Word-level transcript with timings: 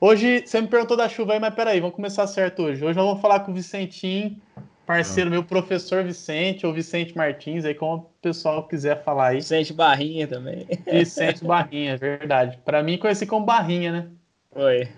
Hoje, 0.00 0.46
você 0.46 0.60
me 0.60 0.68
perguntou 0.68 0.96
da 0.96 1.08
chuva 1.08 1.32
aí, 1.32 1.40
mas 1.40 1.52
peraí, 1.52 1.80
vamos 1.80 1.96
começar 1.96 2.24
certo 2.28 2.62
hoje. 2.62 2.84
Hoje 2.84 2.96
eu 2.96 3.04
vou 3.04 3.16
falar 3.16 3.40
com 3.40 3.50
o 3.50 3.54
Vicentinho, 3.54 4.40
parceiro 4.86 5.28
ah. 5.28 5.32
meu, 5.32 5.42
professor 5.42 6.04
Vicente, 6.04 6.64
ou 6.64 6.72
Vicente 6.72 7.16
Martins, 7.16 7.64
aí 7.64 7.74
como 7.74 7.94
o 7.96 8.06
pessoal 8.22 8.68
quiser 8.68 9.02
falar 9.02 9.28
aí. 9.28 9.38
Vicente 9.38 9.72
Barrinha 9.72 10.28
também. 10.28 10.68
Vicente 10.86 11.44
Barrinha, 11.44 11.96
verdade. 11.96 12.60
Para 12.64 12.80
mim, 12.80 12.96
conheci 12.96 13.26
como 13.26 13.44
Barrinha, 13.44 13.90
né? 13.90 14.08
Oi. 14.54 14.88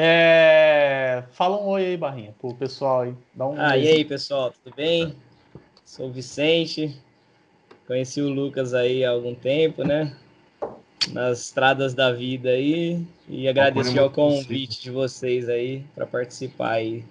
É... 0.00 1.24
Fala 1.32 1.60
um 1.60 1.66
oi 1.66 1.84
aí, 1.84 1.96
Barrinha, 1.96 2.32
pro 2.40 2.54
pessoal 2.54 3.00
aí. 3.00 3.14
Dá 3.34 3.48
um 3.48 3.60
ah, 3.60 3.72
oi. 3.72 3.82
e 3.82 3.88
aí, 3.88 4.04
pessoal, 4.04 4.50
tudo 4.52 4.72
bem? 4.74 5.14
Sou 5.84 6.06
o 6.06 6.12
Vicente, 6.12 6.96
conheci 7.86 8.22
o 8.22 8.30
Lucas 8.30 8.72
aí 8.72 9.04
há 9.04 9.10
algum 9.10 9.34
tempo, 9.34 9.82
né? 9.82 10.16
Nas 11.12 11.40
estradas 11.40 11.94
da 11.94 12.12
vida 12.12 12.50
aí. 12.50 13.04
E 13.28 13.48
agradeço 13.48 13.98
o 14.00 14.10
convite 14.10 14.82
de 14.82 14.90
vocês 14.90 15.48
aí 15.48 15.84
para 15.94 16.06
participar 16.06 16.72
aí 16.72 17.04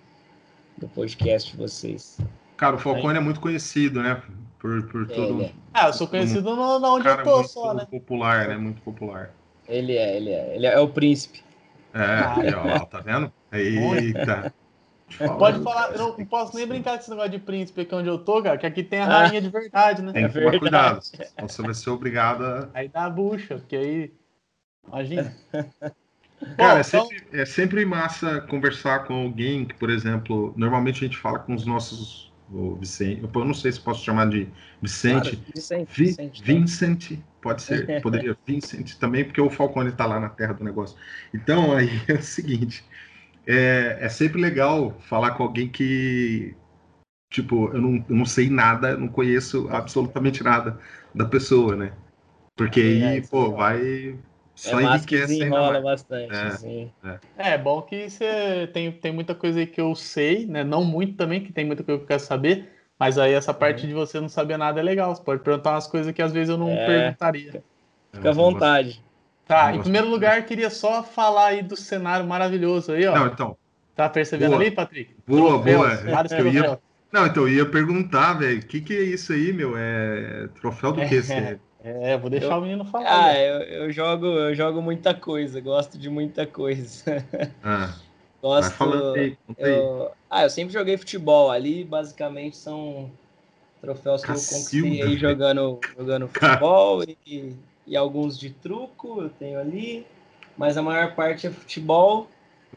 do 0.77 0.87
podcast 0.87 1.51
de 1.51 1.57
vocês. 1.57 2.17
Cara, 2.55 2.75
o 2.75 2.79
Falcone 2.79 3.17
é 3.17 3.21
muito 3.21 3.39
conhecido, 3.39 4.01
né? 4.01 4.21
Por, 4.59 4.83
por 4.87 5.03
é, 5.03 5.13
todo. 5.13 5.43
É. 5.43 5.51
Ah, 5.73 5.87
eu 5.87 5.93
sou 5.93 6.07
conhecido 6.07 6.55
no, 6.55 6.79
no 6.79 6.95
onde 6.95 7.07
eu 7.07 7.23
tô 7.23 7.43
só, 7.43 7.73
né? 7.73 7.85
popular, 7.89 8.47
né? 8.47 8.57
Muito 8.57 8.81
popular. 8.81 9.31
Ele 9.67 9.95
é, 9.95 10.17
ele 10.17 10.31
é. 10.31 10.55
Ele 10.55 10.65
é, 10.65 10.79
o 10.79 10.87
príncipe. 10.87 11.43
É, 11.93 12.55
ó, 12.55 12.79
tá 12.85 12.99
vendo? 12.99 13.31
Eita. 13.51 14.53
Pode 15.37 15.63
falar, 15.63 15.91
eu 15.93 15.99
não 16.17 16.25
posso 16.25 16.55
nem 16.55 16.67
brincar 16.67 16.91
com 16.91 16.99
esse 16.99 17.09
negócio 17.09 17.31
de 17.31 17.39
príncipe 17.39 17.81
aqui 17.81 17.95
onde 17.95 18.09
eu 18.09 18.19
tô, 18.19 18.43
cara, 18.43 18.57
que 18.57 18.65
aqui 18.65 18.83
tem 18.83 18.99
a 18.99 19.05
ah. 19.05 19.27
rainha 19.27 19.41
de 19.41 19.49
verdade, 19.49 20.01
né? 20.01 20.11
Tem 20.11 20.27
que 20.27 20.33
tomar 20.33 20.59
cuidado. 20.59 21.01
Você 21.41 21.61
vai 21.61 21.73
ser 21.73 21.89
obrigado 21.91 22.43
a. 22.43 22.69
Aí 22.73 22.89
dá 22.89 23.05
a 23.05 23.09
bucha, 23.09 23.55
porque 23.55 23.75
aí. 23.75 24.13
Imagina. 24.87 25.33
Cara, 26.55 26.75
Bom, 26.75 26.79
é, 26.79 26.83
sempre, 26.83 27.17
então... 27.17 27.39
é 27.39 27.45
sempre 27.45 27.85
massa 27.85 28.41
conversar 28.41 29.05
com 29.05 29.13
alguém 29.13 29.65
que, 29.65 29.73
por 29.73 29.89
exemplo, 29.89 30.53
normalmente 30.55 31.03
a 31.03 31.07
gente 31.07 31.17
fala 31.17 31.39
com 31.39 31.53
os 31.55 31.65
nossos. 31.65 32.27
O 32.49 32.75
Vicente, 32.75 33.21
eu 33.21 33.43
não 33.43 33.53
sei 33.53 33.73
se 33.73 33.79
posso 33.81 34.05
chamar 34.05 34.29
de 34.29 34.47
Vicente. 34.81 35.35
Claro, 35.35 35.51
Vicente, 35.53 35.89
Vi, 35.91 36.05
Vicente, 36.05 36.43
Vincent, 36.43 37.19
pode 37.41 37.61
ser, 37.61 37.99
poderia 38.01 38.37
Vincent 38.45 38.93
também, 38.95 39.25
porque 39.25 39.41
o 39.41 39.49
Falcone 39.49 39.89
está 39.89 40.05
lá 40.05 40.17
na 40.17 40.29
terra 40.29 40.53
do 40.53 40.63
negócio. 40.63 40.95
Então, 41.33 41.75
aí 41.75 41.89
é 42.07 42.13
o 42.13 42.21
seguinte: 42.21 42.85
é, 43.47 43.97
é 44.01 44.09
sempre 44.09 44.41
legal 44.41 44.95
falar 44.99 45.31
com 45.31 45.43
alguém 45.43 45.69
que, 45.69 46.53
tipo, 47.31 47.69
eu 47.73 47.81
não, 47.81 48.05
eu 48.09 48.15
não 48.15 48.25
sei 48.25 48.49
nada, 48.49 48.97
não 48.97 49.07
conheço 49.07 49.69
absolutamente 49.71 50.43
nada 50.43 50.77
da 51.15 51.25
pessoa, 51.25 51.75
né? 51.75 51.93
Porque 52.55 52.81
é, 53.01 53.07
aí, 53.07 53.27
pô, 53.27 53.51
vai 53.51 54.17
só 54.57 54.79
é 54.79 54.83
enriquece 54.83 55.37
que 55.37 55.43
enrola 55.43 55.79
bastante, 55.79 56.33
é, 56.33 56.41
assim. 56.47 56.91
é. 57.37 57.53
é 57.53 57.57
bom 57.59 57.79
que 57.83 58.09
você 58.09 58.67
tem, 58.73 58.91
tem 58.91 59.13
muita 59.13 59.35
coisa 59.35 59.59
aí 59.59 59.67
que 59.67 59.79
eu 59.79 59.93
sei, 59.93 60.47
né? 60.47 60.63
Não 60.63 60.83
muito 60.83 61.15
também, 61.15 61.43
que 61.43 61.53
tem 61.53 61.63
muita 61.63 61.83
coisa 61.83 61.99
que 61.99 62.03
eu 62.05 62.07
quero 62.07 62.19
saber, 62.19 62.67
mas 62.97 63.19
aí 63.19 63.33
essa 63.33 63.53
parte 63.53 63.83
uhum. 63.83 63.89
de 63.89 63.93
você 63.93 64.19
não 64.19 64.27
saber 64.27 64.57
nada 64.57 64.79
é 64.79 64.83
legal. 64.83 65.15
Você 65.15 65.21
pode 65.21 65.43
perguntar 65.43 65.73
umas 65.73 65.85
coisas 65.85 66.11
que 66.11 66.23
às 66.23 66.33
vezes 66.33 66.49
eu 66.49 66.57
não 66.57 66.71
é. 66.71 66.85
perguntaria. 66.87 67.63
Fica 68.11 68.29
à 68.29 68.33
vontade. 68.33 69.03
Tá, 69.47 69.73
em 69.73 69.79
primeiro 69.79 70.09
lugar, 70.09 70.45
queria 70.45 70.69
só 70.69 71.01
falar 71.01 71.47
aí 71.47 71.63
do 71.63 71.77
cenário 71.77 72.27
maravilhoso 72.27 72.91
aí, 72.91 73.07
ó. 73.07 73.15
Não, 73.15 73.27
então. 73.27 73.57
Tá 73.95 74.09
percebendo 74.09 74.51
boa. 74.51 74.61
ali, 74.61 74.71
Patrick? 74.71 75.15
Boa, 75.25 75.63
Troféus, 75.63 76.01
boa. 76.03 76.39
Eu 76.39 76.53
ia... 76.53 76.79
Não, 77.11 77.25
então 77.25 77.43
eu 77.43 77.49
ia 77.49 77.65
perguntar, 77.65 78.33
velho, 78.33 78.59
o 78.59 78.65
que, 78.65 78.81
que 78.81 78.95
é 78.95 79.01
isso 79.01 79.31
aí, 79.31 79.53
meu? 79.53 79.73
É 79.77 80.49
troféu 80.59 80.91
do 80.91 81.01
que? 81.07 81.15
É. 81.31 81.57
É, 81.83 82.17
vou 82.17 82.29
deixar 82.29 82.55
eu, 82.55 82.57
o 82.57 82.61
menino 82.61 82.83
falar. 82.83 83.05
Ah, 83.07 83.39
eu, 83.39 83.61
eu, 83.61 83.91
jogo, 83.93 84.25
eu 84.25 84.53
jogo 84.53 84.81
muita 84.81 85.13
coisa, 85.13 85.61
gosto 85.61 85.97
de 85.97 86.09
muita 86.09 86.45
coisa. 86.45 87.23
Ah, 87.63 87.93
gosto. 88.41 88.73
Falando 88.73 89.13
aí, 89.13 89.37
eu, 89.57 90.11
ah, 90.29 90.43
eu 90.43 90.49
sempre 90.49 90.73
joguei 90.73 90.97
futebol 90.97 91.49
ali, 91.49 91.85
basicamente 91.85 92.57
são 92.57 93.09
troféus 93.79 94.21
que 94.21 94.27
Cacilda. 94.27 94.87
eu 94.87 94.91
conquistei 94.91 95.01
aí 95.01 95.17
jogando, 95.17 95.79
jogando 95.97 96.27
futebol 96.27 97.03
e, 97.03 97.55
e 97.87 97.95
alguns 97.95 98.37
de 98.37 98.49
truco 98.51 99.21
eu 99.21 99.29
tenho 99.29 99.59
ali, 99.59 100.05
mas 100.57 100.77
a 100.77 100.81
maior 100.81 101.15
parte 101.15 101.47
é 101.47 101.49
futebol 101.49 102.27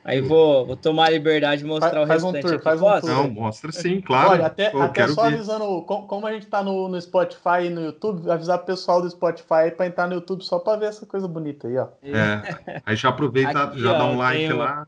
Aí 0.03 0.21
vou, 0.21 0.66
vou 0.66 0.76
tomar 0.76 1.06
a 1.06 1.10
liberdade 1.10 1.62
de 1.62 1.69
mostrar 1.69 2.06
faz, 2.06 2.22
o 2.25 2.31
restante. 2.31 2.43
Faz 2.43 2.44
um 2.44 2.56
tour, 2.56 2.62
faz 2.62 2.82
um 2.82 3.00
tour. 3.00 3.10
Não, 3.10 3.31
mostra 3.31 3.70
sim, 3.72 4.00
claro. 4.00 4.31
Olha, 4.31 4.47
até, 4.47 4.70
Pô, 4.70 4.81
até 4.81 5.06
só 5.09 5.28
ver. 5.28 5.34
avisando, 5.34 5.82
como 5.82 6.26
a 6.26 6.32
gente 6.32 6.47
tá 6.47 6.62
no, 6.62 6.88
no 6.88 7.00
Spotify 7.00 7.66
e 7.66 7.70
no 7.70 7.82
YouTube, 7.82 8.31
avisar 8.31 8.59
o 8.59 8.65
pessoal 8.65 9.03
do 9.03 9.10
Spotify 9.10 9.70
para 9.76 9.87
entrar 9.87 10.09
no 10.09 10.15
YouTube 10.15 10.43
só 10.43 10.59
para 10.59 10.78
ver 10.78 10.87
essa 10.87 11.04
coisa 11.04 11.28
bonita 11.28 11.69
aí, 11.69 11.76
ó. 11.76 11.88
É. 12.03 12.81
Aí 12.87 12.97
já 12.97 13.10
aproveita, 13.10 13.62
Aqui, 13.62 13.81
já 13.81 13.93
ó, 13.93 13.99
dá 13.99 14.06
um 14.06 14.16
like 14.16 14.38
tenho, 14.38 14.56
lá. 14.56 14.87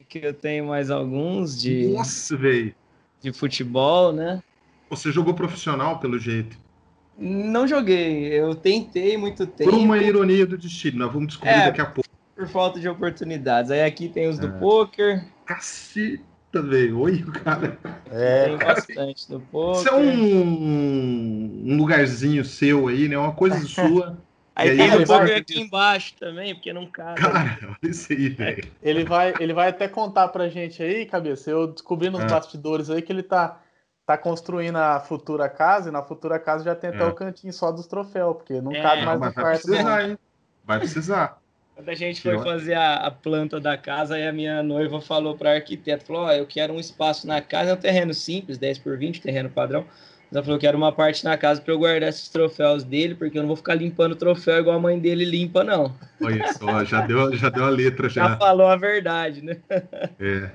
Aqui 0.00 0.20
eu 0.22 0.34
tenho 0.34 0.66
mais 0.66 0.90
alguns 0.90 1.60
de. 1.60 1.88
Nossa, 1.88 2.36
velho. 2.36 2.74
De 3.20 3.32
futebol, 3.32 4.12
né? 4.12 4.42
Você 4.88 5.12
jogou 5.12 5.34
profissional, 5.34 5.98
pelo 5.98 6.18
jeito. 6.18 6.56
Não 7.18 7.66
joguei, 7.66 8.26
eu 8.32 8.54
tentei 8.54 9.16
muito 9.16 9.46
tempo. 9.46 9.70
Por 9.70 9.78
uma 9.78 9.98
ironia 9.98 10.46
do 10.46 10.58
destino, 10.58 10.98
nós 10.98 11.12
vamos 11.12 11.28
descobrir 11.28 11.52
é, 11.52 11.66
daqui 11.66 11.80
a 11.80 11.86
pouco 11.86 12.06
por 12.36 12.46
falta 12.46 12.78
de 12.78 12.88
oportunidades. 12.88 13.70
Aí 13.70 13.82
aqui 13.82 14.08
tem 14.08 14.28
os 14.28 14.38
do 14.38 14.48
é. 14.48 14.50
poker. 14.50 15.24
Caceta, 15.46 16.62
velho. 16.62 17.00
Oi, 17.00 17.24
cara. 17.42 17.78
É, 18.10 18.44
tem 18.44 18.58
bastante 18.58 19.28
do 19.28 19.40
poker. 19.40 19.80
Isso 19.80 19.88
é 19.88 19.94
um, 19.94 21.72
um 21.72 21.76
lugarzinho 21.78 22.44
seu 22.44 22.88
aí, 22.88 23.08
né? 23.08 23.16
Uma 23.16 23.32
coisa 23.32 23.58
sua. 23.66 24.18
Aí, 24.54 24.70
aí 24.70 24.76
tem 24.76 25.02
o 25.02 25.06
poker 25.06 25.28
vai... 25.28 25.36
aqui 25.36 25.60
embaixo 25.60 26.14
também, 26.18 26.54
porque 26.54 26.72
não 26.72 26.86
cabe. 26.86 27.20
Cara, 27.20 27.58
olha 27.82 27.90
isso 27.90 28.12
aí, 28.12 28.28
velho. 28.28 28.64
Ele 28.82 29.04
vai, 29.04 29.34
ele 29.40 29.54
vai 29.54 29.68
até 29.68 29.88
contar 29.88 30.28
pra 30.28 30.48
gente 30.48 30.82
aí, 30.82 31.06
cabeça. 31.06 31.50
Eu 31.50 31.68
descobri 31.68 32.10
nos 32.10 32.20
é. 32.20 32.26
bastidores 32.26 32.90
aí 32.90 33.00
que 33.00 33.12
ele 33.12 33.22
tá, 33.22 33.62
tá 34.06 34.16
construindo 34.16 34.76
a 34.76 35.00
futura 35.00 35.48
casa, 35.48 35.88
e 35.88 35.92
na 35.92 36.02
futura 36.02 36.38
casa 36.38 36.64
já 36.64 36.74
tem 36.74 36.90
até 36.90 37.02
é. 37.02 37.06
o 37.06 37.12
cantinho 37.12 37.52
só 37.52 37.72
dos 37.72 37.86
troféus, 37.86 38.36
porque 38.36 38.60
não 38.60 38.72
é. 38.72 38.80
cabe 38.80 39.04
mais 39.04 39.20
no 39.20 39.32
quarto. 39.32 39.42
Vai 39.42 39.58
precisar, 39.58 40.08
hein? 40.08 40.18
Vai 40.64 40.78
precisar. 40.78 41.38
Quando 41.74 41.88
a 41.90 41.94
gente 41.94 42.22
foi 42.22 42.38
fazer 42.38 42.72
a, 42.72 42.94
a, 42.94 43.10
planta 43.10 43.60
da 43.60 43.76
casa, 43.76 44.14
aí 44.14 44.26
a 44.26 44.32
minha 44.32 44.62
noiva 44.62 44.98
falou 44.98 45.36
para 45.36 45.50
a 45.50 45.54
arquiteta, 45.56 46.06
falou, 46.06 46.24
oh, 46.24 46.30
eu 46.30 46.46
quero 46.46 46.72
um 46.72 46.80
espaço 46.80 47.26
na 47.26 47.42
casa, 47.42 47.72
é 47.72 47.74
um 47.74 47.76
terreno 47.76 48.14
simples, 48.14 48.56
10 48.56 48.78
por 48.78 48.96
20, 48.96 49.20
terreno 49.20 49.50
padrão. 49.50 49.84
Ela 50.32 50.42
falou 50.42 50.58
que 50.58 50.66
era 50.66 50.76
uma 50.76 50.90
parte 50.90 51.24
na 51.24 51.36
casa 51.36 51.60
para 51.60 51.72
eu 51.72 51.78
guardar 51.78 52.08
esses 52.08 52.28
troféus 52.28 52.82
dele, 52.82 53.14
porque 53.14 53.36
eu 53.36 53.42
não 53.42 53.48
vou 53.48 53.56
ficar 53.56 53.74
limpando 53.74 54.12
o 54.12 54.16
troféu 54.16 54.58
igual 54.58 54.76
a 54.76 54.80
mãe 54.80 54.98
dele 54.98 55.24
limpa, 55.24 55.62
não. 55.62 55.94
Olha 56.20 56.52
só, 56.54 56.82
já 56.82 57.02
deu, 57.02 57.36
já 57.36 57.48
deu 57.50 57.64
a 57.64 57.68
letra 57.68 58.08
já. 58.08 58.28
Já 58.28 58.36
falou 58.38 58.68
a 58.68 58.76
verdade, 58.76 59.42
né? 59.42 59.58
É. 60.18 60.50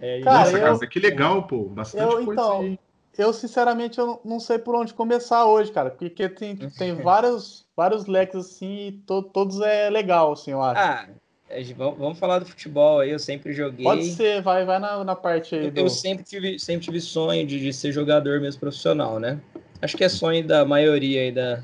é 0.00 0.20
Cara, 0.20 0.38
Nossa, 0.38 0.58
eu, 0.58 0.74
cara, 0.74 0.86
que 0.86 1.00
legal, 1.00 1.42
pô. 1.44 1.64
Bastante 1.64 2.04
eu, 2.04 2.24
coisa 2.24 2.32
então, 2.32 2.60
aí. 2.60 2.78
Eu, 3.18 3.32
sinceramente, 3.32 3.98
eu 3.98 4.20
não 4.24 4.38
sei 4.38 4.58
por 4.58 4.74
onde 4.74 4.92
começar 4.92 5.46
hoje, 5.46 5.72
cara, 5.72 5.90
porque 5.90 6.28
tem, 6.28 6.56
tem 6.56 6.94
vários 7.02 7.66
vários 7.76 8.06
leques 8.06 8.36
assim, 8.36 8.88
e 8.88 8.92
to, 8.92 9.22
todos 9.22 9.60
é 9.60 9.90
legal, 9.90 10.32
assim, 10.32 10.52
eu 10.52 10.62
acho. 10.62 10.80
Ah, 10.80 11.08
é, 11.48 11.62
vamos 11.74 12.18
falar 12.18 12.40
do 12.40 12.46
futebol 12.46 13.00
aí, 13.00 13.10
eu 13.10 13.18
sempre 13.18 13.52
joguei. 13.52 13.84
Pode 13.84 14.04
ser, 14.10 14.42
vai, 14.42 14.64
vai 14.64 14.78
na, 14.78 15.04
na 15.04 15.14
parte 15.14 15.54
aí. 15.54 15.66
Eu, 15.66 15.70
do... 15.70 15.80
eu 15.80 15.90
sempre, 15.90 16.24
tive, 16.24 16.58
sempre 16.58 16.86
tive 16.86 17.00
sonho 17.00 17.46
de, 17.46 17.60
de, 17.60 17.72
ser 17.72 17.92
jogador 17.92 18.40
mesmo 18.40 18.58
profissional, 18.58 19.20
né? 19.20 19.38
Acho 19.80 19.96
que 19.96 20.04
é 20.04 20.08
sonho 20.08 20.44
da 20.44 20.64
maioria 20.64 21.20
aí 21.20 21.32
da, 21.32 21.62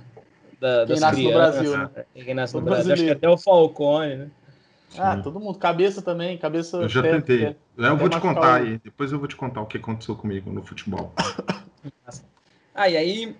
da, 0.60 0.86
Quem 0.86 1.00
nasce 1.00 1.16
crianças, 1.16 1.64
no 1.64 1.72
Brasil, 1.72 1.76
né? 1.78 2.04
Quem 2.14 2.34
nasce 2.34 2.54
no 2.54 2.60
Brasil. 2.60 2.92
Acho 2.92 3.04
que 3.04 3.10
até 3.10 3.28
o 3.28 3.38
Falcone, 3.38 4.16
né? 4.16 4.30
Ah, 4.98 5.16
todo 5.16 5.40
mundo. 5.40 5.58
Cabeça 5.58 6.02
também, 6.02 6.36
cabeça. 6.38 6.78
Eu 6.78 6.88
já 6.88 7.02
tentei. 7.02 7.56
eu 7.76 7.96
vou 7.96 8.08
te 8.08 8.20
contar 8.20 8.62
aí. 8.62 8.78
Depois 8.82 9.12
eu 9.12 9.18
vou 9.18 9.28
te 9.28 9.36
contar 9.36 9.60
o 9.60 9.66
que 9.66 9.76
aconteceu 9.76 10.14
comigo 10.14 10.50
no 10.52 10.62
futebol. 10.62 11.12
ah, 12.74 12.88
e 12.88 12.96
aí 12.96 13.36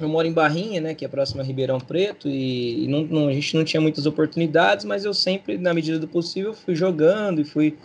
eu 0.00 0.08
moro 0.08 0.26
em 0.26 0.32
Barrinha, 0.32 0.80
né, 0.80 0.94
que 0.94 1.04
é 1.04 1.08
próximo 1.08 1.40
a 1.40 1.44
Ribeirão 1.44 1.78
Preto, 1.78 2.28
e, 2.28 2.86
não, 2.88 3.02
não, 3.04 3.28
a 3.28 3.32
gente 3.32 3.56
não 3.56 3.64
tinha 3.64 3.80
muitas 3.80 4.06
oportunidades, 4.06 4.84
mas 4.84 5.04
eu 5.04 5.14
sempre, 5.14 5.56
na 5.56 5.72
medida 5.72 5.98
do 5.98 6.08
possível, 6.08 6.52
fui 6.52 6.74
jogando 6.74 7.40
e 7.40 7.44
fui 7.44 7.78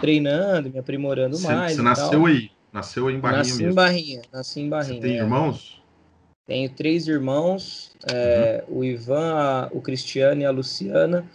treinando, 0.00 0.70
me 0.70 0.78
aprimorando 0.78 1.36
você, 1.36 1.46
mais. 1.46 1.76
Você 1.76 1.82
nasceu 1.82 2.26
aí? 2.26 2.50
Nasceu 2.72 3.10
em 3.10 3.18
Barrinha 3.18 3.38
nasci 3.38 3.52
mesmo? 3.52 3.70
Em 3.70 3.74
Barrinha, 3.74 4.22
nasci 4.32 4.60
em 4.60 4.68
Barrinha. 4.68 5.00
Você 5.00 5.08
tem 5.08 5.18
é. 5.18 5.22
irmãos? 5.22 5.82
Tenho 6.46 6.70
três 6.70 7.08
irmãos, 7.08 7.92
é, 8.12 8.64
uhum. 8.68 8.78
o 8.78 8.84
Ivan, 8.84 9.34
a, 9.34 9.68
o 9.72 9.80
Cristiano 9.80 10.42
e 10.42 10.44
a 10.44 10.50
Luciana. 10.50 11.26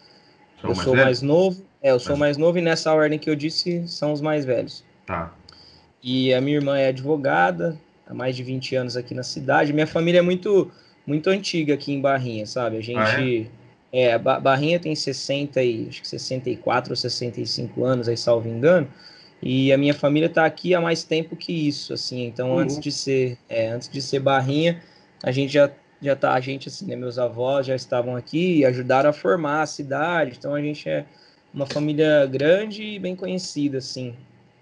São 0.62 0.70
eu 0.70 0.76
mais 0.76 0.86
sou 0.86 0.94
velhos? 0.94 1.06
mais 1.06 1.22
novo. 1.22 1.64
É, 1.82 1.92
eu 1.92 2.00
sou 2.00 2.16
mais 2.16 2.38
novo 2.38 2.58
e 2.60 2.62
nessa 2.62 2.94
ordem 2.94 3.18
que 3.18 3.30
eu 3.30 3.36
disse 3.36 3.88
são 3.88 4.14
os 4.14 4.22
mais 4.22 4.46
velhos. 4.46 4.84
Tá. 5.06 5.34
E 6.04 6.34
a 6.34 6.40
minha 6.40 6.58
irmã 6.58 6.78
é 6.78 6.90
advogada, 6.90 7.78
há 8.08 8.14
mais 8.14 8.36
de 8.36 8.44
20 8.44 8.76
anos 8.76 8.98
aqui 8.98 9.14
na 9.14 9.24
cidade. 9.24 9.74
Minha 9.74 9.88
família 9.88 10.20
é 10.20 10.22
muito, 10.22 10.72
muito 11.06 11.30
antiga 11.30 11.74
aqui 11.74 11.92
em 11.92 12.02
Barrinha, 12.02 12.46
sabe? 12.46 12.78
A 12.78 12.82
gente. 12.82 13.00
Ah, 13.00 13.58
é? 13.92 14.10
é, 14.12 14.18
Barrinha 14.18 14.80
tem 14.80 14.96
60 14.96 15.62
e, 15.62 15.88
acho 15.90 16.02
que 16.02 16.08
64 16.08 16.92
ou 16.92 16.96
65 16.96 17.84
anos, 17.84 18.08
aí 18.08 18.18
salvo 18.18 18.48
engano. 18.48 18.88
E 19.42 19.74
a 19.74 19.78
minha 19.78 19.94
família 19.94 20.28
está 20.28 20.46
aqui 20.46 20.76
há 20.76 20.80
mais 20.82 21.04
tempo 21.04 21.36
que 21.36 21.52
isso, 21.68 21.94
assim. 21.94 22.26
Então, 22.26 22.52
uhum. 22.52 22.60
antes 22.60 22.80
de 22.80 22.92
ser, 22.92 23.38
é, 23.50 23.70
antes 23.70 23.90
de 23.90 24.02
ser 24.02 24.20
Barrinha, 24.20 24.82
a 25.24 25.32
gente 25.32 25.54
já 25.54 25.70
já 26.02 26.16
tá, 26.16 26.34
a 26.34 26.40
gente 26.40 26.68
assim, 26.68 26.86
né, 26.86 26.96
meus 26.96 27.20
avós 27.20 27.66
já 27.66 27.76
estavam 27.76 28.16
aqui 28.16 28.60
e 28.60 28.66
ajudaram 28.66 29.10
a 29.10 29.14
formar 29.14 29.62
a 29.62 29.66
cidade. 29.66 30.36
Então 30.38 30.56
a 30.56 30.62
gente 30.62 30.90
é 30.90 31.06
uma 31.54 31.66
família 31.66 32.26
grande 32.26 32.84
e 32.84 33.00
bem 33.00 33.16
conhecida, 33.16 33.78
assim. 33.78 34.16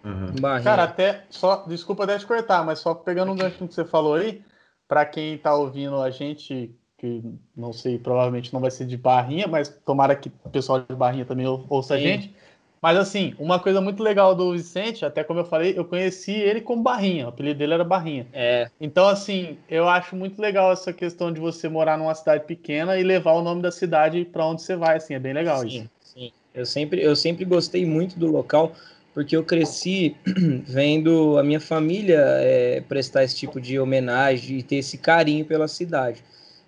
Uhum. 0.04 0.34
Cara, 0.64 0.84
até 0.84 1.24
só, 1.30 1.66
desculpa 1.68 2.04
até 2.04 2.18
te 2.18 2.26
cortar, 2.26 2.64
mas 2.66 2.80
só 2.80 2.94
pegando 2.94 3.32
um 3.32 3.36
gancho 3.36 3.58
que 3.58 3.74
você 3.74 3.86
falou 3.86 4.16
aí, 4.16 4.42
para 4.88 5.06
quem 5.06 5.38
tá 5.38 5.56
ouvindo 5.56 6.02
a 6.02 6.10
gente, 6.10 6.76
que 6.98 7.24
não 7.56 7.72
sei, 7.72 8.00
provavelmente 8.00 8.54
não 8.54 8.60
vai 8.60 8.72
ser 8.72 8.86
de 8.86 8.98
Barrinha, 8.98 9.48
mas 9.48 9.70
tomara 9.86 10.16
que 10.16 10.32
o 10.44 10.50
pessoal 10.50 10.82
de 10.82 10.96
Barrinha 10.96 11.26
também 11.26 11.46
ouça 11.48 11.96
Sim. 11.96 12.00
a 12.00 12.04
gente. 12.04 12.36
Mas 12.81 12.98
assim, 12.98 13.34
uma 13.38 13.60
coisa 13.60 13.81
muito 13.81 14.02
legal 14.02 14.34
do 14.34 14.54
Vicente, 14.54 15.04
até 15.04 15.24
como 15.24 15.42
eu 15.42 15.46
falei, 15.46 15.74
eu 15.78 15.84
conheci 15.84 16.31
ele 16.31 16.62
como 16.62 16.81
Barrinha, 16.81 17.26
o 17.26 17.30
apelido 17.30 17.60
dele 17.60 17.74
era 17.74 17.84
Barrinha. 17.84 18.26
É. 18.31 18.70
Então, 18.80 19.08
assim, 19.08 19.58
eu 19.70 19.90
acho 19.90 20.16
muito 20.16 20.42
legal 20.42 20.72
essa 20.72 20.94
questão 20.94 21.31
de 21.31 21.40
você 21.40 21.68
morar 21.68 21.98
numa 21.98 22.16
cidade 22.16 22.46
pequena 22.46 22.98
e 22.98 23.04
levar 23.04 23.34
o 23.34 23.42
nome 23.42 23.62
da 23.62 23.72
cidade 23.72 24.24
para 24.24 24.46
onde 24.46 24.62
você 24.62 24.76
vai, 24.76 24.98
assim, 24.98 25.14
é 25.14 25.20
bem 25.20 25.34
legal 25.34 25.60
sim, 25.62 25.68
isso. 25.68 25.90
Sim, 26.02 26.31
eu 26.54 26.66
sempre, 26.66 27.02
eu 27.02 27.16
sempre 27.16 27.44
gostei 27.44 27.86
muito 27.86 28.18
do 28.18 28.28
local, 28.28 28.72
porque 29.14 29.36
eu 29.36 29.44
cresci 29.44 30.16
vendo 30.66 31.38
a 31.38 31.44
minha 31.44 31.60
família 31.60 32.22
é, 32.40 32.81
prestar 32.88 33.26
esse 33.26 33.36
tipo 33.36 33.60
de 33.60 33.78
homenagem 33.78 34.60
e 34.60 34.64
ter 34.64 34.78
esse 34.78 34.98
carinho 34.98 35.44
pela 35.44 35.68
cidade. 35.68 36.24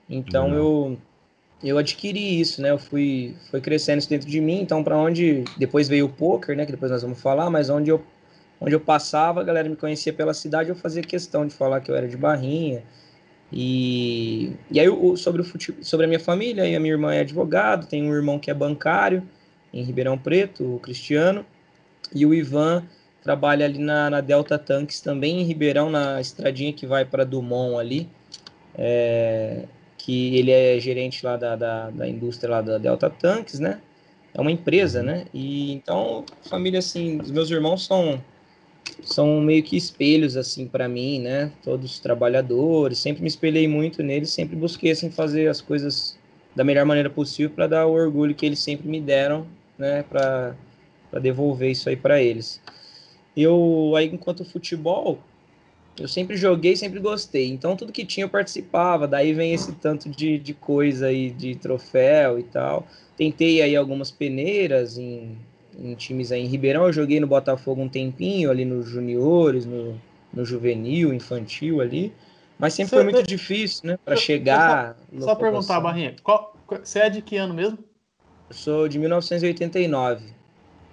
Então, 0.09 0.49
uhum. 0.49 0.55
eu 0.55 0.97
eu 1.63 1.77
adquiri 1.77 2.39
isso, 2.39 2.61
né? 2.61 2.71
Eu 2.71 2.79
fui, 2.79 3.35
foi 3.49 3.61
crescendo 3.61 3.99
isso 3.99 4.09
dentro 4.09 4.27
de 4.27 4.41
mim. 4.41 4.61
Então, 4.61 4.83
para 4.83 4.97
onde 4.97 5.43
depois 5.57 5.87
veio 5.87 6.05
o 6.05 6.09
poker, 6.09 6.55
né? 6.55 6.65
Que 6.65 6.71
depois 6.71 6.91
nós 6.91 7.01
vamos 7.01 7.21
falar, 7.21 7.49
mas 7.49 7.69
onde 7.69 7.89
eu, 7.89 8.03
onde 8.59 8.73
eu 8.73 8.79
passava, 8.79 9.41
a 9.41 9.43
galera 9.43 9.69
me 9.69 9.75
conhecia 9.75 10.11
pela 10.11 10.33
cidade, 10.33 10.69
eu 10.69 10.75
fazia 10.75 11.01
questão 11.03 11.45
de 11.45 11.53
falar 11.53 11.81
que 11.81 11.91
eu 11.91 11.95
era 11.95 12.07
de 12.07 12.17
Barrinha. 12.17 12.83
E, 13.53 14.53
e 14.71 14.79
aí, 14.79 14.87
sobre, 15.17 15.41
o 15.41 15.45
sobre 15.83 16.05
a 16.05 16.07
minha 16.07 16.19
família, 16.19 16.63
a 16.63 16.79
minha 16.79 16.93
irmã 16.93 17.13
é 17.13 17.19
advogado, 17.19 17.85
tem 17.85 18.09
um 18.09 18.13
irmão 18.13 18.39
que 18.39 18.49
é 18.49 18.53
bancário 18.53 19.23
em 19.73 19.83
Ribeirão 19.83 20.17
Preto, 20.17 20.75
o 20.75 20.79
Cristiano, 20.79 21.45
e 22.13 22.25
o 22.25 22.33
Ivan 22.33 22.83
trabalha 23.21 23.65
ali 23.65 23.77
na, 23.77 24.09
na 24.09 24.21
Delta 24.21 24.57
Tanques, 24.57 25.01
também 25.01 25.41
em 25.41 25.43
Ribeirão, 25.43 25.89
na 25.89 26.19
estradinha 26.19 26.73
que 26.73 26.87
vai 26.87 27.05
para 27.05 27.23
Dumont 27.23 27.77
ali. 27.77 28.09
É, 28.75 29.65
que 30.03 30.35
ele 30.35 30.51
é 30.51 30.79
gerente 30.79 31.23
lá 31.23 31.37
da, 31.37 31.55
da, 31.55 31.89
da, 31.91 32.07
indústria 32.07 32.49
lá 32.49 32.61
da 32.61 32.77
Delta 32.77 33.09
Tanques, 33.09 33.59
né? 33.59 33.79
É 34.33 34.41
uma 34.41 34.51
empresa, 34.51 34.99
uhum. 34.99 35.05
né? 35.05 35.25
E 35.33 35.71
então, 35.71 36.25
família 36.49 36.79
assim, 36.79 37.19
os 37.21 37.29
meus 37.29 37.49
irmãos 37.51 37.85
são 37.85 38.21
são 39.03 39.39
meio 39.39 39.61
que 39.61 39.77
espelhos 39.77 40.35
assim 40.35 40.67
para 40.67 40.87
mim, 40.87 41.19
né? 41.19 41.51
Todos 41.63 41.99
trabalhadores, 41.99 42.97
sempre 42.97 43.21
me 43.21 43.27
espelhei 43.27 43.67
muito 43.67 44.01
neles, 44.01 44.31
sempre 44.31 44.55
busquei 44.55 44.91
assim 44.91 45.11
fazer 45.11 45.47
as 45.47 45.61
coisas 45.61 46.17
da 46.55 46.63
melhor 46.63 46.85
maneira 46.85 47.09
possível 47.09 47.51
para 47.51 47.67
dar 47.67 47.85
o 47.85 47.93
orgulho 47.93 48.35
que 48.35 48.45
eles 48.45 48.59
sempre 48.59 48.87
me 48.89 48.99
deram, 48.99 49.45
né, 49.77 50.03
para 50.03 50.55
para 51.09 51.19
devolver 51.19 51.69
isso 51.69 51.89
aí 51.89 51.95
para 51.97 52.21
eles. 52.21 52.61
Eu 53.35 53.93
aí 53.97 54.07
enquanto 54.07 54.45
futebol, 54.45 55.19
eu 55.99 56.07
sempre 56.07 56.35
joguei, 56.37 56.75
sempre 56.75 56.99
gostei. 56.99 57.49
Então, 57.49 57.75
tudo 57.75 57.91
que 57.91 58.05
tinha 58.05 58.25
eu 58.25 58.29
participava. 58.29 59.07
Daí 59.07 59.33
vem 59.33 59.53
esse 59.53 59.73
tanto 59.73 60.09
de, 60.09 60.37
de 60.37 60.53
coisa 60.53 61.07
aí, 61.07 61.29
de 61.29 61.55
troféu 61.55 62.39
e 62.39 62.43
tal. 62.43 62.87
Tentei 63.17 63.61
aí 63.61 63.75
algumas 63.75 64.09
peneiras 64.09 64.97
em, 64.97 65.37
em 65.77 65.93
times 65.95 66.31
aí 66.31 66.41
em 66.41 66.47
Ribeirão. 66.47 66.85
Eu 66.85 66.93
joguei 66.93 67.19
no 67.19 67.27
Botafogo 67.27 67.81
um 67.81 67.89
tempinho, 67.89 68.49
ali 68.49 68.65
nos 68.65 68.87
juniores, 68.87 69.65
no, 69.65 69.99
no 70.33 70.45
juvenil, 70.45 71.13
infantil 71.13 71.81
ali. 71.81 72.13
Mas 72.57 72.73
sempre 72.73 72.91
você 72.91 72.95
foi 72.95 73.03
muito 73.03 73.23
difícil, 73.23 73.87
né? 73.87 73.99
Para 74.03 74.15
chegar. 74.15 74.97
Só, 75.17 75.25
só 75.25 75.35
perguntar, 75.35 75.79
Barrinha, 75.81 76.15
qual, 76.23 76.55
você 76.83 76.99
é 76.99 77.09
de 77.09 77.21
que 77.21 77.35
ano 77.35 77.53
mesmo? 77.53 77.77
Eu 78.49 78.55
sou 78.55 78.87
de 78.87 78.97
1989. 78.97 80.25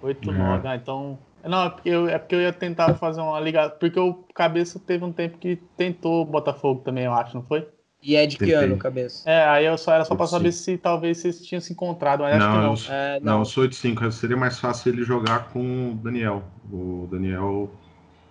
89, 0.01 0.41
uhum. 0.41 0.61
ah, 0.71 0.75
então 0.75 1.19
não, 1.47 1.63
é 1.65 1.69
porque, 1.69 1.89
eu, 1.89 2.07
é 2.07 2.17
porque 2.17 2.35
eu 2.35 2.41
ia 2.41 2.53
tentar 2.53 2.93
fazer 2.95 3.21
uma 3.21 3.39
ligação. 3.39 3.77
Porque 3.79 3.99
o 3.99 4.13
Cabeça 4.33 4.79
teve 4.79 5.05
um 5.05 5.11
tempo 5.11 5.37
que 5.37 5.57
tentou 5.77 6.25
Botafogo 6.25 6.81
também, 6.81 7.05
eu 7.05 7.13
acho, 7.13 7.35
não 7.35 7.43
foi? 7.43 7.67
E 8.01 8.15
é 8.15 8.25
de 8.25 8.37
que 8.37 8.51
ano, 8.53 8.77
Cabeça? 8.77 9.29
É, 9.29 9.43
aí 9.45 9.65
eu 9.65 9.77
só 9.77 9.93
era 9.93 10.05
só 10.05 10.15
para 10.15 10.25
saber 10.25 10.53
se 10.53 10.77
talvez 10.77 11.17
vocês 11.17 11.45
tinham 11.45 11.59
se 11.59 11.73
encontrado, 11.73 12.23
mas 12.23 12.39
não, 12.39 12.45
acho 12.45 12.55
que 12.55 12.89
não. 12.89 12.95
Eu, 12.95 12.97
é, 12.97 13.19
não. 13.19 13.33
não, 13.33 13.39
eu 13.39 13.45
sou 13.45 13.63
85. 13.63 14.11
Seria 14.11 14.37
mais 14.37 14.57
fácil 14.57 14.93
ele 14.93 15.03
jogar 15.03 15.49
com 15.49 15.91
o 15.91 15.95
Daniel. 15.95 16.43
O 16.71 17.07
Daniel. 17.11 17.69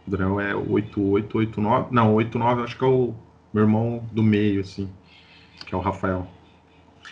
O 0.07 0.11
Daniel 0.11 0.41
é 0.41 0.55
8889. 0.55 1.95
Não, 1.95 2.15
89 2.15 2.63
acho 2.63 2.79
que 2.79 2.85
é 2.85 2.87
o 2.87 3.15
meu 3.53 3.65
irmão 3.65 4.03
do 4.11 4.23
meio, 4.23 4.63
assim. 4.63 4.89
Que 5.67 5.75
é 5.75 5.77
o 5.77 5.81
Rafael. 5.81 6.27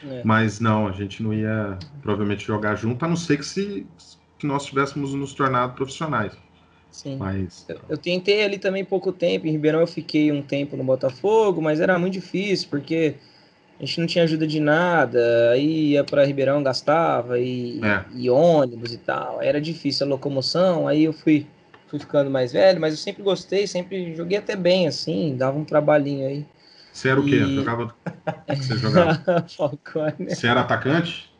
É. 0.04 0.22
Mas 0.24 0.58
não, 0.58 0.86
a 0.86 0.92
gente 0.92 1.22
não 1.22 1.34
ia 1.34 1.78
provavelmente 2.00 2.44
jogar 2.44 2.74
junto, 2.74 3.04
a 3.04 3.08
não 3.08 3.16
ser 3.16 3.36
que 3.38 3.44
se 3.44 3.86
que 4.38 4.46
nós 4.46 4.64
tivéssemos 4.66 5.14
nos 5.14 5.32
tornado 5.32 5.74
profissionais. 5.74 6.32
Sim. 6.90 7.16
Mas... 7.16 7.66
Eu, 7.88 7.98
tentei 7.98 8.42
ali 8.42 8.58
também 8.58 8.84
pouco 8.84 9.12
tempo. 9.12 9.46
Em 9.46 9.50
Ribeirão 9.50 9.80
eu 9.80 9.86
fiquei 9.86 10.32
um 10.32 10.40
tempo 10.40 10.76
no 10.76 10.84
Botafogo, 10.84 11.60
mas 11.60 11.80
era 11.80 11.98
muito 11.98 12.14
difícil, 12.14 12.68
porque 12.70 13.16
a 13.78 13.84
gente 13.84 14.00
não 14.00 14.06
tinha 14.06 14.24
ajuda 14.24 14.46
de 14.46 14.58
nada. 14.60 15.50
Aí 15.50 15.90
ia 15.90 16.04
para 16.04 16.24
Ribeirão, 16.24 16.62
gastava, 16.62 17.38
e, 17.38 17.80
é. 17.84 18.04
e, 18.14 18.30
ônibus 18.30 18.94
e 18.94 18.98
tal. 18.98 19.42
Era 19.42 19.60
difícil 19.60 20.06
a 20.06 20.08
locomoção. 20.08 20.88
Aí 20.88 21.04
eu 21.04 21.12
fui, 21.12 21.46
fui 21.86 21.98
ficando 21.98 22.30
mais 22.30 22.52
velho, 22.52 22.80
mas 22.80 22.94
eu 22.94 22.98
sempre 22.98 23.22
gostei, 23.22 23.66
sempre 23.66 24.14
joguei 24.14 24.38
até 24.38 24.56
bem, 24.56 24.88
assim, 24.88 25.36
dava 25.36 25.58
um 25.58 25.64
trabalhinho 25.64 26.26
aí. 26.26 26.46
Você 26.92 27.10
era 27.10 27.20
o 27.20 27.24
quê? 27.26 27.36
E... 27.36 27.56
Jogava... 27.56 27.94
Você 28.48 28.76
jogava? 28.78 29.44
Falcone. 29.54 30.30
Você 30.30 30.46
era 30.46 30.62
atacante? 30.62 31.30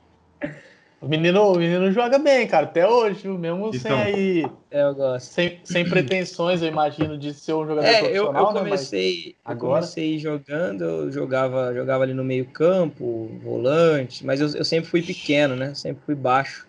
O 1.07 1.09
menino, 1.09 1.53
o 1.53 1.57
menino 1.57 1.93
joga 1.93 2.19
bem, 2.19 2.49
cara, 2.49 2.65
até 2.65 2.85
hoje, 2.85 3.29
mesmo 3.29 3.69
então, 3.69 3.81
sem 3.81 3.93
aí. 3.93 4.47
É, 4.69 4.83
eu 4.83 4.93
gosto. 4.93 5.27
Sem, 5.27 5.61
sem 5.63 5.89
pretensões, 5.89 6.61
eu 6.61 6.67
imagino, 6.67 7.17
de 7.17 7.33
ser 7.33 7.55
um 7.55 7.65
jogador 7.65 7.87
é, 7.87 7.99
profissional. 8.01 8.43
Eu, 8.43 8.49
eu 8.49 8.65
comecei, 8.65 9.15
né, 9.15 9.35
mas 9.45 9.57
agora... 9.57 9.69
eu 9.69 9.75
comecei 9.75 10.19
jogando, 10.19 10.83
eu 10.83 11.13
jogava, 11.13 11.73
jogava 11.73 12.03
ali 12.03 12.13
no 12.13 12.25
meio-campo, 12.25 13.31
volante, 13.41 14.27
mas 14.27 14.41
eu, 14.41 14.49
eu 14.57 14.65
sempre 14.65 14.91
fui 14.91 15.01
pequeno, 15.01 15.55
né? 15.55 15.75
Sempre 15.75 16.03
fui 16.05 16.17
baixo. 16.17 16.67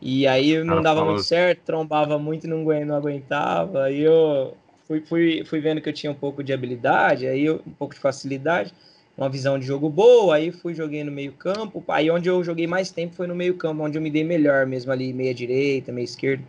E 0.00 0.26
aí 0.26 0.64
não 0.64 0.80
dava 0.80 1.04
muito 1.04 1.22
certo, 1.22 1.60
trombava 1.66 2.18
muito 2.18 2.46
e 2.46 2.48
não, 2.48 2.64
não 2.64 2.96
aguentava. 2.96 3.82
Aí 3.82 4.00
eu 4.00 4.56
fui, 4.88 5.02
fui, 5.02 5.44
fui 5.44 5.60
vendo 5.60 5.82
que 5.82 5.88
eu 5.90 5.92
tinha 5.92 6.10
um 6.10 6.14
pouco 6.14 6.42
de 6.42 6.54
habilidade, 6.54 7.26
aí 7.26 7.44
eu, 7.44 7.60
um 7.66 7.72
pouco 7.72 7.92
de 7.92 8.00
facilidade 8.00 8.72
uma 9.20 9.28
visão 9.28 9.58
de 9.58 9.66
jogo 9.66 9.90
boa, 9.90 10.36
aí 10.36 10.50
fui 10.50 10.74
joguei 10.74 11.04
no 11.04 11.12
meio 11.12 11.32
campo, 11.32 11.84
aí 11.88 12.10
onde 12.10 12.28
eu 12.28 12.42
joguei 12.42 12.66
mais 12.66 12.90
tempo 12.90 13.14
foi 13.14 13.26
no 13.26 13.34
meio 13.34 13.54
campo, 13.54 13.82
onde 13.82 13.98
eu 13.98 14.02
me 14.02 14.10
dei 14.10 14.24
melhor 14.24 14.64
mesmo 14.66 14.90
ali, 14.90 15.12
meia 15.12 15.34
direita, 15.34 15.92
meia 15.92 16.04
esquerda. 16.04 16.42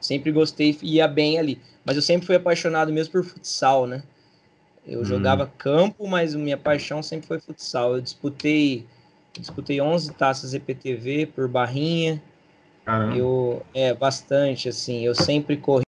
Sempre 0.00 0.32
gostei, 0.32 0.76
ia 0.82 1.06
bem 1.06 1.38
ali. 1.38 1.60
Mas 1.84 1.96
eu 1.96 2.02
sempre 2.02 2.26
fui 2.26 2.36
apaixonado 2.36 2.92
mesmo 2.92 3.12
por 3.12 3.24
futsal, 3.24 3.86
né? 3.86 4.02
Eu 4.86 5.00
hum. 5.00 5.04
jogava 5.04 5.50
campo, 5.58 6.06
mas 6.06 6.34
minha 6.34 6.56
paixão 6.56 7.02
sempre 7.02 7.26
foi 7.26 7.40
futsal. 7.40 7.96
Eu 7.96 8.00
disputei, 8.00 8.86
disputei 9.38 9.80
11 9.80 10.14
taças 10.14 10.54
EPTV 10.54 11.26
por 11.26 11.48
barrinha. 11.48 12.22
Caramba. 12.84 13.16
Eu, 13.16 13.62
é, 13.74 13.92
bastante, 13.92 14.68
assim. 14.68 15.04
Eu 15.04 15.14
sempre 15.14 15.56
corri 15.56 15.87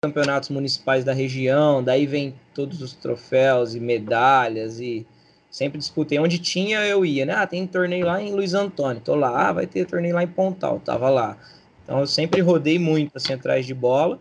campeonatos 0.00 0.48
municipais 0.50 1.04
da 1.04 1.12
região, 1.12 1.82
daí 1.82 2.06
vem 2.06 2.32
todos 2.54 2.80
os 2.80 2.92
troféus 2.92 3.74
e 3.74 3.80
medalhas 3.80 4.78
e 4.78 5.04
sempre 5.50 5.76
disputei 5.76 6.20
onde 6.20 6.38
tinha 6.38 6.86
eu 6.86 7.04
ia, 7.04 7.26
né? 7.26 7.34
Ah, 7.34 7.48
tem 7.48 7.66
torneio 7.66 8.06
lá 8.06 8.22
em 8.22 8.32
Luiz 8.32 8.54
Antônio, 8.54 9.02
tô 9.04 9.16
lá, 9.16 9.48
ah, 9.48 9.52
vai 9.54 9.66
ter 9.66 9.84
torneio 9.86 10.14
lá 10.14 10.22
em 10.22 10.28
Pontal, 10.28 10.78
tava 10.78 11.10
lá. 11.10 11.36
Então 11.82 11.98
eu 11.98 12.06
sempre 12.06 12.40
rodei 12.40 12.78
muito 12.78 13.16
assim 13.16 13.32
atrás 13.32 13.66
de 13.66 13.74
bola. 13.74 14.20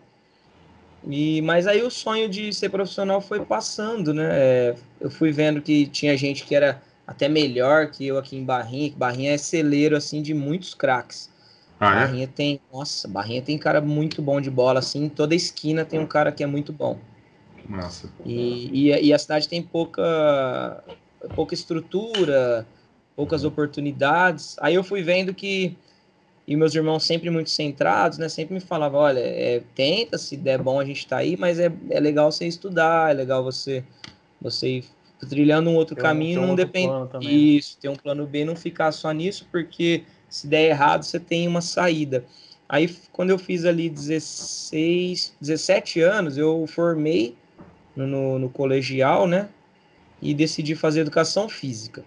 E 1.08 1.44
mas 1.44 1.68
aí 1.68 1.84
o 1.84 1.92
sonho 1.92 2.28
de 2.28 2.52
ser 2.52 2.70
profissional 2.70 3.22
foi 3.22 3.46
passando, 3.46 4.16
né? 4.16 4.30
É, 4.32 4.76
eu 5.00 5.12
fui 5.12 5.32
vendo 5.32 5.62
que 5.62 5.86
tinha 5.86 6.18
gente 6.18 6.44
que 6.44 6.56
era 6.56 6.82
até 7.06 7.30
melhor 7.30 7.92
que 7.92 8.08
eu 8.08 8.18
aqui 8.18 8.36
em 8.36 8.44
Barrinha, 8.44 8.90
que 8.90 8.96
Barrinha 8.96 9.34
é 9.34 9.38
celeiro 9.38 9.96
assim 9.96 10.24
de 10.24 10.34
muitos 10.34 10.74
craques. 10.74 11.30
Ah, 11.80 12.04
é? 12.04 12.06
Barrinha 12.06 12.28
tem, 12.28 12.60
nossa, 12.72 13.08
Barrinha 13.08 13.42
tem 13.42 13.58
cara 13.58 13.80
muito 13.82 14.22
bom 14.22 14.42
de 14.42 14.50
bola, 14.50 14.80
assim, 14.80 15.08
toda 15.10 15.36
esquina 15.36 15.86
tem 15.86 16.00
um 16.00 16.08
cara 16.08 16.32
que 16.32 16.44
é 16.44 16.48
muito 16.48 16.74
bom. 16.74 16.98
Massa. 17.68 18.10
E, 18.26 18.90
e, 18.90 19.08
e, 19.08 19.14
a 19.14 19.20
cidade 19.20 19.48
tem 19.48 19.62
pouca, 19.62 20.84
pouca 21.36 21.54
estrutura, 21.54 22.66
poucas 23.16 23.44
oportunidades. 23.44 24.56
Aí 24.60 24.76
eu 24.76 24.84
fui 24.84 25.04
vendo 25.04 25.34
que, 25.34 25.78
e 26.48 26.56
meus 26.56 26.74
irmãos 26.74 27.04
sempre 27.04 27.30
muito 27.30 27.50
centrados, 27.50 28.18
né, 28.18 28.28
sempre 28.30 28.54
me 28.54 28.60
falavam, 28.60 29.02
olha, 29.02 29.20
é, 29.20 29.62
tenta, 29.76 30.18
se 30.18 30.36
der 30.36 30.62
bom 30.62 30.80
a 30.80 30.86
gente 30.86 31.06
tá 31.06 31.18
aí, 31.18 31.38
mas 31.38 31.60
é, 31.60 31.72
é 31.90 32.00
legal 32.00 32.32
você 32.32 32.48
estudar, 32.48 33.12
é 33.12 33.14
legal 33.14 33.44
você, 33.44 33.84
você 34.42 34.78
ir 34.78 34.86
trilhando 35.30 35.70
um 35.70 35.76
outro 35.76 35.96
tem 35.96 36.04
caminho, 36.04 36.42
um, 36.42 36.48
não 36.48 36.56
depende... 36.56 36.88
Né? 36.88 37.24
Isso, 37.24 37.78
ter 37.80 37.90
um 37.90 37.96
plano 37.96 38.26
B, 38.26 38.46
não 38.46 38.56
ficar 38.56 38.92
só 38.92 39.12
nisso, 39.12 39.48
porque 39.52 40.04
se 40.30 40.48
der 40.48 40.70
errado, 40.70 41.04
você 41.04 41.20
tem 41.20 41.48
uma 41.48 41.62
saída. 41.62 42.26
Aí, 42.70 42.94
quando 43.12 43.30
eu 43.30 43.38
fiz 43.38 43.64
ali 43.64 43.90
16, 43.90 45.36
17 45.40 46.02
anos, 46.02 46.38
eu 46.38 46.66
formei 46.68 47.36
no, 47.96 48.38
no, 48.38 48.50
colegial, 48.50 49.26
né? 49.26 49.50
E 50.22 50.34
decidi 50.34 50.76
fazer 50.76 51.02
educação 51.02 51.48
física. 51.48 52.04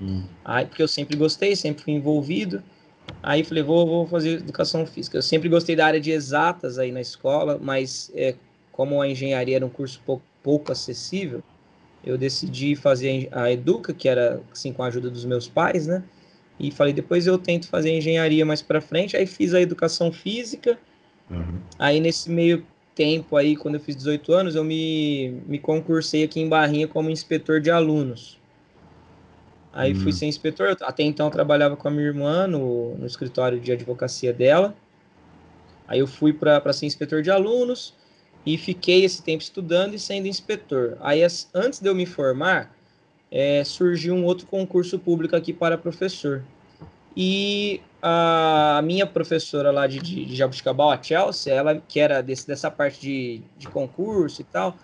Hum. 0.00 0.24
Aí, 0.44 0.66
porque 0.66 0.82
eu 0.82 0.88
sempre 0.88 1.16
gostei, 1.16 1.56
sempre 1.56 1.82
fui 1.82 1.92
envolvido. 1.94 2.62
Aí 3.22 3.42
falei, 3.42 3.62
vou, 3.62 3.86
vou 3.86 4.06
fazer 4.06 4.38
educação 4.38 4.86
física. 4.86 5.18
Eu 5.18 5.22
sempre 5.22 5.48
gostei 5.48 5.74
da 5.74 5.86
área 5.86 6.00
de 6.00 6.12
exatas 6.12 6.78
aí 6.78 6.92
na 6.92 7.00
escola, 7.00 7.58
mas 7.60 8.10
é, 8.14 8.36
como 8.70 9.00
a 9.00 9.08
engenharia 9.08 9.56
era 9.56 9.66
um 9.66 9.70
curso 9.70 10.00
pouco, 10.06 10.24
pouco 10.42 10.70
acessível, 10.70 11.42
eu 12.04 12.16
decidi 12.16 12.74
fazer 12.74 13.28
a 13.32 13.50
Educa, 13.50 13.92
que 13.92 14.08
era 14.08 14.40
assim 14.50 14.72
com 14.72 14.82
a 14.82 14.86
ajuda 14.86 15.10
dos 15.10 15.24
meus 15.24 15.48
pais, 15.48 15.86
né? 15.86 16.02
E 16.62 16.70
falei, 16.70 16.92
depois 16.92 17.26
eu 17.26 17.36
tento 17.36 17.66
fazer 17.66 17.90
engenharia 17.90 18.46
mais 18.46 18.62
para 18.62 18.80
frente. 18.80 19.16
Aí 19.16 19.26
fiz 19.26 19.52
a 19.52 19.60
educação 19.60 20.12
física. 20.12 20.78
Uhum. 21.28 21.58
Aí 21.76 21.98
nesse 21.98 22.30
meio 22.30 22.64
tempo 22.94 23.36
aí, 23.36 23.56
quando 23.56 23.74
eu 23.74 23.80
fiz 23.80 23.96
18 23.96 24.32
anos, 24.32 24.54
eu 24.54 24.62
me, 24.62 25.40
me 25.46 25.58
concursei 25.58 26.22
aqui 26.22 26.40
em 26.40 26.48
Barrinha 26.48 26.86
como 26.86 27.10
inspetor 27.10 27.60
de 27.60 27.70
alunos. 27.70 28.38
Aí 29.72 29.94
fui 29.94 30.10
hum. 30.10 30.12
ser 30.12 30.26
inspetor. 30.26 30.76
Até 30.82 31.02
então 31.02 31.26
eu 31.26 31.32
trabalhava 31.32 31.76
com 31.76 31.88
a 31.88 31.90
minha 31.90 32.06
irmã 32.06 32.46
no, 32.46 32.94
no 32.96 33.06
escritório 33.06 33.58
de 33.58 33.72
advocacia 33.72 34.32
dela. 34.32 34.74
Aí 35.88 35.98
eu 35.98 36.06
fui 36.06 36.32
para 36.32 36.72
ser 36.72 36.86
inspetor 36.86 37.22
de 37.22 37.30
alunos 37.30 37.94
e 38.46 38.56
fiquei 38.56 39.04
esse 39.04 39.22
tempo 39.22 39.42
estudando 39.42 39.94
e 39.94 39.98
sendo 39.98 40.28
inspetor. 40.28 40.96
Aí 41.00 41.22
antes 41.54 41.80
de 41.80 41.88
eu 41.88 41.94
me 41.94 42.06
formar, 42.06 42.72
é, 43.32 43.64
surgiu 43.64 44.14
um 44.14 44.24
outro 44.26 44.46
concurso 44.46 44.98
público 44.98 45.34
aqui 45.34 45.54
para 45.54 45.78
professor. 45.78 46.44
E 47.16 47.80
a 48.02 48.80
minha 48.84 49.06
professora 49.06 49.70
lá 49.70 49.86
de, 49.86 49.98
de, 49.98 50.36
Jabuticabal, 50.36 50.90
a 50.90 51.02
Chelsea, 51.02 51.52
ela 51.52 51.80
que 51.88 51.98
era 51.98 52.22
desse, 52.22 52.46
dessa 52.46 52.70
parte 52.70 53.00
de, 53.00 53.42
de 53.56 53.68
concurso 53.68 54.42
e 54.42 54.44
tal, 54.44 54.76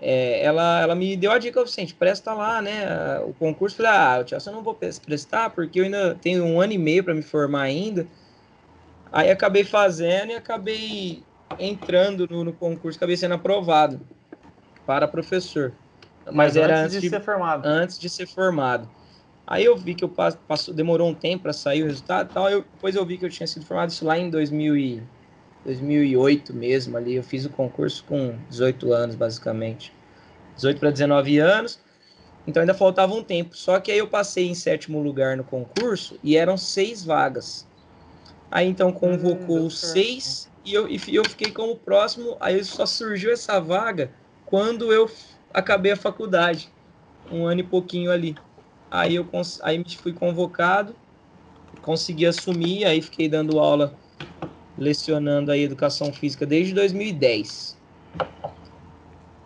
é, 0.00 0.42
ela, 0.42 0.80
ela 0.80 0.94
me 0.94 1.14
deu 1.14 1.30
a 1.30 1.38
dica, 1.38 1.62
Vicente, 1.62 1.94
presta 1.94 2.32
lá, 2.32 2.62
né, 2.62 3.20
o 3.20 3.34
concurso. 3.34 3.76
Falei, 3.76 3.92
ah, 3.92 4.24
Chelsea, 4.26 4.50
eu 4.50 4.56
não 4.56 4.62
vou 4.62 4.74
prestar 4.74 5.50
porque 5.50 5.80
eu 5.80 5.84
ainda 5.84 6.14
tenho 6.14 6.44
um 6.44 6.58
ano 6.58 6.72
e 6.72 6.78
meio 6.78 7.04
para 7.04 7.12
me 7.12 7.22
formar 7.22 7.62
ainda. 7.62 8.06
Aí 9.12 9.30
acabei 9.30 9.64
fazendo 9.64 10.30
e 10.30 10.34
acabei 10.36 11.22
entrando 11.58 12.26
no, 12.30 12.44
no 12.44 12.52
concurso, 12.52 12.96
acabei 12.96 13.16
sendo 13.16 13.34
aprovado 13.34 14.00
para 14.86 15.06
professor. 15.06 15.72
Mas, 16.32 16.54
Mas 16.54 16.56
era 16.56 16.80
antes, 16.80 16.96
antes 16.96 17.02
de, 17.02 17.08
ser 17.10 17.20
formado. 17.20 17.66
Antes 17.66 17.98
de 17.98 18.08
ser 18.08 18.26
formado. 18.26 18.88
Aí 19.46 19.64
eu 19.64 19.76
vi 19.76 19.94
que 19.94 20.04
eu 20.04 20.08
passo, 20.08 20.38
passou, 20.46 20.72
demorou 20.72 21.08
um 21.08 21.14
tempo 21.14 21.42
para 21.42 21.52
sair 21.52 21.82
o 21.82 21.86
resultado 21.86 22.32
tal. 22.32 22.48
Eu, 22.48 22.62
depois 22.62 22.94
eu 22.94 23.04
vi 23.04 23.18
que 23.18 23.24
eu 23.24 23.30
tinha 23.30 23.46
sido 23.46 23.66
formado 23.66 23.90
isso 23.90 24.04
lá 24.04 24.16
em 24.16 24.30
2000 24.30 24.76
e, 24.76 25.02
2008 25.64 26.54
mesmo 26.54 26.96
ali. 26.96 27.14
Eu 27.14 27.22
fiz 27.22 27.44
o 27.44 27.50
concurso 27.50 28.04
com 28.04 28.36
18 28.48 28.92
anos, 28.92 29.16
basicamente. 29.16 29.92
18 30.56 30.78
para 30.78 30.90
19 30.90 31.38
anos. 31.38 31.80
Então 32.46 32.60
ainda 32.60 32.74
faltava 32.74 33.14
um 33.14 33.22
tempo. 33.22 33.56
Só 33.56 33.78
que 33.80 33.90
aí 33.90 33.98
eu 33.98 34.08
passei 34.08 34.48
em 34.48 34.54
sétimo 34.54 35.02
lugar 35.02 35.36
no 35.36 35.44
concurso 35.44 36.18
e 36.22 36.36
eram 36.36 36.56
seis 36.56 37.04
vagas. 37.04 37.66
Aí 38.50 38.66
então 38.68 38.92
convocou 38.92 39.66
hum, 39.66 39.70
seis 39.70 40.50
e 40.64 40.74
eu, 40.74 40.88
e 40.88 41.00
eu 41.12 41.24
fiquei 41.24 41.50
como 41.52 41.76
próximo. 41.76 42.36
Aí 42.40 42.62
só 42.64 42.86
surgiu 42.86 43.32
essa 43.32 43.60
vaga 43.60 44.10
quando 44.46 44.92
eu 44.92 45.10
acabei 45.52 45.92
a 45.92 45.96
faculdade. 45.96 46.68
Um 47.30 47.46
ano 47.46 47.60
e 47.60 47.64
pouquinho 47.64 48.10
ali. 48.10 48.36
Aí 48.90 49.14
eu 49.14 49.28
aí 49.62 49.84
fui 49.96 50.12
convocado, 50.12 50.96
consegui 51.80 52.26
assumir, 52.26 52.84
aí 52.84 53.00
fiquei 53.00 53.28
dando 53.28 53.60
aula, 53.60 53.94
lecionando 54.76 55.52
aí 55.52 55.62
educação 55.62 56.12
física 56.12 56.44
desde 56.44 56.74
2010. 56.74 57.78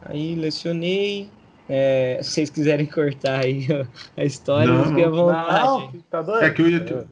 Aí 0.03 0.35
lecionei. 0.35 1.31
É, 1.69 2.21
se 2.23 2.31
vocês 2.31 2.51
quiserem 2.51 2.87
cortar 2.87 3.45
aí 3.45 3.67
a 4.17 4.25
história, 4.25 4.73
não, 4.73 4.85
fiquem 4.87 5.05
à 5.05 5.11
vontade. 5.11 5.97
Não, 5.97 6.03
tá 6.11 6.23
doido? 6.23 6.45
É 6.45 6.51
que 6.51 6.63
eu 6.63 6.71
ia... 6.71 7.07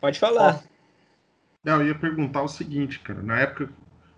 Pode 0.00 0.18
falar. 0.18 0.62
Não, 1.64 1.80
eu 1.80 1.88
ia 1.88 1.94
perguntar 1.94 2.42
o 2.42 2.48
seguinte, 2.48 3.00
cara. 3.00 3.22
Na 3.22 3.40
época, 3.40 3.70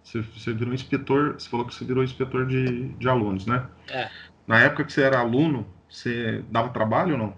você, 0.08 0.22
você 0.22 0.52
virou 0.52 0.72
inspetor, 0.72 1.34
você 1.34 1.48
falou 1.48 1.66
que 1.66 1.74
você 1.74 1.84
virou 1.84 2.02
inspetor 2.02 2.46
de, 2.46 2.88
de 2.88 3.08
alunos, 3.08 3.46
né? 3.46 3.66
É. 3.90 4.08
Na 4.46 4.60
época 4.60 4.84
que 4.84 4.92
você 4.92 5.02
era 5.02 5.18
aluno, 5.18 5.66
você 5.88 6.42
dava 6.50 6.70
trabalho 6.70 7.12
ou 7.12 7.18
não? 7.18 7.34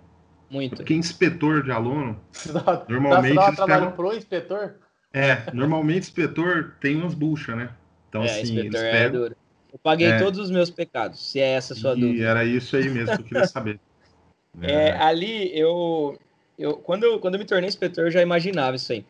Muito. 0.48 0.76
Porque 0.76 0.94
inspetor 0.94 1.64
de 1.64 1.72
aluno, 1.72 2.20
dá, 2.46 2.84
normalmente. 2.88 3.34
Dá, 3.34 3.50
dá 3.50 3.56
trabalho 3.56 3.80
pegam... 3.82 3.96
pro 3.96 4.16
inspetor? 4.16 4.74
É, 5.12 5.52
normalmente 5.52 6.04
inspetor 6.04 6.74
tem 6.80 6.96
umas 6.96 7.14
buchas, 7.14 7.56
né? 7.56 7.70
Então, 8.08 8.22
é, 8.22 8.26
assim, 8.26 8.58
eles 8.58 8.80
é 8.80 8.92
pegam... 8.92 9.26
É 9.26 9.30
eu 9.72 9.78
paguei 9.78 10.08
é... 10.08 10.18
todos 10.18 10.38
os 10.38 10.50
meus 10.50 10.70
pecados, 10.70 11.30
se 11.30 11.40
é 11.40 11.52
essa 11.52 11.74
a 11.74 11.76
sua 11.76 11.96
e 11.96 12.00
dúvida. 12.00 12.24
era 12.24 12.44
isso 12.44 12.76
aí 12.76 12.88
mesmo 12.88 13.16
que 13.16 13.22
eu 13.22 13.26
queria 13.26 13.46
saber. 13.46 13.80
é, 14.62 14.88
é. 14.88 14.96
ali, 14.96 15.56
eu, 15.56 16.18
eu, 16.58 16.76
quando 16.76 17.04
eu. 17.04 17.20
Quando 17.20 17.34
eu 17.34 17.40
me 17.40 17.46
tornei 17.46 17.68
inspetor, 17.68 18.06
eu 18.06 18.10
já 18.10 18.20
imaginava 18.20 18.76
isso 18.76 18.92
aí. 18.92 19.04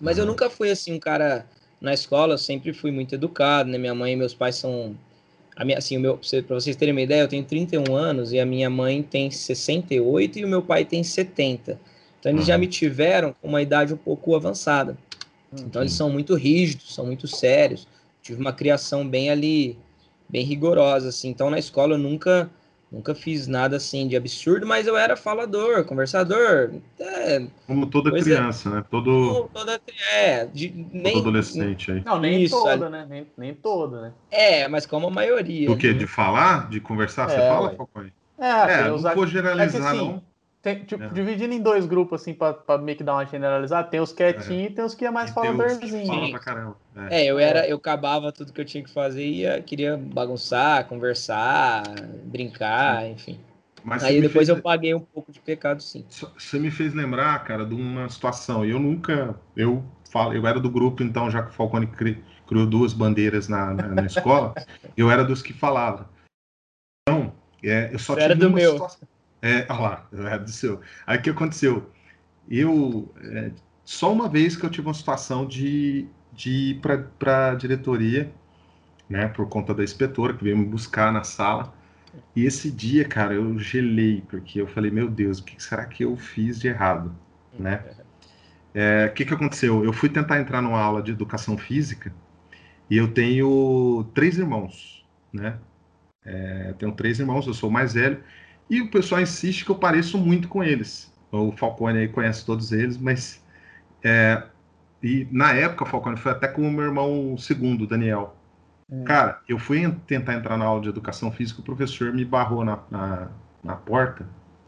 Mas 0.00 0.16
uhum. 0.16 0.24
eu 0.24 0.26
nunca 0.26 0.50
fui 0.50 0.70
assim, 0.70 0.92
um 0.92 0.98
cara 0.98 1.46
na 1.82 1.92
escola, 1.92 2.34
eu 2.34 2.38
sempre 2.38 2.72
fui 2.72 2.92
muito 2.92 3.14
educado, 3.14 3.68
né? 3.68 3.76
Minha 3.76 3.94
mãe 3.94 4.12
e 4.12 4.16
meus 4.16 4.32
pais 4.32 4.54
são 4.54 4.96
a 5.56 5.64
minha, 5.64 5.76
assim, 5.76 5.96
o 5.98 6.00
meu, 6.00 6.18
para 6.46 6.54
vocês 6.54 6.76
terem 6.76 6.92
uma 6.92 7.02
ideia, 7.02 7.22
eu 7.22 7.28
tenho 7.28 7.44
31 7.44 7.94
anos 7.94 8.32
e 8.32 8.40
a 8.40 8.46
minha 8.46 8.70
mãe 8.70 9.02
tem 9.02 9.30
68 9.30 10.38
e 10.38 10.44
o 10.44 10.48
meu 10.48 10.62
pai 10.62 10.84
tem 10.84 11.02
70. 11.02 11.78
Então 12.18 12.32
eles 12.32 12.42
uhum. 12.42 12.46
já 12.46 12.56
me 12.56 12.68
tiveram 12.68 13.34
com 13.42 13.48
uma 13.48 13.60
idade 13.60 13.92
um 13.92 13.96
pouco 13.96 14.34
avançada. 14.34 14.96
Uhum. 15.52 15.64
Então 15.66 15.82
eles 15.82 15.92
são 15.92 16.08
muito 16.08 16.34
rígidos, 16.36 16.94
são 16.94 17.04
muito 17.04 17.26
sérios. 17.26 17.86
Tive 18.22 18.40
uma 18.40 18.52
criação 18.52 19.06
bem 19.06 19.28
ali, 19.28 19.76
bem 20.28 20.44
rigorosa, 20.44 21.08
assim. 21.08 21.28
Então 21.28 21.50
na 21.50 21.58
escola 21.58 21.94
eu 21.94 21.98
nunca 21.98 22.48
Nunca 22.92 23.14
fiz 23.14 23.46
nada 23.46 23.78
assim 23.78 24.06
de 24.06 24.14
absurdo, 24.14 24.66
mas 24.66 24.86
eu 24.86 24.98
era 24.98 25.16
falador, 25.16 25.82
conversador. 25.84 26.72
É, 27.00 27.46
Como 27.66 27.86
toda 27.86 28.10
criança, 28.10 28.68
é. 28.68 28.72
né? 28.72 28.84
Todo, 28.90 29.48
toda, 29.50 29.80
é, 30.12 30.44
de, 30.44 30.68
nem, 30.92 31.14
todo 31.14 31.22
adolescente 31.22 31.90
aí. 31.90 32.02
Não, 32.04 32.20
nem 32.20 32.42
isso, 32.42 32.54
toda, 32.54 32.90
né? 32.90 33.06
Nem, 33.08 33.26
nem 33.38 33.54
toda, 33.54 34.02
né? 34.02 34.12
É, 34.30 34.68
mas 34.68 34.84
como 34.84 35.06
a 35.06 35.10
maioria. 35.10 35.68
Do 35.68 35.76
que? 35.78 35.90
Né? 35.90 35.98
De 36.00 36.06
falar? 36.06 36.68
De 36.68 36.80
conversar? 36.80 37.30
É, 37.30 37.34
você 37.34 37.36
fala, 37.38 37.74
Falcões? 37.74 38.12
É, 38.38 38.72
é 38.72 38.88
não 38.88 38.98
vou 38.98 39.26
generalizar, 39.26 39.68
é 39.68 39.70
que, 39.70 39.96
assim, 39.96 40.12
não. 40.12 40.22
Tem, 40.62 40.84
tipo, 40.84 41.02
é. 41.02 41.08
dividindo 41.08 41.52
em 41.52 41.60
dois 41.60 41.84
grupos, 41.86 42.22
assim, 42.22 42.32
pra, 42.32 42.54
pra 42.54 42.78
meio 42.78 42.96
que 42.96 43.02
dar 43.02 43.14
uma 43.14 43.26
generalizada, 43.26 43.88
tem 43.88 43.98
os 43.98 44.12
quietinhos 44.12 44.62
é. 44.62 44.66
e 44.66 44.70
tem 44.70 44.84
os 44.84 44.94
que 44.94 45.04
é 45.04 45.10
mais 45.10 45.32
faladorzinho. 45.32 46.06
Fala 46.06 46.30
pra 46.30 46.38
caramba. 46.38 46.76
É. 47.10 47.22
é. 47.22 47.26
eu 47.26 47.36
era, 47.36 47.66
eu 47.66 47.76
acabava 47.76 48.30
tudo 48.30 48.52
que 48.52 48.60
eu 48.60 48.64
tinha 48.64 48.84
que 48.84 48.90
fazer 48.90 49.24
e 49.24 49.40
ia, 49.40 49.60
queria 49.60 49.96
bagunçar, 49.96 50.86
conversar, 50.86 51.82
brincar, 52.24 53.08
enfim. 53.08 53.40
Mas 53.82 54.04
Aí 54.04 54.20
depois 54.20 54.46
fez... 54.46 54.56
eu 54.56 54.62
paguei 54.62 54.94
um 54.94 55.00
pouco 55.00 55.32
de 55.32 55.40
pecado, 55.40 55.82
sim. 55.82 56.04
Você 56.08 56.60
me 56.60 56.70
fez 56.70 56.94
lembrar, 56.94 57.42
cara, 57.42 57.66
de 57.66 57.74
uma 57.74 58.08
situação. 58.08 58.64
Eu 58.64 58.78
nunca. 58.78 59.34
Eu 59.56 59.82
falo, 60.12 60.32
eu 60.32 60.46
era 60.46 60.60
do 60.60 60.70
grupo, 60.70 61.02
então, 61.02 61.28
já 61.28 61.42
que 61.42 61.50
o 61.50 61.52
Falcone 61.52 61.88
criou 61.88 62.66
duas 62.66 62.92
bandeiras 62.92 63.48
na, 63.48 63.74
na, 63.74 63.88
na 63.88 64.06
escola, 64.06 64.54
eu 64.96 65.10
era 65.10 65.24
dos 65.24 65.42
que 65.42 65.52
falavam. 65.52 66.06
Então, 67.02 67.32
é, 67.64 67.92
eu 67.92 67.98
só 67.98 68.14
Você 68.14 68.20
tive 68.20 68.32
era 68.32 68.36
do 68.36 68.50
meu. 68.50 68.72
Situação... 68.74 69.08
É, 69.42 69.66
olha 69.72 69.80
lá, 69.80 70.08
é 70.32 70.38
do 70.38 70.50
seu. 70.50 70.80
Aí 71.06 71.18
o 71.18 71.22
que 71.22 71.30
aconteceu? 71.30 71.90
Eu, 72.48 73.12
é, 73.22 73.52
só 73.84 74.12
uma 74.12 74.28
vez 74.28 74.56
que 74.56 74.64
eu 74.64 74.70
tive 74.70 74.86
uma 74.88 74.94
situação 74.94 75.46
de, 75.46 76.08
de 76.32 76.50
ir 76.72 76.80
para 77.18 77.52
a 77.52 77.54
diretoria, 77.56 78.32
né, 79.08 79.28
por 79.28 79.48
conta 79.48 79.74
da 79.74 79.84
inspetora 79.84 80.34
que 80.34 80.44
veio 80.44 80.56
me 80.58 80.66
buscar 80.66 81.12
na 81.12 81.24
sala. 81.24 81.74
E 82.36 82.44
esse 82.44 82.70
dia, 82.70 83.06
cara, 83.06 83.34
eu 83.34 83.58
gelei, 83.58 84.22
porque 84.28 84.60
eu 84.60 84.66
falei, 84.68 84.90
meu 84.90 85.08
Deus, 85.10 85.40
o 85.40 85.44
que 85.44 85.62
será 85.62 85.86
que 85.86 86.04
eu 86.04 86.16
fiz 86.16 86.60
de 86.60 86.68
errado, 86.68 87.14
né? 87.58 87.84
É, 88.74 89.06
o 89.06 89.14
que, 89.14 89.24
que 89.24 89.34
aconteceu? 89.34 89.84
Eu 89.84 89.92
fui 89.92 90.08
tentar 90.08 90.40
entrar 90.40 90.62
numa 90.62 90.80
aula 90.80 91.02
de 91.02 91.12
educação 91.12 91.58
física 91.58 92.12
e 92.90 92.96
eu 92.96 93.12
tenho 93.12 94.04
três 94.14 94.38
irmãos, 94.38 95.06
né? 95.32 95.58
É, 96.24 96.74
tenho 96.78 96.92
três 96.92 97.20
irmãos, 97.20 97.46
eu 97.46 97.54
sou 97.54 97.68
o 97.68 97.72
mais 97.72 97.94
velho 97.94 98.22
e 98.72 98.80
o 98.80 98.90
pessoal 98.90 99.20
insiste 99.20 99.66
que 99.66 99.70
eu 99.70 99.74
pareço 99.74 100.16
muito 100.16 100.48
com 100.48 100.64
eles. 100.64 101.12
O 101.30 101.52
Falcone 101.52 101.98
aí 101.98 102.08
conhece 102.08 102.46
todos 102.46 102.72
eles, 102.72 102.96
mas. 102.96 103.44
É, 104.02 104.42
e 105.02 105.28
na 105.30 105.52
época, 105.52 105.84
o 105.84 105.86
Falcone 105.86 106.16
foi 106.16 106.32
até 106.32 106.48
com 106.48 106.62
o 106.62 106.72
meu 106.72 106.84
irmão 106.84 107.36
segundo, 107.36 107.86
Daniel. 107.86 108.34
É. 108.90 109.02
Cara, 109.02 109.40
eu 109.46 109.58
fui 109.58 109.94
tentar 110.06 110.34
entrar 110.34 110.56
na 110.56 110.64
aula 110.64 110.80
de 110.80 110.88
educação 110.88 111.30
física, 111.30 111.60
o 111.60 111.64
professor 111.64 112.14
me 112.14 112.24
barrou 112.24 112.64
na, 112.64 112.78
na, 112.90 113.28
na 113.62 113.76
porta. 113.76 114.26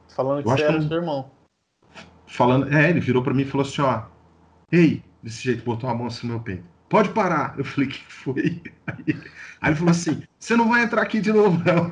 Falando 0.08 0.42
que 0.42 0.50
eu 0.50 0.52
você 0.54 0.62
era 0.64 0.78
que... 0.78 0.86
seu 0.86 0.96
irmão. 0.98 1.30
Falando, 2.26 2.74
é, 2.74 2.90
ele 2.90 3.00
virou 3.00 3.22
para 3.22 3.32
mim 3.32 3.42
e 3.42 3.46
falou 3.46 3.66
assim: 3.66 3.80
ó, 3.80 4.02
ei, 4.70 5.02
desse 5.22 5.42
jeito, 5.42 5.64
botou 5.64 5.88
a 5.88 5.94
mão 5.94 6.08
assim 6.08 6.26
no 6.26 6.34
meu 6.34 6.42
peito. 6.42 6.64
Pode 6.90 7.08
parar. 7.08 7.54
Eu 7.56 7.64
falei, 7.64 7.88
que 7.88 8.04
foi? 8.04 8.62
Aí, 8.86 9.04
aí 9.62 9.70
ele 9.70 9.76
falou 9.76 9.92
assim: 9.92 10.22
você 10.38 10.54
não 10.56 10.68
vai 10.68 10.82
entrar 10.82 11.00
aqui 11.00 11.22
de 11.22 11.32
novo, 11.32 11.58
não. 11.64 11.88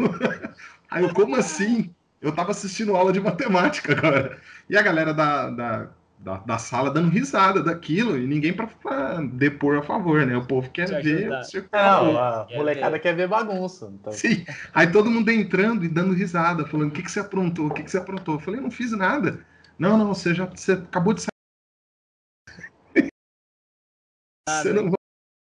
Aí 0.91 1.05
eu, 1.05 1.15
como 1.15 1.37
assim? 1.37 1.91
Eu 2.23 2.31
estava 2.31 2.53
assistindo 2.53 2.97
aula 2.97 3.13
de 3.13 3.21
matemática 3.21 3.93
agora. 3.93 4.39
E 4.71 4.77
a 4.77 4.83
galera 4.83 5.13
da, 5.13 5.51
da, 5.51 5.89
da, 6.21 6.37
da 6.39 6.59
sala 6.59 6.91
dando 6.91 7.11
risada 7.11 7.61
daquilo 7.63 8.17
e 8.17 8.25
ninguém 8.25 8.53
para 8.55 9.21
depor 9.33 9.77
a 9.79 9.83
favor, 9.83 10.25
né? 10.25 10.37
O 10.37 10.47
povo 10.47 10.71
quer 10.71 10.87
Te 10.87 11.03
ver 11.03 11.33
o 11.33 11.43
circo. 11.43 11.69
Não, 11.73 12.17
a 12.17 12.47
molecada 12.55 12.99
quer 13.01 13.17
ver 13.17 13.27
bagunça. 13.27 13.93
Então... 13.93 14.13
Sim. 14.13 14.47
Aí 14.73 14.91
todo 14.91 15.11
mundo 15.11 15.29
entrando 15.31 15.85
e 15.85 15.89
dando 15.89 16.15
risada, 16.15 16.65
falando: 16.65 16.91
o 16.91 16.93
que, 16.93 17.03
que 17.03 17.11
você 17.11 17.19
aprontou? 17.19 17.67
O 17.67 17.75
que, 17.75 17.83
que 17.83 17.91
você 17.91 17.99
aprontou? 17.99 18.37
Eu 18.37 18.41
falei: 18.41 18.61
não 18.61 18.71
fiz 18.71 18.93
nada. 18.93 19.45
Não, 19.77 19.99
não, 19.99 20.15
você 20.15 20.33
já 20.33 20.45
você 20.45 20.73
acabou 20.73 21.13
de 21.15 21.23
sair. 21.23 23.09
Você 24.49 24.73
não, 24.73 24.85
vai, 24.85 24.95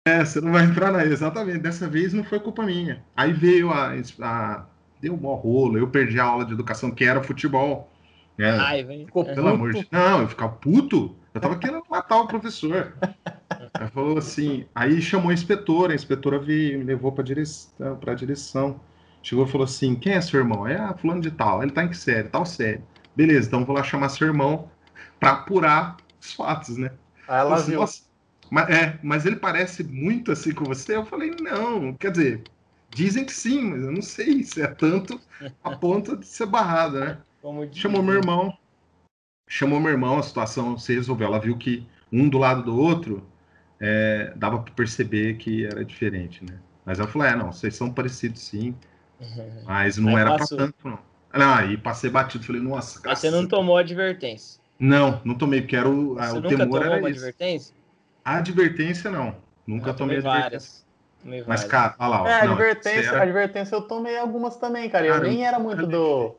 é, 0.08 0.24
você 0.24 0.40
não 0.40 0.54
vai 0.54 0.64
entrar 0.64 0.94
na. 0.94 1.06
Exatamente, 1.06 1.60
dessa 1.60 1.90
vez 1.90 2.14
não 2.14 2.24
foi 2.24 2.40
culpa 2.40 2.64
minha. 2.64 3.04
Aí 3.18 3.34
veio 3.34 3.70
a. 3.70 3.94
a 4.22 4.66
deu 5.00 5.14
um 5.14 5.34
rolo, 5.36 5.78
eu 5.78 5.88
perdi 5.88 6.20
a 6.20 6.26
aula 6.26 6.46
de 6.46 6.54
educação, 6.54 6.92
que 6.92 7.04
era 7.06 7.24
futebol. 7.24 7.90
É, 8.38 8.50
Ai, 8.52 8.84
vem. 8.84 9.06
Pelo 9.06 9.50
amor 9.50 9.74
de 9.74 9.88
Não, 9.92 10.22
eu 10.22 10.28
ficava 10.28 10.54
puto. 10.54 11.16
Eu 11.34 11.42
tava 11.42 11.58
querendo 11.58 11.84
matar 11.90 12.22
o 12.22 12.28
professor. 12.28 12.94
Aí 13.74 13.88
falou 13.90 14.18
assim, 14.18 14.66
aí 14.74 15.02
chamou 15.02 15.30
a 15.30 15.34
inspetora, 15.34 15.92
a 15.92 15.96
inspetora 15.96 16.40
veio, 16.40 16.80
me 16.80 16.86
levou 16.86 17.12
para 17.12 17.24
direção, 17.24 17.98
para 17.98 18.14
direção. 18.14 18.80
Chegou 19.22 19.46
e 19.46 19.50
falou 19.50 19.66
assim: 19.66 19.96
"Quem 19.96 20.14
é 20.14 20.22
seu 20.22 20.40
irmão?" 20.40 20.68
É, 20.68 20.78
ah, 20.78 20.96
fulano 20.98 21.22
de 21.22 21.32
tal. 21.32 21.62
Ele 21.62 21.72
tá 21.72 21.84
em 21.84 21.90
que 21.90 21.98
série? 21.98 22.30
Tal 22.30 22.46
série. 22.46 22.82
Beleza, 23.16 23.48
então 23.48 23.66
vou 23.66 23.76
lá 23.76 23.84
chamar 23.84 24.10
seu 24.10 24.28
irmão 24.28 24.72
para 25.20 25.32
apurar 25.32 25.98
os 26.20 26.34
fatos, 26.34 26.78
né? 26.78 26.92
Aí 27.28 27.40
ela 27.40 27.56
assim, 27.56 27.72
viu. 27.72 27.86
Mas, 28.50 28.70
é, 28.70 28.98
mas 29.04 29.26
ele 29.26 29.36
parece 29.36 29.84
muito 29.84 30.32
assim 30.32 30.54
com 30.54 30.64
você. 30.64 30.96
Eu 30.96 31.06
falei: 31.06 31.36
"Não, 31.42 31.94
quer 31.94 32.12
dizer, 32.12 32.44
dizem 32.90 33.26
que 33.26 33.34
sim, 33.34 33.62
mas 33.62 33.84
eu 33.84 33.92
não 33.92 34.02
sei 34.02 34.44
se 34.44 34.62
é 34.62 34.68
tanto 34.68 35.20
a 35.64 35.76
ponto 35.76 36.18
de 36.18 36.26
ser 36.26 36.46
barrada, 36.46 37.00
né?" 37.00 37.18
Chamou 37.72 38.04
meu 38.04 38.16
irmão. 38.16 38.58
Chamou 39.48 39.80
meu 39.80 39.92
irmão, 39.92 40.20
a 40.20 40.24
situação 40.24 40.78
se 40.78 40.94
resolveu. 40.94 41.28
Ela 41.28 41.40
viu 41.40 41.58
que 41.58 41.88
um 42.12 42.28
do 42.28 42.38
lado 42.38 42.64
do 42.64 42.78
outro 42.78 43.26
é, 43.80 44.34
dava 44.36 44.60
para 44.60 44.74
perceber 44.74 45.38
que 45.38 45.66
era 45.66 45.84
diferente, 45.86 46.44
né? 46.44 46.60
Mas 46.86 47.00
ela 47.00 47.08
falou: 47.08 47.28
é, 47.28 47.36
não, 47.36 47.52
vocês 47.52 47.76
são 47.76 47.92
parecidos 47.92 48.42
sim, 48.42 48.76
mas 49.66 49.98
não 49.98 50.16
aí 50.16 50.22
era 50.22 50.36
para 50.36 50.48
tanto, 50.48 50.76
não. 50.84 51.00
Não, 51.34 51.54
aí 51.54 51.78
passei 51.78 52.10
batido, 52.10 52.44
falei, 52.44 52.62
nossa, 52.62 53.00
cara. 53.00 53.16
Você 53.16 53.30
não 53.30 53.48
tomou 53.48 53.78
advertência? 53.78 54.60
Não, 54.80 55.22
não 55.24 55.36
tomei, 55.36 55.62
porque 55.62 55.76
era 55.76 55.88
o, 55.88 56.16
você 56.16 56.32
o 56.32 56.36
nunca 56.36 56.50
temor 56.50 56.82
tomou 56.82 56.98
uma 56.98 57.08
advertência? 57.08 57.76
A 58.26 58.38
advertência, 58.38 59.12
não. 59.12 59.36
Nunca 59.68 59.94
tomei, 59.94 60.18
tomei 60.18 60.32
advertência. 60.32 60.84
Mas, 61.46 61.64
cara, 61.64 61.96
olha 62.00 62.10
lá. 62.10 62.24
Ó, 62.24 62.28
é, 62.28 62.46
não, 62.46 62.54
advertência, 62.54 63.10
era... 63.10 63.24
advertência 63.24 63.76
eu 63.76 63.82
tomei 63.82 64.18
algumas 64.18 64.56
também, 64.58 64.90
cara. 64.90 65.08
cara 65.08 65.26
eu 65.26 65.30
nem 65.30 65.46
era 65.46 65.60
muito 65.60 65.86
do. 65.86 66.36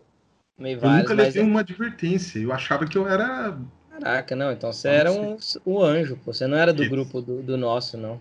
Eu 0.59 0.91
nunca 0.91 1.15
levei 1.15 1.43
mas... 1.43 1.51
uma 1.51 1.61
advertência. 1.61 2.39
Eu 2.39 2.53
achava 2.53 2.87
que 2.87 2.97
eu 2.97 3.09
era 3.09 3.57
Caraca, 4.01 4.35
não, 4.35 4.51
então 4.51 4.73
você 4.73 4.89
era 4.89 5.13
um, 5.13 5.37
um 5.67 5.83
anjo, 5.83 6.19
pô. 6.25 6.33
Você 6.33 6.47
não 6.47 6.57
era 6.57 6.73
do 6.73 6.89
grupo 6.89 7.21
do, 7.21 7.43
do 7.43 7.57
nosso, 7.57 7.99
não. 7.99 8.19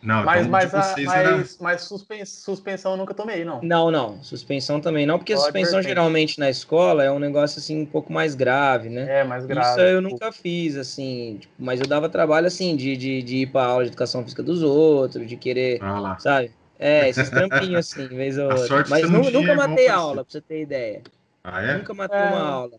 Não, 0.00 0.24
mas, 0.24 0.46
então, 0.46 0.50
mas, 0.52 0.74
a, 0.74 0.94
mas, 0.96 1.08
era... 1.08 1.44
mas 1.60 1.82
suspens, 1.82 2.28
suspensão 2.28 2.92
eu 2.92 2.96
nunca 2.96 3.12
tomei, 3.12 3.44
não. 3.44 3.60
Não, 3.62 3.90
não. 3.90 4.22
Suspensão 4.22 4.80
também 4.80 5.04
não, 5.04 5.18
porque 5.18 5.32
Pode 5.32 5.44
suspensão 5.44 5.82
geralmente 5.82 6.38
na 6.38 6.48
escola 6.48 7.02
é 7.02 7.10
um 7.10 7.18
negócio 7.18 7.58
assim 7.58 7.82
um 7.82 7.86
pouco 7.86 8.12
mais 8.12 8.36
grave, 8.36 8.88
né? 8.88 9.20
É, 9.20 9.24
mais 9.24 9.44
grave. 9.44 9.68
Isso 9.68 9.80
eu 9.80 10.00
nunca 10.00 10.30
fiz, 10.30 10.76
assim, 10.76 11.38
tipo, 11.40 11.52
mas 11.58 11.80
eu 11.80 11.86
dava 11.86 12.08
trabalho 12.08 12.46
assim 12.46 12.76
de, 12.76 12.96
de, 12.96 13.22
de 13.22 13.36
ir 13.38 13.46
pra 13.48 13.64
aula 13.64 13.82
de 13.82 13.88
educação 13.88 14.22
física 14.22 14.42
dos 14.42 14.62
outros, 14.62 15.26
de 15.26 15.36
querer, 15.36 15.82
ah 15.82 16.16
sabe? 16.20 16.52
É, 16.78 17.08
esses 17.10 17.28
trampinhos 17.28 17.90
assim, 17.90 18.06
vez 18.06 18.38
ou 18.38 18.52
outra. 18.52 18.84
Mas 18.88 19.10
nu, 19.10 19.28
nunca 19.30 19.54
matei 19.56 19.88
aula, 19.88 20.24
pra 20.24 20.32
você 20.32 20.40
ter 20.40 20.62
ideia. 20.62 21.02
Ah, 21.42 21.60
é? 21.60 21.76
Nunca 21.76 21.92
matei 21.92 22.18
é... 22.18 22.24
uma 22.24 22.48
aula. 22.48 22.78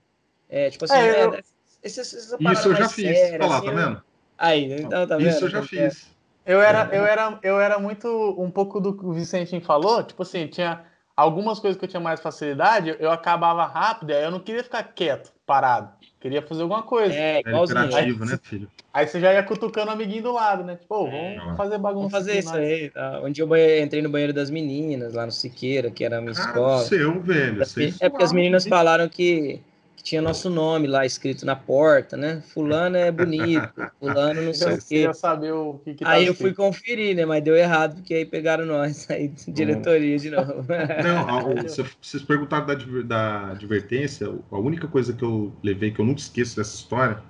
É, 0.49 0.69
tipo 0.69 0.85
assim, 0.85 0.95
é, 0.95 1.25
eu... 1.25 1.38
Esse, 1.83 2.01
essa 2.01 2.15
Isso 2.15 2.67
eu 2.69 2.75
já 2.75 2.89
fiz. 2.89 3.17
Séria, 3.17 3.39
Olha 3.39 3.47
lá, 3.47 3.57
assim, 3.57 3.65
tá 3.65 3.71
vendo? 3.73 4.03
Aí, 4.38 4.73
então 4.73 5.07
tá 5.07 5.17
vendo? 5.17 5.29
Isso 5.29 5.45
eu 5.45 5.49
já 5.49 5.63
fiz. 5.63 6.18
Eu 6.46 6.62
era, 6.62 6.89
eu, 6.91 7.05
era, 7.05 7.39
eu 7.43 7.60
era 7.60 7.79
muito 7.79 8.08
um 8.38 8.50
pouco 8.50 8.79
do 8.79 8.98
que 8.98 9.05
o 9.05 9.13
Vicentinho 9.13 9.62
falou, 9.62 10.04
tipo 10.04 10.23
assim, 10.23 10.47
tinha 10.47 10.84
algumas 11.15 11.60
coisas 11.60 11.78
que 11.78 11.86
eu 11.86 11.89
tinha 11.89 11.99
mais 11.99 12.21
facilidade, 12.21 12.95
eu 12.99 13.12
acabava 13.12 13.65
rápido, 13.65 14.12
aí 14.12 14.23
eu 14.23 14.32
não 14.32 14.39
queria 14.39 14.63
ficar 14.63 14.84
quieto, 14.84 15.32
parado. 15.45 15.89
Queria 16.19 16.41
fazer 16.41 16.63
alguma 16.63 16.84
coisa. 16.84 17.13
É, 17.13 17.39
igualzinho. 17.39 17.80
É 17.80 17.95
aí, 17.95 18.13
né, 18.13 18.39
filho? 18.41 18.69
Aí 18.93 19.08
você 19.08 19.21
já 19.21 19.34
ia 19.34 19.41
cutucando 19.41 19.89
o 19.89 19.93
amiguinho 19.93 20.23
do 20.23 20.34
lado, 20.34 20.65
né? 20.65 20.75
Tipo, 20.75 20.95
oh, 20.95 21.10
vamos 21.10 21.54
é. 21.54 21.56
fazer 21.56 21.78
bagunça. 21.78 22.10
Vamos 22.10 22.12
fazer 22.12 22.39
isso 22.39 22.54
aí. 22.54 22.89
Tá? 22.89 23.21
Um 23.23 23.32
dia 23.32 23.45
eu 23.45 23.84
entrei 23.84 24.02
no 24.02 24.10
banheiro 24.10 24.34
das 24.34 24.49
meninas, 24.49 25.13
lá 25.13 25.25
no 25.25 25.32
Siqueira, 25.32 25.89
que 25.89 26.04
era 26.04 26.17
a 26.17 26.21
minha 26.21 26.34
ah, 26.38 26.41
escola. 26.41 26.78
seu, 26.80 27.21
velho. 27.21 27.62
É 28.02 28.10
porque 28.10 28.23
as 28.23 28.34
meninas 28.34 28.67
falaram 28.67 29.08
que 29.08 29.62
que 29.99 30.03
tinha 30.03 30.21
nosso 30.21 30.49
nome 30.49 30.88
lá 30.88 31.05
escrito 31.05 31.45
na 31.45 31.57
porta, 31.57 32.15
né? 32.15 32.41
Fulano 32.53 32.95
é 32.95 33.12
bonito, 33.12 33.69
fulano 33.99 34.41
não 34.41 34.53
sei 34.53 34.73
o 34.73 34.81
quê. 34.81 35.13
saber 35.13 35.51
o 35.51 35.73
que, 35.83 35.93
que 35.93 36.05
tá 36.05 36.12
Aí 36.12 36.25
eu 36.25 36.33
fui 36.33 36.53
conferir, 36.53 37.17
né? 37.17 37.25
Mas 37.25 37.43
deu 37.43 37.53
errado, 37.53 37.95
porque 37.95 38.13
aí 38.13 38.25
pegaram 38.25 38.65
nós, 38.65 39.09
aí 39.12 39.27
diretoria 39.49 40.17
de 40.17 40.29
novo. 40.29 40.63
Não, 41.03 41.53
vocês 42.01 42.23
perguntaram 42.23 42.65
da, 42.65 42.75
da 43.03 43.51
advertência, 43.51 44.33
a 44.49 44.57
única 44.57 44.88
coisa 44.88 45.12
que 45.12 45.23
eu 45.23 45.51
levei, 45.62 45.91
que 45.91 45.99
eu 45.99 46.05
nunca 46.05 46.21
esqueço 46.21 46.55
dessa 46.55 46.75
história, 46.75 47.21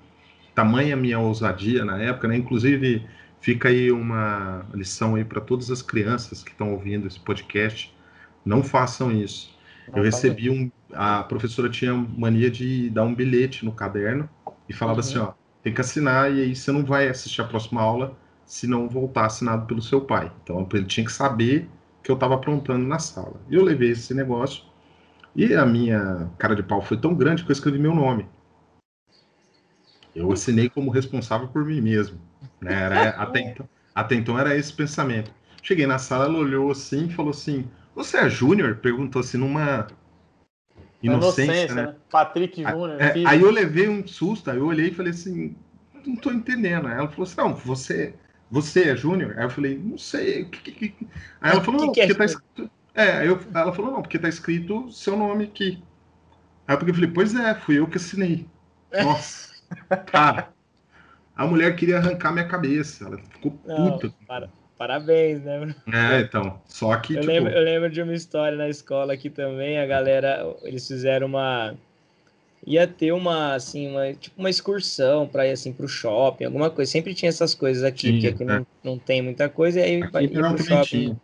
tamanha 0.54 0.96
minha 0.96 1.20
ousadia 1.20 1.84
na 1.84 2.00
época, 2.00 2.28
né? 2.28 2.38
Inclusive, 2.38 3.04
fica 3.42 3.70
aí 3.70 3.92
uma 3.92 4.64
lição 4.76 5.16
aí 5.16 5.26
para 5.26 5.42
todas 5.42 5.72
as 5.72 5.82
crianças 5.82 6.44
que 6.44 6.52
estão 6.52 6.72
ouvindo 6.72 7.08
esse 7.08 7.20
podcast, 7.20 7.92
não 8.46 8.62
façam 8.62 9.12
isso. 9.12 9.58
Eu 9.96 10.04
recebi 10.04 10.50
um, 10.50 10.72
a 10.94 11.24
professora 11.24 11.70
tinha 11.70 11.94
mania 11.94 12.50
de 12.50 12.90
dar 12.90 13.04
um 13.04 13.14
bilhete 13.14 13.66
no 13.66 13.72
caderno 13.72 14.30
e 14.68 14.74
falava 14.74 15.00
assim, 15.00 15.18
uhum. 15.18 15.24
assim, 15.24 15.32
ó, 15.32 15.40
tem 15.64 15.74
que 15.74 15.82
assinar 15.82 16.32
e 16.32 16.42
aí 16.42 16.56
você 16.56 16.72
não 16.72 16.84
vai 16.86 17.08
assistir 17.08 17.42
a 17.42 17.46
próxima 17.46 17.82
aula 17.82 18.18
se 18.46 18.66
não 18.66 18.88
voltar 18.88 19.26
assinado 19.26 19.66
pelo 19.66 19.82
seu 19.82 20.02
pai. 20.02 20.32
Então 20.44 20.68
ele 20.74 20.86
tinha 20.86 21.06
que 21.06 21.12
saber 21.12 21.70
que 22.04 22.10
eu 22.10 22.16
estava 22.16 22.36
aprontando 22.36 22.86
na 22.86 23.00
sala. 23.00 23.40
E 23.50 23.56
eu 23.56 23.64
levei 23.64 23.92
esse 23.92 24.14
negócio 24.14 24.64
e 25.36 25.54
a 25.54 25.66
minha 25.66 26.30
cara 26.38 26.56
de 26.56 26.64
pau 26.64 26.82
foi 26.82 26.98
tão 26.98 27.14
grande 27.14 27.44
que 27.44 27.52
eu 27.52 27.54
escrevi 27.54 27.78
meu 27.78 27.94
nome. 27.94 28.28
Eu 30.16 30.32
assinei 30.32 30.70
como 30.70 30.90
responsável 30.90 31.48
por 31.48 31.64
mim 31.66 31.82
mesmo. 31.82 32.20
Né? 32.60 32.74
Era, 32.74 33.10
até, 33.12 33.40
então, 33.52 33.70
até 33.94 34.16
então 34.16 34.40
era 34.40 34.56
esse 34.56 34.74
pensamento. 34.74 35.32
Cheguei 35.62 35.86
na 35.86 36.00
sala, 36.00 36.26
ela 36.26 36.38
olhou 36.38 36.72
assim 36.72 37.08
e 37.08 37.14
falou 37.14 37.32
assim: 37.32 37.70
Você 38.00 38.16
é 38.16 38.30
Júnior? 38.30 38.78
Perguntou 38.78 39.20
assim 39.20 39.38
numa 39.38 39.88
inocência, 41.04 41.44
inocência 41.44 41.76
né? 41.76 41.82
né? 41.88 41.96
Patrick 42.10 42.64
Júnior. 42.64 42.98
É, 42.98 43.14
aí 43.26 43.42
eu 43.42 43.52
levei 43.52 43.90
um 43.90 44.08
susto, 44.08 44.50
aí 44.50 44.56
eu 44.56 44.68
olhei 44.68 44.88
e 44.88 44.94
falei 44.94 45.12
assim, 45.12 45.54
não 46.06 46.16
tô 46.16 46.32
entendendo. 46.32 46.88
Aí 46.88 46.98
ela 46.98 47.10
falou 47.10 47.24
assim, 47.24 47.36
não, 47.36 47.54
você, 47.54 48.16
você 48.50 48.92
é 48.92 48.96
Júnior? 48.96 49.38
Aí 49.38 49.44
eu 49.44 49.50
falei, 49.50 49.78
não 49.78 49.98
sei. 49.98 50.50
Aí 51.42 51.52
ela 51.52 51.62
falou, 51.62 51.82
não, 51.82 51.88
porque 51.88 52.02
é 52.04 52.14
tá 52.14 52.24
escrito... 52.24 52.72
É, 52.96 53.28
eu, 53.28 53.38
ela 53.54 53.74
falou, 53.74 53.92
não, 53.92 54.02
porque 54.02 54.18
tá 54.18 54.30
escrito 54.30 54.90
seu 54.94 55.18
nome 55.18 55.44
aqui. 55.44 55.84
Aí 56.66 56.78
eu 56.78 56.94
falei, 56.94 57.12
pois 57.12 57.36
é, 57.36 57.54
fui 57.54 57.80
eu 57.80 57.88
que 57.88 57.98
assinei. 57.98 58.48
Nossa, 58.94 59.54
cara, 60.08 60.54
a 61.36 61.46
mulher 61.46 61.76
queria 61.76 61.98
arrancar 61.98 62.32
minha 62.32 62.48
cabeça, 62.48 63.08
ela 63.08 63.18
ficou 63.18 63.52
puta. 63.52 64.08
Não. 64.30 64.59
Parabéns, 64.80 65.44
né? 65.44 65.76
É, 65.92 66.22
então. 66.22 66.58
Só 66.66 66.96
que. 66.96 67.14
Eu, 67.14 67.20
tipo... 67.20 67.34
lembro, 67.34 67.52
eu 67.52 67.62
lembro 67.62 67.90
de 67.90 68.02
uma 68.02 68.14
história 68.14 68.58
na 68.58 68.70
escola 68.70 69.12
aqui 69.12 69.30
também. 69.30 69.78
A 69.78 69.86
galera, 69.86 70.56
eles 70.64 70.88
fizeram 70.88 71.28
uma. 71.28 71.76
Ia 72.66 72.88
ter 72.88 73.12
uma, 73.12 73.56
assim, 73.56 73.90
uma, 73.90 74.14
tipo 74.14 74.40
uma 74.40 74.50
excursão 74.50 75.28
para 75.28 75.46
ir 75.46 75.52
assim 75.52 75.74
pro 75.74 75.86
shopping, 75.86 76.46
alguma 76.46 76.70
coisa. 76.70 76.90
Sempre 76.90 77.14
tinha 77.14 77.28
essas 77.28 77.54
coisas 77.54 77.84
aqui, 77.84 78.08
Sim, 78.08 78.14
porque 78.14 78.28
aqui 78.28 78.44
é. 78.44 78.46
não, 78.46 78.68
não 78.82 78.98
tem 78.98 79.22
muita 79.22 79.50
coisa, 79.50 79.82
e 79.82 79.84
aí 79.84 80.04
aqui 80.04 80.34
ia 80.34 80.50
pro 80.50 80.64
shopping. 80.64 81.18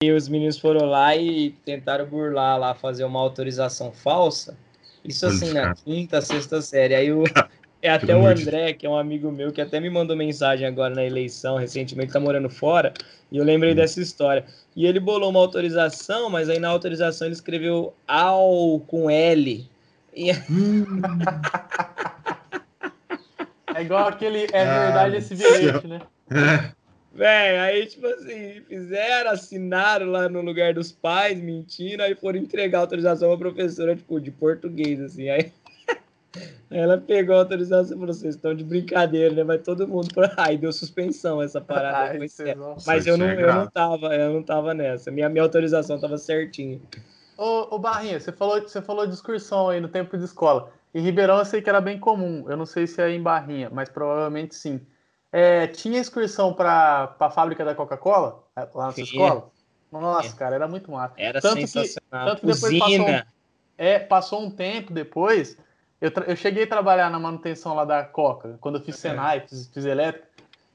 Aí 0.00 0.12
os 0.12 0.28
meninos 0.28 0.56
foram 0.56 0.86
lá 0.86 1.16
e 1.16 1.50
tentaram 1.64 2.06
burlar 2.06 2.56
lá, 2.56 2.72
fazer 2.72 3.02
uma 3.02 3.18
autorização 3.18 3.90
falsa. 3.90 4.56
Isso 5.04 5.26
assim, 5.26 5.52
na 5.52 5.74
quinta, 5.74 6.20
sexta 6.20 6.62
série. 6.62 6.94
Aí 6.94 7.12
o, 7.12 7.24
É 7.84 7.90
até 7.90 8.16
o 8.16 8.26
André, 8.26 8.72
que 8.72 8.86
é 8.86 8.88
um 8.88 8.96
amigo 8.96 9.30
meu, 9.30 9.52
que 9.52 9.60
até 9.60 9.78
me 9.78 9.90
mandou 9.90 10.16
mensagem 10.16 10.66
agora 10.66 10.94
na 10.94 11.04
eleição, 11.04 11.58
recentemente, 11.58 12.14
tá 12.14 12.18
morando 12.18 12.48
fora, 12.48 12.94
e 13.30 13.36
eu 13.36 13.44
lembrei 13.44 13.72
hum. 13.72 13.74
dessa 13.74 14.00
história. 14.00 14.42
E 14.74 14.86
ele 14.86 14.98
bolou 14.98 15.28
uma 15.28 15.40
autorização, 15.40 16.30
mas 16.30 16.48
aí 16.48 16.58
na 16.58 16.68
autorização 16.68 17.26
ele 17.26 17.34
escreveu 17.34 17.92
AL 18.08 18.82
com 18.86 19.10
L. 19.10 19.68
E... 20.16 20.32
Hum. 20.50 21.02
é 23.76 23.82
igual 23.82 24.08
aquele, 24.08 24.44
é 24.44 24.64
verdade 24.64 25.16
esse 25.16 25.34
bilhete, 25.34 25.86
né? 25.86 26.00
É. 26.30 26.72
Véi, 27.12 27.58
aí, 27.58 27.86
tipo 27.86 28.06
assim, 28.06 28.62
fizeram, 28.66 29.30
assinaram 29.30 30.06
lá 30.06 30.26
no 30.26 30.40
lugar 30.40 30.72
dos 30.72 30.90
pais, 30.90 31.38
mentindo, 31.38 32.02
aí 32.02 32.14
foram 32.14 32.38
entregar 32.38 32.78
a 32.78 32.80
autorização 32.80 33.28
pra 33.38 33.50
professora, 33.50 33.94
tipo, 33.94 34.18
de 34.18 34.30
português, 34.30 35.00
assim. 35.00 35.28
Aí 35.28 35.52
ela 36.70 36.98
pegou 36.98 37.36
a 37.36 37.40
autorização 37.40 37.96
e 37.96 38.00
falou: 38.00 38.14
vocês 38.14 38.34
estão 38.34 38.54
de 38.54 38.64
brincadeira, 38.64 39.34
né? 39.34 39.44
Vai 39.44 39.58
todo 39.58 39.86
mundo 39.86 40.12
pra. 40.12 40.32
Aí 40.38 40.58
deu 40.58 40.72
suspensão 40.72 41.40
essa 41.40 41.60
parada. 41.60 42.12
Ai, 42.12 42.18
Mas 42.86 43.06
eu 43.06 43.16
não, 43.16 43.26
é 43.26 43.42
eu 43.42 43.54
não 43.54 43.66
tava, 43.66 44.14
eu 44.14 44.32
não 44.34 44.42
tava 44.42 44.74
nessa. 44.74 45.10
Minha, 45.10 45.28
minha 45.28 45.42
autorização 45.42 46.00
tava 46.00 46.18
certinha. 46.18 46.80
Ô, 47.36 47.74
ô 47.74 47.78
Barrinha, 47.78 48.18
você 48.18 48.32
falou, 48.32 48.60
você 48.60 48.80
falou 48.80 49.06
de 49.06 49.14
excursão 49.14 49.68
aí 49.68 49.80
no 49.80 49.88
tempo 49.88 50.16
de 50.16 50.24
escola. 50.24 50.72
Em 50.94 51.00
Ribeirão 51.00 51.38
eu 51.38 51.44
sei 51.44 51.60
que 51.60 51.68
era 51.68 51.80
bem 51.80 51.98
comum. 51.98 52.44
Eu 52.48 52.56
não 52.56 52.66
sei 52.66 52.86
se 52.86 53.02
é 53.02 53.10
em 53.10 53.22
Barrinha, 53.22 53.68
mas 53.72 53.88
provavelmente 53.88 54.54
sim. 54.54 54.80
É, 55.32 55.66
tinha 55.66 56.00
excursão 56.00 56.54
para 56.54 57.16
a 57.18 57.30
fábrica 57.30 57.64
da 57.64 57.74
Coca-Cola 57.74 58.44
é, 58.54 58.68
lá 58.72 58.86
na 58.86 58.92
sua 58.92 59.02
escola? 59.02 59.50
Nossa, 59.90 60.28
é. 60.28 60.38
cara, 60.38 60.54
era 60.54 60.68
muito 60.68 60.90
massa. 60.90 61.14
Era 61.16 61.40
tanto 61.40 61.66
sensacional. 61.66 61.96
Que, 62.10 62.30
tanto 62.30 62.40
que 62.40 62.46
depois 62.46 62.78
passou, 62.78 63.06
é, 63.76 63.98
passou 63.98 64.42
um 64.42 64.50
tempo 64.50 64.92
depois, 64.92 65.58
eu, 66.04 66.24
eu 66.26 66.36
cheguei 66.36 66.64
a 66.64 66.66
trabalhar 66.66 67.10
na 67.10 67.18
manutenção 67.18 67.74
lá 67.74 67.84
da 67.84 68.04
Coca, 68.04 68.58
quando 68.60 68.76
eu 68.76 68.84
fiz 68.84 68.96
Senai, 68.96 69.40
fiz, 69.40 69.70
fiz 69.72 69.84
elétrica. 69.86 70.28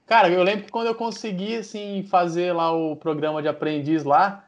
Cara, 0.08 0.28
eu 0.28 0.42
lembro 0.42 0.66
que 0.66 0.72
quando 0.72 0.88
eu 0.88 0.96
consegui, 0.96 1.58
assim, 1.58 2.04
fazer 2.10 2.52
lá 2.52 2.72
o 2.72 2.96
programa 2.96 3.40
de 3.40 3.48
aprendiz 3.48 4.04
lá, 4.04 4.44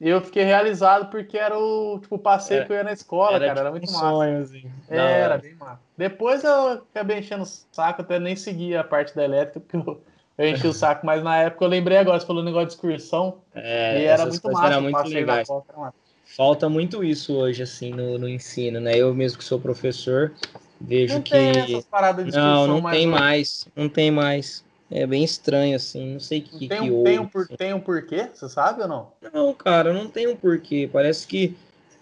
eu 0.00 0.20
fiquei 0.20 0.42
realizado 0.42 1.08
porque 1.08 1.38
era 1.38 1.56
o 1.56 2.00
tipo, 2.00 2.18
passeio 2.18 2.62
é, 2.62 2.64
que 2.64 2.72
eu 2.72 2.76
ia 2.76 2.82
na 2.82 2.92
escola, 2.92 3.36
era 3.36 3.46
cara. 3.46 3.60
Era 3.60 3.70
muito 3.70 3.88
um 3.88 3.92
massa. 3.92 4.08
Sonho, 4.08 4.42
assim. 4.42 4.72
Era, 4.90 5.38
bem 5.38 5.54
massa. 5.54 5.80
Depois 5.96 6.42
eu 6.42 6.72
acabei 6.72 7.20
enchendo 7.20 7.44
o 7.44 7.46
saco, 7.46 8.02
até 8.02 8.18
nem 8.18 8.34
segui 8.34 8.76
a 8.76 8.82
parte 8.82 9.14
da 9.14 9.22
elétrica, 9.22 9.60
porque 9.60 9.76
eu, 9.76 10.02
eu 10.36 10.48
enchi 10.48 10.66
o 10.66 10.72
saco, 10.72 11.06
mas 11.06 11.22
na 11.22 11.36
época 11.36 11.64
eu 11.64 11.68
lembrei 11.68 11.98
agora, 11.98 12.18
você 12.18 12.26
falou 12.26 12.42
negócio 12.42 12.66
de 12.66 12.72
excursão. 12.72 13.38
É, 13.54 14.00
e 14.00 14.04
era 14.06 14.26
muito 14.26 14.50
massa. 14.50 14.66
Era 14.66 14.80
muito 14.80 15.08
legal. 15.08 15.64
Falta 16.36 16.68
muito 16.68 17.04
isso 17.04 17.34
hoje, 17.34 17.62
assim, 17.62 17.90
no, 17.90 18.18
no 18.18 18.28
ensino, 18.28 18.80
né? 18.80 18.96
Eu 18.96 19.14
mesmo 19.14 19.38
que 19.38 19.44
sou 19.44 19.60
professor, 19.60 20.32
vejo 20.80 21.14
não 21.14 21.22
que. 21.22 21.84
não, 22.32 22.66
não 22.66 22.90
tem 22.90 23.06
mais, 23.06 23.68
não 23.76 23.88
tem 23.88 24.10
mais. 24.10 24.64
É 24.90 25.06
bem 25.06 25.22
estranho, 25.22 25.76
assim, 25.76 26.12
não 26.14 26.20
sei 26.20 26.40
o 26.40 26.42
que, 26.42 26.68
tem, 26.68 26.82
que 26.82 26.90
um, 26.90 27.04
tem, 27.04 27.18
um 27.18 27.26
por, 27.26 27.42
assim. 27.42 27.56
tem 27.56 27.72
um 27.72 27.80
porquê, 27.80 28.28
você 28.32 28.48
sabe 28.48 28.82
ou 28.82 28.88
não? 28.88 29.12
Não, 29.32 29.54
cara, 29.54 29.92
não 29.92 30.08
tem 30.08 30.26
um 30.26 30.36
porquê. 30.36 30.88
Parece 30.92 31.26
que 31.26 31.56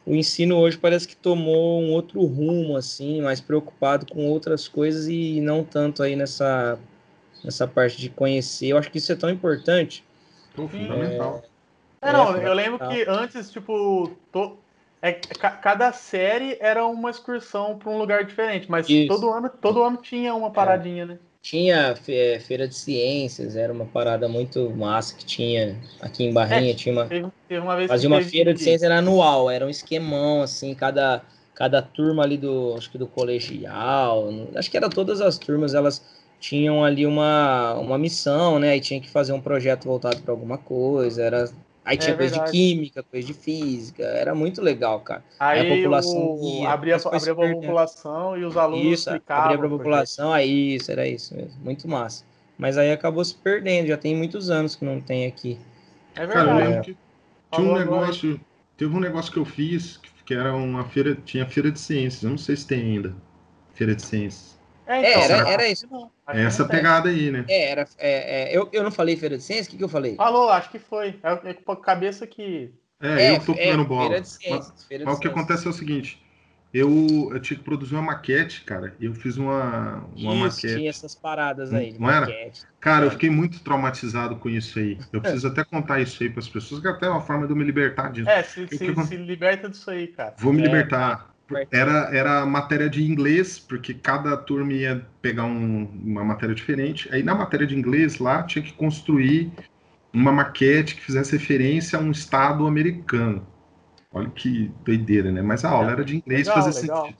o 0.04 0.14
ensino 0.14 0.56
hoje 0.56 0.78
parece 0.78 1.06
que 1.06 1.14
tomou 1.14 1.80
um 1.80 1.92
outro 1.92 2.24
rumo, 2.24 2.76
assim, 2.76 3.20
mais 3.20 3.40
preocupado 3.40 4.06
com 4.06 4.26
outras 4.26 4.66
coisas 4.66 5.08
e 5.08 5.40
não 5.40 5.62
tanto 5.62 6.02
aí 6.02 6.16
nessa, 6.16 6.78
nessa 7.44 7.68
parte 7.68 7.98
de 7.98 8.08
conhecer. 8.08 8.68
Eu 8.68 8.78
acho 8.78 8.90
que 8.90 8.98
isso 8.98 9.12
é 9.12 9.16
tão 9.16 9.30
importante. 9.30 10.02
fundamental. 10.68 11.42
É, 11.44 11.51
é, 12.02 12.12
não, 12.12 12.36
eu 12.36 12.52
lembro 12.52 12.78
que 12.88 13.04
antes, 13.08 13.50
tipo, 13.50 14.10
to... 14.32 14.58
é, 15.00 15.12
cada 15.12 15.92
série 15.92 16.58
era 16.60 16.84
uma 16.84 17.10
excursão 17.10 17.78
para 17.78 17.90
um 17.90 17.98
lugar 17.98 18.24
diferente, 18.24 18.68
mas 18.68 18.86
todo 19.06 19.30
ano, 19.30 19.48
todo 19.48 19.82
ano 19.82 19.98
tinha 19.98 20.34
uma 20.34 20.50
paradinha, 20.50 21.04
é. 21.04 21.06
né? 21.06 21.18
Tinha 21.40 21.94
é, 22.08 22.38
feira 22.38 22.68
de 22.68 22.74
ciências, 22.74 23.56
era 23.56 23.72
uma 23.72 23.84
parada 23.84 24.28
muito 24.28 24.70
massa 24.70 25.16
que 25.16 25.24
tinha 25.24 25.76
aqui 26.00 26.24
em 26.24 26.32
Barrinha. 26.32 26.72
É, 26.72 26.74
tinha 26.74 26.92
uma, 26.92 27.06
teve, 27.06 27.28
teve 27.48 27.60
uma 27.60 27.76
vez 27.76 27.88
fazia 27.88 28.08
uma 28.08 28.22
feira 28.22 28.52
de 28.54 28.60
ciências 28.60 28.82
era 28.82 28.98
anual, 28.98 29.50
era 29.50 29.66
um 29.66 29.68
esquemão, 29.68 30.42
assim, 30.42 30.74
cada, 30.74 31.22
cada 31.54 31.82
turma 31.82 32.22
ali 32.22 32.36
do, 32.36 32.74
acho 32.76 32.90
que 32.90 32.98
do 32.98 33.08
colegial, 33.08 34.28
acho 34.54 34.70
que 34.70 34.76
era 34.76 34.88
todas 34.88 35.20
as 35.20 35.36
turmas, 35.36 35.74
elas 35.74 36.04
tinham 36.38 36.84
ali 36.84 37.06
uma, 37.06 37.74
uma 37.74 37.96
missão, 37.96 38.58
né? 38.58 38.76
E 38.76 38.80
tinha 38.80 39.00
que 39.00 39.08
fazer 39.08 39.32
um 39.32 39.40
projeto 39.40 39.84
voltado 39.84 40.20
para 40.22 40.32
alguma 40.32 40.58
coisa, 40.58 41.22
era 41.22 41.48
Aí 41.84 41.96
tinha 41.96 42.14
é 42.14 42.16
coisa 42.16 42.38
de 42.38 42.50
química, 42.50 43.02
coisa 43.02 43.26
de 43.26 43.34
física, 43.34 44.04
era 44.04 44.34
muito 44.34 44.62
legal, 44.62 45.00
cara. 45.00 45.24
Aí, 45.38 45.72
a 45.72 45.76
população 45.76 46.36
o... 46.36 46.60
ia, 46.60 46.68
abria, 46.68 46.96
abria 46.96 47.34
para 47.34 47.50
a 47.50 47.54
população 47.54 48.38
e 48.38 48.44
os 48.44 48.56
alunos 48.56 48.84
isso, 48.86 49.08
explicavam. 49.08 49.44
Abria 49.44 49.58
para 49.58 49.66
a 49.66 49.70
população, 49.70 50.32
aí 50.32 50.76
isso, 50.76 50.92
era 50.92 51.08
isso 51.08 51.34
mesmo, 51.34 51.60
muito 51.62 51.88
massa. 51.88 52.24
Mas 52.56 52.78
aí 52.78 52.92
acabou 52.92 53.24
se 53.24 53.34
perdendo, 53.34 53.88
já 53.88 53.96
tem 53.96 54.14
muitos 54.14 54.48
anos 54.48 54.76
que 54.76 54.84
não 54.84 55.00
tem 55.00 55.26
aqui. 55.26 55.58
É 56.14 56.24
verdade. 56.24 56.32
Cara, 56.32 56.50
eu 56.50 56.68
lembro 56.68 56.82
que 56.84 56.96
tinha 57.50 57.68
um 57.68 57.78
negócio, 57.78 58.40
teve 58.76 58.96
um 58.96 59.00
negócio 59.00 59.32
que 59.32 59.38
eu 59.38 59.44
fiz, 59.44 60.00
que 60.24 60.34
era 60.34 60.54
uma 60.54 60.84
feira, 60.84 61.16
tinha 61.24 61.44
feira 61.46 61.70
de 61.70 61.80
ciências, 61.80 62.22
eu 62.22 62.30
não 62.30 62.38
sei 62.38 62.56
se 62.56 62.66
tem 62.66 62.80
ainda, 62.80 63.14
feira 63.74 63.94
de 63.94 64.02
ciências. 64.02 64.51
É, 64.92 65.10
então, 65.10 65.22
é, 65.22 65.24
era, 65.24 65.48
era 65.48 65.68
isso. 65.68 65.86
Não. 65.90 66.10
É 66.28 66.42
essa 66.42 66.64
pegada 66.64 67.08
aí, 67.08 67.30
né? 67.30 67.44
É, 67.48 67.70
era, 67.70 67.86
é, 67.98 68.52
é, 68.52 68.56
eu, 68.56 68.68
eu 68.72 68.82
não 68.82 68.90
falei 68.90 69.16
Feira 69.16 69.36
de 69.36 69.42
Ciências? 69.42 69.68
O 69.68 69.70
que, 69.70 69.76
que 69.78 69.84
eu 69.84 69.88
falei? 69.88 70.16
Falou, 70.16 70.50
acho 70.50 70.70
que 70.70 70.78
foi. 70.78 71.18
É, 71.22 71.50
é 71.50 71.74
cabeça 71.76 72.26
que. 72.26 72.72
É, 73.00 73.26
é 73.26 73.36
eu 73.36 73.40
tô 73.40 73.54
comendo 73.54 73.84
bola. 73.84 74.08
Feira 74.08 74.20
de 74.20 74.28
Ciências. 74.28 74.70
Mas, 74.70 74.84
feira 74.84 75.04
de 75.04 75.08
mas 75.08 75.18
o 75.18 75.20
que 75.20 75.28
acontece 75.28 75.66
é 75.66 75.70
o 75.70 75.72
seguinte: 75.72 76.22
eu, 76.72 77.30
eu 77.32 77.38
tinha 77.38 77.58
que 77.58 77.64
produzir 77.64 77.94
uma 77.94 78.02
maquete, 78.02 78.62
cara. 78.64 78.94
Eu 78.98 79.12
fiz 79.14 79.36
uma, 79.36 80.04
uma 80.16 80.32
isso, 80.32 80.36
maquete. 80.36 80.76
Tinha 80.76 80.90
essas 80.90 81.14
paradas 81.14 81.72
aí. 81.72 81.94
Não 81.98 82.10
era? 82.10 82.50
Cara, 82.80 83.06
eu 83.06 83.10
fiquei 83.10 83.28
muito 83.28 83.60
traumatizado 83.60 84.36
com 84.36 84.48
isso 84.48 84.78
aí. 84.78 84.98
Eu 85.12 85.20
preciso 85.20 85.48
até 85.48 85.62
contar 85.64 86.00
isso 86.00 86.22
aí 86.22 86.30
para 86.30 86.40
as 86.40 86.48
pessoas, 86.48 86.80
que 86.80 86.88
até 86.88 87.06
é 87.06 87.10
uma 87.10 87.20
forma 87.20 87.46
de 87.46 87.52
eu 87.52 87.56
me 87.56 87.64
libertar 87.64 88.10
disso. 88.10 88.28
É, 88.28 88.42
se, 88.42 88.66
se, 88.68 88.78
que... 88.78 89.04
se 89.04 89.16
liberta 89.16 89.68
disso 89.68 89.90
aí, 89.90 90.06
cara. 90.06 90.34
Vou 90.38 90.52
me 90.52 90.62
libertar. 90.62 91.31
Era, 91.70 92.10
era 92.14 92.46
matéria 92.46 92.88
de 92.88 93.02
inglês, 93.02 93.58
porque 93.58 93.94
cada 93.94 94.36
turma 94.36 94.72
ia 94.72 95.06
pegar 95.20 95.44
um, 95.44 95.84
uma 96.04 96.24
matéria 96.24 96.54
diferente. 96.54 97.08
Aí 97.12 97.22
na 97.22 97.34
matéria 97.34 97.66
de 97.66 97.76
inglês 97.76 98.18
lá 98.18 98.42
tinha 98.42 98.62
que 98.62 98.72
construir 98.72 99.52
uma 100.12 100.30
maquete 100.30 100.94
que 100.94 101.00
fizesse 101.00 101.36
referência 101.36 101.98
a 101.98 102.02
um 102.02 102.10
estado 102.10 102.66
americano. 102.66 103.46
Olha 104.12 104.28
que 104.28 104.70
doideira, 104.84 105.32
né? 105.32 105.40
Mas 105.40 105.64
a 105.64 105.70
aula 105.70 105.90
é, 105.90 105.92
era 105.92 106.04
de 106.04 106.16
inglês, 106.16 106.46
legal, 106.46 106.62
fazia 106.62 106.82
legal. 106.82 107.04
sentido. 107.06 107.18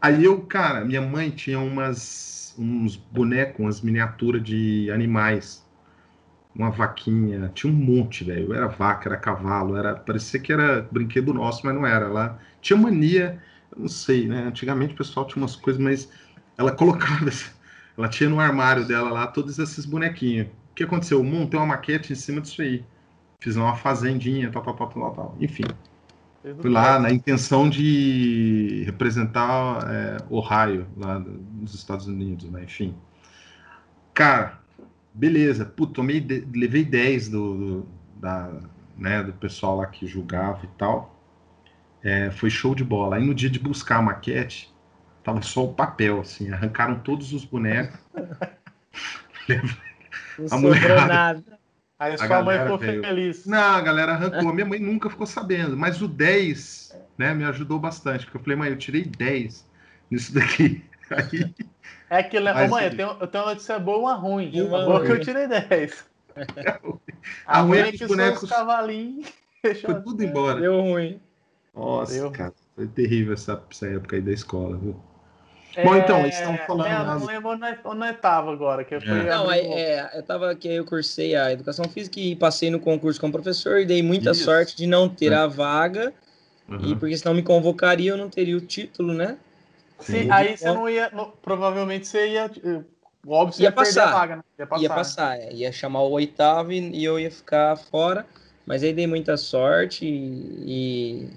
Aí 0.00 0.24
eu, 0.24 0.40
cara, 0.42 0.84
minha 0.84 1.00
mãe 1.00 1.30
tinha 1.30 1.60
umas, 1.60 2.54
uns 2.58 2.96
bonecos, 2.96 3.60
umas 3.60 3.80
miniaturas 3.80 4.42
de 4.42 4.90
animais. 4.90 5.64
Uma 6.54 6.70
vaquinha, 6.70 7.50
tinha 7.54 7.72
um 7.72 7.76
monte, 7.76 8.24
velho. 8.24 8.52
Era 8.52 8.66
vaca, 8.66 9.08
era 9.08 9.16
cavalo, 9.16 9.76
era 9.76 9.94
parecia 9.94 10.40
que 10.40 10.52
era 10.52 10.82
brinquedo 10.90 11.32
nosso, 11.32 11.64
mas 11.64 11.74
não 11.74 11.86
era. 11.86 12.06
Ela 12.06 12.38
tinha 12.60 12.76
mania, 12.76 13.40
não 13.76 13.88
sei, 13.88 14.26
né? 14.26 14.44
Antigamente 14.44 14.94
o 14.94 14.96
pessoal 14.96 15.26
tinha 15.26 15.42
umas 15.42 15.56
coisas, 15.56 15.80
mas 15.80 16.10
ela 16.58 16.72
colocava, 16.72 17.30
ela 17.96 18.08
tinha 18.08 18.28
no 18.28 18.40
armário 18.40 18.86
dela 18.86 19.10
lá 19.10 19.26
todos 19.26 19.58
esses 19.58 19.86
bonequinhos. 19.86 20.48
O 20.48 20.74
que 20.74 20.84
aconteceu? 20.84 21.18
Eu 21.18 21.24
montei 21.24 21.58
uma 21.58 21.66
maquete 21.66 22.12
em 22.12 22.16
cima 22.16 22.40
disso 22.40 22.62
aí. 22.62 22.84
Fiz 23.40 23.56
uma 23.56 23.74
fazendinha, 23.76 24.50
tal, 24.50 24.62
tal, 24.62 24.74
tal, 24.74 24.88
tal, 24.88 25.14
tal. 25.14 25.36
Enfim. 25.40 25.64
Fui 26.60 26.70
lá 26.70 26.98
na 26.98 27.10
intenção 27.10 27.68
de 27.68 28.82
representar 28.86 29.86
é, 29.90 30.16
Ohio, 30.30 30.86
lá 30.96 31.18
nos 31.18 31.74
Estados 31.74 32.06
Unidos, 32.06 32.50
né? 32.50 32.64
Enfim. 32.64 32.94
Cara, 34.14 34.58
beleza. 35.12 35.64
Puta, 35.64 35.94
tomei, 35.94 36.24
levei 36.54 36.84
10 36.84 37.28
do, 37.28 37.56
do, 37.56 37.88
da, 38.16 38.60
né, 38.96 39.22
do 39.22 39.32
pessoal 39.32 39.76
lá 39.76 39.86
que 39.86 40.06
julgava 40.06 40.64
e 40.64 40.68
tal. 40.78 41.16
É, 42.02 42.30
foi 42.30 42.50
show 42.50 42.74
de 42.74 42.84
bola. 42.84 43.16
Aí 43.16 43.24
no 43.24 43.34
dia 43.34 43.50
de 43.50 43.58
buscar 43.58 43.98
a 43.98 44.02
maquete, 44.02 44.72
tava 45.22 45.42
só 45.42 45.64
o 45.64 45.74
papel, 45.74 46.20
assim. 46.20 46.50
Arrancaram 46.50 46.98
todos 47.00 47.32
os 47.32 47.44
bonecos. 47.44 47.98
a 50.50 50.56
mulher. 50.56 51.06
Nada. 51.06 51.60
Aí 51.98 52.14
a 52.14 52.18
sua 52.18 52.42
mãe 52.42 52.58
ficou 52.58 52.78
veio. 52.78 53.02
feliz. 53.02 53.44
Não, 53.44 53.74
a 53.74 53.80
galera 53.82 54.12
arrancou. 54.12 54.54
Minha 54.54 54.66
mãe 54.66 54.78
nunca 54.78 55.10
ficou 55.10 55.26
sabendo. 55.26 55.76
Mas 55.76 56.00
o 56.00 56.08
10, 56.08 56.98
né, 57.18 57.34
me 57.34 57.44
ajudou 57.44 57.78
bastante. 57.78 58.24
Porque 58.24 58.38
eu 58.38 58.42
falei, 58.42 58.56
mãe, 58.56 58.70
eu 58.70 58.78
tirei 58.78 59.04
10 59.04 59.68
nisso 60.10 60.32
daqui. 60.32 60.82
Aí... 61.10 61.54
É 62.08 62.18
aquilo, 62.18 62.46
né? 62.46 62.64
Ô, 62.64 62.68
mãe, 62.68 62.84
eu 62.86 62.96
tenho, 62.96 63.16
eu 63.20 63.26
tenho 63.26 63.44
uma 63.44 63.50
notícia 63.50 63.78
boa 63.78 63.98
e 63.98 64.00
uma 64.00 64.14
ruim. 64.14 64.60
Uma 64.62 64.84
boa 64.84 65.04
que 65.04 65.12
eu 65.12 65.20
tirei 65.20 65.46
10. 65.46 66.04
a, 67.46 67.58
a 67.58 67.60
ruim 67.62 67.78
é 67.78 67.92
que 67.92 68.04
os 68.04 68.08
bonecos. 68.08 68.42
Os 68.42 68.50
cavalinhos. 68.50 69.28
Foi 69.82 70.02
tudo 70.02 70.22
embora. 70.22 70.60
Deu 70.60 70.80
ruim. 70.80 71.20
Nossa, 71.74 72.14
Deu. 72.14 72.30
cara. 72.30 72.52
Foi 72.74 72.86
terrível 72.86 73.34
essa, 73.34 73.62
essa 73.70 73.86
época 73.86 74.16
aí 74.16 74.22
da 74.22 74.32
escola, 74.32 74.76
viu? 74.76 74.96
É, 75.76 75.84
Bom, 75.84 75.94
então, 75.96 76.20
eles 76.20 76.34
estão 76.34 76.56
falando. 76.66 76.86
É, 76.86 77.04
não 77.04 77.26
lembro 77.26 77.50
onde 77.84 78.06
eu 78.06 78.10
estava 78.10 78.52
agora. 78.52 78.84
Que 78.84 78.98
foi 78.98 79.08
é. 79.08 79.30
Não, 79.30 79.52
é, 79.52 79.60
é, 79.60 80.10
eu 80.14 80.20
estava 80.20 80.50
aqui, 80.50 80.68
eu 80.68 80.84
cursei 80.84 81.36
a 81.36 81.52
educação 81.52 81.84
física 81.84 82.18
e 82.18 82.34
passei 82.34 82.70
no 82.70 82.80
concurso 82.80 83.20
como 83.20 83.32
professor 83.32 83.78
e 83.78 83.86
dei 83.86 84.02
muita 84.02 84.32
Isso. 84.32 84.44
sorte 84.44 84.76
de 84.76 84.86
não 84.86 85.08
ter 85.08 85.32
a 85.32 85.46
vaga. 85.46 86.12
Uhum. 86.68 86.90
E 86.90 86.96
porque 86.96 87.16
senão 87.16 87.34
me 87.34 87.42
convocaria, 87.42 88.10
eu 88.10 88.16
não 88.16 88.28
teria 88.28 88.56
o 88.56 88.60
título, 88.60 89.12
né? 89.12 89.36
Sim, 90.00 90.30
aí 90.30 90.56
você 90.56 90.66
não 90.66 90.88
ia. 90.88 91.10
No, 91.10 91.26
provavelmente 91.26 92.06
você 92.06 92.28
ia. 92.28 92.50
Óbvio, 93.26 93.54
você 93.54 93.62
ia, 93.62 93.68
ia 93.68 93.72
passar, 93.72 94.08
a 94.08 94.12
vaga, 94.12 94.36
né? 94.36 94.42
Ia 94.58 94.66
passar. 94.66 94.82
Ia, 94.82 94.90
passar 94.90 95.38
é. 95.38 95.52
ia 95.52 95.72
chamar 95.72 96.02
o 96.02 96.10
oitavo 96.10 96.72
e, 96.72 96.78
e, 96.78 97.04
eu 97.04 97.18
ia 97.18 97.30
ficar 97.30 97.76
fora. 97.76 98.26
Mas 98.66 98.82
aí 98.82 98.92
dei 98.92 99.06
muita 99.06 99.36
sorte 99.36 100.06
e. 100.06 100.64
e... 100.66 101.30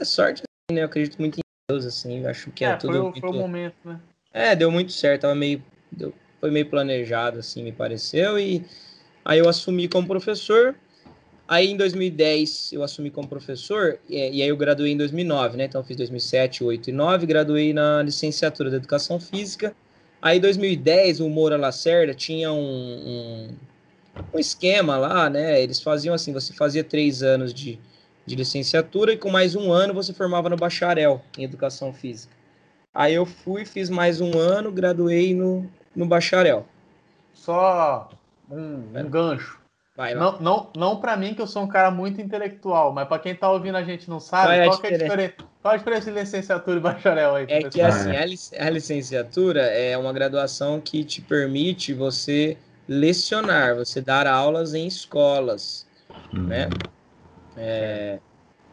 É 0.00 0.04
sorte, 0.04 0.42
né? 0.70 0.80
Eu 0.80 0.86
acredito 0.86 1.18
muito 1.18 1.38
em 1.38 1.42
Deus, 1.68 1.84
assim, 1.84 2.26
acho 2.26 2.50
que 2.50 2.64
é, 2.64 2.70
é 2.70 2.76
tudo. 2.76 2.92
Foi, 2.92 3.02
muito... 3.02 3.20
foi 3.20 3.30
o 3.30 3.32
momento, 3.32 3.76
né? 3.84 4.00
É, 4.32 4.56
deu 4.56 4.70
muito 4.70 4.92
certo, 4.92 5.22
tava 5.22 5.34
meio. 5.34 5.62
Deu... 5.90 6.12
Foi 6.40 6.50
meio 6.50 6.68
planejado, 6.68 7.38
assim, 7.38 7.62
me 7.62 7.72
pareceu. 7.72 8.38
E 8.38 8.64
aí 9.24 9.38
eu 9.38 9.48
assumi 9.48 9.88
como 9.88 10.06
professor. 10.06 10.74
Aí 11.46 11.70
em 11.70 11.76
2010 11.76 12.72
eu 12.72 12.82
assumi 12.82 13.10
como 13.10 13.28
professor, 13.28 13.98
e, 14.08 14.16
e 14.16 14.42
aí 14.42 14.48
eu 14.48 14.56
graduei 14.56 14.92
em 14.92 14.96
2009, 14.96 15.58
né? 15.58 15.64
Então 15.64 15.80
eu 15.80 15.84
fiz 15.84 15.96
2007, 15.96 16.60
2008 16.60 16.88
e 16.88 16.92
2009, 16.92 17.26
graduei 17.26 17.72
na 17.74 18.02
licenciatura 18.02 18.70
de 18.70 18.76
Educação 18.76 19.20
Física. 19.20 19.76
Aí 20.22 20.38
em 20.38 20.40
2010 20.40 21.20
o 21.20 21.28
Moura 21.28 21.58
Lacerda 21.58 22.14
tinha 22.14 22.50
um, 22.50 22.58
um, 22.58 23.48
um 24.32 24.38
esquema 24.38 24.96
lá, 24.96 25.28
né? 25.28 25.62
Eles 25.62 25.82
faziam 25.82 26.14
assim, 26.14 26.32
você 26.32 26.54
fazia 26.54 26.82
três 26.82 27.22
anos 27.22 27.52
de, 27.52 27.78
de 28.24 28.34
licenciatura 28.34 29.12
e 29.12 29.18
com 29.18 29.28
mais 29.28 29.54
um 29.54 29.70
ano 29.70 29.92
você 29.92 30.14
formava 30.14 30.48
no 30.48 30.56
bacharel 30.56 31.22
em 31.36 31.44
educação 31.44 31.92
física. 31.92 32.34
Aí 32.94 33.12
eu 33.12 33.26
fui, 33.26 33.66
fiz 33.66 33.90
mais 33.90 34.20
um 34.20 34.38
ano, 34.38 34.72
graduei 34.72 35.34
no, 35.34 35.68
no 35.94 36.06
bacharel. 36.06 36.66
Só 37.34 38.08
um, 38.50 38.98
um 38.98 39.10
gancho. 39.10 39.63
Vai, 39.96 40.14
vai. 40.14 40.14
Não, 40.14 40.40
não, 40.40 40.70
não 40.76 40.96
para 41.00 41.16
mim, 41.16 41.34
que 41.34 41.40
eu 41.40 41.46
sou 41.46 41.62
um 41.62 41.68
cara 41.68 41.90
muito 41.90 42.20
intelectual, 42.20 42.92
mas 42.92 43.06
para 43.06 43.18
quem 43.20 43.34
tá 43.34 43.50
ouvindo 43.50 43.76
a 43.76 43.84
gente 43.84 44.10
não 44.10 44.18
sabe, 44.18 44.66
qual, 44.66 44.78
qual 44.78 44.90
é 44.90 44.94
a 44.94 44.98
diferença? 44.98 45.34
Qual 45.62 45.74
a 45.74 45.76
diferença 45.76 46.12
de 46.12 46.18
licenciatura 46.18 46.76
e 46.76 46.80
bacharel 46.80 47.34
aí? 47.36 47.46
É 47.48 47.62
que 47.62 47.80
assim, 47.80 48.10
a 48.58 48.70
licenciatura 48.70 49.62
é 49.62 49.96
uma 49.96 50.12
graduação 50.12 50.80
que 50.80 51.04
te 51.04 51.20
permite 51.20 51.94
você 51.94 52.58
lecionar, 52.88 53.76
você 53.76 54.00
dar 54.00 54.26
aulas 54.26 54.74
em 54.74 54.86
escolas, 54.86 55.86
uhum. 56.32 56.48
né? 56.48 56.68
É, 57.56 58.18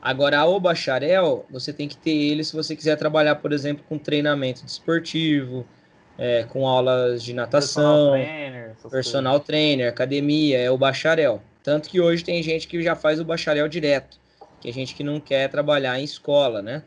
agora, 0.01 0.43
o 0.45 0.59
bacharel, 0.59 1.45
você 1.49 1.71
tem 1.71 1.87
que 1.87 1.95
ter 1.95 2.11
ele 2.11 2.43
se 2.43 2.53
você 2.53 2.75
quiser 2.75 2.97
trabalhar, 2.97 3.35
por 3.35 3.53
exemplo, 3.53 3.85
com 3.87 3.97
treinamento 3.97 4.65
desportivo, 4.65 5.65
é, 6.17 6.43
com 6.43 6.67
aulas 6.67 7.23
de 7.23 7.33
natação, 7.33 8.11
personal 8.11 8.11
trainer, 8.11 8.75
personal 8.89 9.39
trainer, 9.39 9.89
academia, 9.89 10.59
é 10.59 10.69
o 10.69 10.77
bacharel. 10.77 11.41
Tanto 11.63 11.89
que 11.89 11.99
hoje 11.99 12.23
tem 12.23 12.41
gente 12.41 12.67
que 12.67 12.81
já 12.81 12.95
faz 12.95 13.19
o 13.19 13.25
bacharel 13.25 13.67
direto, 13.67 14.19
que 14.59 14.69
é 14.69 14.71
gente 14.71 14.95
que 14.95 15.03
não 15.03 15.19
quer 15.19 15.49
trabalhar 15.49 15.99
em 15.99 16.03
escola, 16.03 16.61
né? 16.61 16.83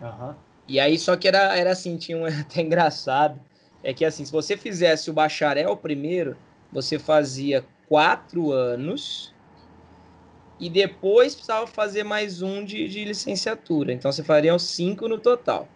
Uhum. 0.00 0.34
E 0.68 0.78
aí, 0.78 0.98
só 0.98 1.16
que 1.16 1.28
era, 1.28 1.56
era 1.56 1.72
assim, 1.72 1.96
tinha 1.96 2.16
um 2.16 2.24
até 2.26 2.60
engraçado, 2.60 3.40
é 3.82 3.92
que 3.92 4.04
assim, 4.04 4.24
se 4.24 4.32
você 4.32 4.56
fizesse 4.56 5.10
o 5.10 5.12
bacharel 5.12 5.76
primeiro, 5.76 6.36
você 6.72 6.98
fazia 6.98 7.64
quatro 7.88 8.52
anos 8.52 9.32
e 10.58 10.70
depois 10.70 11.34
precisava 11.34 11.66
fazer 11.66 12.04
mais 12.04 12.40
um 12.40 12.64
de, 12.64 12.88
de 12.88 13.04
licenciatura. 13.04 13.92
Então, 13.92 14.12
você 14.12 14.22
faria 14.22 14.56
cinco 14.58 15.08
no 15.08 15.18
total. 15.18 15.68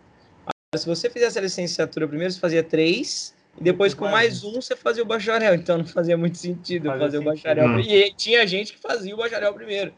Se 0.74 0.86
você 0.86 1.08
fizesse 1.08 1.38
a 1.38 1.42
licenciatura 1.42 2.08
primeiro, 2.08 2.32
você 2.32 2.40
fazia 2.40 2.62
três 2.62 3.34
e 3.58 3.62
depois 3.62 3.94
com 3.94 4.08
mais 4.08 4.42
um 4.42 4.54
você 4.54 4.74
fazia 4.74 5.02
o 5.02 5.06
bacharel. 5.06 5.54
Então, 5.54 5.78
não 5.78 5.86
fazia 5.86 6.16
muito 6.16 6.36
sentido 6.38 6.86
fazia 6.86 7.00
fazer 7.00 7.16
sentido. 7.18 7.28
o 7.28 7.34
bacharel. 7.34 7.68
Hum. 7.68 7.80
E 7.80 8.12
tinha 8.14 8.46
gente 8.46 8.72
que 8.72 8.80
fazia 8.80 9.14
o 9.14 9.18
bacharel 9.18 9.54
primeiro. 9.54 9.94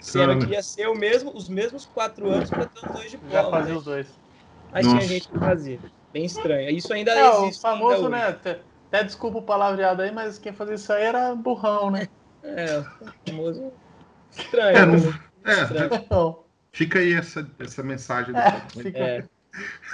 Sendo 0.00 0.46
que 0.46 0.52
ia 0.52 0.62
ser 0.62 0.88
o 0.88 0.94
mesmo, 0.94 1.34
os 1.34 1.48
mesmos 1.48 1.86
quatro 1.86 2.30
anos 2.30 2.48
para 2.48 2.66
ter 2.66 2.86
os 2.86 2.92
dois 2.94 3.10
diplomas. 3.10 3.32
Já 3.32 3.50
fazia 3.50 3.72
né? 3.72 3.78
os 3.78 3.84
dois. 3.84 4.06
Mas 4.72 4.86
Nossa. 4.86 4.98
tinha 4.98 5.08
gente 5.08 5.28
que 5.28 5.38
fazia. 5.38 5.78
Bem 6.12 6.24
estranho. 6.24 6.70
Isso 6.70 6.92
ainda 6.92 7.12
é, 7.12 7.28
existe. 7.28 7.58
O 7.58 7.62
famoso, 7.62 8.08
né? 8.08 8.28
Até, 8.28 8.60
até, 8.88 9.04
desculpa 9.04 9.38
o 9.38 9.42
palavreado 9.42 10.02
aí, 10.02 10.12
mas 10.12 10.38
quem 10.38 10.52
fazia 10.52 10.76
isso 10.76 10.92
aí 10.92 11.02
era 11.02 11.34
burrão, 11.34 11.90
né? 11.90 12.08
É, 12.42 12.78
o 12.78 12.84
famoso. 13.28 13.72
Estranho. 14.30 14.76
É, 14.76 14.86
não, 14.86 14.94
é, 15.44 15.62
estranho. 15.62 16.36
Fica 16.72 16.98
aí 16.98 17.14
essa, 17.14 17.50
essa 17.58 17.82
mensagem. 17.82 18.32
Do 18.32 18.38
é, 18.38 18.62
fica... 18.70 18.98
é. 18.98 19.24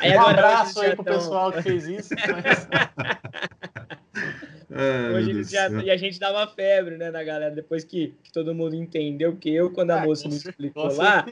Aí, 0.01 0.16
um 0.16 0.20
abraço 0.20 0.81
aí 0.81 0.94
pro 0.94 1.05
tão... 1.05 1.14
pessoal 1.14 1.53
que 1.53 1.62
fez 1.62 1.87
isso. 1.87 2.14
Mas... 2.14 2.68
É, 4.75 5.11
Hoje 5.14 5.44
já, 5.44 5.68
e 5.83 5.90
a 5.90 5.96
gente 5.98 6.18
dava 6.18 6.46
febre, 6.46 6.96
né, 6.96 7.11
na 7.11 7.22
galera, 7.22 7.55
depois 7.55 7.85
que, 7.85 8.14
que 8.22 8.33
todo 8.33 8.55
mundo 8.55 8.75
entendeu 8.75 9.37
que 9.37 9.55
eu, 9.55 9.70
quando 9.70 9.90
a 9.90 10.01
ah, 10.01 10.05
moça 10.05 10.27
me 10.27 10.35
explicou 10.35 10.90
lá, 10.94 11.27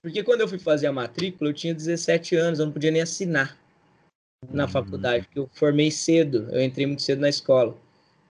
porque 0.00 0.22
quando 0.22 0.40
eu 0.40 0.48
fui 0.48 0.58
fazer 0.58 0.86
a 0.86 0.92
matrícula, 0.92 1.50
eu 1.50 1.54
tinha 1.54 1.74
17 1.74 2.34
anos, 2.34 2.58
eu 2.58 2.66
não 2.66 2.72
podia 2.72 2.90
nem 2.90 3.02
assinar 3.02 3.58
na 4.50 4.64
hum. 4.64 4.68
faculdade, 4.68 5.26
porque 5.26 5.38
eu 5.38 5.50
formei 5.52 5.90
cedo, 5.90 6.48
eu 6.50 6.62
entrei 6.62 6.86
muito 6.86 7.02
cedo 7.02 7.20
na 7.20 7.28
escola. 7.28 7.76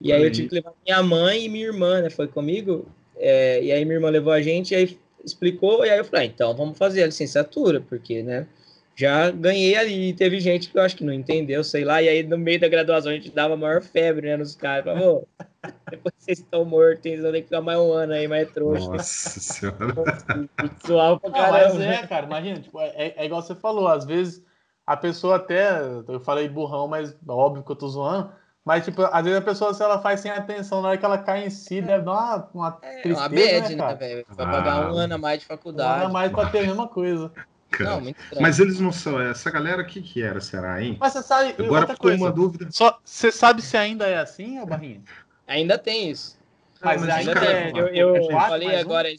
E 0.00 0.12
aí, 0.12 0.18
aí 0.18 0.26
eu 0.26 0.32
tive 0.32 0.48
que 0.48 0.54
levar 0.56 0.72
minha 0.84 1.02
mãe 1.04 1.44
e 1.44 1.48
minha 1.48 1.66
irmã, 1.66 2.02
né, 2.02 2.10
foi 2.10 2.26
comigo, 2.26 2.84
é, 3.16 3.62
e 3.62 3.70
aí 3.70 3.84
minha 3.84 3.96
irmã 3.96 4.10
levou 4.10 4.32
a 4.32 4.42
gente, 4.42 4.72
e 4.72 4.74
aí 4.74 4.98
explicou, 5.24 5.86
e 5.86 5.90
aí 5.90 5.98
eu 5.98 6.04
falei, 6.04 6.26
ah, 6.26 6.30
então 6.32 6.56
vamos 6.56 6.76
fazer 6.76 7.04
a 7.04 7.06
licenciatura, 7.06 7.80
porque, 7.80 8.24
né, 8.24 8.48
já 9.02 9.30
ganhei 9.30 9.76
ali. 9.76 10.08
E 10.08 10.14
teve 10.14 10.40
gente 10.40 10.70
que 10.70 10.78
eu 10.78 10.82
acho 10.82 10.96
que 10.96 11.04
não 11.04 11.12
entendeu, 11.12 11.62
sei 11.62 11.84
lá. 11.84 12.00
E 12.00 12.08
aí, 12.08 12.22
no 12.22 12.38
meio 12.38 12.60
da 12.60 12.68
graduação, 12.68 13.10
a 13.10 13.14
gente 13.14 13.30
dava 13.30 13.56
maior 13.56 13.82
febre, 13.82 14.28
né, 14.28 14.36
nos 14.36 14.54
caras. 14.54 14.84
Falava, 14.84 15.22
depois 15.90 16.14
vocês 16.18 16.38
estão 16.38 16.64
mortos, 16.64 17.02
vocês 17.02 17.22
vão 17.22 17.32
ter 17.32 17.40
que 17.40 17.48
ficar 17.48 17.60
mais 17.60 17.78
um 17.78 17.92
ano 17.92 18.12
aí, 18.12 18.28
mais 18.28 18.50
trouxa. 18.50 18.88
Nossa 18.88 19.40
senhora. 19.40 19.94
Suave 20.84 21.20
pra 21.20 21.30
caramba. 21.30 21.68
Não, 21.68 21.78
mas 21.78 21.80
é, 21.80 22.06
cara, 22.06 22.26
imagina, 22.26 22.60
tipo, 22.60 22.80
é, 22.80 23.14
é 23.16 23.24
igual 23.24 23.42
você 23.42 23.54
falou, 23.54 23.88
às 23.88 24.04
vezes 24.04 24.44
a 24.86 24.96
pessoa 24.96 25.36
até, 25.36 25.80
eu 26.08 26.20
falei 26.20 26.48
burrão, 26.48 26.88
mas 26.88 27.16
óbvio 27.28 27.62
que 27.62 27.70
eu 27.70 27.76
tô 27.76 27.88
zoando, 27.88 28.32
mas, 28.64 28.84
tipo, 28.84 29.02
às 29.02 29.24
vezes 29.24 29.38
a 29.38 29.42
pessoa, 29.42 29.74
se 29.74 29.82
ela 29.82 30.00
faz 30.00 30.20
sem 30.20 30.30
atenção, 30.30 30.80
na 30.80 30.90
hora 30.90 30.98
que 30.98 31.04
ela 31.04 31.18
cai 31.18 31.46
em 31.46 31.50
si, 31.50 31.80
deve 31.80 32.04
dar 32.04 32.12
uma, 32.12 32.48
uma 32.54 32.78
é, 32.82 33.02
tristeza, 33.02 33.20
uma 33.20 33.28
bad, 33.28 33.76
né, 33.76 33.94
velho? 33.94 34.26
Vai 34.28 34.46
pagar 34.46 34.92
um 34.92 34.98
ah. 34.98 35.02
ano 35.02 35.14
a 35.14 35.18
mais 35.18 35.40
de 35.40 35.46
faculdade. 35.46 35.90
Um 35.90 35.94
ano 35.94 36.06
a 36.06 36.12
mais 36.12 36.30
pra 36.30 36.48
ter 36.48 36.60
a 36.60 36.62
mesma 36.62 36.86
coisa. 36.86 37.32
Não, 37.80 38.14
Mas 38.40 38.58
eles 38.58 38.78
não 38.80 38.92
são. 38.92 39.20
Essa 39.20 39.50
galera, 39.50 39.82
o 39.82 39.86
que, 39.86 40.02
que 40.02 40.22
era, 40.22 40.40
será, 40.40 40.82
hein? 40.82 40.96
Mas 41.00 41.12
você 41.12 41.22
sabe. 41.22 41.54
Agora 41.58 41.86
ficou 41.86 42.10
coisa, 42.10 42.22
uma 42.22 42.30
dúvida. 42.30 42.68
Só, 42.70 42.98
você 43.04 43.32
sabe 43.32 43.62
se 43.62 43.76
ainda 43.76 44.06
é 44.06 44.18
assim, 44.18 44.64
Barrinha? 44.66 45.02
Ainda 45.46 45.78
tem 45.78 46.10
isso. 46.10 46.38
Mas, 46.82 47.00
mas 47.00 47.10
ainda 47.10 47.34
tem. 47.34 47.76
Eu, 47.76 47.88
eu, 47.88 48.16
eu 48.16 48.30
falei 48.30 48.76
agora, 48.76 49.08
um? 49.08 49.16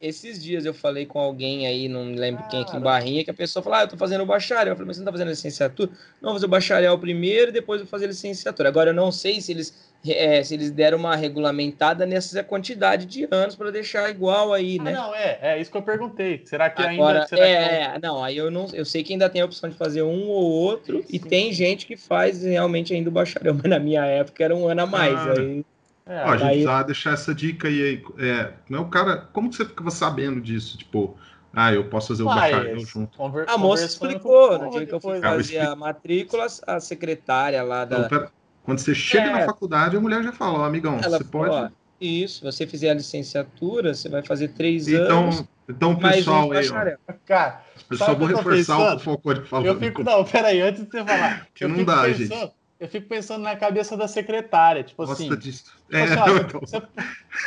esses 0.00 0.42
dias 0.42 0.64
eu 0.64 0.74
falei 0.74 1.06
com 1.06 1.18
alguém 1.18 1.66
aí, 1.66 1.88
não 1.88 2.04
me 2.04 2.16
lembro 2.16 2.46
quem 2.48 2.62
aqui 2.62 2.76
em 2.76 2.80
Barrinha, 2.80 3.24
que 3.24 3.30
a 3.30 3.34
pessoa 3.34 3.62
falou: 3.62 3.78
Ah, 3.78 3.82
eu 3.82 3.88
tô 3.88 3.96
fazendo 3.96 4.22
o 4.22 4.26
bacharel. 4.26 4.72
Eu 4.72 4.76
falei, 4.76 4.88
mas 4.88 4.96
você 4.96 5.00
não 5.00 5.06
tá 5.06 5.12
fazendo 5.12 5.28
licenciatura? 5.28 5.90
Não, 6.20 6.30
vou 6.30 6.34
fazer 6.34 6.46
o 6.46 6.48
bacharel 6.48 6.98
primeiro, 6.98 7.52
depois 7.52 7.80
vou 7.80 7.88
fazer 7.88 8.04
a 8.06 8.08
licenciatura. 8.08 8.68
Agora 8.68 8.90
eu 8.90 8.94
não 8.94 9.10
sei 9.10 9.40
se 9.40 9.52
eles 9.52 9.93
é, 10.12 10.42
se 10.42 10.54
eles 10.54 10.70
deram 10.70 10.98
uma 10.98 11.16
regulamentada 11.16 12.04
nessa 12.04 12.42
quantidade 12.42 13.06
de 13.06 13.26
anos 13.30 13.54
para 13.54 13.70
deixar 13.70 14.10
igual 14.10 14.52
aí, 14.52 14.78
ah, 14.80 14.82
né? 14.82 14.92
Não, 14.92 15.14
é, 15.14 15.38
é 15.40 15.60
isso 15.60 15.70
que 15.70 15.76
eu 15.76 15.82
perguntei. 15.82 16.42
Será 16.44 16.68
que 16.68 16.82
Agora, 16.82 17.20
ainda. 17.20 17.28
Será 17.28 17.46
é, 17.46 17.92
que 17.92 18.06
não... 18.06 18.16
não, 18.16 18.24
aí 18.24 18.36
eu 18.36 18.50
não, 18.50 18.66
eu 18.72 18.84
sei 18.84 19.02
que 19.02 19.12
ainda 19.12 19.30
tem 19.30 19.40
a 19.40 19.44
opção 19.44 19.70
de 19.70 19.76
fazer 19.76 20.02
um 20.02 20.28
ou 20.28 20.44
outro, 20.44 20.98
sim, 20.98 21.02
sim. 21.08 21.16
e 21.16 21.18
tem 21.18 21.52
gente 21.52 21.86
que 21.86 21.96
faz 21.96 22.42
realmente 22.42 22.92
ainda 22.92 23.08
o 23.08 23.12
bacharel, 23.12 23.54
mas 23.62 23.64
na 23.64 23.78
minha 23.78 24.04
época 24.04 24.44
era 24.44 24.54
um 24.54 24.68
ano 24.68 24.82
a 24.82 24.86
mais. 24.86 25.14
Ah. 25.14 25.34
Aí, 25.38 25.64
é, 26.06 26.22
Ó, 26.22 26.28
a 26.28 26.36
gente 26.36 26.48
precisa 26.48 26.82
deixar 26.82 27.12
essa 27.14 27.34
dica 27.34 27.68
aí. 27.68 28.02
É, 28.18 28.52
não, 28.68 28.82
o 28.82 28.88
cara, 28.88 29.28
como 29.32 29.48
que 29.48 29.56
você 29.56 29.64
ficava 29.64 29.90
sabendo 29.90 30.40
disso? 30.40 30.76
Tipo, 30.76 31.16
ah, 31.54 31.72
eu 31.72 31.84
posso 31.84 32.08
fazer 32.08 32.24
o 32.24 32.26
bacharel 32.26 32.78
junto. 32.80 33.16
Conver 33.16 33.48
a 33.48 33.56
moça 33.56 33.84
explicou, 33.84 34.58
no 34.58 34.70
dia 34.70 34.86
que 34.86 34.92
eu 34.92 35.00
fui 35.00 35.20
fazer 35.20 35.60
a 35.60 35.74
matrícula, 35.74 36.46
a 36.66 36.80
secretária 36.80 37.62
lá 37.62 37.84
da. 37.84 38.00
Então, 38.00 38.08
pera, 38.08 38.32
quando 38.64 38.78
você 38.78 38.94
chega 38.94 39.26
é. 39.26 39.32
na 39.32 39.44
faculdade, 39.44 39.96
a 39.96 40.00
mulher 40.00 40.22
já 40.22 40.32
fala, 40.32 40.60
ó, 40.60 40.64
amigão, 40.64 40.98
Ela 41.02 41.18
você 41.18 41.24
pode. 41.24 41.54
Ó, 41.54 41.68
isso, 42.00 42.36
se 42.36 42.42
você 42.42 42.66
fizer 42.66 42.90
a 42.90 42.94
licenciatura, 42.94 43.94
você 43.94 44.08
vai 44.08 44.22
fazer 44.22 44.48
três 44.48 44.88
então, 44.88 45.24
anos. 45.24 45.44
Então, 45.68 45.96
pessoal, 45.96 46.48
um 46.48 46.52
aí, 46.52 46.68
ó, 46.68 47.12
cara, 47.24 47.62
eu 47.90 47.96
só 47.96 48.14
vou 48.14 48.26
reforçar 48.26 48.78
o 48.78 48.90
que 48.90 48.96
o 48.96 48.98
Falcone 48.98 49.46
falou. 49.46 49.66
Eu 49.66 49.78
fico, 49.78 50.02
não, 50.02 50.24
peraí, 50.24 50.60
antes 50.60 50.82
de 50.82 50.90
você 50.90 51.04
falar. 51.04 51.46
Que 51.54 51.66
não 51.66 51.84
dá, 51.84 52.02
pensando, 52.02 52.40
gente. 52.40 52.52
Eu 52.80 52.88
fico 52.88 53.08
pensando 53.08 53.42
na 53.42 53.54
cabeça 53.54 53.96
da 53.96 54.08
secretária, 54.08 54.82
tipo 54.82 55.06
Gosta 55.06 55.22
assim. 55.22 55.36
Disso. 55.36 55.64
Tipo 55.64 55.96
é, 55.96 56.02
assim, 56.02 56.18
ó, 56.54 56.60
você, 56.60 56.82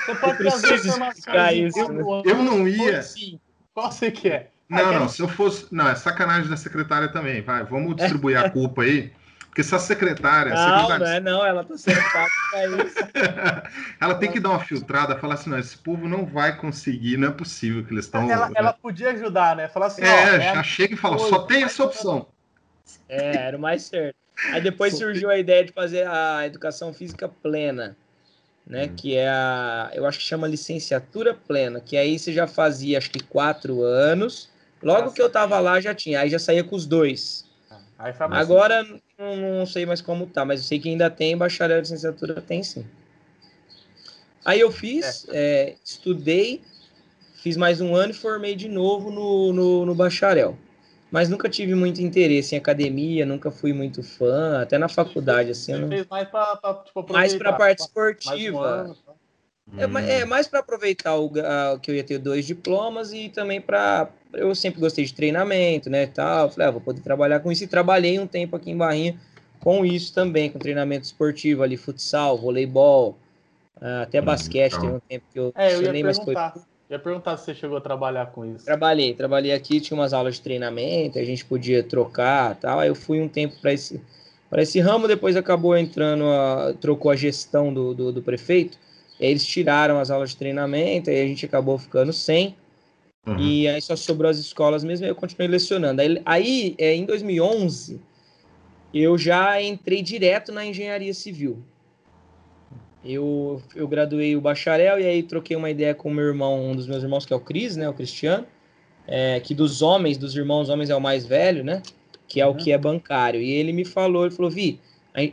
você, 0.06 0.16
pode 0.16 0.38
trazer 0.38 0.76
informações. 0.76 1.76
Isso, 1.76 1.92
né? 1.92 2.22
eu, 2.26 2.44
não 2.44 2.68
ia. 2.68 3.00
Assim, 3.00 3.40
qual 3.74 3.92
você 3.92 4.10
quer? 4.10 4.52
Não, 4.70 4.92
não, 4.94 5.10
se 5.10 5.22
eu 5.22 5.28
fosse. 5.28 5.68
Não, 5.72 5.88
é 5.88 5.96
sacanagem 5.96 6.50
da 6.50 6.58
secretária 6.58 7.10
também. 7.10 7.42
Vai, 7.42 7.64
vamos 7.64 7.96
distribuir 7.96 8.38
a 8.38 8.50
culpa 8.50 8.84
aí. 8.84 9.12
Porque 9.58 9.62
essa 9.62 9.80
secretária. 9.80 10.54
Não, 10.54 10.82
secretária... 10.82 11.00
não 11.00 11.08
é 11.08 11.20
não, 11.20 11.44
ela 11.44 11.64
tá 11.64 11.76
sendo 11.76 12.00
paga 12.14 12.30
pra 12.52 12.66
isso. 12.68 12.96
ela 14.00 14.14
tem 14.14 14.32
que 14.32 14.40
dar 14.40 14.50
uma 14.50 14.60
filtrada, 14.60 15.18
falar 15.18 15.34
assim: 15.34 15.50
não, 15.50 15.58
esse 15.58 15.76
povo 15.80 16.08
não 16.08 16.28
vai 16.28 16.56
conseguir, 16.56 17.18
não 17.18 17.30
é 17.30 17.32
possível 17.32 17.84
que 17.84 17.92
eles 17.92 18.06
estão. 18.06 18.30
Ela, 18.30 18.52
ela, 18.54 18.72
podia 18.72 19.10
ajudar, 19.14 19.56
né? 19.56 19.68
Falar 19.68 19.88
assim: 19.88 20.04
é, 20.04 20.14
ó, 20.14 20.40
já 20.40 20.60
é 20.60 20.64
chega 20.64 20.94
e 20.94 20.98
fala: 20.98 21.18
só 21.18 21.40
tem 21.40 21.64
essa 21.64 21.84
opção. 21.84 22.28
É, 23.10 23.48
era 23.48 23.58
o 23.58 23.60
mais 23.60 23.82
certo. 23.82 24.16
Aí 24.52 24.62
depois 24.62 24.96
surgiu 24.96 25.32
a 25.32 25.40
ideia 25.40 25.66
de 25.66 25.72
fazer 25.72 26.08
a 26.08 26.46
educação 26.46 26.94
física 26.94 27.28
plena, 27.28 27.98
né? 28.64 28.86
Hum. 28.86 28.96
Que 28.96 29.16
é 29.16 29.28
a, 29.28 29.90
eu 29.92 30.06
acho 30.06 30.20
que 30.20 30.26
chama 30.26 30.48
licenciatura 30.48 31.34
plena, 31.34 31.82
que 31.82 31.98
aí 31.98 32.20
você 32.20 32.32
já 32.32 32.46
fazia 32.46 33.00
acho 33.00 33.10
que 33.10 33.24
quatro 33.24 33.82
anos. 33.82 34.52
Logo 34.84 35.02
Nossa, 35.02 35.16
que 35.16 35.22
eu 35.24 35.32
tava 35.32 35.60
lá 35.60 35.82
já 35.82 35.96
tinha, 35.96 36.20
aí 36.20 36.30
já 36.30 36.38
saía 36.38 36.64
com 36.64 36.76
os 36.76 36.86
dois. 36.86 37.48
Agora 38.30 38.86
não, 39.18 39.36
não, 39.36 39.66
sei 39.66 39.86
mais 39.86 40.02
como 40.02 40.28
tá, 40.28 40.46
mas 40.46 40.62
eu 40.62 40.68
sei 40.68 40.80
que 40.80 40.90
ainda 40.90 41.10
tem 41.10 41.36
bacharel 41.36 41.82
de 41.82 41.90
licenciatura, 41.90 42.42
tem 42.42 42.62
sim. 42.62 42.86
Aí 44.46 44.60
eu 44.60 44.72
fiz, 44.72 45.28
é. 45.30 45.72
É, 45.72 45.76
estudei, 45.84 46.62
fiz 47.42 47.58
mais 47.58 47.82
um 47.82 47.96
ano 47.96 48.12
e 48.12 48.16
formei 48.16 48.56
de 48.56 48.70
novo 48.70 49.12
no, 49.12 49.52
no, 49.52 49.86
no, 49.86 49.96
bacharel. 49.96 50.58
Mas 51.12 51.30
nunca 51.30 51.50
tive 51.50 51.74
muito 51.74 52.02
interesse 52.02 52.56
em 52.56 52.58
academia, 52.58 53.26
nunca 53.26 53.50
fui 53.50 53.74
muito 53.74 54.04
fã, 54.04 54.62
até 54.62 54.78
na 54.78 54.88
faculdade, 54.88 55.52
assim. 55.52 55.74
Você 55.74 55.80
não... 55.80 55.88
fez 55.88 56.08
mais 56.08 56.30
para 56.30 56.84
tipo, 56.86 57.14
Mais 57.14 57.36
para 57.36 57.50
a 57.50 57.54
parte 57.54 57.80
esportiva. 57.80 58.96
Um 59.74 59.98
é, 60.00 60.20
é, 60.20 60.26
mais 60.26 60.48
para 60.48 60.60
aproveitar 60.60 61.18
o 61.18 61.32
a, 61.40 61.78
que 61.80 61.92
eu 61.92 61.96
ia 61.96 62.04
ter 62.04 62.18
dois 62.18 62.46
diplomas 62.46 63.12
e 63.12 63.30
também 63.30 63.60
para 63.60 64.10
eu 64.38 64.56
sempre 64.56 64.80
gostei 64.80 65.06
de 65.06 65.14
treinamento, 65.14 65.90
né, 65.90 66.06
tal. 66.08 66.50
Falei, 66.50 66.68
ah, 66.68 66.72
vou 66.72 66.82
poder 66.82 67.02
trabalhar 67.02 67.40
com 67.40 67.52
isso 67.52 67.64
e 67.64 67.68
trabalhei 67.68 68.20
um 68.20 68.28
tempo 68.28 68.56
aqui 68.56 68.72
em 68.72 68.78
Barrinha 68.78 69.20
com 69.60 69.86
isso 69.86 70.14
também, 70.14 70.50
com 70.50 70.60
treinamento 70.60 71.06
esportivo 71.06 71.64
ali, 71.64 71.76
futsal, 71.78 72.38
voleibol, 72.38 73.18
ah, 73.82 74.04
até 74.04 74.22
hum, 74.22 74.26
basquete, 74.26 74.74
então. 74.74 74.82
tem 74.82 74.96
um 74.96 75.00
tempo 75.00 75.26
que 75.32 75.40
eu 75.40 75.52
É, 75.56 75.74
eu 75.74 75.82
ia 75.82 75.92
perguntar. 75.92 76.54
Foi... 76.54 76.62
Eu 76.90 76.96
ia 76.96 77.00
perguntar 77.00 77.36
se 77.36 77.46
você 77.46 77.54
chegou 77.54 77.78
a 77.78 77.82
trabalhar 77.82 78.28
com 78.28 78.46
isso. 78.46 78.64
Trabalhei, 78.64 79.14
trabalhei 79.14 79.52
aqui, 79.52 79.82
tinha 79.82 80.00
umas 80.00 80.14
aulas 80.14 80.36
de 80.36 80.42
treinamento, 80.42 81.20
a 81.20 81.24
gente 81.24 81.44
podia 81.44 81.84
trocar, 81.84 82.56
tal. 82.56 82.80
Aí 82.80 82.88
eu 82.88 82.96
fui 82.96 83.20
um 83.20 83.28
tempo 83.28 83.56
para 83.60 83.74
esse 83.74 84.02
para 84.50 84.62
esse 84.62 84.80
ramo, 84.80 85.08
depois 85.08 85.36
acabou 85.36 85.78
entrando 85.78 86.24
a, 86.26 86.74
trocou 86.80 87.12
a 87.12 87.16
gestão 87.16 87.74
do, 87.74 87.94
do, 87.94 88.12
do 88.14 88.22
prefeito. 88.22 88.78
eles 89.20 89.46
tiraram 89.46 90.00
as 90.00 90.10
aulas 90.10 90.30
de 90.30 90.38
treinamento, 90.38 91.10
aí 91.10 91.22
a 91.22 91.28
gente 91.28 91.46
acabou 91.46 91.78
ficando 91.78 92.14
sem. 92.14 92.56
Uhum. 93.28 93.38
E 93.40 93.68
aí 93.68 93.82
só 93.82 93.96
sobrou 93.96 94.32
as 94.32 94.38
escolas 94.38 94.84
mesmo, 94.84 95.06
e 95.06 95.10
eu 95.10 95.16
continuei 95.16 95.50
lecionando. 95.50 96.02
Aí, 96.02 96.22
aí 96.26 96.76
é, 96.78 96.96
em 96.96 97.06
2011, 97.06 98.00
eu 98.94 99.18
já 99.18 99.62
entrei 99.62 100.02
direto 100.02 100.52
na 100.52 100.66
engenharia 100.66 101.14
civil. 101.14 101.62
Eu, 103.04 103.62
eu 103.76 103.88
graduei 103.88 104.36
o 104.36 104.42
bacharel 104.42 105.00
e 105.00 105.06
aí 105.06 105.24
troquei 105.24 105.56
uma 105.56 105.70
ideia 105.70 105.94
com 105.94 106.10
o 106.10 106.14
meu 106.14 106.26
irmão, 106.26 106.72
um 106.72 106.76
dos 106.76 106.88
meus 106.88 107.04
irmãos, 107.04 107.26
que 107.26 107.34
é 107.34 107.36
o 107.36 107.40
Cris, 107.40 107.76
né? 107.76 107.88
O 107.88 107.94
Cristiano. 107.94 108.46
É, 109.06 109.40
que 109.40 109.54
dos 109.54 109.82
homens, 109.82 110.18
dos 110.18 110.36
irmãos 110.36 110.70
homens, 110.70 110.90
é 110.90 110.96
o 110.96 111.00
mais 111.00 111.26
velho, 111.26 111.64
né? 111.64 111.82
Que 112.28 112.42
é 112.42 112.46
uhum. 112.46 112.54
o 112.54 112.56
que 112.56 112.72
é 112.72 112.78
bancário. 112.78 113.42
E 113.42 113.52
ele 113.52 113.72
me 113.72 113.86
falou, 113.86 114.26
ele 114.26 114.36
falou, 114.36 114.52
Vi, 114.52 114.80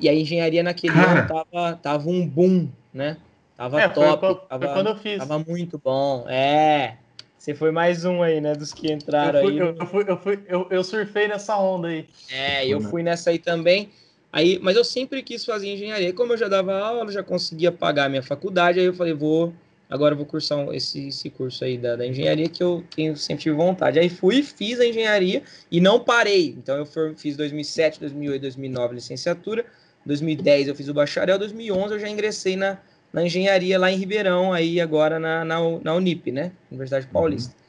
e 0.01 0.09
a 0.09 0.15
engenharia 0.15 0.63
naquele 0.63 0.95
Cara. 0.95 1.21
ano 1.21 1.29
tava, 1.29 1.77
tava 1.77 2.09
um 2.09 2.27
boom, 2.27 2.69
né? 2.93 3.17
Tava 3.57 3.81
é, 3.81 3.89
top. 3.89 4.21
Foi, 4.21 4.35
tava, 4.49 4.67
foi 4.67 4.75
quando 4.75 4.87
eu 4.89 4.97
fiz. 4.97 5.19
Tava 5.19 5.39
muito 5.39 5.79
bom. 5.79 6.25
É. 6.29 6.97
Você 7.45 7.55
foi 7.55 7.71
mais 7.71 8.07
um 8.07 8.23
aí, 8.23 8.41
né? 8.41 8.55
Dos 8.55 8.73
que 8.73 8.91
entraram 8.91 9.41
eu 9.41 9.45
fui, 9.45 9.53
aí. 9.53 9.59
Eu, 9.59 9.77
eu, 9.77 9.87
fui, 9.87 10.05
eu, 10.09 10.17
fui, 10.17 10.39
eu, 10.49 10.67
eu 10.71 10.83
surfei 10.83 11.29
nessa 11.29 11.59
onda 11.59 11.89
aí. 11.89 12.07
É, 12.33 12.67
eu 12.67 12.81
fui 12.81 13.03
nessa 13.03 13.29
aí 13.29 13.39
também. 13.39 13.91
Aí, 14.33 14.59
mas 14.63 14.77
eu 14.77 14.83
sempre 14.83 15.23
quis 15.23 15.45
fazer 15.45 15.71
engenharia. 15.71 16.11
Como 16.15 16.33
eu 16.33 16.39
já 16.39 16.49
dava 16.49 16.73
aula, 16.79 17.13
já 17.13 17.23
conseguia 17.23 17.71
pagar 17.71 18.07
a 18.07 18.09
minha 18.09 18.23
faculdade, 18.23 18.81
aí 18.81 18.87
eu 18.87 18.95
falei, 18.95 19.13
vou, 19.13 19.53
agora 19.91 20.15
eu 20.15 20.17
vou 20.17 20.25
cursar 20.25 20.67
esse, 20.73 21.09
esse 21.09 21.29
curso 21.29 21.63
aí 21.67 21.77
da, 21.77 21.97
da, 21.97 22.07
engenharia 22.07 22.49
que 22.49 22.63
eu 22.63 22.83
tenho, 22.97 23.15
sempre 23.15 23.43
tive 23.43 23.57
vontade. 23.57 23.99
Aí 23.99 24.09
fui, 24.09 24.43
fiz 24.43 24.81
a 24.81 24.87
engenharia 24.87 25.43
e 25.71 25.83
não 25.83 26.01
parei. 26.01 26.55
Então 26.57 26.79
eu 26.79 26.87
fiz 27.15 27.37
2007, 27.37 28.01
2008, 28.01 28.41
2009 28.41 28.95
licenciatura, 28.95 29.67
2010 30.07 30.69
eu 30.69 30.75
fiz 30.75 30.89
o 30.89 30.95
bacharel, 30.95 31.39
2011 31.39 31.93
eu 31.93 32.01
já 32.01 32.09
ingressei 32.09 32.57
na, 32.57 32.79
na 33.14 33.24
engenharia 33.24 33.79
lá 33.79 33.90
em 33.90 33.96
Ribeirão, 33.96 34.53
aí 34.53 34.79
agora 34.79 35.18
na, 35.18 35.42
na, 35.42 35.59
na 35.83 35.94
Unip, 35.94 36.31
né? 36.31 36.53
Universidade 36.70 37.07
Paulista. 37.07 37.55
Uhum. 37.55 37.64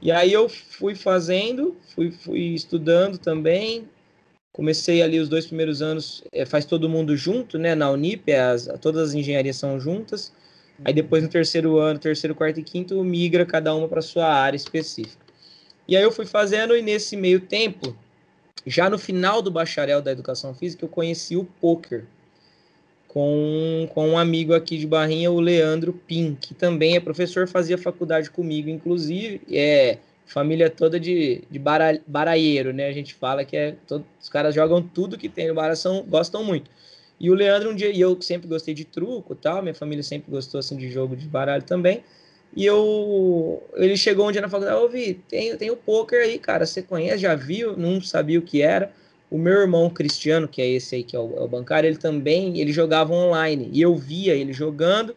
E 0.00 0.12
aí 0.12 0.32
eu 0.32 0.48
fui 0.48 0.94
fazendo, 0.94 1.76
fui, 1.94 2.10
fui 2.10 2.54
estudando 2.54 3.18
também, 3.18 3.86
Comecei 4.58 5.02
ali 5.02 5.20
os 5.20 5.28
dois 5.28 5.46
primeiros 5.46 5.80
anos, 5.80 6.24
é, 6.32 6.44
faz 6.44 6.64
todo 6.64 6.88
mundo 6.88 7.16
junto, 7.16 7.56
né? 7.56 7.76
Na 7.76 7.92
Unip, 7.92 8.32
as, 8.32 8.68
todas 8.80 9.10
as 9.10 9.14
engenharias 9.14 9.54
são 9.54 9.78
juntas. 9.78 10.32
Aí 10.84 10.92
depois 10.92 11.22
no 11.22 11.28
terceiro 11.28 11.78
ano, 11.78 11.98
terceiro, 12.00 12.34
quarto 12.34 12.58
e 12.58 12.64
quinto, 12.64 13.04
migra 13.04 13.46
cada 13.46 13.72
uma 13.72 13.86
para 13.86 14.02
sua 14.02 14.26
área 14.26 14.56
específica. 14.56 15.24
E 15.86 15.96
aí 15.96 16.02
eu 16.02 16.10
fui 16.10 16.26
fazendo 16.26 16.76
e 16.76 16.82
nesse 16.82 17.16
meio 17.16 17.38
tempo, 17.38 17.96
já 18.66 18.90
no 18.90 18.98
final 18.98 19.40
do 19.40 19.48
bacharel 19.48 20.02
da 20.02 20.10
educação 20.10 20.52
física, 20.52 20.84
eu 20.84 20.88
conheci 20.88 21.36
o 21.36 21.44
poker 21.44 22.04
com, 23.08 23.88
com 23.94 24.10
um 24.10 24.18
amigo 24.18 24.54
aqui 24.54 24.76
de 24.76 24.86
Barrinha, 24.86 25.30
o 25.30 25.40
Leandro 25.40 25.92
Pim, 25.92 26.36
que 26.38 26.54
também 26.54 26.94
é 26.94 27.00
professor, 27.00 27.48
fazia 27.48 27.78
faculdade 27.78 28.30
comigo, 28.30 28.68
inclusive, 28.68 29.40
é 29.50 29.98
família 30.26 30.68
toda 30.68 31.00
de, 31.00 31.42
de 31.50 31.58
bara, 31.58 31.98
baraieiro, 32.06 32.72
né? 32.72 32.86
A 32.86 32.92
gente 32.92 33.14
fala 33.14 33.46
que 33.46 33.56
é 33.56 33.74
todo, 33.86 34.04
os 34.20 34.28
caras 34.28 34.54
jogam 34.54 34.82
tudo 34.82 35.16
que 35.16 35.28
tem 35.28 35.48
no 35.48 35.54
baralho, 35.54 35.76
são, 35.76 36.04
gostam 36.04 36.44
muito. 36.44 36.70
E 37.18 37.30
o 37.30 37.34
Leandro 37.34 37.70
um 37.70 37.74
dia, 37.74 37.90
e 37.90 38.00
eu 38.00 38.20
sempre 38.20 38.46
gostei 38.46 38.74
de 38.74 38.84
truco, 38.84 39.34
tal, 39.34 39.62
minha 39.62 39.74
família 39.74 40.02
sempre 40.02 40.30
gostou 40.30 40.60
assim 40.60 40.76
de 40.76 40.90
jogo 40.90 41.16
de 41.16 41.26
baralho 41.26 41.62
também. 41.62 42.04
E 42.54 42.64
eu 42.64 43.62
ele 43.74 43.96
chegou 43.96 44.28
um 44.28 44.32
dia 44.32 44.40
na 44.40 44.48
faculdade, 44.48 44.80
ouvi, 44.80 45.14
tem 45.28 45.56
tem 45.56 45.70
o 45.70 45.76
poker 45.76 46.20
aí, 46.22 46.38
cara, 46.38 46.64
você 46.66 46.82
conhece, 46.82 47.18
já 47.18 47.34
viu? 47.34 47.76
Não 47.76 48.00
sabia 48.00 48.38
o 48.38 48.42
que 48.42 48.62
era. 48.62 48.92
O 49.30 49.36
meu 49.36 49.60
irmão 49.60 49.90
Cristiano, 49.90 50.48
que 50.48 50.62
é 50.62 50.66
esse 50.66 50.94
aí 50.94 51.02
que 51.02 51.14
é 51.14 51.18
o, 51.18 51.36
é 51.36 51.40
o 51.40 51.48
bancário, 51.48 51.86
ele 51.86 51.98
também, 51.98 52.58
ele 52.58 52.72
jogava 52.72 53.12
online. 53.12 53.68
E 53.72 53.82
eu 53.82 53.94
via 53.94 54.34
ele 54.34 54.52
jogando 54.52 55.14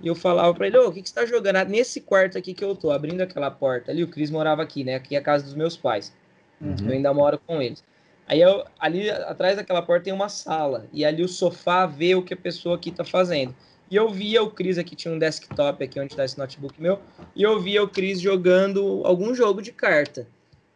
e 0.00 0.08
eu 0.08 0.14
falava 0.14 0.54
para 0.54 0.66
ele, 0.66 0.78
ô, 0.78 0.88
o 0.88 0.92
que, 0.92 1.02
que 1.02 1.08
você 1.08 1.14
tá 1.14 1.26
jogando? 1.26 1.56
Ah, 1.56 1.64
nesse 1.64 2.00
quarto 2.00 2.38
aqui 2.38 2.54
que 2.54 2.64
eu 2.64 2.74
tô, 2.74 2.90
abrindo 2.90 3.20
aquela 3.20 3.50
porta 3.50 3.90
ali, 3.90 4.02
o 4.02 4.08
Cris 4.08 4.30
morava 4.30 4.62
aqui, 4.62 4.82
né? 4.82 4.94
Aqui 4.94 5.14
é 5.14 5.18
a 5.18 5.22
casa 5.22 5.44
dos 5.44 5.54
meus 5.54 5.76
pais. 5.76 6.14
Uhum. 6.60 6.76
Eu 6.86 6.92
ainda 6.92 7.12
moro 7.12 7.38
com 7.46 7.60
eles. 7.60 7.84
Aí 8.26 8.40
eu, 8.40 8.64
ali 8.78 9.10
atrás 9.10 9.56
daquela 9.56 9.82
porta 9.82 10.04
tem 10.04 10.12
uma 10.12 10.28
sala. 10.28 10.86
E 10.92 11.04
ali 11.04 11.22
o 11.22 11.28
sofá 11.28 11.84
vê 11.84 12.14
o 12.14 12.22
que 12.22 12.32
a 12.32 12.36
pessoa 12.36 12.76
aqui 12.76 12.90
tá 12.90 13.04
fazendo. 13.04 13.54
E 13.90 13.96
eu 13.96 14.08
via 14.08 14.42
o 14.42 14.50
Cris 14.50 14.78
aqui, 14.78 14.94
tinha 14.94 15.12
um 15.12 15.18
desktop 15.18 15.82
aqui 15.82 16.00
onde 16.00 16.16
tá 16.16 16.24
esse 16.24 16.38
notebook 16.38 16.80
meu. 16.80 17.00
E 17.34 17.42
eu 17.42 17.60
via 17.60 17.82
o 17.82 17.88
Cris 17.88 18.20
jogando 18.20 19.02
algum 19.04 19.34
jogo 19.34 19.60
de 19.60 19.72
carta. 19.72 20.26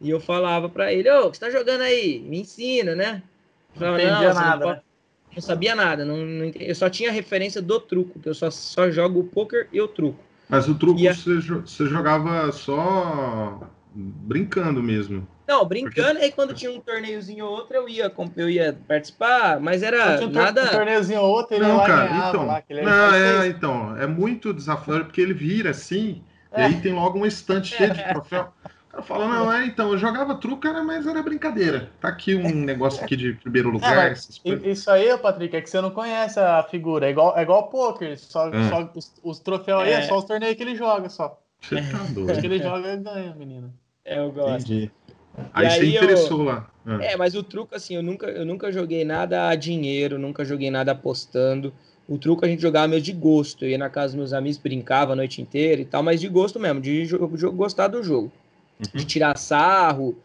E 0.01 0.09
eu 0.09 0.19
falava 0.19 0.67
para 0.69 0.91
ele, 0.91 1.09
ô, 1.09 1.27
o 1.27 1.31
que 1.31 1.37
você 1.37 1.45
tá 1.45 1.51
jogando 1.51 1.81
aí? 1.81 2.19
Me 2.19 2.41
ensina, 2.41 2.95
né? 2.95 3.23
Eu 3.73 3.79
falava, 3.79 3.97
não 3.97 4.05
entendia 4.05 4.33
nada, 4.33 4.65
não 4.65 4.81
não 5.35 5.41
sabia 5.41 5.75
nada, 5.75 6.05
não, 6.05 6.17
não, 6.17 6.51
eu 6.55 6.73
só 6.73 6.89
tinha 6.89 7.11
referência 7.11 7.61
do 7.61 7.79
truco, 7.79 8.19
que 8.19 8.29
eu 8.29 8.33
só, 8.33 8.49
só 8.49 8.89
jogo 8.89 9.19
o 9.19 9.23
poker 9.25 9.67
e 9.71 9.81
o 9.81 9.87
truco. 9.87 10.19
Mas 10.47 10.69
o 10.69 10.75
truco 10.75 11.05
a... 11.07 11.13
você, 11.13 11.41
você 11.41 11.85
jogava 11.87 12.51
só 12.53 13.59
brincando 13.93 14.81
mesmo. 14.81 15.27
Não, 15.47 15.65
brincando, 15.65 16.11
Porque... 16.11 16.23
aí 16.23 16.31
quando 16.31 16.53
tinha 16.53 16.71
um 16.71 16.79
torneiozinho 16.79 17.45
ou 17.45 17.51
outro, 17.51 17.75
eu 17.75 17.89
ia, 17.89 18.11
eu 18.37 18.49
ia 18.49 18.77
participar, 18.87 19.59
mas 19.59 19.83
era 19.83 20.23
um 20.23 20.29
nada. 20.29 20.63
Um 20.63 20.69
torneiozinho 20.69 21.21
ou 21.21 21.29
outro, 21.29 21.55
ele 21.55 21.67
não, 21.67 21.85
cara, 21.85 22.29
então, 22.29 22.45
lá, 22.45 22.63
não, 22.69 23.13
é, 23.13 23.47
então, 23.47 23.97
é 23.97 24.07
muito 24.07 24.53
desafiador, 24.53 25.05
porque 25.05 25.21
ele 25.21 25.33
vira 25.33 25.71
assim, 25.71 26.23
é. 26.51 26.61
e 26.61 26.63
aí 26.65 26.81
tem 26.81 26.93
logo 26.93 27.17
uma 27.17 27.27
estante 27.27 27.75
cheia 27.75 27.89
de 27.89 28.03
troféu. 28.03 28.53
Ela 28.95 29.03
fala, 29.03 29.27
não, 29.27 29.51
é, 29.51 29.65
então, 29.65 29.91
eu 29.91 29.97
jogava 29.97 30.35
truco, 30.35 30.61
cara, 30.61 30.81
mas 30.81 31.05
era 31.05 31.21
brincadeira. 31.21 31.89
Tá 31.99 32.07
aqui 32.07 32.33
um 32.33 32.55
negócio 32.63 33.03
aqui 33.03 33.17
de 33.17 33.33
primeiro 33.33 33.69
lugar. 33.69 34.13
É, 34.13 34.13
isso 34.69 34.89
aí, 34.89 35.17
Patrick, 35.17 35.53
é 35.53 35.59
que 35.59 35.69
você 35.69 35.81
não 35.81 35.91
conhece 35.91 36.39
a 36.39 36.63
figura. 36.63 37.05
É 37.05 37.09
igual, 37.09 37.37
é 37.37 37.41
igual 37.41 37.67
poker. 37.67 38.17
Só, 38.17 38.47
é. 38.47 38.69
só 38.69 38.89
os, 38.95 39.13
os, 39.21 39.39
troféus 39.39 39.81
aí 39.81 39.91
é. 39.91 39.95
é 39.95 40.01
só 40.03 40.17
os 40.17 40.23
torneios 40.23 40.55
que 40.55 40.63
ele 40.63 40.75
joga, 40.75 41.09
só. 41.09 41.37
Você 41.59 41.75
tá 41.75 41.97
doido. 42.09 42.31
Os 42.31 42.37
que 42.37 42.45
ele 42.45 42.59
joga, 42.59 42.87
ele 42.87 43.03
ganha, 43.03 43.35
menino. 43.35 43.73
É, 44.05 44.17
eu 44.17 44.31
gosto. 44.31 44.71
Entendi. 44.71 44.91
Aí, 45.53 45.67
aí 45.67 45.71
você 45.71 45.97
interessou 45.97 46.39
eu... 46.39 46.45
lá. 46.45 46.69
É. 47.01 47.13
é, 47.13 47.17
mas 47.17 47.35
o 47.35 47.43
truco, 47.43 47.75
assim, 47.75 47.95
eu 47.95 48.03
nunca, 48.03 48.27
eu 48.27 48.45
nunca 48.45 48.71
joguei 48.71 49.03
nada 49.03 49.49
a 49.49 49.55
dinheiro, 49.55 50.17
nunca 50.17 50.45
joguei 50.45 50.71
nada 50.71 50.93
apostando. 50.93 51.73
O 52.07 52.17
truco 52.17 52.45
a 52.45 52.47
gente 52.47 52.61
jogava 52.61 52.87
meio 52.87 53.01
de 53.01 53.11
gosto. 53.11 53.65
Eu 53.65 53.71
ia 53.71 53.77
na 53.77 53.89
casa 53.89 54.13
dos 54.13 54.15
meus 54.15 54.31
amigos, 54.31 54.57
brincava 54.57 55.11
a 55.11 55.15
noite 55.17 55.41
inteira 55.41 55.81
e 55.81 55.85
tal, 55.85 56.01
mas 56.01 56.21
de 56.21 56.29
gosto 56.29 56.61
mesmo, 56.61 56.79
de, 56.79 57.07
de, 57.07 57.17
de 57.17 57.47
gostar 57.47 57.89
do 57.89 58.01
jogo 58.01 58.31
uhum. 58.79 58.99
de 58.99 59.05
tirar 59.05 59.37
sarro, 59.37 60.17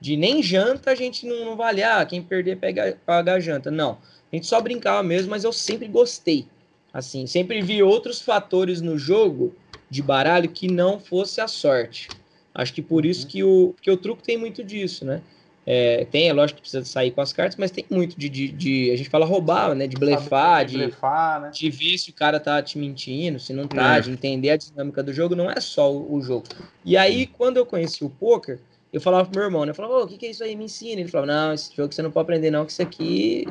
de 0.00 0.16
nem 0.16 0.42
janta 0.42 0.90
a 0.90 0.94
gente 0.94 1.26
não, 1.26 1.44
não 1.44 1.56
vale, 1.56 1.82
ah, 1.82 2.04
quem 2.04 2.22
perder 2.22 2.58
pega, 2.58 2.98
paga 3.04 3.34
a 3.34 3.40
janta. 3.40 3.70
Não, 3.70 3.98
a 4.32 4.36
gente 4.36 4.46
só 4.46 4.60
brincava 4.60 5.02
mesmo, 5.02 5.30
mas 5.30 5.44
eu 5.44 5.52
sempre 5.52 5.88
gostei. 5.88 6.46
Assim, 6.92 7.26
sempre 7.26 7.60
vi 7.60 7.82
outros 7.82 8.20
fatores 8.20 8.80
no 8.80 8.98
jogo 8.98 9.54
de 9.90 10.02
baralho 10.02 10.48
que 10.48 10.66
não 10.66 10.98
fosse 10.98 11.40
a 11.40 11.48
sorte. 11.48 12.08
Acho 12.54 12.72
que 12.72 12.82
por 12.82 13.04
isso 13.04 13.24
uhum. 13.24 13.28
que 13.28 13.44
o, 13.44 13.74
que 13.82 13.90
o 13.90 13.96
truco 13.96 14.22
tem 14.22 14.38
muito 14.38 14.64
disso, 14.64 15.04
né? 15.04 15.20
É, 15.68 16.04
tem, 16.04 16.28
é 16.28 16.32
lógico 16.32 16.58
que 16.58 16.62
precisa 16.62 16.84
sair 16.84 17.10
com 17.10 17.20
as 17.20 17.32
cartas, 17.32 17.56
mas 17.56 17.72
tem 17.72 17.84
muito 17.90 18.16
de, 18.16 18.28
de, 18.28 18.48
de 18.52 18.90
a 18.92 18.96
gente 18.96 19.10
fala 19.10 19.26
roubar, 19.26 19.74
né? 19.74 19.88
De 19.88 19.96
blefar, 19.96 20.64
de, 20.64 20.78
blefar, 20.78 21.40
né? 21.40 21.50
de 21.52 21.68
ver 21.68 21.98
se 21.98 22.10
o 22.10 22.12
cara 22.12 22.38
tá 22.38 22.62
te 22.62 22.78
mentindo, 22.78 23.40
se 23.40 23.52
não 23.52 23.66
tá, 23.66 23.96
é. 23.96 24.00
de 24.00 24.10
entender 24.10 24.50
a 24.50 24.56
dinâmica 24.56 25.02
do 25.02 25.12
jogo, 25.12 25.34
não 25.34 25.50
é 25.50 25.60
só 25.60 25.92
o, 25.92 26.14
o 26.14 26.22
jogo. 26.22 26.46
E 26.84 26.96
aí, 26.96 27.26
quando 27.26 27.56
eu 27.56 27.66
conheci 27.66 28.04
o 28.04 28.10
poker, 28.10 28.60
eu 28.92 29.00
falava 29.00 29.28
pro 29.28 29.40
meu 29.40 29.48
irmão, 29.48 29.64
né? 29.64 29.72
Eu 29.72 29.74
falava, 29.74 30.04
o 30.04 30.06
que, 30.06 30.16
que 30.16 30.26
é 30.26 30.30
isso 30.30 30.44
aí? 30.44 30.54
Me 30.54 30.66
ensina. 30.66 31.00
Ele 31.00 31.10
falava, 31.10 31.32
não, 31.32 31.52
esse 31.52 31.74
jogo 31.74 31.92
você 31.92 32.00
não 32.00 32.12
pode 32.12 32.24
aprender, 32.24 32.52
não, 32.52 32.64
que 32.64 32.70
isso 32.70 32.82
aqui 32.82 33.46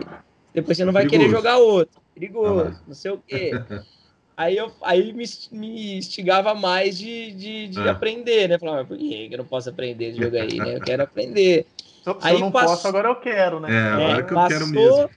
depois 0.56 0.78
você 0.78 0.86
não 0.86 0.93
vai 0.93 1.04
Perigoso. 1.04 1.28
querer 1.28 1.38
jogar 1.38 1.58
outro. 1.58 2.01
Perigoso, 2.13 2.73
ah, 2.73 2.82
não 2.88 2.95
sei 2.95 3.12
o 3.12 3.17
quê. 3.17 3.51
Aí, 4.38 4.58
eu, 4.58 4.69
aí 4.82 5.13
me, 5.13 5.23
me 5.54 5.97
instigava 5.97 6.54
mais 6.54 6.97
de, 6.97 7.32
de, 7.32 7.67
de 7.69 7.80
é. 7.80 7.89
aprender, 7.89 8.49
né? 8.49 8.60
Falava, 8.60 8.84
por 8.84 8.97
que 8.97 9.30
eu 9.32 9.38
não 9.38 9.45
posso 9.45 9.69
aprender 9.69 10.08
esse 10.08 10.21
jogo 10.21 10.36
aí, 10.36 10.58
né? 10.58 10.75
Eu 10.75 10.82
quero 10.82 11.04
aprender. 11.04 11.66
Se 12.06 12.28
aí 12.28 12.36
eu 12.36 12.39
não 12.39 12.51
passou, 12.51 12.70
posso, 12.70 12.88
agora 12.88 13.10
eu 13.10 13.16
quero, 13.16 13.60
né? 13.60 13.74
É, 13.74 13.89
agora 13.89 14.20
é, 14.20 14.24
que 14.24 14.32
eu 14.32 14.36
passou, 14.36 14.49
quero 14.49 14.68
mesmo. 14.68 15.10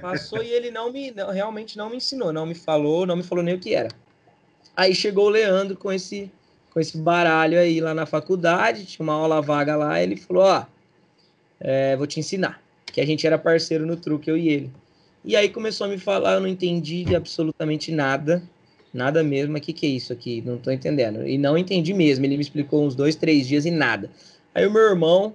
Passou 0.00 0.42
e 0.42 0.48
ele 0.48 0.72
não 0.72 0.92
me, 0.92 1.12
não, 1.12 1.30
realmente 1.30 1.78
não 1.78 1.88
me 1.88 1.96
ensinou, 1.96 2.32
não 2.32 2.44
me 2.44 2.54
falou, 2.54 3.06
não 3.06 3.14
me 3.14 3.22
falou 3.22 3.44
nem 3.44 3.54
o 3.54 3.60
que 3.60 3.72
era. 3.72 3.88
Aí 4.76 4.92
chegou 4.92 5.26
o 5.26 5.30
Leandro 5.30 5.76
com 5.76 5.92
esse, 5.92 6.28
com 6.72 6.80
esse 6.80 6.98
baralho 6.98 7.56
aí 7.56 7.80
lá 7.80 7.94
na 7.94 8.04
faculdade, 8.04 8.84
tinha 8.84 9.04
uma 9.04 9.12
aula 9.12 9.40
vaga 9.40 9.76
lá, 9.76 10.02
ele 10.02 10.16
falou, 10.16 10.42
ó, 10.42 10.64
é, 11.60 11.96
vou 11.96 12.08
te 12.08 12.18
ensinar. 12.18 12.60
Que 12.86 13.00
a 13.00 13.06
gente 13.06 13.24
era 13.24 13.38
parceiro 13.38 13.86
no 13.86 13.96
truque, 13.96 14.28
eu 14.28 14.36
e 14.36 14.48
ele. 14.48 14.72
E 15.24 15.36
aí 15.36 15.48
começou 15.48 15.86
a 15.86 15.90
me 15.90 15.98
falar, 15.98 16.34
eu 16.34 16.40
não 16.40 16.48
entendi 16.48 17.04
de 17.04 17.14
absolutamente 17.14 17.92
nada, 17.92 18.42
nada 18.92 19.22
mesmo, 19.22 19.56
o 19.56 19.60
que, 19.60 19.72
que 19.72 19.86
é 19.86 19.90
isso 19.90 20.12
aqui? 20.12 20.42
Não 20.44 20.58
tô 20.58 20.72
entendendo. 20.72 21.24
E 21.24 21.38
não 21.38 21.56
entendi 21.56 21.94
mesmo, 21.94 22.24
ele 22.24 22.36
me 22.36 22.42
explicou 22.42 22.84
uns 22.84 22.96
dois, 22.96 23.14
três 23.14 23.46
dias 23.46 23.64
e 23.64 23.70
nada. 23.70 24.10
Aí 24.52 24.66
o 24.66 24.70
meu 24.72 24.82
irmão, 24.82 25.34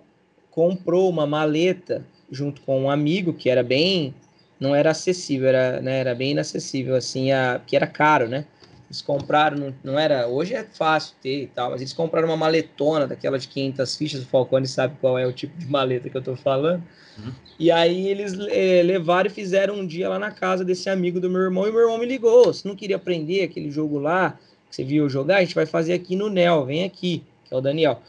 comprou 0.59 1.09
uma 1.09 1.25
maleta 1.25 2.05
junto 2.29 2.59
com 2.63 2.81
um 2.81 2.91
amigo 2.91 3.31
que 3.31 3.49
era 3.49 3.63
bem 3.63 4.13
não 4.59 4.75
era 4.75 4.91
acessível, 4.91 5.47
era, 5.47 5.79
né, 5.79 5.99
era 5.99 6.13
bem 6.13 6.31
inacessível 6.31 6.97
assim, 6.97 7.31
a, 7.31 7.61
que 7.65 7.77
era 7.77 7.87
caro, 7.87 8.27
né? 8.27 8.43
Eles 8.89 9.01
compraram, 9.01 9.57
não, 9.57 9.73
não, 9.81 9.97
era, 9.97 10.27
hoje 10.27 10.53
é 10.53 10.65
fácil 10.65 11.15
ter 11.23 11.43
e 11.43 11.47
tal, 11.47 11.71
mas 11.71 11.79
eles 11.79 11.93
compraram 11.93 12.27
uma 12.27 12.35
maletona 12.35 13.07
daquela 13.07 13.39
de 13.39 13.47
500 13.47 13.95
fichas, 13.95 14.21
o 14.23 14.25
Falcone 14.25 14.67
sabe 14.67 14.97
qual 14.99 15.17
é 15.17 15.25
o 15.25 15.31
tipo 15.31 15.57
de 15.57 15.65
maleta 15.65 16.09
que 16.09 16.17
eu 16.17 16.21
tô 16.21 16.35
falando. 16.35 16.83
Uhum. 17.17 17.31
E 17.57 17.71
aí 17.71 18.09
eles 18.09 18.37
é, 18.49 18.83
levaram 18.83 19.29
e 19.29 19.33
fizeram 19.33 19.75
um 19.75 19.87
dia 19.87 20.09
lá 20.09 20.19
na 20.19 20.31
casa 20.31 20.65
desse 20.65 20.89
amigo 20.89 21.21
do 21.21 21.29
meu 21.29 21.39
irmão, 21.39 21.69
e 21.69 21.71
meu 21.71 21.79
irmão 21.79 21.97
me 21.97 22.05
ligou, 22.05 22.53
se 22.53 22.67
não 22.67 22.75
queria 22.75 22.97
aprender 22.97 23.43
aquele 23.43 23.71
jogo 23.71 23.97
lá, 23.97 24.37
que 24.69 24.75
você 24.75 24.83
viu 24.83 25.07
jogar, 25.07 25.37
a 25.37 25.41
gente 25.41 25.55
vai 25.55 25.65
fazer 25.65 25.93
aqui 25.93 26.17
no 26.17 26.29
NEL, 26.29 26.65
vem 26.65 26.83
aqui, 26.83 27.23
que 27.45 27.53
é 27.53 27.57
o 27.57 27.61
Daniel. 27.61 28.01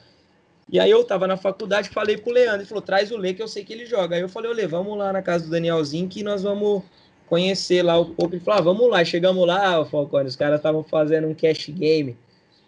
E 0.70 0.78
aí 0.78 0.90
eu 0.90 1.02
tava 1.04 1.26
na 1.26 1.36
faculdade, 1.36 1.88
falei 1.88 2.16
pro 2.16 2.32
Leandro, 2.32 2.60
ele 2.60 2.68
falou, 2.68 2.82
traz 2.82 3.10
o 3.10 3.16
Lê 3.16 3.34
que 3.34 3.42
eu 3.42 3.48
sei 3.48 3.64
que 3.64 3.72
ele 3.72 3.86
joga. 3.86 4.16
Aí 4.16 4.22
eu 4.22 4.28
falei, 4.28 4.52
Lê, 4.52 4.66
vamos 4.66 4.96
lá 4.96 5.12
na 5.12 5.20
casa 5.20 5.44
do 5.44 5.50
Danielzinho 5.50 6.08
que 6.08 6.22
nós 6.22 6.42
vamos 6.42 6.82
conhecer 7.30 7.82
lá 7.82 7.96
o 7.96 8.06
poker 8.06 8.40
e 8.40 8.44
falou: 8.44 8.58
ah, 8.58 8.62
vamos 8.62 8.90
lá. 8.90 9.04
Chegamos 9.04 9.46
lá, 9.46 9.84
Falcone, 9.84 10.28
os 10.28 10.34
caras 10.34 10.58
estavam 10.58 10.82
fazendo 10.82 11.28
um 11.28 11.34
cash 11.34 11.68
game 11.68 12.16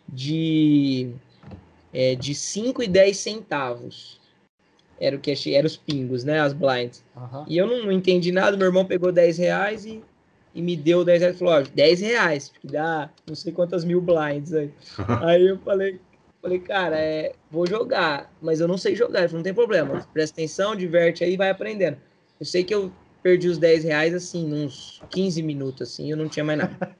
de, 0.08 1.10
é, 1.92 2.14
de 2.14 2.32
5 2.32 2.84
e 2.84 2.86
10 2.86 3.16
centavos. 3.16 4.20
Era 5.00 5.16
o 5.16 5.18
cash, 5.18 5.48
era 5.48 5.66
os 5.66 5.76
pingos, 5.76 6.22
né? 6.22 6.38
As 6.38 6.52
blinds. 6.52 7.04
Uhum. 7.16 7.44
E 7.48 7.58
eu 7.58 7.66
não, 7.66 7.86
não, 7.86 7.92
entendi 7.92 8.30
nada. 8.30 8.56
Meu 8.56 8.68
irmão 8.68 8.84
pegou 8.84 9.10
10 9.10 9.36
reais 9.38 9.84
e, 9.84 10.00
e 10.54 10.62
me 10.62 10.76
deu 10.76 11.04
10 11.04 11.20
reais. 11.20 11.38
Falou: 11.38 11.54
ó, 11.54 11.62
10 11.62 12.00
reais, 12.00 12.52
que 12.60 12.68
dá 12.68 13.10
não 13.26 13.34
sei 13.34 13.52
quantas 13.52 13.84
mil 13.84 14.00
blinds 14.00 14.54
aí. 14.54 14.70
aí 15.26 15.48
eu 15.48 15.58
falei. 15.58 16.00
Falei, 16.42 16.58
cara, 16.58 16.98
é, 16.98 17.34
vou 17.48 17.64
jogar, 17.64 18.32
mas 18.42 18.60
eu 18.60 18.66
não 18.66 18.76
sei 18.76 18.96
jogar. 18.96 19.20
Falei, 19.20 19.36
não 19.36 19.42
tem 19.44 19.54
problema, 19.54 20.04
presta 20.12 20.34
atenção, 20.34 20.74
diverte 20.74 21.22
aí, 21.22 21.36
vai 21.36 21.48
aprendendo. 21.48 21.96
Eu 22.40 22.44
sei 22.44 22.64
que 22.64 22.74
eu 22.74 22.92
perdi 23.22 23.48
os 23.48 23.58
10 23.58 23.84
reais, 23.84 24.12
assim, 24.12 24.52
uns 24.52 25.00
15 25.08 25.40
minutos, 25.40 25.88
assim, 25.88 26.10
eu 26.10 26.16
não 26.16 26.28
tinha 26.28 26.44
mais 26.44 26.58
nada. 26.58 26.96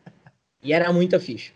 E 0.62 0.72
era 0.72 0.93
muita 0.93 1.18
ficha. 1.18 1.53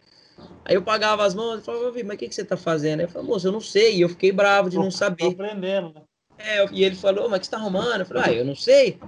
Aí 0.65 0.75
eu 0.75 0.83
pagava 0.83 1.25
as 1.25 1.33
mãos 1.33 1.61
e 1.61 1.65
falava, 1.65 1.93
mas 2.05 2.15
o 2.17 2.19
que, 2.19 2.29
que 2.29 2.35
você 2.35 2.45
tá 2.45 2.57
fazendo? 2.57 3.03
Eu 3.03 3.09
falei, 3.09 3.29
moço, 3.29 3.47
eu 3.47 3.53
não 3.53 3.61
sei. 3.61 3.97
E 3.97 4.01
eu 4.01 4.09
fiquei 4.09 4.33
bravo 4.33 4.69
de 4.69 4.77
não 4.77 4.91
saber. 4.91 5.23
Tô 5.23 5.31
aprendendo, 5.31 5.95
né? 5.95 6.03
É, 6.39 6.67
e 6.73 6.85
ele 6.85 6.97
falou, 6.97 7.29
mas 7.29 7.39
o 7.39 7.41
que 7.41 7.47
você 7.47 7.53
tá 7.53 7.57
arrumando? 7.57 8.01
Eu 8.01 8.07
falei, 8.07 8.23
ah, 8.25 8.33
eu 8.33 8.45
não 8.45 8.57
sei. 8.57 8.99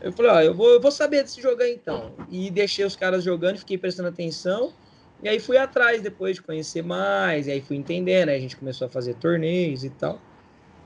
Eu 0.00 0.12
falei, 0.12 0.30
ó, 0.30 0.40
eu 0.40 0.54
vou, 0.54 0.70
eu 0.70 0.80
vou 0.80 0.90
saber 0.90 1.22
desse 1.22 1.42
jogo 1.42 1.60
aí 1.62 1.74
então. 1.74 2.14
E 2.30 2.50
deixei 2.50 2.84
os 2.84 2.96
caras 2.96 3.22
jogando, 3.22 3.58
fiquei 3.58 3.76
prestando 3.76 4.08
atenção. 4.08 4.72
E 5.22 5.28
aí 5.28 5.40
fui 5.40 5.56
atrás 5.56 6.00
depois 6.00 6.36
de 6.36 6.42
conhecer 6.42 6.82
mais, 6.82 7.46
e 7.46 7.50
aí 7.50 7.60
fui 7.60 7.76
entendendo, 7.76 8.28
aí 8.28 8.36
a 8.36 8.40
gente 8.40 8.56
começou 8.56 8.86
a 8.86 8.88
fazer 8.88 9.14
torneios 9.14 9.82
e 9.84 9.90
tal. 9.90 10.20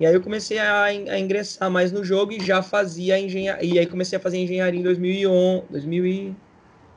E 0.00 0.06
aí 0.06 0.14
eu 0.14 0.22
comecei 0.22 0.58
a, 0.58 0.84
a 0.84 1.18
ingressar 1.18 1.70
mais 1.70 1.92
no 1.92 2.02
jogo 2.02 2.32
e 2.32 2.40
já 2.40 2.62
fazia 2.62 3.18
engenharia. 3.18 3.64
E 3.64 3.78
aí 3.78 3.86
comecei 3.86 4.16
a 4.16 4.20
fazer 4.20 4.38
engenharia 4.38 4.80
em 4.80 4.82
2011, 4.82 5.66
2000 5.70 6.34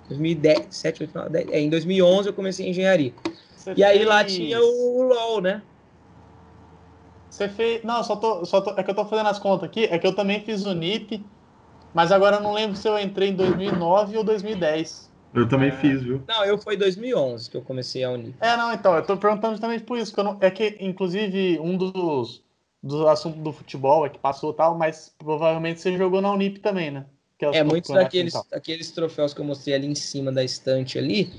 2010, 0.08 0.68
7, 0.70 1.04
8, 1.04 1.16
9, 1.16 1.30
10, 1.30 1.50
é, 1.50 1.60
em 1.60 1.70
2011 1.70 2.30
eu 2.30 2.34
comecei 2.34 2.66
a 2.66 2.70
engenharia. 2.70 3.14
Você 3.56 3.74
e 3.76 3.84
aí 3.84 4.06
lá 4.06 4.24
tinha 4.24 4.62
o, 4.62 5.00
o 5.00 5.02
LoL, 5.02 5.42
né? 5.42 5.62
Você 7.30 7.50
fez. 7.50 7.84
Não, 7.84 8.04
só 8.04 8.16
tô, 8.16 8.46
só 8.46 8.62
tô. 8.62 8.72
É 8.80 8.84
que 8.84 8.92
eu 8.92 8.96
tô 8.96 9.06
fazendo 9.06 9.28
as 9.28 9.40
contas 9.40 9.68
aqui. 9.68 9.86
É 9.86 9.98
que 9.98 10.08
eu 10.08 10.16
também 10.16 10.40
fiz 10.42 10.66
o 10.66 10.74
NIP, 10.74 11.26
mas 11.94 12.12
agora 12.12 12.38
eu 12.38 12.42
não 12.42 12.54
lembro 12.54 12.78
se 12.78 12.88
eu 12.88 12.98
entrei 12.98 13.30
em 13.30 13.36
2009 13.36 14.18
ou 14.18 14.24
2010. 14.24 15.12
Eu 15.36 15.48
também 15.48 15.70
é... 15.70 15.72
fiz, 15.72 16.02
viu? 16.02 16.24
Não, 16.28 16.46
eu 16.46 16.58
foi 16.58 16.78
2011 16.78 17.50
que 17.50 17.58
eu 17.58 17.62
comecei 17.62 18.04
a 18.04 18.10
unir. 18.10 18.34
É, 18.40 18.56
não, 18.56 18.74
então, 18.74 18.96
eu 18.96 19.04
tô 19.04 19.18
perguntando 19.18 19.54
justamente 19.54 19.84
por 19.84 19.98
isso, 19.98 20.14
que 20.14 20.20
eu 20.20 20.24
não, 20.24 20.38
é 20.40 20.50
que, 20.50 20.78
inclusive, 20.80 21.60
um 21.60 21.78
dos, 21.78 22.44
do 22.82 23.08
assunto 23.08 23.38
do 23.40 23.52
futebol, 23.52 24.06
é 24.06 24.10
que 24.10 24.20
passou 24.20 24.54
tal, 24.54 24.78
mas 24.78 25.14
provavelmente 25.18 25.82
você 25.82 25.98
jogou 25.98 26.22
na 26.22 26.32
Unip 26.32 26.60
também, 26.60 26.92
né? 26.92 27.06
é, 27.42 27.58
é 27.58 27.64
muitos 27.64 27.92
daqueles, 27.92 28.34
daqueles 28.50 28.92
troféus 28.92 29.34
que 29.34 29.42
eu 29.42 29.46
mostrei 29.46 29.76
ali 29.76 29.88
em 29.88 29.96
cima 29.96 30.32
da 30.32 30.44
estante 30.44 30.98
ali, 30.98 31.34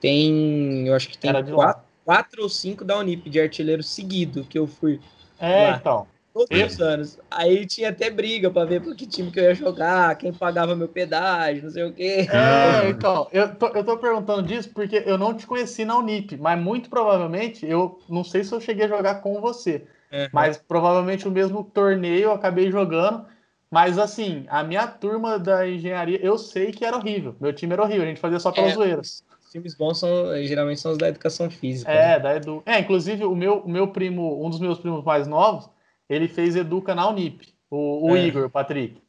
tem, 0.00 0.88
eu 0.88 0.94
acho 0.94 1.08
que 1.08 1.18
tem 1.18 1.30
quatro, 1.30 1.84
quatro, 2.04 2.42
ou 2.42 2.48
cinco 2.48 2.84
da 2.84 2.98
Unip 2.98 3.28
de 3.28 3.40
artilheiro 3.40 3.82
seguido 3.82 4.44
que 4.44 4.58
eu 4.58 4.66
fui. 4.66 5.00
É, 5.38 5.70
lá. 5.70 5.76
então. 5.76 6.06
Todos 6.32 6.72
os 6.72 6.80
anos. 6.80 7.20
Aí 7.30 7.66
tinha 7.66 7.90
até 7.90 8.08
briga 8.08 8.50
para 8.50 8.64
ver 8.64 8.80
por 8.80 8.96
que 8.96 9.06
time 9.06 9.30
que 9.30 9.38
eu 9.38 9.44
ia 9.44 9.54
jogar, 9.54 10.16
quem 10.16 10.32
pagava 10.32 10.74
meu 10.74 10.88
pedágio, 10.88 11.64
não 11.64 11.70
sei 11.70 11.84
o 11.84 11.92
quê. 11.92 12.26
É, 12.32 12.88
então, 12.88 13.28
eu 13.30 13.54
tô, 13.54 13.66
eu 13.68 13.84
tô 13.84 13.98
perguntando 13.98 14.42
disso 14.42 14.70
porque 14.72 15.02
eu 15.04 15.18
não 15.18 15.34
te 15.34 15.46
conheci 15.46 15.84
na 15.84 15.98
Unip, 15.98 16.36
mas 16.38 16.58
muito 16.58 16.88
provavelmente, 16.88 17.66
eu 17.66 18.00
não 18.08 18.24
sei 18.24 18.44
se 18.44 18.54
eu 18.54 18.60
cheguei 18.60 18.86
a 18.86 18.88
jogar 18.88 19.16
com 19.16 19.40
você. 19.40 19.84
Uhum. 20.12 20.28
Mas 20.32 20.56
provavelmente 20.56 21.28
o 21.28 21.30
mesmo 21.30 21.64
torneio 21.64 22.24
eu 22.24 22.32
acabei 22.32 22.70
jogando. 22.70 23.26
Mas 23.70 23.98
assim, 23.98 24.44
a 24.48 24.62
minha 24.62 24.86
turma 24.86 25.38
da 25.38 25.66
engenharia, 25.66 26.18
eu 26.22 26.36
sei 26.36 26.70
que 26.72 26.84
era 26.84 26.96
horrível. 26.96 27.34
Meu 27.40 27.54
time 27.54 27.72
era 27.72 27.82
horrível, 27.82 28.04
a 28.04 28.06
gente 28.06 28.20
fazia 28.20 28.38
só 28.38 28.52
pelas 28.52 28.72
é, 28.72 28.74
zoeiras. 28.74 29.24
Os 29.42 29.50
times 29.50 29.74
bons 29.74 29.98
são, 29.98 30.10
geralmente 30.44 30.78
são 30.78 30.92
os 30.92 30.98
da 30.98 31.08
educação 31.08 31.50
física. 31.50 31.90
É, 31.90 32.08
né? 32.08 32.18
da 32.18 32.36
Edu. 32.36 32.62
É, 32.66 32.78
inclusive 32.78 33.24
o 33.24 33.34
meu, 33.34 33.60
o 33.60 33.70
meu 33.70 33.88
primo, 33.88 34.44
um 34.44 34.50
dos 34.50 34.60
meus 34.60 34.78
primos 34.78 35.02
mais 35.02 35.26
novos, 35.26 35.70
ele 36.12 36.28
fez 36.28 36.56
Educa 36.56 36.94
na 36.94 37.08
Unip, 37.08 37.48
o, 37.70 38.10
o 38.10 38.16
é. 38.16 38.26
Igor, 38.26 38.44
o 38.44 38.50
Patrick. 38.50 39.00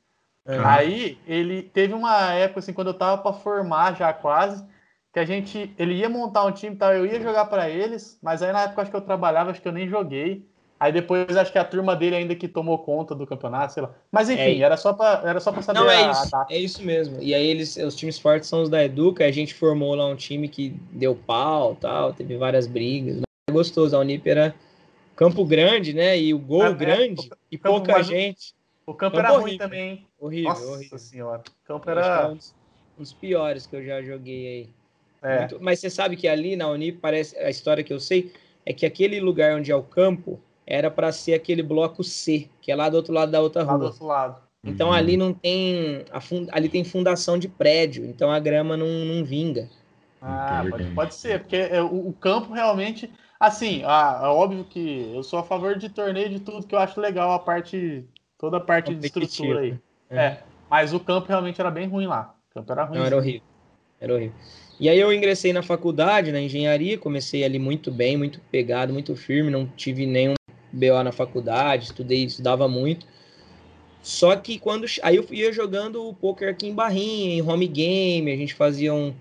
É. 0.45 0.58
Aí 0.60 1.18
ele 1.28 1.62
teve 1.62 1.93
uma 1.93 2.34
época 2.34 2.60
assim, 2.60 2.74
quando 2.74 2.88
eu 2.88 2.93
tava 2.93 3.22
para 3.22 3.34
formar 3.34 3.95
já 3.95 4.12
quase, 4.12 4.64
que 5.14 5.20
a 5.20 5.26
gente, 5.26 5.74
ele 5.78 5.93
ia 5.95 6.10
montar 6.10 6.43
um 6.43 6.51
time, 6.51 6.76
tal, 6.76 6.93
eu 6.93 7.06
ia 7.06 7.22
jogar 7.22 7.45
para 7.45 7.70
eles, 7.70 8.18
mas 8.22 8.41
aí 8.41 8.51
na 8.51 8.64
época 8.64 8.82
acho 8.82 8.91
que 8.91 8.97
eu 8.97 9.01
trabalhava, 9.01 9.51
acho 9.51 9.62
que 9.62 9.68
eu 9.68 9.74
nem 9.74 9.88
joguei. 9.88 10.45
Aí 10.80 10.91
depois 10.91 11.38
acho 11.38 11.49
que 11.49 11.58
a 11.58 11.64
turma 11.64 11.95
dele 11.95 12.18
ainda 12.18 12.36
que 12.36 12.45
tomou 12.45 12.78
conta 12.78 13.16
do 13.16 13.26
campeonato, 13.26 13.72
sei 13.72 13.84
lá. 13.84 13.91
Mas 14.12 14.30
enfim, 14.30 14.41
é, 14.41 14.64
era 14.64 14.76
só 14.76 14.91
para 14.91 15.22
era 15.30 15.39
só 15.39 15.49
para 15.49 15.62
saber 15.62 15.80
Não, 15.80 15.89
é 15.89 16.12
isso, 16.12 16.32
é 16.49 16.58
isso 16.58 16.84
mesmo. 16.84 17.22
E 17.22 17.34
aí 17.34 17.45
eles, 17.45 17.78
os 17.78 17.95
times 17.95 18.20
fortes 18.20 18.49
são 18.49 18.64
os 18.64 18.70
da 18.70 18.84
Educa, 18.84 19.24
a 19.24 19.32
gente 19.32 19.54
formou 19.54 19.95
lá 19.95 20.06
um 20.08 20.16
time 20.16 20.49
que 20.49 20.76
deu 20.91 21.16
pau, 21.16 21.76
tal, 21.76 22.12
teve 22.12 22.36
várias 22.36 22.68
brigas. 22.68 23.18
Mas 23.18 23.24
é 23.49 23.54
gostoso, 23.54 23.95
a 23.95 23.99
Unip 23.99 24.30
era 24.30 24.54
Campo 25.16 25.45
Grande, 25.45 25.93
né? 25.93 26.20
E 26.20 26.34
o 26.34 26.39
gol 26.39 26.66
é, 26.66 26.74
grande 26.74 27.30
é, 27.30 27.34
o, 27.34 27.38
e 27.51 27.57
pouca 27.57 28.01
gente. 28.01 28.53
O 28.86 28.93
campo, 28.93 29.16
campo 29.16 29.20
era 29.20 29.34
horrível, 29.34 29.47
ruim 29.47 29.57
também. 29.57 30.07
Horrível, 30.20 30.49
Nossa 30.49 30.68
horrível. 30.68 30.97
senhora. 30.97 31.43
O 31.47 31.68
campo 31.68 31.89
era 31.89 32.30
um 32.30 32.36
dos, 32.36 32.55
um 32.97 33.01
dos, 33.01 33.14
piores 33.14 33.66
que 33.66 33.76
eu 33.76 33.84
já 33.84 34.01
joguei 34.01 34.47
aí. 34.47 34.70
É. 35.22 35.39
Muito, 35.39 35.57
mas 35.61 35.80
você 35.80 35.89
sabe 35.89 36.18
que 36.18 36.28
ali 36.28 36.55
na 36.55 36.68
Unip 36.70 36.97
parece 36.97 37.38
a 37.38 37.49
história 37.49 37.84
que 37.84 37.93
eu 37.93 37.99
sei 37.99 38.34
é 38.66 38.74
que 38.74 38.86
aquele 38.86 39.20
lugar 39.22 39.55
onde 39.55 39.72
é 39.72 39.76
o 39.76 39.84
campo 39.84 40.39
era 40.68 40.91
para 40.91 41.11
ser 41.11 41.34
aquele 41.34 41.64
bloco 41.64 42.03
C, 42.03 42.49
que 42.61 42.72
é 42.72 42.76
lá 42.76 42.89
do 42.89 42.97
outro 42.97 43.14
lado 43.14 43.32
da 43.32 43.41
outra 43.41 43.64
rua. 43.64 43.74
Lá 43.74 43.78
do 43.78 43.86
outro 43.86 44.05
lado. 44.05 44.43
Então 44.64 44.89
uhum. 44.89 44.93
ali 44.93 45.18
não 45.18 45.34
tem. 45.34 46.05
Fund, 46.22 46.47
ali 46.51 46.70
tem 46.70 46.84
fundação 46.84 47.38
de 47.38 47.49
prédio, 47.49 48.05
então 48.05 48.32
a 48.32 48.39
grama 48.39 48.78
não, 48.78 48.88
não 48.88 49.24
vinga. 49.24 49.70
Ah, 50.22 50.66
pode, 50.70 50.86
pode 50.91 51.16
ser, 51.16 51.41
porque 51.41 51.57
é, 51.57 51.82
o, 51.82 52.07
o, 52.07 52.14
campo 52.14 52.53
realmente. 52.53 53.11
Assim, 53.44 53.82
ah, 53.84 54.22
é 54.24 54.28
óbvio 54.28 54.64
que 54.64 55.12
eu 55.14 55.22
sou 55.22 55.38
a 55.38 55.44
favor 55.44 55.78
de 55.78 55.89
torneio 55.89 56.30
de 56.30 56.39
tudo 56.39 56.66
que 56.66 56.74
eu 56.74 56.80
acho 56.80 57.02
legal, 57.02 57.34
a 57.34 57.39
parte. 57.39 58.06
toda 58.38 58.56
a 58.56 58.60
parte 58.62 58.96
de 58.96 59.06
estrutura 59.06 59.60
aí. 59.60 59.78
É. 60.10 60.18
é. 60.18 60.44
Mas 60.70 60.94
o 60.94 61.00
campo 61.02 61.28
realmente 61.28 61.60
era 61.60 61.70
bem 61.70 61.86
ruim 61.86 62.08
lá. 62.08 62.34
O 62.50 62.54
campo 62.54 62.72
era 62.72 62.86
ruim. 62.86 63.00
Não, 63.00 63.06
era 63.06 63.18
horrível. 63.18 63.41
Era 64.00 64.14
horrível. 64.14 64.34
E 64.80 64.88
aí 64.88 64.98
eu 64.98 65.12
ingressei 65.12 65.52
na 65.52 65.62
faculdade, 65.62 66.32
na 66.32 66.39
engenharia, 66.39 66.98
comecei 66.98 67.44
ali 67.44 67.60
muito 67.60 67.91
bem, 67.91 68.16
muito 68.16 68.39
pegado, 68.50 68.94
muito 68.94 69.14
firme, 69.14 69.52
não 69.52 69.66
tive 69.66 70.06
nenhum 70.06 70.36
BO 70.72 71.04
na 71.04 71.12
faculdade, 71.12 71.84
estudei, 71.84 72.24
estudava 72.24 72.70
muito. 72.70 73.06
Só 74.02 74.38
que 74.38 74.58
quando. 74.58 74.86
Aí 75.02 75.18
eu 75.18 75.28
ia 75.32 75.52
jogando 75.52 76.08
o 76.08 76.14
poker 76.14 76.48
aqui 76.48 76.68
em 76.68 76.74
Barrinha, 76.74 77.36
em 77.36 77.41
home 77.41 77.68
game, 77.68 78.32
a 78.32 78.38
gente 78.38 78.54
fazia 78.54 78.94
um, 78.94 79.14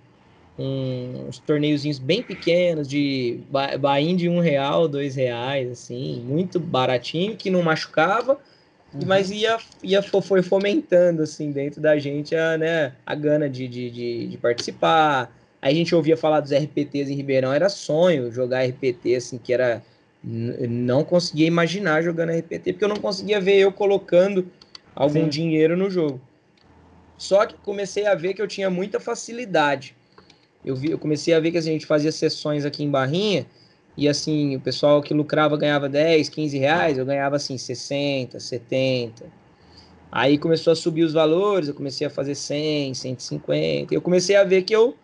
um, 0.62 1.26
uns 1.28 1.38
torneiozinhos 1.38 1.98
bem 1.98 2.22
pequenos, 2.22 2.88
de 2.88 3.40
bain 3.80 4.14
de 4.16 4.28
um 4.28 4.40
real, 4.40 4.86
dois 4.86 5.14
reais, 5.14 5.70
assim, 5.70 6.22
muito 6.26 6.60
baratinho, 6.60 7.36
que 7.36 7.50
não 7.50 7.62
machucava, 7.62 8.38
uhum. 8.94 9.00
mas 9.06 9.30
ia, 9.30 9.58
ia 9.82 10.02
foi 10.02 10.42
fomentando, 10.42 11.22
assim, 11.22 11.50
dentro 11.50 11.80
da 11.80 11.98
gente 11.98 12.34
a, 12.36 12.56
né, 12.56 12.92
a 13.04 13.14
gana 13.14 13.48
de, 13.48 13.66
de, 13.66 13.90
de, 13.90 14.26
de 14.28 14.38
participar. 14.38 15.34
Aí 15.60 15.74
a 15.74 15.76
gente 15.76 15.94
ouvia 15.94 16.16
falar 16.16 16.40
dos 16.40 16.52
RPTs 16.52 17.10
em 17.10 17.14
Ribeirão, 17.14 17.52
era 17.52 17.68
sonho 17.68 18.30
jogar 18.30 18.64
RPT, 18.64 19.16
assim, 19.16 19.38
que 19.38 19.52
era 19.52 19.82
não 20.24 21.02
conseguia 21.02 21.48
imaginar 21.48 22.00
jogando 22.00 22.30
RPT, 22.30 22.74
porque 22.74 22.84
eu 22.84 22.88
não 22.88 22.96
conseguia 22.96 23.40
ver 23.40 23.56
eu 23.56 23.72
colocando 23.72 24.46
algum 24.94 25.24
Sim. 25.24 25.28
dinheiro 25.28 25.76
no 25.76 25.90
jogo. 25.90 26.20
Só 27.18 27.44
que 27.44 27.54
comecei 27.56 28.06
a 28.06 28.14
ver 28.14 28.34
que 28.34 28.42
eu 28.42 28.46
tinha 28.46 28.70
muita 28.70 29.00
facilidade. 29.00 29.96
Eu, 30.64 30.76
vi, 30.76 30.90
eu 30.90 30.98
comecei 30.98 31.34
a 31.34 31.40
ver 31.40 31.50
que 31.50 31.58
assim, 31.58 31.70
a 31.70 31.72
gente 31.72 31.86
fazia 31.86 32.12
sessões 32.12 32.64
aqui 32.64 32.84
em 32.84 32.90
Barrinha, 32.90 33.46
e 33.96 34.08
assim, 34.08 34.56
o 34.56 34.60
pessoal 34.60 35.02
que 35.02 35.12
lucrava 35.12 35.56
ganhava 35.56 35.88
10, 35.88 36.28
15 36.28 36.58
reais, 36.58 36.98
eu 36.98 37.04
ganhava 37.04 37.36
assim 37.36 37.58
60, 37.58 38.40
70. 38.40 39.24
Aí 40.10 40.38
começou 40.38 40.72
a 40.72 40.76
subir 40.76 41.04
os 41.04 41.12
valores, 41.12 41.68
eu 41.68 41.74
comecei 41.74 42.06
a 42.06 42.10
fazer 42.10 42.34
100, 42.34 42.94
150. 42.94 43.94
Eu 43.94 44.00
comecei 44.00 44.36
a 44.36 44.44
ver 44.44 44.62
que 44.62 44.74
eu 44.74 44.96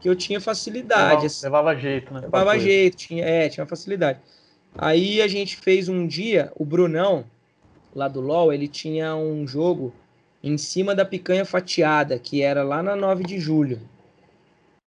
que 0.00 0.08
eu 0.08 0.14
tinha 0.14 0.40
facilidade. 0.40 1.02
Levava, 1.02 1.26
assim. 1.26 1.44
levava 1.44 1.76
jeito, 1.76 2.14
né? 2.14 2.20
Levava 2.20 2.58
jeito, 2.58 2.96
tinha, 2.96 3.24
é, 3.24 3.48
tinha 3.48 3.66
facilidade. 3.66 4.20
Aí 4.76 5.22
a 5.22 5.26
gente 5.26 5.56
fez 5.56 5.88
um 5.88 6.06
dia, 6.06 6.52
o 6.54 6.64
Brunão, 6.64 7.24
lá 7.94 8.06
do 8.06 8.20
LoL, 8.20 8.52
ele 8.52 8.68
tinha 8.68 9.16
um 9.16 9.46
jogo 9.46 9.92
em 10.42 10.58
cima 10.58 10.94
da 10.94 11.04
picanha 11.04 11.44
fatiada, 11.44 12.18
que 12.18 12.42
era 12.42 12.62
lá 12.62 12.82
na 12.82 12.94
9 12.94 13.24
de 13.24 13.40
julho. 13.40 13.80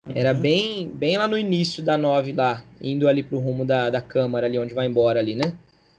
Era 0.08 0.32
uhum. 0.32 0.40
bem, 0.40 0.88
bem 0.88 1.18
lá 1.18 1.28
no 1.28 1.38
início 1.38 1.82
da 1.82 1.98
9 1.98 2.32
lá, 2.32 2.64
indo 2.80 3.06
ali 3.06 3.22
pro 3.22 3.38
rumo 3.38 3.64
da, 3.64 3.90
da 3.90 4.00
Câmara 4.00 4.46
ali, 4.46 4.58
onde 4.58 4.74
vai 4.74 4.86
embora 4.86 5.20
ali, 5.20 5.34
né? 5.34 5.52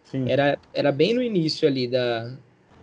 Sim. 0.05 0.29
Era, 0.29 0.57
era 0.73 0.91
bem 0.91 1.13
no 1.13 1.21
início 1.21 1.67
ali 1.67 1.87
da, 1.87 2.33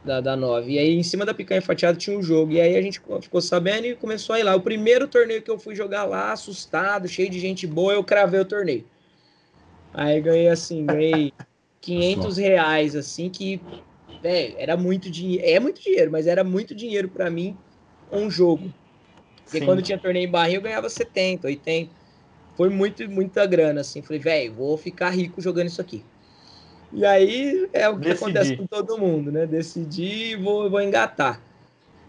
da, 0.04 0.20
da 0.20 0.36
9. 0.36 0.72
E 0.72 0.78
aí 0.78 0.94
em 0.94 1.02
cima 1.02 1.26
da 1.26 1.34
picanha 1.34 1.60
fatiada 1.60 1.98
tinha 1.98 2.18
um 2.18 2.22
jogo. 2.22 2.52
E 2.52 2.60
aí 2.60 2.76
a 2.76 2.82
gente 2.82 3.00
ficou 3.20 3.40
sabendo 3.40 3.86
e 3.86 3.94
começou 3.94 4.34
a 4.34 4.40
ir 4.40 4.44
lá. 4.44 4.54
O 4.54 4.60
primeiro 4.60 5.06
torneio 5.06 5.42
que 5.42 5.50
eu 5.50 5.58
fui 5.58 5.74
jogar 5.74 6.04
lá, 6.04 6.32
assustado, 6.32 7.06
cheio 7.08 7.28
de 7.28 7.38
gente 7.38 7.66
boa, 7.66 7.92
eu 7.92 8.02
cravei 8.04 8.40
o 8.40 8.44
torneio. 8.44 8.84
Aí 9.92 10.20
ganhei 10.20 10.48
assim, 10.48 10.86
ganhei 10.86 11.32
500 11.80 12.36
reais, 12.36 12.96
assim, 12.96 13.28
que, 13.28 13.60
velho, 14.22 14.54
era 14.56 14.76
muito 14.76 15.10
dinheiro. 15.10 15.46
É 15.46 15.60
muito 15.60 15.82
dinheiro, 15.82 16.10
mas 16.10 16.26
era 16.26 16.42
muito 16.42 16.74
dinheiro 16.74 17.08
para 17.08 17.28
mim. 17.28 17.56
um 18.10 18.30
jogo. 18.30 18.72
Porque 19.48 19.60
Sim. 19.60 19.64
quando 19.64 19.80
tinha 19.80 19.96
torneio 19.96 20.28
em 20.28 20.30
barrinha, 20.30 20.58
eu 20.58 20.62
ganhava 20.62 20.90
70, 20.90 21.46
80. 21.46 21.90
Foi 22.54 22.68
muito, 22.68 23.08
muita 23.08 23.46
grana, 23.46 23.80
assim. 23.80 24.02
Falei, 24.02 24.18
velho, 24.18 24.52
vou 24.52 24.76
ficar 24.76 25.08
rico 25.08 25.40
jogando 25.40 25.68
isso 25.68 25.80
aqui. 25.80 26.04
E 26.92 27.04
aí 27.04 27.66
é 27.72 27.88
o 27.88 27.94
que 27.94 28.00
Decidi. 28.00 28.24
acontece 28.24 28.56
com 28.56 28.66
todo 28.66 28.98
mundo, 28.98 29.32
né? 29.32 29.46
Decidi 29.46 30.32
e 30.32 30.36
vou, 30.36 30.68
vou 30.68 30.82
engatar. 30.82 31.40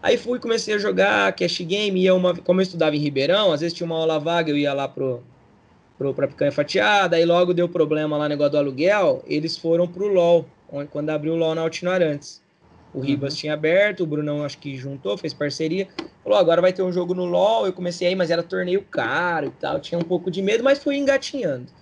Aí 0.02 0.18
fui, 0.18 0.38
comecei 0.38 0.74
a 0.74 0.78
jogar 0.78 1.32
cash 1.32 1.60
game, 1.62 2.02
ia 2.02 2.14
uma, 2.14 2.36
como 2.36 2.60
eu 2.60 2.62
estudava 2.62 2.94
em 2.94 2.98
Ribeirão, 2.98 3.52
às 3.52 3.60
vezes 3.60 3.76
tinha 3.76 3.86
uma 3.86 3.96
aula 3.96 4.18
vaga, 4.18 4.50
eu 4.50 4.56
ia 4.56 4.72
lá 4.72 4.88
pro, 4.88 5.22
pro, 5.96 6.14
pra 6.14 6.28
picanha 6.28 6.52
fatiada, 6.52 7.16
aí 7.16 7.24
logo 7.24 7.52
deu 7.52 7.68
problema 7.68 8.16
lá 8.16 8.24
no 8.24 8.30
negócio 8.30 8.52
do 8.52 8.58
aluguel, 8.58 9.22
eles 9.26 9.58
foram 9.58 9.86
pro 9.86 10.08
LOL, 10.08 10.46
quando 10.90 11.10
abriu 11.10 11.34
o 11.34 11.36
LOL 11.36 11.54
na 11.54 11.60
Altino 11.60 11.90
Arantes. 11.90 12.42
O 12.92 12.98
uhum. 12.98 13.04
Ribas 13.04 13.36
tinha 13.36 13.54
aberto, 13.54 14.02
o 14.02 14.06
Brunão 14.06 14.44
acho 14.44 14.58
que 14.58 14.76
juntou, 14.76 15.16
fez 15.16 15.32
parceria. 15.32 15.88
Falou, 16.22 16.38
agora 16.38 16.60
vai 16.60 16.72
ter 16.72 16.82
um 16.82 16.92
jogo 16.92 17.14
no 17.14 17.24
LoL. 17.24 17.66
Eu 17.66 17.72
comecei 17.72 18.08
aí, 18.08 18.14
mas 18.14 18.30
era 18.30 18.42
torneio 18.42 18.84
caro 18.84 19.46
e 19.46 19.50
tal. 19.50 19.80
Tinha 19.80 19.98
um 19.98 20.04
pouco 20.04 20.30
de 20.30 20.42
medo, 20.42 20.62
mas 20.62 20.82
fui 20.82 20.96
engatinhando. 20.96 21.72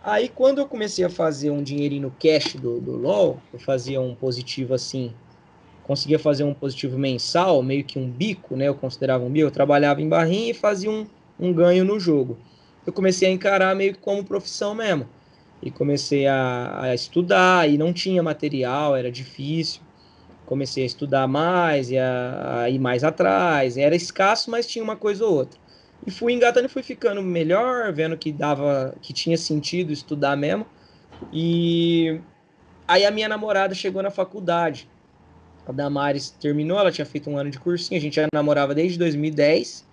Aí, 0.00 0.28
quando 0.28 0.58
eu 0.58 0.68
comecei 0.68 1.04
a 1.04 1.10
fazer 1.10 1.50
um 1.50 1.62
dinheirinho 1.62 2.02
no 2.02 2.10
cash 2.10 2.54
do, 2.54 2.80
do 2.80 2.92
LoL, 2.92 3.42
eu 3.52 3.58
fazia 3.58 4.00
um 4.00 4.14
positivo 4.14 4.72
assim, 4.72 5.12
conseguia 5.82 6.18
fazer 6.18 6.44
um 6.44 6.54
positivo 6.54 6.96
mensal, 6.96 7.62
meio 7.62 7.84
que 7.84 7.98
um 7.98 8.08
bico, 8.08 8.54
né? 8.56 8.68
Eu 8.68 8.74
considerava 8.74 9.24
um 9.24 9.30
bico. 9.30 9.48
Eu 9.48 9.50
trabalhava 9.50 10.00
em 10.00 10.08
barrinha 10.08 10.50
e 10.50 10.54
fazia 10.54 10.90
um, 10.90 11.06
um 11.38 11.52
ganho 11.52 11.84
no 11.84 11.98
jogo. 11.98 12.38
Eu 12.86 12.92
comecei 12.92 13.28
a 13.28 13.32
encarar 13.32 13.74
meio 13.74 13.94
que 13.94 13.98
como 13.98 14.24
profissão 14.24 14.74
mesmo. 14.74 15.08
E 15.60 15.70
comecei 15.70 16.26
a, 16.26 16.82
a 16.82 16.94
estudar, 16.94 17.68
e 17.68 17.76
não 17.76 17.92
tinha 17.92 18.22
material, 18.22 18.94
era 18.94 19.10
difícil 19.10 19.87
comecei 20.48 20.82
a 20.82 20.86
estudar 20.86 21.28
mais 21.28 21.90
e 21.90 21.98
a, 21.98 22.62
a, 22.62 22.70
ir 22.70 22.78
mais 22.78 23.04
atrás. 23.04 23.76
Era 23.76 23.94
escasso, 23.94 24.50
mas 24.50 24.66
tinha 24.66 24.82
uma 24.82 24.96
coisa 24.96 25.24
ou 25.24 25.34
outra. 25.34 25.60
E 26.06 26.10
fui 26.10 26.32
engatando 26.32 26.66
e 26.66 26.70
fui 26.70 26.82
ficando 26.82 27.22
melhor, 27.22 27.92
vendo 27.92 28.16
que 28.16 28.32
dava, 28.32 28.94
que 29.02 29.12
tinha 29.12 29.36
sentido 29.36 29.92
estudar 29.92 30.36
mesmo. 30.36 30.66
E 31.30 32.18
aí 32.86 33.04
a 33.04 33.10
minha 33.10 33.28
namorada 33.28 33.74
chegou 33.74 34.02
na 34.02 34.10
faculdade. 34.10 34.88
A 35.66 35.72
Damares 35.72 36.30
terminou, 36.30 36.78
ela 36.78 36.90
tinha 36.90 37.04
feito 37.04 37.28
um 37.28 37.36
ano 37.36 37.50
de 37.50 37.58
cursinho, 37.60 37.98
a 37.98 38.02
gente 38.02 38.16
já 38.16 38.26
namorava 38.32 38.74
desde 38.74 38.98
2010. 38.98 39.86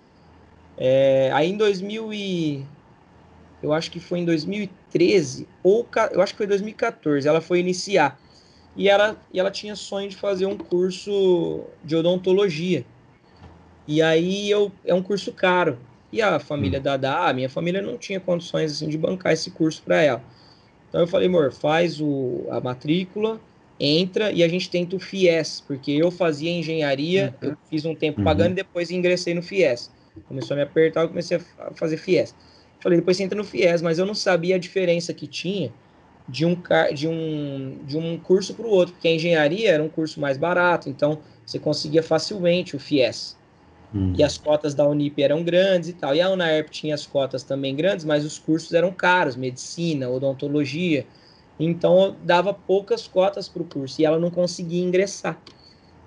É, 0.78 1.30
aí 1.34 1.50
em 1.50 1.56
2000 1.56 2.14
e 2.14 2.64
eu 3.62 3.74
acho 3.74 3.90
que 3.90 4.00
foi 4.00 4.20
em 4.20 4.24
2013 4.24 5.46
ou 5.62 5.86
eu 6.12 6.20
acho 6.22 6.32
que 6.32 6.36
foi 6.38 6.46
2014, 6.46 7.26
ela 7.26 7.40
foi 7.40 7.60
iniciar 7.60 8.18
e 8.76 8.88
ela, 8.88 9.16
e 9.32 9.40
ela 9.40 9.50
tinha 9.50 9.74
sonho 9.74 10.08
de 10.08 10.16
fazer 10.16 10.46
um 10.46 10.56
curso 10.56 11.64
de 11.82 11.96
odontologia. 11.96 12.84
E 13.88 14.02
aí 14.02 14.50
eu 14.50 14.70
é 14.84 14.92
um 14.92 15.02
curso 15.02 15.32
caro. 15.32 15.78
E 16.12 16.20
a 16.20 16.38
família 16.38 16.78
hum. 16.78 16.82
da 16.82 16.96
Dá, 16.96 17.28
a 17.28 17.32
minha 17.32 17.48
família 17.48 17.80
não 17.80 17.96
tinha 17.96 18.20
condições 18.20 18.72
assim 18.72 18.88
de 18.88 18.98
bancar 18.98 19.32
esse 19.32 19.50
curso 19.50 19.82
para 19.82 20.02
ela. 20.02 20.22
Então 20.88 21.00
eu 21.00 21.06
falei, 21.06 21.26
amor, 21.26 21.52
faz 21.52 22.00
o, 22.00 22.46
a 22.50 22.60
matrícula, 22.60 23.40
entra 23.80 24.30
e 24.30 24.42
a 24.42 24.48
gente 24.48 24.70
tenta 24.70 24.94
o 24.96 25.00
FIES, 25.00 25.62
porque 25.66 25.90
eu 25.90 26.10
fazia 26.10 26.50
engenharia, 26.50 27.34
uhum. 27.42 27.50
eu 27.50 27.56
fiz 27.68 27.84
um 27.84 27.94
tempo 27.94 28.18
uhum. 28.18 28.24
pagando 28.24 28.52
e 28.52 28.54
depois 28.54 28.90
ingressei 28.90 29.34
no 29.34 29.42
FIES. 29.42 29.90
Começou 30.28 30.54
a 30.54 30.56
me 30.58 30.62
apertar, 30.62 31.02
eu 31.02 31.08
comecei 31.08 31.38
a 31.58 31.72
fazer 31.74 31.96
FIES. 31.96 32.34
Falei, 32.80 32.98
depois 32.98 33.16
você 33.16 33.24
entra 33.24 33.36
no 33.36 33.44
FIES, 33.44 33.82
mas 33.82 33.98
eu 33.98 34.06
não 34.06 34.14
sabia 34.14 34.56
a 34.56 34.58
diferença 34.58 35.12
que 35.12 35.26
tinha 35.26 35.72
de 36.28 36.44
um, 36.44 36.56
de 36.94 37.08
um, 37.08 37.78
de 37.84 37.96
um 37.96 38.18
curso 38.18 38.54
para 38.54 38.66
o 38.66 38.70
outro, 38.70 38.94
porque 38.94 39.08
a 39.08 39.14
engenharia 39.14 39.70
era 39.70 39.82
um 39.82 39.88
curso 39.88 40.20
mais 40.20 40.36
barato, 40.36 40.88
então 40.88 41.18
você 41.44 41.58
conseguia 41.58 42.02
facilmente 42.02 42.74
o 42.74 42.78
FIES. 42.78 43.36
Hum. 43.94 44.12
E 44.16 44.22
as 44.22 44.36
cotas 44.36 44.74
da 44.74 44.86
Unip 44.86 45.22
eram 45.22 45.42
grandes 45.44 45.90
e 45.90 45.92
tal. 45.92 46.14
E 46.14 46.20
a 46.20 46.28
UNAERP 46.28 46.70
tinha 46.70 46.94
as 46.94 47.06
cotas 47.06 47.42
também 47.44 47.74
grandes, 47.74 48.04
mas 48.04 48.24
os 48.24 48.38
cursos 48.38 48.72
eram 48.72 48.90
caros, 48.92 49.36
medicina, 49.36 50.10
odontologia. 50.10 51.06
Então 51.58 52.16
dava 52.22 52.52
poucas 52.52 53.06
cotas 53.06 53.48
para 53.48 53.62
o 53.62 53.64
curso 53.64 54.00
e 54.00 54.04
ela 54.04 54.18
não 54.18 54.30
conseguia 54.30 54.82
ingressar. 54.82 55.40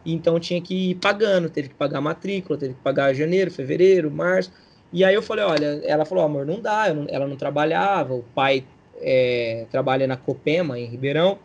Então 0.05 0.39
tinha 0.39 0.61
que 0.61 0.91
ir 0.91 0.95
pagando, 0.95 1.49
teve 1.49 1.69
que 1.69 1.75
pagar 1.75 2.01
matrícula, 2.01 2.59
teve 2.59 2.73
que 2.73 2.81
pagar 2.81 3.13
janeiro, 3.13 3.49
fevereiro, 3.49 4.11
março. 4.11 4.51
E 4.91 5.03
aí 5.03 5.13
eu 5.13 5.21
falei, 5.21 5.45
olha, 5.45 5.81
ela 5.83 6.05
falou, 6.05 6.23
amor, 6.23 6.45
não 6.45 6.59
dá, 6.59 6.93
não, 6.93 7.05
ela 7.09 7.27
não 7.27 7.35
trabalhava, 7.35 8.13
o 8.13 8.23
pai 8.35 8.65
é, 9.01 9.65
trabalha 9.71 10.07
na 10.07 10.17
Copema, 10.17 10.79
em 10.79 10.85
Ribeirão. 10.85 11.39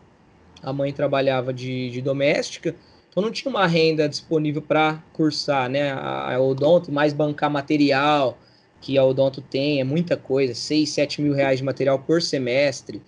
A 0.62 0.72
mãe 0.72 0.92
trabalhava 0.92 1.52
de, 1.52 1.90
de 1.90 2.00
doméstica. 2.00 2.74
Então 3.10 3.22
não 3.22 3.30
tinha 3.30 3.50
uma 3.50 3.66
renda 3.66 4.08
disponível 4.08 4.60
para 4.60 5.02
cursar, 5.12 5.68
né? 5.68 5.92
A, 5.92 6.34
a 6.34 6.40
Odonto, 6.40 6.90
mais 6.90 7.12
bancar 7.12 7.50
material, 7.50 8.36
que 8.80 8.98
a 8.98 9.04
Odonto 9.04 9.40
tem, 9.40 9.80
é 9.80 9.84
muita 9.84 10.16
coisa, 10.16 10.54
6, 10.54 10.90
7 10.90 11.22
mil 11.22 11.32
reais 11.32 11.58
de 11.58 11.64
material 11.64 11.98
por 11.98 12.20
semestre, 12.20 13.00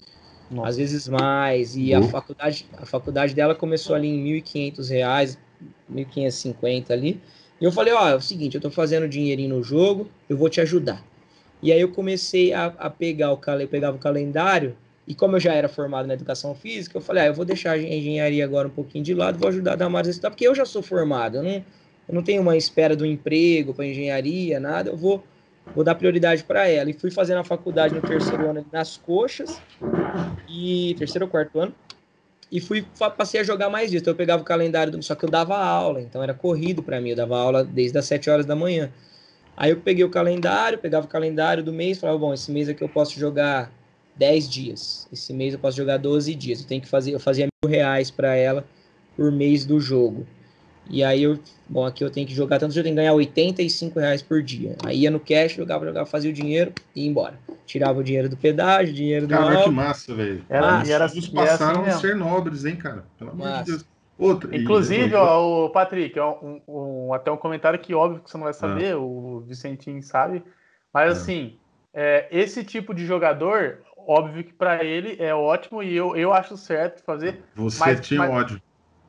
Nossa. 0.50 0.68
às 0.70 0.76
vezes 0.76 1.06
mais. 1.06 1.76
E 1.76 1.92
uhum. 1.92 2.04
a 2.04 2.08
faculdade, 2.08 2.66
a 2.78 2.86
faculdade 2.86 3.34
dela 3.34 3.54
começou 3.54 3.94
ali 3.94 4.08
em 4.08 4.24
1.500 4.42 4.88
reais, 4.88 5.38
1.550 5.92 6.90
ali. 6.90 7.20
E 7.60 7.64
eu 7.64 7.72
falei, 7.72 7.92
ó, 7.92 8.08
é 8.08 8.14
o 8.14 8.20
seguinte, 8.20 8.54
eu 8.54 8.60
tô 8.60 8.70
fazendo 8.70 9.08
dinheirinho 9.08 9.56
no 9.56 9.62
jogo, 9.62 10.08
eu 10.28 10.36
vou 10.36 10.48
te 10.48 10.60
ajudar. 10.60 11.04
E 11.62 11.72
aí 11.72 11.80
eu 11.80 11.90
comecei 11.90 12.52
a, 12.52 12.66
a 12.78 12.90
pegar 12.90 13.32
o 13.32 13.40
eu 13.60 13.68
pegava 13.68 13.96
o 13.96 14.00
calendário 14.00 14.76
e 15.06 15.14
como 15.14 15.36
eu 15.36 15.40
já 15.40 15.54
era 15.54 15.68
formado 15.68 16.06
na 16.06 16.14
educação 16.14 16.54
física, 16.54 16.96
eu 16.96 17.00
falei, 17.00 17.24
ah, 17.24 17.26
eu 17.26 17.34
vou 17.34 17.44
deixar 17.44 17.72
a 17.72 17.78
engenharia 17.78 18.44
agora 18.44 18.66
um 18.66 18.70
pouquinho 18.70 19.04
de 19.04 19.14
lado, 19.14 19.38
vou 19.38 19.48
ajudar 19.48 19.74
a 19.74 19.76
Damares 19.76 20.08
a 20.08 20.10
estudar, 20.10 20.30
porque 20.30 20.46
eu 20.46 20.54
já 20.54 20.64
sou 20.64 20.82
formado, 20.82 21.36
eu 21.36 21.42
não, 21.44 21.64
eu 22.08 22.14
não 22.14 22.22
tenho 22.22 22.42
uma 22.42 22.56
espera 22.56 22.96
do 22.96 23.06
emprego 23.06 23.72
para 23.72 23.86
engenharia, 23.86 24.58
nada, 24.58 24.90
eu 24.90 24.96
vou, 24.96 25.22
vou 25.74 25.84
dar 25.84 25.94
prioridade 25.94 26.42
para 26.42 26.68
ela. 26.68 26.90
E 26.90 26.92
fui 26.92 27.12
fazendo 27.12 27.38
a 27.38 27.44
faculdade 27.44 27.94
no 27.94 28.00
terceiro 28.00 28.50
ano 28.50 28.66
nas 28.72 28.96
coxas, 28.96 29.60
e 30.48 30.96
terceiro 30.98 31.26
ou 31.26 31.30
quarto 31.30 31.60
ano, 31.60 31.72
e 32.50 32.60
fui 32.60 32.84
passei 33.16 33.40
a 33.40 33.44
jogar 33.44 33.70
mais 33.70 33.92
disso. 33.92 34.02
Então 34.02 34.12
eu 34.12 34.16
pegava 34.16 34.42
o 34.42 34.44
calendário, 34.44 35.00
só 35.04 35.14
que 35.14 35.24
eu 35.24 35.30
dava 35.30 35.56
aula, 35.56 36.00
então 36.00 36.20
era 36.20 36.34
corrido 36.34 36.82
para 36.82 37.00
mim, 37.00 37.10
eu 37.10 37.16
dava 37.16 37.38
aula 37.38 37.62
desde 37.62 37.96
as 37.96 38.06
7 38.06 38.28
horas 38.28 38.46
da 38.46 38.56
manhã. 38.56 38.90
Aí 39.56 39.70
eu 39.70 39.78
peguei 39.78 40.04
o 40.04 40.10
calendário, 40.10 40.78
pegava 40.78 41.06
o 41.06 41.08
calendário 41.08 41.62
do 41.62 41.72
mês, 41.72 41.98
falava, 41.98 42.18
bom, 42.18 42.34
esse 42.34 42.50
mês 42.52 42.68
aqui 42.68 42.82
eu 42.82 42.88
posso 42.88 43.18
jogar 43.18 43.72
10 44.16 44.48
dias, 44.48 45.08
esse 45.12 45.32
mês 45.32 45.54
eu 45.54 45.60
posso 45.60 45.76
jogar 45.76 45.96
12 45.96 46.34
dias. 46.34 46.60
Eu 46.60 46.66
tenho 46.66 46.82
que 46.82 46.88
fazer, 46.88 47.12
eu 47.12 47.20
fazia 47.20 47.46
mil 47.64 47.70
reais 47.70 48.10
para 48.10 48.34
ela 48.34 48.64
por 49.16 49.32
mês 49.32 49.64
do 49.64 49.80
jogo. 49.80 50.26
E 50.88 51.02
aí 51.02 51.22
eu, 51.22 51.38
bom, 51.68 51.84
aqui 51.84 52.04
eu 52.04 52.10
tenho 52.10 52.26
que 52.26 52.34
jogar 52.34 52.58
tanto, 52.58 52.76
eu 52.76 52.82
tenho 52.82 52.94
que 52.94 53.00
ganhar 53.00 53.12
85 53.14 53.98
reais 53.98 54.22
por 54.22 54.42
dia. 54.42 54.76
Aí 54.84 55.00
ia 55.00 55.10
no 55.10 55.18
cash, 55.18 55.54
jogava, 55.54 55.84
jogava, 55.84 56.06
fazia 56.06 56.30
o 56.30 56.34
dinheiro 56.34 56.72
e 56.94 57.02
ia 57.02 57.08
embora. 57.08 57.38
Tirava 57.64 57.98
o 57.98 58.04
dinheiro 58.04 58.28
do 58.28 58.36
pedágio, 58.36 58.94
dinheiro 58.94 59.26
do 59.26 59.34
Cara, 59.34 59.64
que 59.64 59.70
massa, 59.70 60.14
velho. 60.14 60.44
E 60.48 60.54
era, 60.54 60.86
e 60.86 60.90
era, 60.92 61.04
assim 61.06 61.30
passaram 61.32 61.80
assim 61.80 61.90
a 61.90 61.98
ser 61.98 62.14
nobres, 62.14 62.64
hein, 62.64 62.76
cara? 62.76 63.04
Pelo 63.18 63.30
amor 63.30 63.58
de 63.58 63.64
Deus. 63.64 63.84
Outra. 64.18 64.56
Inclusive, 64.56 65.14
ó, 65.14 65.66
o 65.66 65.70
Patrick, 65.70 66.18
ó, 66.18 66.38
um, 66.42 66.60
um, 66.66 67.14
até 67.14 67.30
um 67.30 67.36
comentário 67.36 67.78
que 67.78 67.94
óbvio 67.94 68.22
que 68.22 68.30
você 68.30 68.36
não 68.36 68.44
vai 68.44 68.54
saber, 68.54 68.92
ah. 68.92 68.98
o 68.98 69.40
Vicentinho 69.40 70.02
sabe, 70.02 70.42
mas 70.92 71.10
ah. 71.10 71.12
assim, 71.12 71.58
é, 71.92 72.26
esse 72.30 72.64
tipo 72.64 72.94
de 72.94 73.04
jogador, 73.04 73.78
óbvio 73.96 74.42
que 74.42 74.52
para 74.52 74.82
ele 74.82 75.16
é 75.18 75.34
ótimo 75.34 75.82
e 75.82 75.94
eu, 75.94 76.16
eu 76.16 76.32
acho 76.32 76.56
certo 76.56 77.02
fazer. 77.04 77.42
Você 77.54 77.78
mas, 77.78 78.00
tinha 78.00 78.20
mas... 78.20 78.30
ódio. 78.30 78.62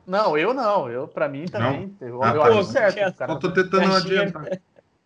Não, 0.06 0.38
eu 0.38 0.54
não, 0.54 0.90
eu 0.90 1.08
para 1.08 1.28
mim 1.28 1.46
também, 1.46 1.94
não? 2.00 2.08
eu, 2.08 2.24
ah, 2.24 2.34
eu 2.34 2.44
acho 2.44 2.64
certo. 2.64 3.18
Cara. 3.18 3.34
Eu 3.34 3.40
tô 3.40 3.52
tentando 3.52 3.94
adiantar. 3.94 4.60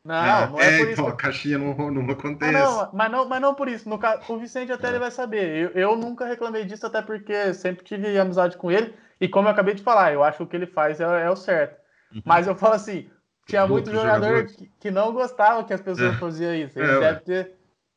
Não, 0.04 0.16
é, 0.16 0.47
não 0.47 0.60
é, 0.60 0.66
é 0.66 0.78
por 0.78 0.84
isso. 0.84 0.91
Então, 0.93 1.08
a 1.08 1.16
caixinha 1.16 1.58
não, 1.58 1.91
não 1.91 2.12
acontece. 2.12 2.52
Mas 2.52 2.64
não, 2.64 2.89
mas 2.93 3.12
não, 3.12 3.30
mas 3.30 3.41
não 3.41 3.56
por 3.56 3.68
isso. 3.68 3.88
No 3.88 3.99
o 4.30 4.38
Vicente 4.38 4.72
até 4.72 4.88
é. 4.88 4.89
ele 4.91 4.99
vai 4.99 5.12
saber. 5.12 5.72
Eu, 5.76 5.82
eu 5.82 5.95
nunca 5.95 6.26
reclamei 6.26 6.66
disso, 6.66 6.86
até 6.88 7.02
porque 7.02 7.54
sempre 7.54 7.84
tive 7.86 8.18
amizade 8.18 8.58
com 8.58 8.72
ele. 8.72 8.93
E 9.22 9.28
como 9.28 9.47
eu 9.47 9.51
acabei 9.51 9.76
de 9.76 9.84
falar, 9.84 10.11
eu 10.11 10.24
acho 10.24 10.38
que 10.38 10.43
o 10.43 10.47
que 10.47 10.55
ele 10.55 10.65
faz 10.65 10.99
é, 10.99 11.03
é 11.03 11.30
o 11.30 11.36
certo. 11.36 11.80
Uhum. 12.13 12.24
Mas 12.26 12.47
eu 12.47 12.55
falo 12.55 12.74
assim, 12.74 13.07
tinha 13.47 13.67
muito 13.67 13.91
jogador 13.91 14.47
que, 14.47 14.72
que, 14.80 14.89
não 14.89 15.13
gostava 15.13 15.63
que 15.63 15.72
as 15.72 15.80
pessoas 15.80 16.15
é. 16.15 16.17
faziam 16.17 16.55
isso. 16.55 16.80
Ele 16.80 16.91
é, 16.91 16.99
deve 16.99 17.19
ter. 17.22 17.51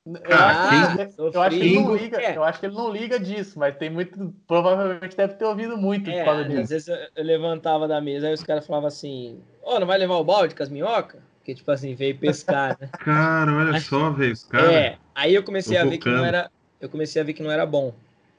Eu, 0.07 0.37
ah, 0.37 0.68
acho 0.68 0.97
que, 0.97 1.37
eu, 1.37 1.43
acho 1.43 1.57
que 1.57 1.64
ele 1.64 1.81
não 1.81 1.97
liga, 1.97 2.20
é. 2.20 2.37
eu 2.37 2.45
acho 2.45 2.61
que 2.61 2.66
ele 2.66 2.75
não 2.75 2.93
liga 2.93 3.18
disso, 3.18 3.59
mas 3.59 3.75
tem 3.79 3.89
muito. 3.89 4.35
Provavelmente 4.47 5.16
deve 5.16 5.33
ter 5.33 5.47
ouvido 5.47 5.79
muito 5.79 6.11
é, 6.11 6.18
por 6.18 6.25
causa 6.27 6.45
disso. 6.45 6.61
Às 6.61 6.68
vezes 6.68 6.89
eu, 6.89 7.25
levantava 7.25 7.89
da 7.89 8.03
mesa, 8.03 8.27
aí 8.27 8.35
os 8.35 8.43
caras 8.43 8.66
falavam 8.66 8.89
assim: 8.89 9.41
Ô, 9.62 9.77
oh, 9.77 9.81
não 9.81 9.87
vai 9.87 9.97
levar 9.97 10.16
o 10.16 10.25
balde 10.25 10.55
com 10.55 10.62
as 10.62 10.68
minhocas? 10.68 11.22
Porque, 11.39 11.55
tipo 11.55 11.70
assim, 11.70 11.95
veio 11.95 12.18
pescar, 12.18 12.77
né? 12.79 12.91
Cara, 13.01 13.51
olha 13.51 13.81
só, 13.81 14.11
velho, 14.11 14.35
os 14.35 14.45
caras. 14.45 14.72
É, 14.72 14.99
aí 15.14 15.35
eu 15.35 15.43
comecei 15.43 15.79
a 15.79 15.85
ver 15.87 15.97
que 15.97 16.09
não 16.11 16.22
era. 16.22 16.51
Eu 16.79 16.91
comecei 16.91 17.22
a 17.22 17.25
ver 17.25 17.33
que 17.33 17.43
não 17.43 17.51
era 17.51 17.64
bom. 17.64 17.95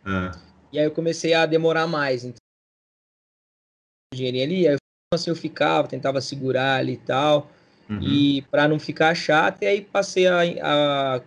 É. 0.06 0.32
E 0.72 0.80
aí 0.80 0.86
eu 0.86 0.92
comecei 0.92 1.34
a 1.34 1.48
demorar 1.48 1.88
mais. 1.88 2.32
Dinheirinho 4.16 4.44
ali, 4.44 4.68
aí 4.68 4.78
assim 5.14 5.30
eu 5.30 5.36
ficava, 5.36 5.88
tentava 5.88 6.20
segurar 6.22 6.78
ali 6.78 6.94
e 6.94 6.98
tal, 6.98 7.50
uhum. 7.90 8.00
e 8.02 8.42
para 8.52 8.68
não 8.68 8.80
ficar 8.80 9.16
chato, 9.16 9.62
e 9.62 9.66
aí 9.66 9.82
passei 9.82 10.28
a, 10.28 10.42
a, 10.62 11.22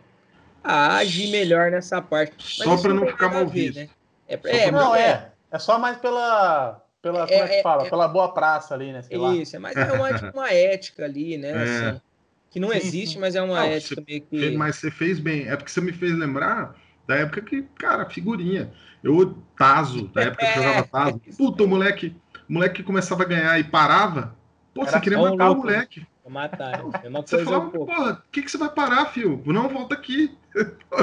a 0.63 0.97
agir 0.99 1.31
melhor 1.31 1.71
nessa 1.71 2.03
parte. 2.03 2.59
Mas 2.59 2.69
só 2.69 2.77
para 2.77 2.95
não 2.95 3.07
ficar 3.07 3.33
mal 3.33 3.47
visto. 3.47 3.77
Né? 3.77 3.89
É, 4.29 4.39
é, 4.45 4.71
não, 4.71 4.95
é, 4.95 5.01
é, 5.01 5.33
é 5.53 5.59
só 5.59 5.79
mais 5.79 5.97
pela 5.97 6.83
pela, 7.01 7.27
como 7.27 7.43
é, 7.43 7.49
que 7.49 7.55
é, 7.55 7.63
fala? 7.63 7.87
É, 7.87 7.91
pela 7.91 8.09
boa 8.09 8.33
praça 8.33 8.75
ali, 8.75 8.93
né? 8.93 9.03
Sei 9.03 9.17
isso, 9.41 9.57
lá. 9.57 9.61
mas 9.61 9.77
é 9.77 9.93
uma, 9.93 10.13
tipo, 10.13 10.31
uma 10.37 10.53
ética 10.53 11.05
ali, 11.05 11.39
né? 11.39 11.51
É. 11.51 11.63
Assim, 11.63 12.01
que 12.51 12.61
não 12.61 12.71
sim, 12.71 12.77
existe, 12.77 13.15
sim. 13.15 13.21
mas 13.21 13.35
é 13.35 13.43
uma 13.43 13.61
não, 13.61 13.67
ética 13.67 14.03
meio 14.07 14.23
que. 14.23 14.57
Mas 14.57 14.77
você 14.77 14.91
fez 14.91 15.19
bem. 15.19 15.47
É 15.49 15.57
porque 15.57 15.71
você 15.71 15.81
me 15.81 15.93
fez 15.93 16.17
lembrar 16.17 16.75
da 17.07 17.17
época 17.17 17.43
que, 17.43 17.63
cara, 17.79 18.09
figurinha. 18.09 18.71
Eu, 19.03 19.39
Tazo, 19.57 20.09
da 20.09 20.23
época 20.23 20.45
que 20.45 20.59
eu 20.59 20.63
jogava 20.63 20.89
Tazo. 20.91 21.21
Puta, 21.37 21.67
moleque, 21.67 22.17
o 22.49 22.53
moleque 22.53 22.77
que 22.77 22.83
começava 22.83 23.23
a 23.23 23.27
ganhar 23.27 23.59
e 23.59 23.65
parava. 23.65 24.35
Pô, 24.75 24.83
Era 24.83 24.93
você 24.93 25.01
queria 25.01 25.19
matar 25.19 25.47
louco, 25.47 25.63
o 25.63 25.65
moleque. 25.65 26.07
Matar. 26.27 26.81
É 27.03 27.09
uma 27.09 27.23
você 27.23 27.43
falava, 27.43 27.71
porra, 27.71 28.13
o 28.13 28.31
que, 28.31 28.43
que 28.43 28.51
você 28.51 28.59
vai 28.59 28.69
parar, 28.69 29.07
filho? 29.07 29.43
Não, 29.47 29.69
volta 29.69 29.95
aqui. 29.95 30.37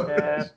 É. 0.10 0.52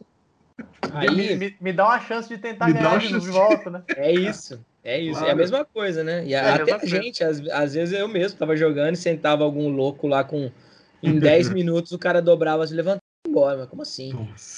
Aí, 0.92 1.10
me, 1.10 1.36
me, 1.36 1.56
me, 1.58 1.72
dá 1.72 1.86
uma 1.86 2.00
chance 2.00 2.28
de 2.28 2.36
tentar 2.36 2.66
me 2.66 2.74
ganhar 2.74 2.98
de 2.98 3.18
volta, 3.18 3.70
né? 3.70 3.82
É 3.96 4.12
isso. 4.12 4.62
É 4.84 4.98
isso, 4.98 5.18
claro. 5.18 5.28
é 5.28 5.32
a 5.32 5.36
mesma 5.36 5.64
coisa, 5.64 6.04
né? 6.04 6.24
E 6.24 6.34
é 6.34 6.38
até 6.38 6.72
a, 6.74 6.86
gente, 6.86 7.22
às, 7.22 7.40
às, 7.48 7.74
vezes 7.74 7.98
eu 7.98 8.08
mesmo 8.08 8.38
tava 8.38 8.56
jogando 8.56 8.94
e 8.94 8.98
sentava 8.98 9.44
algum 9.44 9.68
louco 9.68 10.06
lá 10.06 10.22
com. 10.24 10.50
Em 11.02 11.18
10 11.18 11.50
minutos 11.54 11.92
o 11.92 11.98
cara 11.98 12.20
dobrava, 12.20 12.66
se 12.66 12.74
levantava 12.74 13.02
embora, 13.28 13.58
mas 13.58 13.68
como 13.68 13.82
assim? 13.82 14.12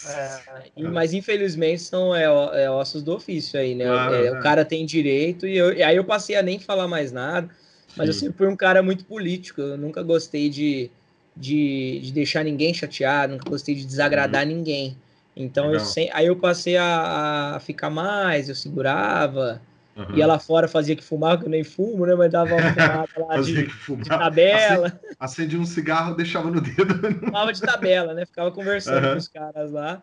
É, 0.09 0.83
mas 0.83 1.13
infelizmente 1.13 1.83
são 1.83 2.15
é, 2.15 2.25
é, 2.25 2.71
ossos 2.71 3.03
do 3.03 3.15
ofício 3.15 3.59
aí, 3.59 3.75
né? 3.75 3.85
Claro, 3.85 4.15
é, 4.15 4.31
o 4.33 4.37
é. 4.37 4.41
cara 4.41 4.65
tem 4.65 4.87
direito 4.87 5.47
e, 5.47 5.57
eu, 5.57 5.73
e, 5.73 5.83
aí 5.83 5.97
eu 5.97 6.05
passei 6.05 6.37
a 6.37 6.43
nem 6.43 6.59
falar 6.59 6.89
mais 6.89 7.13
nada, 7.13 7.49
mas 7.97 8.07
Sim. 8.07 8.07
eu 8.07 8.13
sempre 8.13 8.39
fui 8.39 8.47
um 8.49 8.57
cara 8.57 8.83
muito 8.83 9.05
político, 9.05 9.61
eu 9.61 9.77
nunca 9.77 10.03
gostei 10.03 10.49
de, 10.49 10.91
de, 11.37 12.01
de 12.03 12.13
deixar 12.13 12.45
ninguém 12.45 12.73
chateado, 12.73 13.35
nunca 13.35 13.49
gostei 13.51 13.75
de 13.75 13.85
desagradar 13.85 14.43
uhum. 14.43 14.55
ninguém. 14.57 14.97
Então 15.37 15.73
eu 15.73 15.81
aí 16.13 16.27
eu 16.27 16.37
passei 16.37 16.77
a, 16.77 17.55
a, 17.57 17.61
ficar 17.61 17.89
mais, 17.89 18.49
eu 18.49 18.55
segurava, 18.55 19.63
Uhum. 19.97 20.17
Ia 20.17 20.27
lá 20.27 20.39
fora, 20.39 20.69
fazia 20.69 20.95
que 20.95 21.03
fumava, 21.03 21.39
que 21.39 21.47
eu 21.47 21.51
nem 21.51 21.65
fumo, 21.65 22.07
né? 22.07 22.15
Mas 22.15 22.31
dava 22.31 22.55
uma 22.55 22.63
fumada 22.73 23.09
lá 23.19 23.41
de, 23.41 23.67
de, 23.67 24.09
tabela. 24.09 25.01
Acendia 25.19 25.59
um 25.59 25.67
cigarro, 25.67 26.15
deixava 26.15 26.51
no 26.51 26.61
dedo. 26.61 26.95
Fumava 27.21 27.53
de 27.53 27.61
tabela, 27.61 28.15
né? 28.15 28.25
Ficava 28.25 28.51
conversando 28.51 29.05
uhum. 29.05 29.13
com 29.13 29.19
os 29.19 29.29
caras 29.29 29.71
lá. 29.73 30.01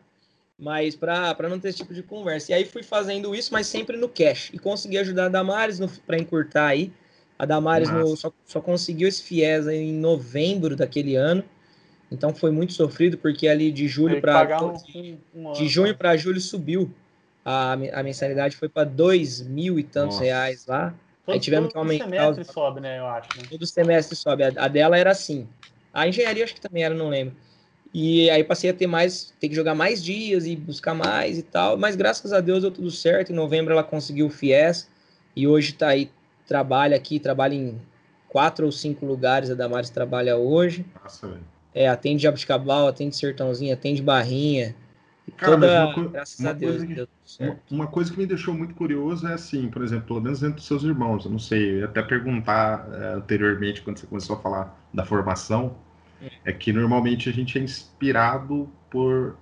Mas 0.59 0.95
para 0.95 1.35
não 1.49 1.59
ter 1.59 1.69
esse 1.69 1.77
tipo 1.77 1.93
de 1.93 2.03
conversa. 2.03 2.51
E 2.51 2.55
aí 2.55 2.65
fui 2.65 2.83
fazendo 2.83 3.33
isso, 3.33 3.53
mas 3.53 3.67
sempre 3.67 3.95
no 3.95 4.09
cash. 4.09 4.49
E 4.53 4.59
consegui 4.59 4.97
ajudar 4.97 5.25
a 5.25 5.29
Damares 5.29 5.79
para 6.05 6.17
encurtar 6.17 6.67
aí. 6.67 6.91
A 7.37 7.45
Damares 7.45 7.89
no, 7.91 8.17
só, 8.17 8.31
só 8.45 8.59
conseguiu 8.59 9.07
esse 9.07 9.21
FIES 9.21 9.67
em 9.67 9.93
novembro 9.93 10.75
daquele 10.75 11.15
ano. 11.15 11.43
Então 12.11 12.33
foi 12.33 12.51
muito 12.51 12.73
sofrido, 12.73 13.17
porque 13.17 13.47
ali 13.47 13.71
de 13.71 13.87
julho 13.87 14.19
para. 14.19 14.63
Um, 14.63 15.17
um 15.35 15.51
de 15.53 15.67
junho 15.67 15.95
para 15.95 16.17
julho 16.17 16.41
subiu 16.41 16.91
a, 17.49 17.71
a 17.71 18.03
mensalidade 18.03 18.57
foi 18.57 18.67
para 18.67 18.83
dois 18.83 19.41
mil 19.41 19.79
e 19.79 19.83
tantos 19.83 20.17
Nossa. 20.17 20.25
reais 20.25 20.65
lá. 20.65 20.93
Todo, 21.25 21.33
aí 21.33 21.39
tivemos 21.39 21.71
que 21.71 21.77
aumentar. 21.77 22.03
Todo 22.03 22.11
semestre 22.11 22.41
os... 22.41 22.47
sobe, 22.51 22.81
né? 22.81 22.99
Eu 22.99 23.07
acho. 23.07 23.29
Né? 23.37 23.43
Todo 23.49 23.65
semestre 23.65 24.15
sobe. 24.17 24.43
A, 24.43 24.51
a, 24.57 24.67
dela 24.67 24.97
era 24.97 25.11
assim. 25.11 25.47
A 25.93 26.05
engenharia 26.05 26.43
acho 26.43 26.53
que 26.53 26.59
também 26.59 26.83
era, 26.83 26.93
não 26.93 27.07
lembro. 27.07 27.33
E 27.93 28.29
aí 28.29 28.43
passei 28.43 28.69
a 28.69 28.73
ter 28.73 28.85
mais, 28.85 29.33
ter 29.39 29.47
que 29.47 29.55
jogar 29.55 29.73
mais 29.73 30.03
dias 30.03 30.45
e 30.45 30.57
buscar 30.57 30.93
mais 30.93 31.37
e 31.37 31.41
tal. 31.41 31.77
Mas 31.77 31.95
graças 31.95 32.33
a 32.33 32.41
Deus 32.41 32.63
deu 32.63 32.71
tudo 32.71 32.91
certo. 32.91 33.31
Em 33.31 33.35
novembro 33.35 33.71
ela 33.71 33.83
conseguiu 33.83 34.27
o 34.27 34.29
FIES 34.29 34.89
e 35.33 35.47
hoje 35.47 35.71
está 35.71 35.87
aí, 35.87 36.11
trabalha 36.45 36.97
aqui, 36.97 37.17
trabalha 37.17 37.55
em 37.55 37.79
quatro 38.27 38.65
ou 38.65 38.73
cinco 38.73 39.05
lugares. 39.05 39.49
A 39.49 39.53
Damares 39.53 39.89
trabalha 39.89 40.35
hoje. 40.35 40.85
Nossa, 41.01 41.29
velho. 41.29 41.43
É, 41.73 41.87
atende 41.87 42.23
Jabuticabal, 42.23 42.89
atende 42.89 43.15
Sertãozinho, 43.15 43.73
atende 43.73 44.01
Barrinha. 44.01 44.75
Cara, 45.35 45.51
Toda, 45.53 45.87
uma, 45.87 46.07
graças 46.09 46.39
uma 46.39 46.49
a 46.49 46.53
Deus, 46.53 46.77
coisa 46.77 46.87
que, 46.87 47.43
uma, 47.43 47.59
uma, 47.69 47.87
coisa 47.87 48.11
que 48.11 48.17
me 48.17 48.25
deixou 48.25 48.53
muito 48.53 48.73
curioso 48.73 49.27
é 49.27 49.33
assim, 49.33 49.69
por 49.69 49.83
exemplo, 49.83 50.07
pelo 50.07 50.21
menos 50.21 50.41
entre 50.41 50.55
dos 50.55 50.65
seus 50.65 50.83
irmãos, 50.83 51.25
eu 51.25 51.31
não 51.31 51.39
sei, 51.39 51.71
eu 51.71 51.77
ia 51.79 51.85
até 51.85 52.01
perguntar 52.01 52.87
é, 52.93 53.13
anteriormente, 53.15 53.81
quando 53.81 53.97
você 53.97 54.07
começou 54.07 54.37
a 54.37 54.39
falar 54.39 54.87
da 54.93 55.05
formação, 55.05 55.75
é, 56.21 56.29
é 56.45 56.53
que 56.53 56.71
normalmente 56.71 57.27
a 57.29 57.33
gente 57.33 57.57
é 57.59 57.61
inspirado 57.61 58.69
por, 58.89 59.37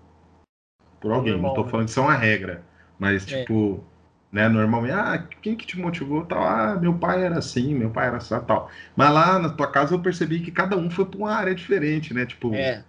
por 1.00 1.12
alguém. 1.12 1.34
Normal, 1.34 1.56
não 1.56 1.64
tô 1.64 1.70
falando 1.70 1.86
que 1.86 1.92
isso 1.92 2.00
é 2.00 2.04
uma 2.04 2.16
regra, 2.16 2.64
mas 2.98 3.32
é. 3.32 3.42
tipo, 3.42 3.84
né, 4.32 4.50
normalmente, 4.50 4.92
ah, 4.92 5.28
quem 5.42 5.56
que 5.56 5.68
te 5.68 5.80
motivou? 5.80 6.26
Tal, 6.26 6.44
ah, 6.44 6.78
meu 6.82 6.96
pai 6.96 7.24
era 7.24 7.38
assim, 7.38 7.76
meu 7.76 7.92
pai 7.92 8.08
era 8.08 8.18
assim, 8.18 8.36
tal. 8.48 8.72
Mas 8.96 9.14
lá 9.14 9.38
na 9.38 9.50
tua 9.50 9.72
casa 9.72 9.94
eu 9.94 10.00
percebi 10.00 10.40
que 10.40 10.52
cada 10.52 10.76
um 10.76 10.90
foi 10.90 11.06
para 11.06 11.18
uma 11.18 11.32
área 11.32 11.54
diferente, 11.54 12.14
né? 12.14 12.26
Tipo, 12.26 12.54
é. 12.56 12.84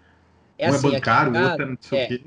É 0.59 0.71
um 0.71 0.73
é 0.73 0.77
assim, 0.77 0.89
é 0.89 0.91
bancário, 0.93 1.33
o 1.35 1.43
outro 1.43 1.63
é 1.63 1.67
não 1.67 1.77
sei 1.79 2.05
o 2.05 2.09
quê. 2.09 2.25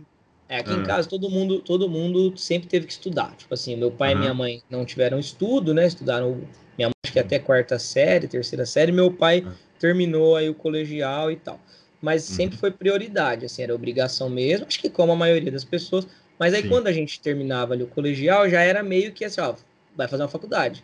É, 0.49 0.57
aqui 0.57 0.73
em 0.73 0.81
ah. 0.81 0.85
casa 0.85 1.07
todo 1.07 1.29
mundo, 1.29 1.59
todo 1.59 1.87
mundo 1.87 2.35
sempre 2.35 2.67
teve 2.67 2.87
que 2.87 2.91
estudar. 2.91 3.35
Tipo 3.37 3.53
assim, 3.53 3.75
meu 3.75 3.91
pai 3.91 4.13
uhum. 4.13 4.17
e 4.17 4.19
minha 4.19 4.33
mãe 4.33 4.63
não 4.67 4.83
tiveram 4.83 5.19
estudo, 5.19 5.75
né? 5.75 5.85
Estudaram 5.85 6.41
minha 6.75 6.87
mãe 6.87 6.93
acho 7.05 7.13
que 7.13 7.19
até 7.19 7.37
quarta 7.37 7.77
série, 7.77 8.27
terceira 8.27 8.65
série, 8.65 8.91
meu 8.91 9.11
pai 9.11 9.41
uhum. 9.41 9.51
terminou 9.77 10.35
aí 10.35 10.49
o 10.49 10.55
colegial 10.55 11.31
e 11.31 11.35
tal. 11.35 11.59
Mas 12.01 12.27
uhum. 12.27 12.35
sempre 12.35 12.57
foi 12.57 12.71
prioridade, 12.71 13.45
assim, 13.45 13.61
era 13.61 13.75
obrigação 13.75 14.27
mesmo, 14.27 14.65
acho 14.65 14.79
que 14.79 14.89
como 14.89 15.11
a 15.11 15.15
maioria 15.15 15.51
das 15.51 15.63
pessoas. 15.63 16.07
Mas 16.39 16.53
aí 16.53 16.63
Sim. 16.63 16.69
quando 16.69 16.87
a 16.87 16.93
gente 16.93 17.19
terminava 17.19 17.73
ali 17.73 17.83
o 17.83 17.87
colegial, 17.87 18.49
já 18.49 18.61
era 18.61 18.81
meio 18.81 19.11
que 19.11 19.23
assim, 19.23 19.41
ó, 19.41 19.53
vai 19.95 20.07
fazer 20.07 20.23
uma 20.23 20.29
faculdade. 20.29 20.83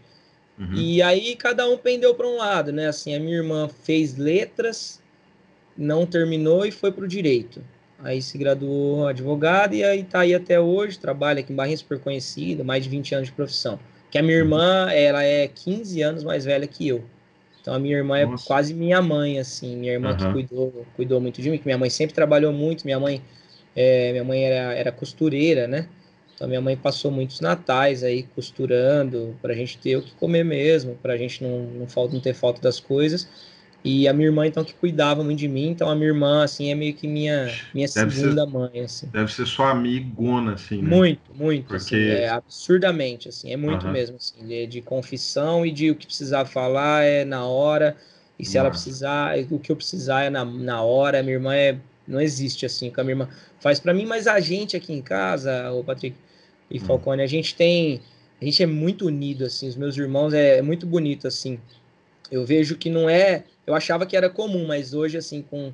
Uhum. 0.59 0.73
E 0.75 1.01
aí 1.01 1.35
cada 1.35 1.67
um 1.67 1.77
pendeu 1.77 2.13
para 2.13 2.27
um 2.27 2.37
lado, 2.37 2.71
né? 2.71 2.87
Assim, 2.87 3.15
a 3.15 3.19
minha 3.19 3.37
irmã 3.37 3.67
fez 3.83 4.15
letras, 4.15 5.01
não 5.75 6.05
terminou 6.05 6.65
e 6.65 6.71
foi 6.71 6.91
para 6.91 7.05
o 7.05 7.07
direito. 7.07 7.63
Aí 7.99 8.21
se 8.21 8.37
graduou 8.37 9.07
advogado 9.07 9.73
e 9.73 9.83
aí 9.83 10.03
tá 10.03 10.19
aí 10.19 10.35
até 10.35 10.59
hoje, 10.59 10.99
trabalha 10.99 11.39
aqui 11.39 11.53
em 11.53 11.55
Barrinha, 11.55 11.77
super 11.77 11.99
conhecida, 11.99 12.63
mais 12.63 12.83
de 12.83 12.89
20 12.89 13.15
anos 13.15 13.27
de 13.27 13.33
profissão. 13.33 13.79
Que 14.11 14.17
a 14.17 14.23
minha 14.23 14.37
irmã, 14.37 14.89
ela 14.91 15.23
é 15.23 15.47
15 15.47 16.01
anos 16.01 16.23
mais 16.23 16.45
velha 16.45 16.67
que 16.67 16.87
eu. 16.87 17.03
Então 17.61 17.73
a 17.73 17.79
minha 17.79 17.97
irmã 17.97 18.17
é 18.17 18.25
Nossa. 18.25 18.45
quase 18.45 18.73
minha 18.73 19.01
mãe, 19.01 19.39
assim, 19.39 19.75
minha 19.75 19.93
irmã 19.93 20.11
uhum. 20.11 20.17
que 20.17 20.31
cuidou, 20.31 20.85
cuidou 20.95 21.19
muito 21.19 21.41
de 21.41 21.49
mim, 21.49 21.57
que 21.57 21.65
minha 21.65 21.77
mãe 21.77 21.89
sempre 21.89 22.13
trabalhou 22.13 22.53
muito, 22.53 22.85
minha 22.85 22.99
mãe, 22.99 23.23
é, 23.75 24.11
minha 24.11 24.23
mãe 24.23 24.43
era, 24.43 24.73
era 24.75 24.91
costureira, 24.91 25.67
né? 25.67 25.87
Então 26.35 26.47
minha 26.47 26.61
mãe 26.61 26.75
passou 26.75 27.09
muitos 27.09 27.39
natais 27.39 28.03
aí 28.03 28.23
costurando, 28.23 29.35
para 29.41 29.53
a 29.53 29.55
gente 29.55 29.77
ter 29.77 29.95
o 29.95 30.01
que 30.01 30.11
comer 30.15 30.43
mesmo, 30.43 30.95
para 31.01 31.13
a 31.13 31.17
gente 31.17 31.41
não, 31.41 31.63
não, 31.63 31.87
falta, 31.87 32.13
não 32.13 32.21
ter 32.21 32.33
falta 32.33 32.61
das 32.61 32.79
coisas. 32.79 33.27
E 33.85 34.07
a 34.07 34.13
minha 34.13 34.29
irmã, 34.29 34.47
então, 34.47 34.63
que 34.63 34.73
cuidava 34.73 35.23
muito 35.23 35.37
de 35.37 35.47
mim. 35.47 35.67
Então, 35.67 35.87
a 35.87 35.93
minha 35.93 36.07
irmã, 36.07 36.43
assim, 36.43 36.71
é 36.71 36.75
meio 36.75 36.95
que 36.95 37.07
minha, 37.07 37.53
minha 37.71 37.87
segunda 37.87 38.43
ser, 38.43 38.51
mãe, 38.51 38.79
assim. 38.79 39.07
Deve 39.13 39.31
ser 39.31 39.45
sua 39.45 39.69
amigona, 39.69 40.55
assim, 40.55 40.81
né? 40.81 40.89
Muito, 40.89 41.21
muito. 41.35 41.67
Porque... 41.67 41.95
Assim, 41.95 41.95
é 41.95 42.29
absurdamente, 42.29 43.29
assim. 43.29 43.53
É 43.53 43.55
muito 43.55 43.85
uhum. 43.85 43.93
mesmo, 43.93 44.15
assim. 44.15 44.43
De, 44.43 44.65
de, 44.65 44.81
confissão 44.81 45.63
e 45.63 45.71
de 45.71 45.91
o 45.91 45.95
que 45.95 46.07
precisar 46.07 46.45
falar 46.45 47.03
é 47.03 47.23
na 47.23 47.45
hora. 47.45 47.95
E 48.39 48.43
se 48.43 48.57
ela 48.57 48.71
precisar, 48.71 49.37
o 49.51 49.59
que 49.59 49.71
eu 49.71 49.75
precisar 49.75 50.23
é 50.23 50.29
na, 50.31 50.43
na 50.43 50.81
hora. 50.81 51.19
A 51.19 51.21
minha 51.21 51.35
irmã 51.35 51.53
é... 51.53 51.77
Não 52.07 52.19
existe, 52.19 52.65
assim, 52.65 52.89
que 52.89 52.99
a 52.99 53.03
minha 53.03 53.13
irmã 53.13 53.29
faz 53.59 53.79
para 53.79 53.93
mim. 53.93 54.07
Mas 54.07 54.25
a 54.25 54.39
gente 54.39 54.75
aqui 54.75 54.93
em 54.93 55.01
casa, 55.01 55.71
o 55.71 55.83
Patrick 55.83 56.17
e 56.71 56.79
uhum. 56.79 56.85
Falcone, 56.85 57.21
a 57.21 57.27
gente 57.27 57.53
tem... 57.53 58.01
A 58.41 58.45
gente 58.45 58.63
é 58.63 58.65
muito 58.65 59.05
unido, 59.05 59.45
assim. 59.45 59.67
Os 59.67 59.75
meus 59.75 59.95
irmãos 59.95 60.33
é, 60.33 60.57
é 60.57 60.61
muito 60.63 60.87
bonito, 60.87 61.27
assim. 61.27 61.59
Eu 62.31 62.45
vejo 62.45 62.77
que 62.77 62.89
não 62.89 63.09
é 63.09 63.43
eu 63.65 63.73
achava 63.73 64.05
que 64.05 64.15
era 64.15 64.29
comum, 64.29 64.65
mas 64.67 64.93
hoje, 64.93 65.17
assim, 65.17 65.41
com, 65.41 65.73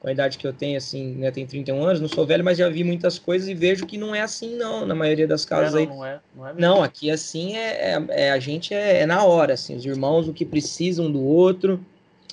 com 0.00 0.08
a 0.08 0.12
idade 0.12 0.38
que 0.38 0.46
eu 0.46 0.52
tenho, 0.52 0.76
assim, 0.76 1.14
né, 1.14 1.30
tenho 1.30 1.46
31 1.46 1.82
anos, 1.82 2.00
não 2.00 2.08
sou 2.08 2.26
velho, 2.26 2.44
mas 2.44 2.58
já 2.58 2.68
vi 2.68 2.82
muitas 2.82 3.18
coisas 3.18 3.48
e 3.48 3.54
vejo 3.54 3.86
que 3.86 3.96
não 3.96 4.14
é 4.14 4.20
assim, 4.20 4.56
não, 4.56 4.84
na 4.84 4.94
maioria 4.94 5.26
das 5.26 5.44
casas 5.44 5.74
é, 5.74 5.74
não, 5.74 5.80
aí. 5.80 5.86
Não, 5.86 6.06
é, 6.06 6.20
não, 6.34 6.48
é 6.48 6.54
não, 6.54 6.82
aqui, 6.82 7.10
assim, 7.10 7.56
é, 7.56 7.92
é, 7.92 8.06
é 8.08 8.30
a 8.32 8.38
gente 8.40 8.74
é, 8.74 9.02
é, 9.02 9.06
na 9.06 9.22
hora, 9.22 9.54
assim, 9.54 9.76
os 9.76 9.84
irmãos, 9.84 10.26
o 10.28 10.32
que 10.32 10.44
precisam 10.44 11.10
do 11.10 11.22
outro. 11.22 11.80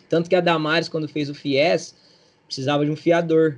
Tanto 0.09 0.29
que 0.29 0.35
a 0.35 0.41
Damares, 0.41 0.89
quando 0.89 1.07
fez 1.07 1.29
o 1.29 1.35
FIES, 1.35 1.95
precisava 2.45 2.85
de 2.85 2.91
um 2.91 2.95
fiador, 2.95 3.57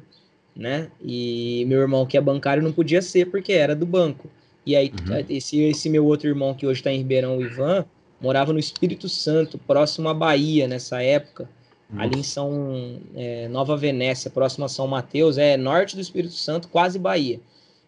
né? 0.56 0.90
E 1.04 1.66
meu 1.68 1.80
irmão, 1.80 2.06
que 2.06 2.18
é 2.18 2.22
bancário, 2.22 2.64
não 2.64 2.72
podia 2.72 3.02
ser 3.02 3.26
porque 3.26 3.52
era 3.52 3.76
do 3.76 3.86
banco. 3.86 4.30
E 4.66 4.76
aí, 4.76 4.92
uhum. 5.08 5.26
esse, 5.30 5.62
esse 5.62 5.90
meu 5.90 6.06
outro 6.06 6.28
irmão, 6.28 6.54
que 6.54 6.66
hoje 6.66 6.80
está 6.80 6.92
em 6.92 6.98
Ribeirão, 6.98 7.38
o 7.38 7.42
Ivan, 7.42 7.86
morava 8.20 8.54
no 8.54 8.60
Espírito 8.60 9.08
Santo, 9.08 9.58
próximo 9.58 10.10
à 10.10 10.14
Bahia 10.14 10.68
nessa 10.68 11.02
época, 11.02 11.50
Nossa. 11.90 12.04
ali 12.04 12.20
em 12.20 12.24
São 12.24 13.00
é, 13.16 13.48
Nova 13.48 13.78
Venécia, 13.78 14.30
próximo 14.32 14.66
a 14.66 14.70
São 14.70 14.88
Mateus, 14.88 15.38
é 15.38 15.56
norte 15.58 15.96
do 15.96 16.02
Espírito 16.02 16.34
Santo, 16.34 16.68
quase 16.68 16.98
Bahia. 16.98 17.40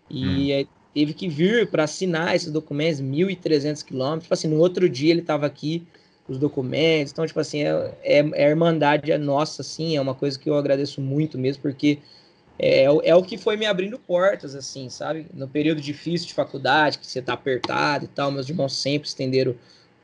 E 0.09 0.63
hum. 0.63 0.67
teve 0.93 1.13
que 1.13 1.27
vir 1.27 1.69
para 1.69 1.83
assinar 1.83 2.35
esses 2.35 2.51
documentos, 2.51 3.01
1.300 3.01 3.83
quilômetros. 3.83 4.23
Tipo 4.23 4.33
assim, 4.33 4.47
no 4.47 4.57
outro 4.57 4.89
dia 4.89 5.11
ele 5.11 5.21
estava 5.21 5.45
aqui, 5.45 5.85
os 6.29 6.37
documentos. 6.37 7.11
Então, 7.11 7.25
tipo 7.25 7.39
assim, 7.39 7.63
é, 7.63 7.93
é, 8.03 8.19
é 8.33 8.45
a 8.45 8.49
irmandade 8.49 9.11
é 9.11 9.17
nossa, 9.17 9.61
assim, 9.61 9.97
é 9.97 10.01
uma 10.01 10.13
coisa 10.13 10.37
que 10.37 10.49
eu 10.49 10.55
agradeço 10.55 11.01
muito 11.01 11.37
mesmo, 11.37 11.61
porque 11.61 11.99
é, 12.57 12.83
é 12.83 13.15
o 13.15 13.23
que 13.23 13.37
foi 13.37 13.57
me 13.57 13.65
abrindo 13.65 13.97
portas, 13.97 14.53
assim, 14.55 14.89
sabe? 14.89 15.25
No 15.33 15.47
período 15.47 15.81
difícil 15.81 16.27
de 16.27 16.33
faculdade, 16.33 16.99
que 16.99 17.07
você 17.07 17.21
tá 17.21 17.33
apertado 17.33 18.05
e 18.05 18.07
tal, 18.07 18.31
meus 18.31 18.47
irmãos 18.47 18.75
sempre 18.75 19.07
estenderam 19.07 19.55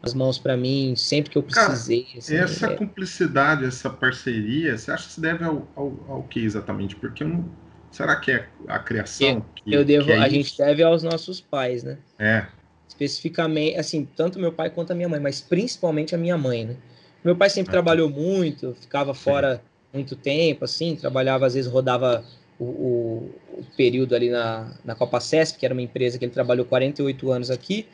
as 0.05 0.13
mãos 0.13 0.37
para 0.37 0.55
mim 0.55 0.93
sempre 0.95 1.31
que 1.31 1.37
eu 1.37 1.43
precisei. 1.43 2.03
Cara, 2.03 2.17
assim, 2.19 2.35
essa 2.35 2.67
é... 2.67 2.75
cumplicidade, 2.75 3.65
essa 3.65 3.89
parceria, 3.89 4.77
você 4.77 4.91
acha 4.91 5.07
que 5.07 5.13
se 5.13 5.21
deve 5.21 5.43
ao, 5.43 5.67
ao, 5.75 6.05
ao 6.07 6.23
que 6.23 6.39
exatamente? 6.39 6.95
Porque 6.95 7.23
eu 7.23 7.27
não, 7.27 7.49
será 7.91 8.15
que 8.17 8.31
é 8.31 8.47
a 8.67 8.77
criação? 8.77 9.27
Eu, 9.27 9.45
que, 9.55 9.73
eu 9.73 9.83
devo, 9.83 10.05
que 10.05 10.11
é 10.11 10.17
a 10.17 10.27
isso? 10.27 10.35
gente 10.35 10.57
deve 10.57 10.83
aos 10.83 11.01
nossos 11.01 11.41
pais, 11.41 11.83
né? 11.83 11.97
É. 12.19 12.45
especificamente, 12.87 13.77
assim, 13.77 14.07
tanto 14.15 14.39
meu 14.39 14.51
pai 14.51 14.69
quanto 14.69 14.91
a 14.91 14.95
minha 14.95 15.09
mãe, 15.09 15.19
mas 15.19 15.41
principalmente 15.41 16.13
a 16.13 16.17
minha 16.17 16.37
mãe, 16.37 16.65
né? 16.65 16.75
Meu 17.23 17.35
pai 17.35 17.49
sempre 17.49 17.69
ah, 17.69 17.73
trabalhou 17.73 18.07
muito, 18.07 18.75
ficava 18.79 19.15
fora 19.15 19.59
muito 19.91 20.15
tempo, 20.15 20.65
assim, 20.65 20.95
trabalhava, 20.95 21.47
às 21.47 21.55
vezes 21.55 21.71
rodava 21.71 22.23
o, 22.59 22.63
o, 22.63 23.31
o, 23.53 23.65
período 23.75 24.13
ali 24.13 24.29
na, 24.29 24.71
na 24.83 24.93
Copa 24.93 25.19
CESP, 25.19 25.57
que 25.57 25.65
era 25.65 25.73
uma 25.73 25.81
empresa 25.81 26.19
que 26.19 26.25
ele 26.25 26.31
trabalhou 26.31 26.65
48 26.65 27.31
anos 27.31 27.49
aqui, 27.49 27.87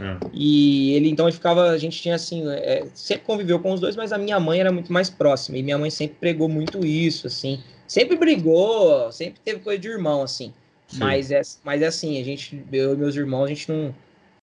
é. 0.00 0.18
E 0.32 0.94
ele, 0.94 1.10
então, 1.10 1.26
ele 1.26 1.34
ficava, 1.34 1.68
a 1.68 1.78
gente 1.78 2.00
tinha 2.00 2.14
assim, 2.14 2.48
é, 2.48 2.86
sempre 2.94 3.26
conviveu 3.26 3.60
com 3.60 3.72
os 3.72 3.80
dois, 3.80 3.94
mas 3.94 4.12
a 4.12 4.18
minha 4.18 4.40
mãe 4.40 4.58
era 4.58 4.72
muito 4.72 4.90
mais 4.90 5.10
próxima, 5.10 5.58
e 5.58 5.62
minha 5.62 5.76
mãe 5.76 5.90
sempre 5.90 6.16
pregou 6.18 6.48
muito 6.48 6.84
isso, 6.84 7.26
assim, 7.26 7.62
sempre 7.86 8.16
brigou, 8.16 9.12
sempre 9.12 9.38
teve 9.44 9.60
coisa 9.60 9.78
de 9.78 9.88
irmão, 9.88 10.22
assim, 10.22 10.54
mas 10.96 11.30
é, 11.30 11.42
mas 11.62 11.82
é 11.82 11.86
assim, 11.86 12.18
a 12.20 12.24
gente, 12.24 12.64
eu 12.72 12.94
e 12.94 12.96
meus 12.96 13.14
irmãos, 13.14 13.44
a 13.44 13.48
gente 13.48 13.70
não 13.70 13.94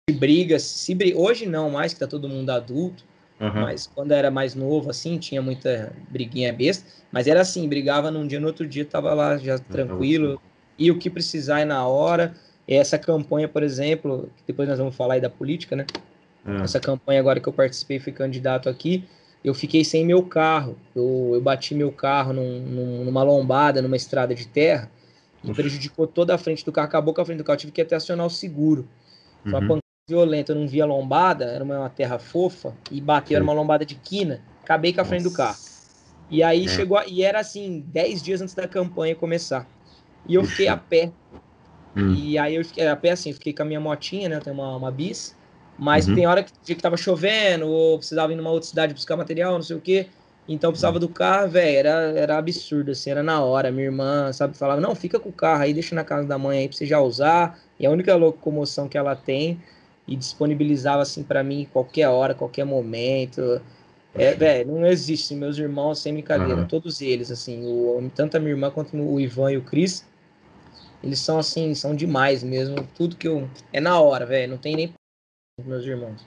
se 0.07 0.15
briga, 0.15 0.59
se 0.59 0.93
briga, 0.93 1.17
hoje 1.17 1.47
não 1.47 1.71
mais, 1.71 1.93
que 1.93 1.99
tá 1.99 2.07
todo 2.07 2.29
mundo 2.29 2.51
adulto, 2.51 3.03
uhum. 3.39 3.61
mas 3.61 3.87
quando 3.87 4.11
era 4.11 4.29
mais 4.29 4.53
novo, 4.53 4.91
assim, 4.91 5.17
tinha 5.17 5.41
muita 5.41 5.91
briguinha 6.09 6.53
besta, 6.53 6.85
mas 7.11 7.27
era 7.27 7.41
assim, 7.41 7.67
brigava 7.67 8.11
num 8.11 8.27
dia, 8.27 8.39
no 8.39 8.47
outro 8.47 8.67
dia 8.67 8.85
tava 8.85 9.11
lá 9.13 9.37
já 9.39 9.57
tranquilo, 9.57 10.39
e 10.77 10.91
o 10.91 10.99
que 10.99 11.09
precisar 11.09 11.61
é 11.61 11.65
na 11.65 11.85
hora, 11.87 12.35
essa 12.68 12.97
campanha, 12.97 13.47
por 13.47 13.64
exemplo, 13.64 14.30
depois 14.45 14.68
nós 14.68 14.78
vamos 14.78 14.95
falar 14.95 15.16
aí 15.16 15.22
da 15.22 15.30
política, 15.30 15.76
né? 15.76 15.86
É. 16.45 16.64
Essa 16.64 16.80
campanha 16.80 17.20
agora 17.20 17.39
que 17.39 17.47
eu 17.47 17.53
participei, 17.53 17.99
fui 17.99 18.12
candidato 18.12 18.70
aqui, 18.70 19.03
eu 19.43 19.53
fiquei 19.53 19.84
sem 19.84 20.05
meu 20.05 20.24
carro. 20.24 20.78
Eu, 20.95 21.32
eu 21.34 21.41
bati 21.41 21.74
meu 21.76 21.91
carro 21.91 22.34
num, 22.34 22.59
num, 22.59 23.05
numa 23.05 23.24
lombada, 23.24 23.82
numa 23.82 23.95
estrada 23.95 24.34
de 24.34 24.47
terra, 24.47 24.89
e 25.43 25.51
prejudicou 25.53 26.05
toda 26.05 26.36
a 26.36 26.38
frente 26.38 26.64
do 26.64 26.72
carro, 26.72 26.88
acabou 26.88 27.14
com 27.14 27.22
a 27.22 27.26
frente 27.26 27.39
do 27.39 27.43
carro. 27.43 27.55
Eu 27.55 27.62
tive 27.62 27.72
que 27.72 27.82
até 27.82 27.95
acionar 27.95 28.26
o 28.26 28.30
seguro. 28.30 28.88
Foi 29.41 29.51
uma 29.51 29.59
uhum. 29.59 29.68
pancada 29.68 29.82
violenta, 30.07 30.51
eu 30.51 30.55
não 30.55 30.68
via 30.68 30.86
lombada, 30.86 31.45
era 31.45 31.64
uma, 31.64 31.89
terra 31.89 32.20
fofa, 32.20 32.74
e 32.91 32.99
bateu, 32.99 33.36
era 33.36 33.43
uma 33.43 33.53
lombada 33.53 33.86
de 33.86 33.95
quina, 33.95 34.41
acabei 34.62 34.91
com 34.93 35.01
a 35.01 35.05
frente 35.05 35.24
do 35.24 35.32
carro. 35.32 35.57
E 36.30 36.43
aí 36.43 36.66
é. 36.66 36.68
chegou, 36.68 36.97
a, 36.97 37.07
e 37.07 37.24
era 37.24 37.39
assim, 37.39 37.84
10 37.88 38.22
dias 38.22 38.41
antes 38.41 38.53
da 38.53 38.68
campanha 38.68 39.16
começar. 39.16 39.68
E 40.28 40.36
eu 40.36 40.43
fiquei 40.43 40.68
a 40.68 40.78
pé 40.78 41.12
Hum. 41.95 42.13
E 42.13 42.37
aí 42.37 42.55
eu 42.55 42.63
fiquei 42.63 42.87
a 42.87 42.95
pé 42.95 43.11
assim, 43.11 43.33
fiquei 43.33 43.53
com 43.53 43.63
a 43.63 43.65
minha 43.65 43.79
motinha, 43.79 44.29
né? 44.29 44.39
Tem 44.39 44.51
uma, 44.51 44.75
uma 44.75 44.91
bis. 44.91 45.35
Mas 45.77 46.07
uhum. 46.07 46.15
tem 46.15 46.27
hora 46.27 46.43
que, 46.43 46.51
que 46.63 46.75
tava 46.75 46.97
chovendo, 46.97 47.67
ou 47.67 47.97
precisava 47.97 48.31
ir 48.31 48.35
numa 48.35 48.51
outra 48.51 48.69
cidade 48.69 48.93
buscar 48.93 49.17
material, 49.17 49.53
não 49.53 49.63
sei 49.63 49.75
o 49.75 49.81
quê. 49.81 50.07
Então 50.47 50.71
precisava 50.71 50.99
do 50.99 51.07
carro, 51.07 51.49
velho, 51.49 51.77
era, 51.77 51.89
era 52.17 52.37
absurdo, 52.37 52.91
assim, 52.91 53.09
era 53.09 53.23
na 53.23 53.41
hora. 53.41 53.71
Minha 53.71 53.85
irmã, 53.85 54.31
sabe, 54.33 54.57
falava, 54.57 54.81
não, 54.81 54.93
fica 54.93 55.19
com 55.19 55.29
o 55.29 55.33
carro 55.33 55.63
aí, 55.63 55.73
deixa 55.73 55.95
na 55.95 56.03
casa 56.03 56.27
da 56.27 56.37
mãe 56.37 56.59
aí 56.59 56.67
pra 56.67 56.77
você 56.77 56.85
já 56.85 56.99
usar. 56.99 57.59
E 57.79 57.85
a 57.85 57.89
única 57.89 58.15
locomoção 58.15 58.87
que 58.87 58.97
ela 58.97 59.15
tem, 59.15 59.59
e 60.07 60.15
disponibilizava, 60.15 61.01
assim, 61.01 61.23
para 61.23 61.43
mim, 61.43 61.67
qualquer 61.71 62.07
hora, 62.09 62.33
qualquer 62.33 62.65
momento. 62.65 63.61
É, 64.13 64.33
velho, 64.33 64.73
não 64.73 64.85
existe. 64.85 65.33
Meus 65.35 65.57
irmãos, 65.57 65.99
sem 65.99 66.13
brincadeira, 66.13 66.61
uhum. 66.61 66.67
todos 66.67 67.01
eles, 67.01 67.31
assim, 67.31 67.63
o, 67.65 68.11
tanto 68.13 68.35
a 68.35 68.39
minha 68.39 68.51
irmã 68.51 68.69
quanto 68.69 68.97
o 68.97 69.19
Ivan 69.19 69.53
e 69.53 69.57
o 69.57 69.61
Cris, 69.61 70.05
eles 71.04 71.20
são 71.20 71.39
assim, 71.39 71.74
são 71.74 71.95
demais 71.95 72.43
mesmo. 72.43 72.76
Tudo 72.95 73.16
que 73.16 73.28
eu. 73.28 73.49
É 73.74 73.80
na 73.80 73.99
hora, 73.99 74.26
velho. 74.26 74.52
Não 74.52 74.58
tem 74.58 74.76
nem 74.76 74.93
meus 75.66 75.86
irmãos. 75.86 76.26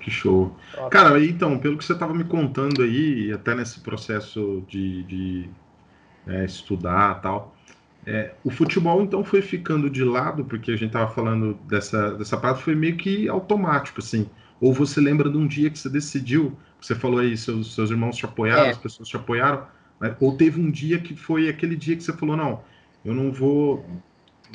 Que 0.00 0.10
show. 0.10 0.54
Top. 0.74 0.90
Cara, 0.90 1.22
então, 1.22 1.58
pelo 1.58 1.76
que 1.76 1.84
você 1.84 1.92
estava 1.92 2.14
me 2.14 2.24
contando 2.24 2.82
aí, 2.82 3.30
até 3.32 3.54
nesse 3.54 3.80
processo 3.80 4.64
de, 4.66 5.02
de 5.02 5.50
é, 6.26 6.44
estudar 6.44 7.20
tal, 7.20 7.54
é, 8.06 8.34
o 8.42 8.50
futebol 8.50 9.02
então 9.02 9.22
foi 9.24 9.42
ficando 9.42 9.90
de 9.90 10.04
lado, 10.04 10.44
porque 10.44 10.70
a 10.70 10.76
gente 10.76 10.88
estava 10.88 11.12
falando 11.12 11.54
dessa, 11.68 12.12
dessa 12.12 12.36
parte, 12.36 12.62
foi 12.62 12.74
meio 12.74 12.96
que 12.96 13.28
automático, 13.28 14.00
assim. 14.00 14.28
Ou 14.60 14.72
você 14.72 15.00
lembra 15.00 15.28
de 15.28 15.36
um 15.36 15.46
dia 15.46 15.68
que 15.68 15.78
você 15.78 15.90
decidiu, 15.90 16.56
você 16.80 16.94
falou 16.94 17.18
aí, 17.18 17.36
seus, 17.36 17.74
seus 17.74 17.90
irmãos 17.90 18.16
te 18.16 18.24
apoiaram, 18.24 18.66
é. 18.66 18.70
as 18.70 18.78
pessoas 18.78 19.08
te 19.08 19.16
apoiaram, 19.16 19.66
né? 20.00 20.16
ou 20.20 20.36
teve 20.36 20.58
um 20.58 20.70
dia 20.70 20.98
que 20.98 21.14
foi 21.14 21.48
aquele 21.48 21.76
dia 21.76 21.96
que 21.96 22.02
você 22.02 22.12
falou, 22.12 22.36
não, 22.36 22.62
eu 23.06 23.14
não 23.14 23.32
vou. 23.32 23.84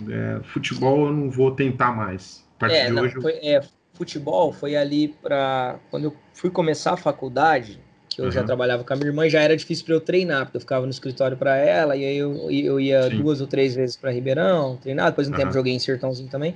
É, 0.09 0.39
futebol 0.43 1.07
eu 1.07 1.13
não 1.13 1.31
vou 1.31 1.51
tentar 1.51 1.95
mais. 1.95 2.45
A 2.57 2.59
partir 2.59 2.75
é, 2.75 2.85
de 2.87 2.91
não, 2.91 3.03
hoje. 3.03 3.15
Foi, 3.21 3.33
é, 3.33 3.61
futebol 3.93 4.51
foi 4.51 4.75
ali 4.75 5.07
para. 5.07 5.79
Quando 5.89 6.05
eu 6.05 6.15
fui 6.33 6.49
começar 6.49 6.93
a 6.93 6.97
faculdade, 6.97 7.79
que 8.09 8.19
eu 8.19 8.25
uhum. 8.25 8.31
já 8.31 8.43
trabalhava 8.43 8.83
com 8.83 8.93
a 8.93 8.95
minha 8.95 9.07
irmã, 9.07 9.29
já 9.29 9.41
era 9.41 9.55
difícil 9.55 9.85
para 9.85 9.95
eu 9.95 10.01
treinar, 10.01 10.45
porque 10.45 10.57
eu 10.57 10.61
ficava 10.61 10.85
no 10.85 10.91
escritório 10.91 11.37
para 11.37 11.55
ela, 11.55 11.95
e 11.95 12.03
aí 12.03 12.17
eu, 12.17 12.51
eu 12.51 12.79
ia 12.79 13.03
Sim. 13.03 13.21
duas 13.21 13.39
ou 13.39 13.47
três 13.47 13.73
vezes 13.73 13.95
para 13.95 14.11
Ribeirão 14.11 14.77
treinar, 14.77 15.09
depois 15.11 15.29
um 15.29 15.31
uhum. 15.31 15.37
tempo 15.37 15.53
joguei 15.53 15.73
em 15.73 15.79
Sertãozinho 15.79 16.29
também. 16.29 16.55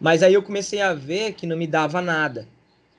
Mas 0.00 0.22
aí 0.22 0.34
eu 0.34 0.42
comecei 0.42 0.80
a 0.80 0.92
ver 0.92 1.32
que 1.32 1.46
não 1.46 1.56
me 1.56 1.66
dava 1.66 2.00
nada. 2.00 2.46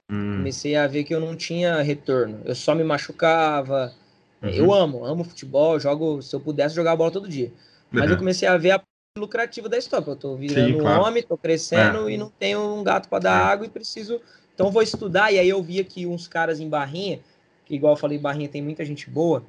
Hum. 0.10 0.38
Comecei 0.38 0.76
a 0.76 0.88
ver 0.88 1.04
que 1.04 1.14
eu 1.14 1.20
não 1.20 1.36
tinha 1.36 1.82
retorno. 1.82 2.42
Eu 2.44 2.56
só 2.56 2.74
me 2.76 2.84
machucava. 2.84 3.94
Uhum. 4.42 4.50
Eu 4.50 4.74
amo, 4.74 5.06
amo 5.06 5.24
futebol, 5.24 5.80
jogo, 5.80 6.22
se 6.22 6.36
eu 6.36 6.40
pudesse 6.40 6.76
jogar 6.76 6.96
bola 6.96 7.12
todo 7.12 7.28
dia. 7.28 7.52
Mas 7.92 8.06
uhum. 8.06 8.12
eu 8.12 8.18
comecei 8.18 8.48
a 8.48 8.58
ver 8.58 8.72
a 8.72 8.82
lucrativa 9.18 9.68
da 9.68 9.78
história. 9.78 10.06
Eu 10.08 10.16
tô 10.16 10.36
virando 10.36 10.74
Sim, 10.74 10.80
claro. 10.80 11.04
homem, 11.04 11.24
tô 11.24 11.38
crescendo 11.38 12.10
é. 12.10 12.14
e 12.14 12.18
não 12.18 12.30
tenho 12.30 12.62
um 12.62 12.84
gato 12.84 13.10
para 13.10 13.20
dar 13.20 13.42
é. 13.42 13.52
água 13.54 13.66
e 13.66 13.70
preciso. 13.70 14.22
Então 14.54 14.72
vou 14.72 14.82
estudar. 14.82 15.32
E 15.32 15.40
aí 15.40 15.50
eu 15.50 15.62
via 15.62 15.84
que 15.84 16.06
uns 16.06 16.28
caras 16.28 16.60
em 16.60 16.70
Barrinha, 16.70 17.20
que 17.66 17.76
igual 17.76 17.94
eu 17.94 17.98
falei, 17.98 18.18
Barrinha 18.18 18.50
tem 18.50 18.62
muita 18.62 18.84
gente 18.86 19.10
boa, 19.10 19.44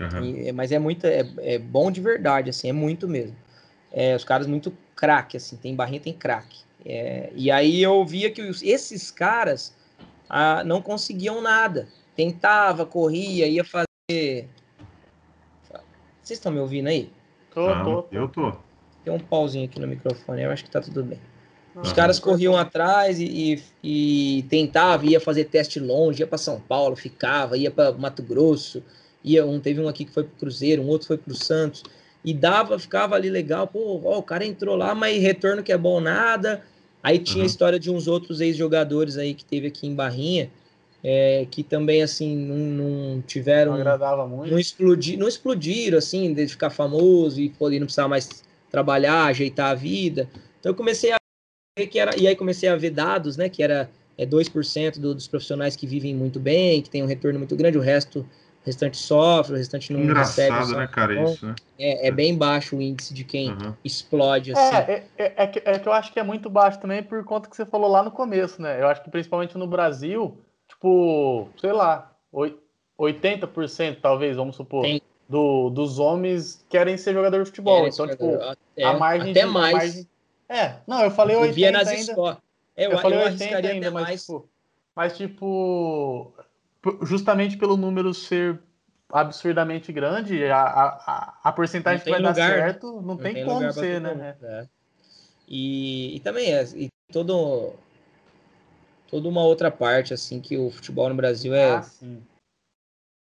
uhum. 0.00 0.24
e, 0.24 0.52
mas 0.52 0.72
é 0.72 0.78
muito, 0.78 1.06
é, 1.06 1.26
é, 1.38 1.58
bom 1.58 1.90
de 1.90 2.00
verdade, 2.00 2.50
assim, 2.50 2.68
é 2.68 2.72
muito 2.72 3.08
mesmo. 3.08 3.36
É, 3.92 4.16
os 4.16 4.24
caras 4.24 4.46
muito 4.46 4.72
craque, 4.96 5.36
assim, 5.36 5.56
tem 5.56 5.74
Barrinha, 5.74 6.00
tem 6.00 6.12
craque. 6.12 6.60
É, 6.84 7.30
e 7.34 7.50
aí 7.50 7.82
eu 7.82 8.04
via 8.04 8.30
que 8.30 8.42
os, 8.42 8.62
esses 8.62 9.10
caras 9.10 9.74
ah, 10.28 10.64
não 10.64 10.80
conseguiam 10.80 11.40
nada. 11.40 11.88
Tentava, 12.16 12.84
corria, 12.84 13.46
ia 13.46 13.64
fazer. 13.64 14.48
Vocês 16.22 16.38
estão 16.38 16.52
me 16.52 16.58
ouvindo 16.58 16.88
aí? 16.88 17.10
Tô, 17.54 17.66
tô, 17.66 18.02
tô, 18.02 18.08
Eu 18.12 18.28
tô. 18.28 18.52
Tem 19.04 19.12
um 19.12 19.18
pauzinho 19.18 19.64
aqui 19.64 19.80
no 19.80 19.86
microfone, 19.86 20.42
eu 20.42 20.50
acho 20.50 20.64
que 20.64 20.70
tá 20.70 20.80
tudo 20.80 21.02
bem. 21.02 21.18
Os 21.74 21.90
ah, 21.90 21.94
caras 21.94 22.18
corriam 22.18 22.56
atrás 22.56 23.18
e, 23.18 23.24
e, 23.24 24.38
e 24.38 24.42
tentavam, 24.44 25.08
ia 25.08 25.18
fazer 25.18 25.44
teste 25.44 25.80
longe, 25.80 26.20
ia 26.20 26.26
para 26.26 26.38
São 26.38 26.60
Paulo, 26.60 26.94
ficava, 26.94 27.56
ia 27.56 27.70
para 27.70 27.92
Mato 27.92 28.22
Grosso, 28.22 28.82
ia 29.24 29.44
um 29.46 29.58
teve 29.58 29.80
um 29.80 29.88
aqui 29.88 30.04
que 30.04 30.12
foi 30.12 30.24
pro 30.24 30.36
Cruzeiro, 30.38 30.82
um 30.82 30.88
outro 30.88 31.08
foi 31.08 31.16
pro 31.16 31.34
Santos 31.34 31.82
e 32.24 32.34
dava, 32.34 32.78
ficava 32.78 33.14
ali 33.16 33.30
legal, 33.30 33.66
pô, 33.66 34.00
ó, 34.04 34.18
o 34.18 34.22
cara 34.22 34.44
entrou 34.44 34.76
lá, 34.76 34.94
mas 34.94 35.20
retorno 35.20 35.62
que 35.62 35.72
é 35.72 35.78
bom 35.78 36.00
nada. 36.00 36.62
Aí 37.02 37.18
tinha 37.18 37.38
uhum. 37.38 37.42
a 37.42 37.46
história 37.46 37.80
de 37.80 37.90
uns 37.90 38.06
outros 38.06 38.40
ex-jogadores 38.40 39.16
aí 39.16 39.34
que 39.34 39.44
teve 39.44 39.66
aqui 39.66 39.88
em 39.88 39.94
Barrinha, 39.94 40.50
é, 41.04 41.46
que 41.50 41.62
também 41.62 42.02
assim 42.02 42.36
não, 42.36 42.56
não 42.56 43.22
tiveram 43.22 43.72
não 43.72 43.80
agradava 43.80 44.26
muito. 44.26 44.50
não 44.50 44.58
explodir 44.58 45.18
não 45.18 45.26
explodiram 45.26 45.98
assim 45.98 46.32
de 46.32 46.46
ficar 46.46 46.70
famoso 46.70 47.40
e 47.40 47.48
poder 47.48 47.80
não 47.80 47.86
precisar 47.86 48.06
mais 48.06 48.44
trabalhar 48.70 49.24
ajeitar 49.26 49.70
a 49.70 49.74
vida. 49.74 50.28
Então 50.60 50.70
eu 50.70 50.76
comecei 50.76 51.12
a 51.12 51.16
ver 51.78 51.86
que 51.88 51.98
era 51.98 52.16
e 52.16 52.28
aí 52.28 52.36
comecei 52.36 52.68
a 52.68 52.76
ver 52.76 52.90
dados 52.90 53.36
né 53.36 53.48
que 53.48 53.62
era 53.62 53.90
é 54.16 54.26
2% 54.26 54.98
do, 54.98 55.14
dos 55.14 55.26
profissionais 55.26 55.74
que 55.74 55.86
vivem 55.86 56.14
muito 56.14 56.38
bem 56.38 56.82
que 56.82 56.90
tem 56.90 57.02
um 57.02 57.06
retorno 57.06 57.38
muito 57.38 57.56
grande 57.56 57.78
o 57.78 57.80
resto 57.80 58.20
o 58.20 58.66
restante 58.66 58.98
sofre 58.98 59.54
o 59.54 59.56
restante 59.56 59.90
não 59.90 60.00
Engraçado, 60.00 60.52
recebe 60.52 60.76
né 60.78 60.86
cara 60.86 61.14
então, 61.14 61.24
isso 61.24 61.46
né? 61.46 61.54
é, 61.78 62.08
é, 62.08 62.10
bem 62.10 62.36
baixo 62.36 62.76
o 62.76 62.82
índice 62.82 63.14
de 63.14 63.24
quem 63.24 63.50
uhum. 63.50 63.74
explode 63.82 64.50
é, 64.50 64.54
assim. 64.54 64.76
é, 64.76 65.04
é, 65.16 65.32
é, 65.34 65.46
que, 65.46 65.62
é 65.64 65.78
que 65.78 65.88
eu 65.88 65.92
acho 65.94 66.12
que 66.12 66.20
é 66.20 66.22
muito 66.22 66.50
baixo 66.50 66.78
também 66.78 67.02
por 67.02 67.24
conta 67.24 67.48
que 67.48 67.56
você 67.56 67.64
falou 67.64 67.90
lá 67.90 68.02
no 68.02 68.10
começo 68.10 68.60
né? 68.60 68.80
Eu 68.80 68.86
acho 68.86 69.02
que 69.02 69.10
principalmente 69.10 69.56
no 69.56 69.66
Brasil 69.66 70.38
tipo, 70.82 71.48
sei 71.58 71.72
lá, 71.72 72.12
80% 72.98 73.98
talvez, 74.02 74.36
vamos 74.36 74.56
supor, 74.56 74.84
do, 75.28 75.70
dos 75.70 75.98
homens 75.98 76.64
querem 76.68 76.96
ser 76.96 77.14
jogador 77.14 77.38
de 77.44 77.46
futebol. 77.46 77.76
Querem 77.76 77.92
então, 77.92 78.08
tipo, 78.08 78.34
até, 78.34 78.84
a 78.84 78.92
margem 78.94 79.30
até 79.30 79.40
de, 79.40 79.46
mais. 79.46 79.72
Margem... 79.72 80.08
É, 80.48 80.76
não, 80.86 81.02
eu 81.02 81.10
falei 81.10 81.36
80 81.36 81.54
via 81.54 81.70
nas 81.70 81.88
ainda. 81.88 82.00
Escolas. 82.00 82.36
Eu, 82.76 82.90
eu 82.90 82.98
falei 82.98 83.18
eu 83.18 83.24
80 83.24 83.56
ainda, 83.68 83.90
mas 83.90 84.04
mais. 84.04 84.20
tipo, 84.20 84.48
mas 84.94 85.16
tipo, 85.16 86.32
justamente 87.02 87.56
pelo 87.56 87.76
número 87.76 88.12
ser 88.12 88.58
absurdamente 89.10 89.92
grande, 89.92 90.44
a, 90.46 90.62
a, 90.62 91.38
a 91.44 91.52
porcentagem 91.52 92.02
que 92.02 92.10
vai 92.10 92.18
lugar, 92.18 92.34
dar 92.34 92.48
certo 92.48 92.86
não, 92.94 93.02
não 93.02 93.16
tem, 93.16 93.34
tem 93.34 93.44
como 93.44 93.70
ser, 93.72 94.00
né? 94.00 94.36
É. 94.42 94.66
E, 95.46 96.16
e 96.16 96.20
também 96.20 96.50
é, 96.50 96.64
e 96.74 96.88
todo 97.12 97.74
toda 99.12 99.28
uma 99.28 99.44
outra 99.44 99.70
parte, 99.70 100.14
assim, 100.14 100.40
que 100.40 100.56
o 100.56 100.70
futebol 100.70 101.06
no 101.10 101.14
Brasil 101.14 101.54
é. 101.54 101.74
Ah, 101.74 101.82
sim. 101.82 102.22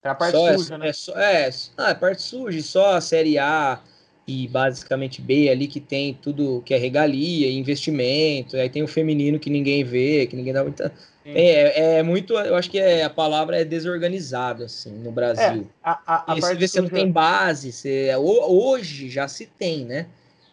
Parte 0.02 0.32
só, 0.32 0.58
suja, 0.58 0.76
é, 0.76 0.78
né? 0.80 0.88
É, 0.90 0.94
só, 0.94 1.20
é, 1.20 1.50
ah, 1.78 1.90
a 1.92 1.96
parte 1.96 2.22
suja, 2.24 2.62
só 2.64 2.96
a 2.96 3.02
Série 3.02 3.38
A 3.38 3.80
e 4.28 4.48
basicamente 4.48 5.22
B 5.22 5.48
ali 5.50 5.68
que 5.68 5.80
tem 5.80 6.16
tudo 6.16 6.64
que 6.66 6.74
é 6.74 6.78
regalia, 6.78 7.52
investimento, 7.52 8.58
aí 8.58 8.68
tem 8.68 8.82
o 8.82 8.88
feminino 8.88 9.40
que 9.40 9.50
ninguém 9.50 9.84
vê, 9.84 10.26
que 10.26 10.36
ninguém 10.36 10.54
dá 10.54 10.64
muita. 10.64 10.92
É, 11.24 11.98
é, 11.98 12.04
muito, 12.04 12.34
eu 12.34 12.56
acho 12.56 12.70
que 12.70 12.80
é, 12.80 13.04
a 13.04 13.10
palavra 13.10 13.60
é 13.60 13.66
desorganizado, 13.66 14.64
assim, 14.64 14.92
no 14.92 15.12
Brasil. 15.12 15.68
É, 15.84 15.90
a, 15.90 15.92
a, 16.06 16.34
a 16.34 16.40
parte 16.40 16.68
você 16.68 16.82
não 16.82 16.90
tem 16.90 17.12
base, 17.12 17.72
você, 17.72 18.16
hoje 18.16 19.10
já 19.10 19.28
se 19.28 19.46
tem, 19.46 19.86
né? 19.86 20.08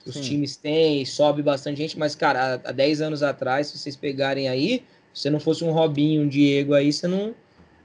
os 0.05 0.14
Sim. 0.14 0.20
times 0.22 0.57
têm, 0.57 1.05
sobe 1.05 1.43
bastante 1.43 1.78
gente, 1.78 1.99
mas, 1.99 2.14
cara, 2.14 2.55
há, 2.64 2.70
há 2.70 2.72
10 2.72 3.01
anos 3.01 3.22
atrás, 3.22 3.68
se 3.68 3.78
vocês 3.78 3.97
pegarem 3.97 4.49
aí, 4.49 4.85
se 5.12 5.30
não 5.30 5.40
fosse 5.40 5.64
um 5.64 5.70
Robinho, 5.70 6.22
um 6.22 6.28
Diego 6.28 6.74
aí, 6.74 6.92
você 6.92 7.06
não. 7.06 7.34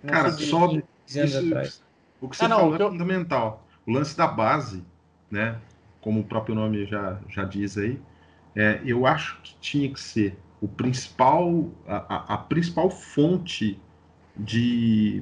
não 0.04 0.10
cara, 0.10 0.32
sobe. 0.32 0.84
Isso, 1.08 1.38
atrás. 1.38 1.82
O 2.20 2.28
que 2.28 2.36
você 2.36 2.46
ah, 2.46 2.50
não, 2.50 2.60
falou 2.60 2.76
é 2.76 2.82
eu... 2.82 2.92
fundamental. 2.92 3.66
O 3.86 3.92
lance 3.92 4.18
da 4.18 4.28
base, 4.28 4.84
né? 5.32 5.58
Como 6.02 6.22
o 6.22 6.24
próprio 6.24 6.56
nome 6.56 6.86
já, 6.86 7.20
já 7.30 7.44
diz 7.44 7.78
aí, 7.78 8.00
é, 8.56 8.82
eu 8.86 9.06
acho 9.06 9.40
que 9.42 9.56
tinha 9.60 9.92
que 9.92 10.00
ser 10.00 10.38
o 10.60 10.68
principal, 10.68 11.70
a, 11.88 12.34
a 12.34 12.38
principal 12.38 12.90
fonte 12.90 13.80
de, 14.36 15.22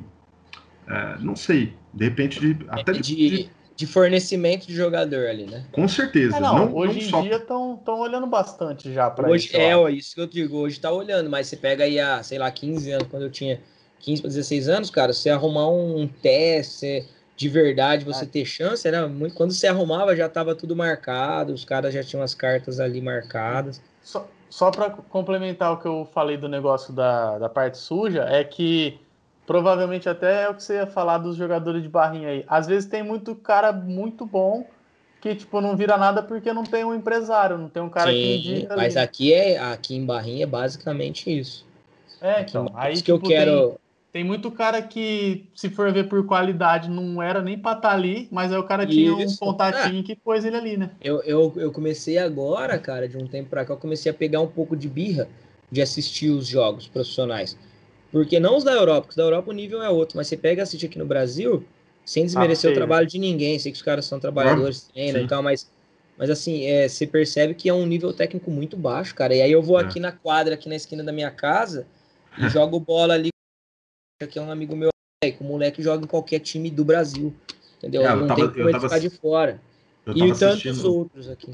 é, 0.87 1.17
não 1.19 1.35
sei, 1.35 1.73
de 1.93 2.05
repente 2.05 2.39
de, 2.39 2.65
até 2.69 2.93
de, 2.93 3.01
de, 3.01 3.49
de, 3.75 3.85
fornecimento 3.87 4.65
de 4.67 4.73
jogador 4.73 5.27
ali, 5.27 5.45
né? 5.45 5.65
Com 5.71 5.87
certeza. 5.87 6.37
É, 6.37 6.39
não, 6.39 6.65
não, 6.65 6.75
hoje 6.75 6.99
não 6.99 7.01
em 7.01 7.09
só... 7.09 7.21
dia 7.21 7.35
estão 7.35 7.81
olhando 7.87 8.27
bastante 8.27 8.93
já 8.93 9.09
para 9.09 9.35
isso. 9.35 9.55
É, 9.55 9.75
ó, 9.75 9.89
isso 9.89 10.15
que 10.15 10.21
eu 10.21 10.27
digo, 10.27 10.57
hoje 10.57 10.77
está 10.77 10.91
olhando, 10.91 11.29
mas 11.29 11.47
você 11.47 11.57
pega 11.57 11.83
aí 11.83 11.99
a, 11.99 12.21
sei 12.23 12.37
lá, 12.37 12.49
15 12.49 12.91
anos, 12.91 13.07
quando 13.09 13.23
eu 13.23 13.31
tinha 13.31 13.59
15 13.99 14.21
para 14.21 14.29
16 14.29 14.69
anos, 14.69 14.89
cara, 14.89 15.13
você 15.13 15.29
arrumar 15.29 15.69
um 15.69 16.07
teste, 16.07 17.05
de 17.35 17.49
verdade 17.49 18.05
você 18.05 18.23
é. 18.23 18.27
ter 18.27 18.45
chance, 18.45 18.87
era 18.87 19.07
muito. 19.07 19.35
Quando 19.35 19.51
você 19.51 19.67
arrumava 19.67 20.15
já 20.15 20.27
estava 20.27 20.55
tudo 20.55 20.75
marcado, 20.75 21.53
os 21.53 21.65
caras 21.65 21.93
já 21.93 22.03
tinham 22.03 22.23
as 22.23 22.33
cartas 22.33 22.79
ali 22.79 23.01
marcadas. 23.01 23.81
Só, 24.01 24.27
só 24.49 24.71
para 24.71 24.89
complementar 24.89 25.73
o 25.73 25.77
que 25.77 25.87
eu 25.87 26.07
falei 26.13 26.37
do 26.37 26.47
negócio 26.47 26.93
da, 26.93 27.37
da 27.37 27.49
parte 27.49 27.77
suja, 27.77 28.23
é 28.29 28.43
que 28.43 28.99
provavelmente 29.45 30.09
até 30.09 30.43
é 30.43 30.49
o 30.49 30.55
que 30.55 30.63
você 30.63 30.75
ia 30.75 30.87
falar 30.87 31.17
dos 31.17 31.35
jogadores 31.35 31.81
de 31.81 31.89
barrinha 31.89 32.29
aí. 32.29 32.45
Às 32.47 32.67
vezes 32.67 32.89
tem 32.89 33.03
muito 33.03 33.35
cara 33.35 33.71
muito 33.71 34.25
bom 34.25 34.65
que 35.21 35.35
tipo 35.35 35.59
não 35.61 35.75
vira 35.75 35.97
nada 35.97 36.21
porque 36.21 36.53
não 36.53 36.63
tem 36.63 36.83
um 36.83 36.93
empresário, 36.93 37.57
não 37.57 37.69
tem 37.69 37.81
um 37.81 37.89
cara 37.89 38.11
Sim, 38.11 38.17
que 38.17 38.35
indica. 38.35 38.75
Mas 38.75 38.95
ali. 38.95 39.05
aqui 39.05 39.33
é 39.33 39.57
aqui 39.57 39.95
em 39.95 40.05
barrinha 40.05 40.43
é 40.43 40.47
basicamente 40.47 41.35
isso. 41.35 41.65
É, 42.21 42.41
então, 42.41 42.71
aí 42.75 42.93
que 42.93 43.03
tipo, 43.03 43.17
eu 43.17 43.21
quero 43.21 43.69
tem 43.69 43.77
tem 44.15 44.23
muito 44.23 44.49
cara 44.49 44.81
que, 44.81 45.49
se 45.53 45.69
for 45.69 45.91
ver 45.91 46.07
por 46.07 46.25
qualidade, 46.25 46.89
não 46.89 47.21
era 47.21 47.41
nem 47.41 47.59
pra 47.59 47.73
estar 47.73 47.89
tá 47.89 47.93
ali, 47.93 48.29
mas 48.31 48.49
aí 48.49 48.57
o 48.57 48.63
cara 48.63 48.87
tinha 48.87 49.11
Isso. 49.21 49.35
um 49.43 49.47
contatinho 49.47 49.99
é. 49.99 50.03
que 50.03 50.15
pôs 50.15 50.45
ele 50.45 50.55
ali, 50.55 50.77
né? 50.77 50.91
Eu, 51.03 51.21
eu, 51.23 51.51
eu 51.57 51.69
comecei 51.69 52.17
agora, 52.17 52.79
cara, 52.79 53.09
de 53.09 53.17
um 53.17 53.27
tempo 53.27 53.49
pra 53.49 53.65
cá, 53.65 53.73
eu 53.73 53.77
comecei 53.77 54.09
a 54.09 54.15
pegar 54.15 54.39
um 54.39 54.47
pouco 54.47 54.73
de 54.73 54.87
birra 54.87 55.27
de 55.69 55.81
assistir 55.81 56.29
os 56.29 56.47
jogos 56.47 56.87
profissionais. 56.87 57.57
Porque 58.15 58.39
não 58.39 58.55
os 58.55 58.63
da 58.63 58.71
Europa, 58.71 59.01
porque 59.01 59.09
os 59.09 59.17
da 59.17 59.23
Europa 59.23 59.51
o 59.51 59.53
nível 59.53 59.83
é 59.83 59.89
outro, 59.89 60.15
mas 60.15 60.27
você 60.27 60.37
pega 60.37 60.61
e 60.61 60.63
assiste 60.63 60.85
aqui 60.85 60.97
no 60.97 61.05
Brasil, 61.05 61.65
sem 62.05 62.25
desmerecer 62.25 62.69
ah, 62.69 62.71
o 62.71 62.73
trabalho 62.73 63.05
de 63.05 63.19
ninguém, 63.19 63.59
sei 63.59 63.73
que 63.73 63.75
os 63.75 63.81
caras 63.81 64.05
são 64.05 64.21
trabalhadores, 64.21 64.83
treinam 64.83 65.21
e 65.21 65.27
tal, 65.27 65.43
mas, 65.43 65.69
mas 66.17 66.29
assim, 66.29 66.63
é, 66.63 66.87
você 66.87 67.05
percebe 67.05 67.53
que 67.53 67.67
é 67.67 67.73
um 67.73 67.85
nível 67.85 68.13
técnico 68.13 68.49
muito 68.49 68.77
baixo, 68.77 69.13
cara. 69.13 69.35
E 69.35 69.41
aí 69.41 69.51
eu 69.51 69.61
vou 69.61 69.77
é. 69.77 69.83
aqui 69.83 69.99
na 69.99 70.13
quadra, 70.13 70.53
aqui 70.53 70.69
na 70.69 70.77
esquina 70.77 71.03
da 71.03 71.11
minha 71.11 71.29
casa, 71.29 71.85
e 72.37 72.47
jogo 72.47 72.79
bola 72.79 73.15
ali 73.15 73.31
que 74.31 74.39
é 74.39 74.41
um 74.41 74.49
amigo 74.49 74.77
meu, 74.77 74.91
que 75.21 75.37
o 75.41 75.43
moleque 75.43 75.83
joga 75.83 76.05
em 76.05 76.07
qualquer 76.07 76.39
time 76.39 76.71
do 76.71 76.85
Brasil. 76.85 77.35
Entendeu? 77.79 78.01
É, 78.01 78.15
não 78.15 78.27
tava, 78.27 78.47
tem 78.47 78.49
como 78.53 78.69
ele 78.69 78.79
ficar 78.79 78.99
de 78.99 79.09
fora. 79.09 79.61
E 80.07 80.33
tantos 80.33 80.85
outros 80.85 81.29
aqui. 81.29 81.51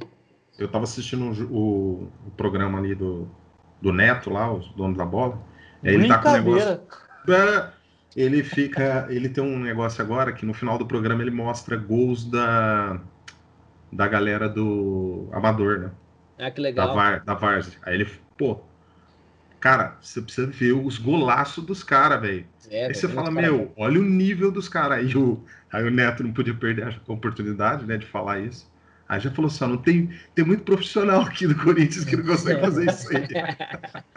Eu 0.59 0.68
tava 0.68 0.84
assistindo 0.84 1.32
o, 1.51 2.07
o, 2.28 2.32
programa 2.38 2.78
ali 2.78 2.93
do, 2.93 3.28
do 3.82 3.91
Neto 3.91 4.30
lá, 4.30 4.53
os 4.53 4.72
donos 4.74 4.95
da 4.95 5.05
bola. 5.05 5.49
Ele 5.84 6.07
tá 6.07 6.17
com 6.19 6.29
um 6.29 6.34
negócio. 6.34 6.79
É, 7.29 7.73
ele 8.15 8.43
fica. 8.43 9.07
Ele 9.09 9.29
tem 9.29 9.43
um 9.43 9.59
negócio 9.59 10.03
agora 10.03 10.34
que 10.34 10.45
no 10.45 10.53
final 10.53 10.77
do 10.77 10.88
programa 10.88 11.21
ele 11.21 11.32
mostra 11.32 11.77
gols 11.77 12.29
da, 12.29 12.99
da 13.91 14.07
galera 14.07 14.49
do 14.49 15.29
Amador, 15.34 15.79
né? 15.79 15.91
Ah, 16.38 16.51
que 16.51 16.61
legal. 16.61 16.88
Da, 16.88 16.93
Var, 16.93 17.23
da. 17.25 17.38
Aí 17.84 17.95
ele, 17.95 18.05
pô, 18.38 18.61
Cara, 19.59 19.95
você 20.01 20.19
precisa 20.21 20.47
ver 20.47 20.73
os 20.73 20.97
golaços 20.97 21.63
dos 21.63 21.84
caras, 21.84 22.19
velho. 22.19 22.47
É, 22.69 22.88
aí 22.88 22.95
você 22.95 23.07
fala, 23.07 23.29
meu, 23.29 23.71
olha 23.77 23.99
o 23.99 24.03
nível 24.03 24.51
dos 24.51 24.67
caras. 24.67 24.97
Aí 24.97 25.15
o, 25.15 25.45
aí 25.71 25.84
o 25.84 25.91
Neto 25.91 26.23
não 26.23 26.34
podia 26.34 26.55
perder 26.55 26.88
a 26.88 27.11
oportunidade, 27.13 27.86
né, 27.86 27.95
de 27.95 28.07
falar 28.07 28.39
isso. 28.39 28.70
Aí 29.12 29.20
já 29.20 29.30
falou 29.30 29.51
assim, 29.51 29.68
não 29.68 29.76
tem, 29.76 30.09
tem 30.34 30.45
muito 30.45 30.64
profissional 30.64 31.24
aqui 31.24 31.45
do 31.45 31.53
Corinthians 31.53 32.05
que 32.05 32.16
não 32.16 32.26
consegue 32.26 32.62
fazer 32.64 32.89
isso 32.89 33.09
aí. 33.09 33.28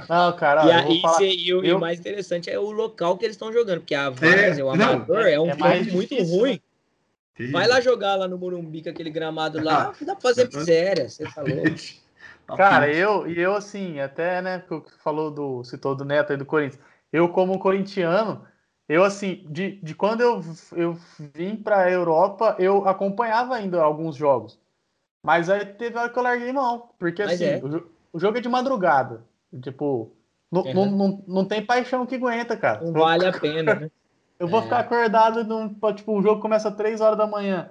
Não, 0.09 0.37
cara, 0.37 0.67
e, 0.67 0.71
a, 0.71 0.89
e, 0.89 1.01
falar, 1.01 1.23
e, 1.25 1.49
eu... 1.49 1.65
e, 1.65 1.73
o 1.73 1.81
mais 1.81 1.99
interessante 1.99 2.49
é 2.49 2.57
o 2.61 2.71
local 2.71 3.19
que 3.19 3.25
eles 3.25 3.35
estão 3.35 3.53
jogando, 3.53 3.81
porque 3.81 3.97
a 3.97 4.09
Várzea, 4.09 4.61
é, 4.61 4.65
o 4.65 4.71
Amador, 4.71 5.17
não, 5.17 5.27
é 5.27 5.41
um 5.41 5.51
é 5.51 5.83
muito 5.91 6.15
difícil, 6.15 6.39
ruim. 6.39 6.61
Né? 7.37 7.49
Vai 7.49 7.67
lá 7.67 7.81
jogar 7.81 8.15
lá 8.15 8.29
no 8.29 8.39
Morumbi 8.39 8.85
com 8.85 8.91
aquele 8.91 9.11
gramado 9.11 9.61
lá, 9.61 9.93
dá 10.01 10.15
pra 10.15 10.21
fazer 10.21 10.49
miséria, 10.55 11.09
você 11.09 11.29
falou. 11.29 11.65
Tá 12.47 12.57
Cara, 12.57 12.89
eu 12.89 13.27
e 13.27 13.41
eu 13.41 13.57
assim, 13.57 13.99
até 13.99 14.41
né, 14.41 14.63
que 14.69 14.81
falou 15.03 15.29
do 15.29 15.65
citou 15.65 15.97
do 15.97 16.05
Neto 16.05 16.31
aí 16.31 16.37
do 16.37 16.47
Corinthians. 16.47 16.81
Eu 17.13 17.29
como 17.31 17.59
corintiano, 17.59 18.47
eu 18.89 19.03
assim, 19.03 19.45
de, 19.49 19.73
de 19.83 19.93
quando 19.93 20.21
eu, 20.21 20.41
eu 20.77 20.97
vim 21.35 21.57
para 21.57 21.81
a 21.81 21.91
Europa, 21.91 22.55
eu 22.61 22.87
acompanhava 22.87 23.57
ainda 23.57 23.83
alguns 23.83 24.15
jogos. 24.15 24.63
Mas 25.25 25.51
aí 25.51 25.65
teve 25.65 25.99
hora 25.99 26.09
que 26.09 26.19
eu 26.19 26.23
larguei 26.23 26.53
mão, 26.53 26.91
porque 26.99 27.25
Mas 27.25 27.35
assim, 27.35 27.45
é. 27.45 27.61
o, 27.63 27.91
o, 28.13 28.21
jogo 28.21 28.39
é 28.39 28.41
de 28.41 28.49
madrugada. 28.49 29.23
Tipo, 29.61 30.13
não, 30.53 30.63
uhum. 30.63 30.75
não, 30.75 30.87
não, 30.91 31.25
não 31.27 31.45
tem 31.45 31.65
paixão 31.65 32.07
que 32.07 32.15
aguenta, 32.15 32.57
cara. 32.57 32.85
Não 32.85 32.93
vale 32.93 33.27
a 33.27 33.33
pena, 33.33 33.75
né? 33.75 33.91
Eu 34.39 34.49
vou 34.49 34.61
é. 34.61 34.63
ficar 34.65 34.81
acordado, 34.81 35.45
num, 35.45 35.75
tipo, 35.95 36.13
o 36.13 36.23
jogo 36.23 36.41
começa 36.41 36.69
às 36.69 36.77
3 36.77 37.01
horas 37.01 37.17
da 37.17 37.27
manhã 37.27 37.71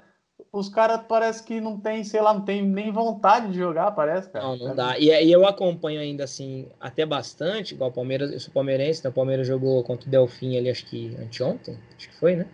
os 0.51 0.69
caras 0.69 1.01
parece 1.07 1.43
que 1.43 1.59
não 1.59 1.79
tem, 1.79 2.03
sei 2.03 2.21
lá, 2.21 2.31
não 2.31 2.41
tem 2.41 2.61
nem 2.61 2.91
vontade 2.91 3.51
de 3.51 3.57
jogar, 3.57 3.91
parece, 3.91 4.29
cara. 4.29 4.45
Não, 4.45 4.55
não 4.55 4.75
dá. 4.75 4.97
E, 4.99 5.09
e 5.09 5.31
eu 5.31 5.47
acompanho 5.47 5.99
ainda 5.99 6.23
assim, 6.23 6.67
até 6.79 7.05
bastante, 7.05 7.73
igual 7.73 7.89
o 7.89 7.93
Palmeiras, 7.93 8.31
eu 8.31 8.39
sou 8.39 8.53
palmeirense, 8.53 9.03
né? 9.03 9.09
O 9.09 9.13
Palmeiras 9.13 9.47
jogou 9.47 9.83
contra 9.83 10.07
o 10.07 10.11
Delfim 10.11 10.55
ali, 10.55 10.69
acho 10.69 10.85
que 10.85 11.15
anteontem, 11.19 11.77
acho 11.97 12.07
que 12.09 12.15
foi, 12.15 12.35
né? 12.35 12.45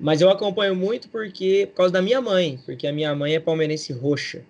Mas 0.00 0.22
eu 0.22 0.30
acompanho 0.30 0.74
muito 0.74 1.08
porque, 1.10 1.68
por 1.70 1.76
causa 1.76 1.92
da 1.92 2.00
minha 2.00 2.20
mãe, 2.22 2.58
porque 2.64 2.86
a 2.86 2.92
minha 2.92 3.14
mãe 3.14 3.34
é 3.34 3.40
palmeirense 3.40 3.92
roxa. 3.92 4.42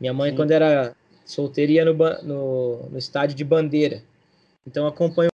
Minha 0.00 0.12
mãe, 0.12 0.30
Sim. 0.30 0.36
quando 0.36 0.52
era 0.52 0.94
solteira, 1.24 1.72
ia 1.72 1.84
no, 1.84 1.94
no, 2.22 2.88
no 2.90 2.98
estádio 2.98 3.36
de 3.36 3.44
bandeira. 3.44 4.02
Então 4.64 4.84
eu 4.84 4.88
acompanho 4.88 5.30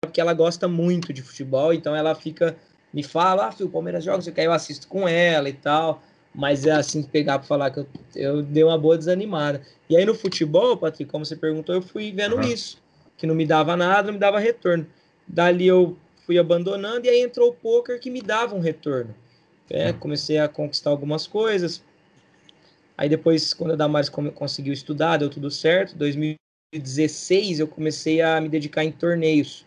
porque 0.00 0.20
ela 0.20 0.32
gosta 0.32 0.68
muito 0.68 1.12
de 1.12 1.22
futebol, 1.22 1.74
então 1.74 1.94
ela 1.94 2.14
fica 2.14 2.56
me 2.96 3.02
fala, 3.02 3.48
ah, 3.48 3.52
filho, 3.52 3.68
o 3.68 3.72
Palmeiras 3.72 4.02
joga, 4.02 4.22
você 4.22 4.32
quer, 4.32 4.46
eu 4.46 4.52
assisto 4.52 4.88
com 4.88 5.06
ela 5.06 5.50
e 5.50 5.52
tal. 5.52 6.02
Mas 6.34 6.64
é 6.64 6.72
assim, 6.72 7.02
pegar 7.02 7.38
para 7.38 7.46
falar 7.46 7.70
que 7.70 7.80
eu, 7.80 7.86
eu 8.14 8.42
dei 8.42 8.64
uma 8.64 8.78
boa 8.78 8.96
desanimada. 8.96 9.60
E 9.88 9.96
aí 9.96 10.04
no 10.06 10.14
futebol, 10.14 10.76
Patrick, 10.78 11.10
como 11.10 11.24
você 11.24 11.36
perguntou, 11.36 11.74
eu 11.74 11.82
fui 11.82 12.10
vendo 12.12 12.36
uhum. 12.36 12.42
isso. 12.42 12.78
Que 13.16 13.26
não 13.26 13.34
me 13.34 13.44
dava 13.44 13.76
nada, 13.76 14.06
não 14.06 14.14
me 14.14 14.18
dava 14.18 14.38
retorno. 14.38 14.86
Dali 15.28 15.66
eu 15.66 15.96
fui 16.26 16.38
abandonando 16.38 17.06
e 17.06 17.08
aí 17.08 17.22
entrou 17.22 17.50
o 17.50 17.54
poker 17.54 18.00
que 18.00 18.10
me 18.10 18.20
dava 18.20 18.54
um 18.54 18.60
retorno. 18.60 19.14
É, 19.70 19.90
uhum. 19.90 19.98
Comecei 19.98 20.38
a 20.38 20.48
conquistar 20.48 20.90
algumas 20.90 21.26
coisas. 21.26 21.82
Aí 22.98 23.08
depois, 23.08 23.54
quando 23.54 23.72
a 23.72 23.76
Damares 23.76 24.08
conseguiu 24.08 24.72
estudar, 24.72 25.18
deu 25.18 25.30
tudo 25.30 25.50
certo. 25.50 25.96
2016 25.96 27.60
eu 27.60 27.68
comecei 27.68 28.20
a 28.20 28.40
me 28.40 28.48
dedicar 28.48 28.84
em 28.84 28.92
torneios 28.92 29.66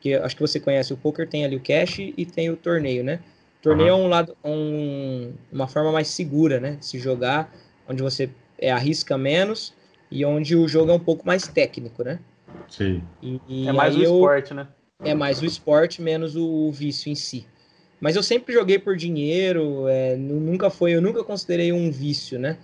que 0.00 0.14
acho 0.14 0.34
que 0.34 0.42
você 0.42 0.58
conhece, 0.58 0.92
o 0.92 0.96
poker 0.96 1.28
tem 1.28 1.44
ali 1.44 1.56
o 1.56 1.60
cash 1.60 1.98
e 1.98 2.26
tem 2.26 2.50
o 2.50 2.56
torneio, 2.56 3.04
né? 3.04 3.20
O 3.60 3.62
torneio 3.62 3.94
uhum. 3.94 4.00
é 4.00 4.04
um 4.04 4.08
lado, 4.08 4.36
um, 4.42 5.32
uma 5.52 5.68
forma 5.68 5.92
mais 5.92 6.08
segura, 6.08 6.58
né, 6.58 6.76
de 6.76 6.86
se 6.86 6.98
jogar, 6.98 7.52
onde 7.86 8.02
você 8.02 8.30
é, 8.58 8.70
arrisca 8.70 9.18
menos 9.18 9.74
e 10.10 10.24
onde 10.24 10.56
o 10.56 10.66
jogo 10.66 10.90
é 10.90 10.94
um 10.94 11.00
pouco 11.00 11.26
mais 11.26 11.46
técnico, 11.46 12.02
né? 12.02 12.18
Sim. 12.68 13.02
E, 13.22 13.40
e 13.46 13.68
é 13.68 13.72
mais 13.72 13.94
o 13.94 14.02
eu, 14.02 14.14
esporte, 14.14 14.54
né? 14.54 14.66
É 15.02 15.14
mais 15.14 15.40
o 15.40 15.46
esporte, 15.46 16.02
menos 16.02 16.36
o 16.36 16.70
vício 16.70 17.10
em 17.10 17.14
si. 17.14 17.46
Mas 18.00 18.16
eu 18.16 18.22
sempre 18.22 18.54
joguei 18.54 18.78
por 18.78 18.96
dinheiro, 18.96 19.86
é, 19.88 20.16
nunca 20.16 20.70
foi, 20.70 20.92
eu 20.92 21.02
nunca 21.02 21.22
considerei 21.22 21.72
um 21.72 21.90
vício, 21.90 22.38
né? 22.38 22.56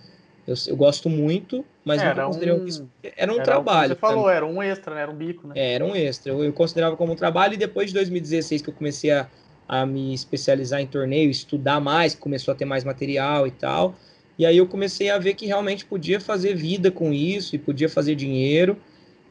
Eu, 0.47 0.55
eu 0.67 0.75
gosto 0.77 1.09
muito, 1.09 1.63
mas 1.83 2.01
era 2.01 2.15
não 2.15 2.27
considerei 2.27 2.53
um, 2.53 2.63
um 2.63 2.89
Era 3.17 3.31
um 3.31 3.35
era 3.35 3.43
trabalho. 3.43 3.89
Você 3.89 3.99
falou, 3.99 4.29
era 4.29 4.45
um 4.45 4.63
extra, 4.63 4.95
né? 4.95 5.01
Era 5.01 5.11
um 5.11 5.15
bico, 5.15 5.47
né? 5.47 5.53
É, 5.57 5.73
era 5.73 5.85
um 5.85 5.95
extra. 5.95 6.31
Eu, 6.31 6.43
eu, 6.43 6.53
considerava 6.53 6.95
como 6.95 7.13
um 7.13 7.15
trabalho 7.15 7.53
e 7.53 7.57
depois 7.57 7.89
de 7.89 7.93
2016 7.95 8.61
que 8.61 8.69
eu 8.69 8.73
comecei 8.73 9.11
a, 9.11 9.27
a 9.67 9.85
me 9.85 10.13
especializar 10.13 10.79
em 10.79 10.87
torneio, 10.87 11.29
estudar 11.29 11.81
mais, 11.81 12.15
começou 12.15 12.53
a 12.53 12.55
ter 12.55 12.65
mais 12.65 12.85
material 12.85 13.45
e 13.45 13.51
tal. 13.51 13.95
E 14.39 14.45
aí 14.45 14.57
eu 14.57 14.67
comecei 14.67 15.09
a 15.09 15.17
ver 15.17 15.33
que 15.33 15.45
realmente 15.45 15.85
podia 15.85 16.19
fazer 16.19 16.55
vida 16.55 16.89
com 16.89 17.11
isso 17.11 17.55
e 17.55 17.59
podia 17.59 17.89
fazer 17.89 18.15
dinheiro. 18.15 18.77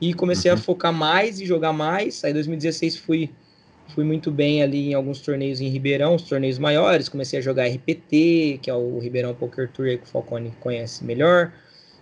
E 0.00 0.12
comecei 0.14 0.50
uhum. 0.50 0.56
a 0.56 0.60
focar 0.60 0.92
mais 0.92 1.40
e 1.40 1.46
jogar 1.46 1.72
mais. 1.72 2.22
Aí 2.24 2.30
em 2.30 2.34
2016 2.34 2.96
fui 2.96 3.30
fui 3.94 4.04
muito 4.04 4.30
bem 4.30 4.62
ali 4.62 4.90
em 4.90 4.94
alguns 4.94 5.20
torneios 5.20 5.60
em 5.60 5.68
Ribeirão, 5.68 6.16
os 6.16 6.22
torneios 6.22 6.58
maiores, 6.58 7.08
comecei 7.08 7.38
a 7.38 7.42
jogar 7.42 7.66
RPT, 7.66 8.58
que 8.60 8.68
é 8.68 8.74
o 8.74 8.98
Ribeirão 8.98 9.34
Poker 9.34 9.70
Tour 9.70 9.86
que 9.86 10.04
o 10.04 10.06
Falcone 10.06 10.52
conhece 10.60 11.04
melhor. 11.04 11.52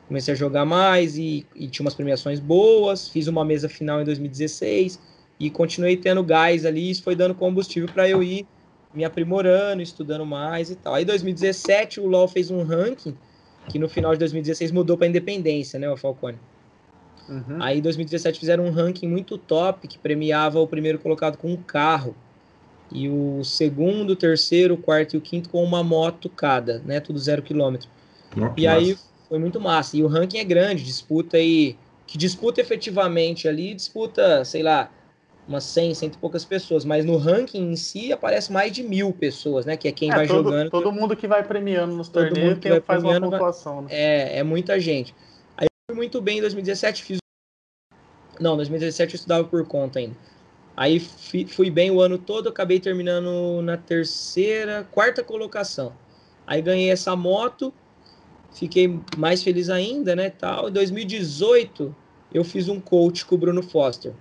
Comecei 0.08 0.34
a 0.34 0.36
jogar 0.36 0.64
mais 0.64 1.16
e, 1.16 1.46
e, 1.54 1.66
tinha 1.68 1.84
umas 1.84 1.94
premiações 1.94 2.38
boas, 2.38 3.08
fiz 3.08 3.26
uma 3.26 3.44
mesa 3.44 3.68
final 3.68 4.02
em 4.02 4.04
2016 4.04 5.00
e 5.40 5.50
continuei 5.50 5.96
tendo 5.96 6.22
gás 6.22 6.66
ali, 6.66 6.90
isso 6.90 7.02
foi 7.02 7.16
dando 7.16 7.34
combustível 7.34 7.88
para 7.88 8.08
eu 8.08 8.22
ir 8.22 8.46
me 8.92 9.04
aprimorando, 9.04 9.82
estudando 9.82 10.24
mais 10.24 10.70
e 10.70 10.76
tal. 10.76 10.94
Aí 10.94 11.02
em 11.02 11.06
2017 11.06 12.00
o 12.00 12.06
LoL 12.06 12.28
fez 12.28 12.50
um 12.50 12.62
ranking 12.62 13.16
que 13.68 13.78
no 13.78 13.88
final 13.88 14.12
de 14.12 14.18
2016 14.18 14.70
mudou 14.70 14.96
para 14.96 15.06
Independência, 15.06 15.78
né, 15.78 15.90
o 15.90 15.96
Falcone. 15.96 16.38
Uhum. 17.28 17.56
Aí 17.60 17.78
em 17.78 17.82
2017 17.82 18.38
fizeram 18.38 18.64
um 18.64 18.70
ranking 18.70 19.08
muito 19.08 19.38
top 19.38 19.88
que 19.88 19.98
premiava 19.98 20.60
o 20.60 20.66
primeiro 20.66 20.98
colocado 20.98 21.36
com 21.36 21.52
um 21.52 21.56
carro 21.56 22.14
e 22.92 23.08
o 23.08 23.42
segundo, 23.42 24.14
terceiro, 24.14 24.76
quarto 24.76 25.14
e 25.14 25.16
o 25.16 25.20
quinto 25.20 25.48
com 25.48 25.62
uma 25.62 25.82
moto 25.82 26.28
cada, 26.28 26.80
né? 26.84 27.00
Tudo 27.00 27.18
zero 27.18 27.42
quilômetro. 27.42 27.88
e 28.56 28.66
aí 28.66 28.96
foi 29.28 29.38
muito 29.38 29.60
massa. 29.60 29.96
E 29.96 30.02
o 30.02 30.06
ranking 30.06 30.38
é 30.38 30.44
grande, 30.44 30.84
disputa 30.84 31.36
aí, 31.36 31.76
que 32.06 32.18
disputa 32.18 32.60
efetivamente 32.60 33.48
ali, 33.48 33.74
disputa, 33.74 34.44
sei 34.44 34.62
lá, 34.62 34.90
umas 35.48 35.64
100, 35.64 35.94
cento 35.94 36.14
e 36.14 36.18
poucas 36.18 36.44
pessoas, 36.44 36.84
mas 36.84 37.04
no 37.04 37.16
ranking 37.16 37.72
em 37.72 37.76
si 37.76 38.12
aparece 38.12 38.52
mais 38.52 38.72
de 38.72 38.82
mil 38.82 39.12
pessoas, 39.12 39.66
né? 39.66 39.76
Que 39.76 39.88
é 39.88 39.92
quem 39.92 40.10
é, 40.10 40.14
vai 40.14 40.26
todo, 40.26 40.44
jogando. 40.44 40.70
Todo 40.70 40.92
mundo 40.92 41.16
que 41.16 41.26
vai 41.26 41.42
premiando 41.42 41.94
nos 41.94 42.08
todo 42.08 42.28
torneios 42.28 42.58
que 42.58 42.80
faz 42.80 43.02
uma 43.02 43.20
pontuação. 43.20 43.82
Né? 43.82 43.88
É, 43.90 44.38
é 44.38 44.42
muita 44.42 44.78
gente. 44.78 45.14
Fui 45.90 45.96
muito 45.96 46.18
bem 46.18 46.38
em 46.38 46.40
2017, 46.40 47.04
fiz. 47.04 47.18
Não, 48.40 48.56
2017 48.56 49.14
eu 49.14 49.16
estudava 49.16 49.44
por 49.44 49.66
conta 49.66 49.98
ainda. 49.98 50.16
Aí 50.74 50.98
fui 50.98 51.70
bem 51.70 51.90
o 51.90 52.00
ano 52.00 52.16
todo, 52.16 52.48
acabei 52.48 52.80
terminando 52.80 53.60
na 53.60 53.76
terceira, 53.76 54.88
quarta 54.90 55.22
colocação. 55.22 55.92
Aí 56.46 56.62
ganhei 56.62 56.90
essa 56.90 57.14
moto, 57.14 57.72
fiquei 58.50 58.98
mais 59.18 59.42
feliz 59.42 59.68
ainda, 59.68 60.16
né, 60.16 60.30
tal. 60.30 60.70
Em 60.70 60.72
2018, 60.72 61.94
eu 62.32 62.42
fiz 62.42 62.66
um 62.68 62.80
coach 62.80 63.26
com 63.26 63.34
o 63.34 63.38
Bruno 63.38 63.62
Foster. 63.62 64.14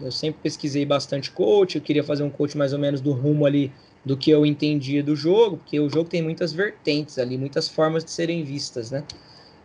Eu 0.00 0.10
sempre 0.10 0.40
pesquisei 0.42 0.84
bastante 0.84 1.30
coach, 1.30 1.76
eu 1.76 1.82
queria 1.82 2.02
fazer 2.02 2.24
um 2.24 2.30
coach 2.30 2.58
mais 2.58 2.72
ou 2.72 2.80
menos 2.80 3.00
do 3.00 3.12
rumo 3.12 3.46
ali 3.46 3.72
do 4.04 4.16
que 4.16 4.28
eu 4.28 4.44
entendia 4.44 5.04
do 5.04 5.14
jogo, 5.14 5.58
porque 5.58 5.78
o 5.78 5.88
jogo 5.88 6.10
tem 6.10 6.20
muitas 6.20 6.52
vertentes 6.52 7.16
ali, 7.16 7.38
muitas 7.38 7.68
formas 7.68 8.04
de 8.04 8.10
serem 8.10 8.42
vistas, 8.42 8.90
né? 8.90 9.04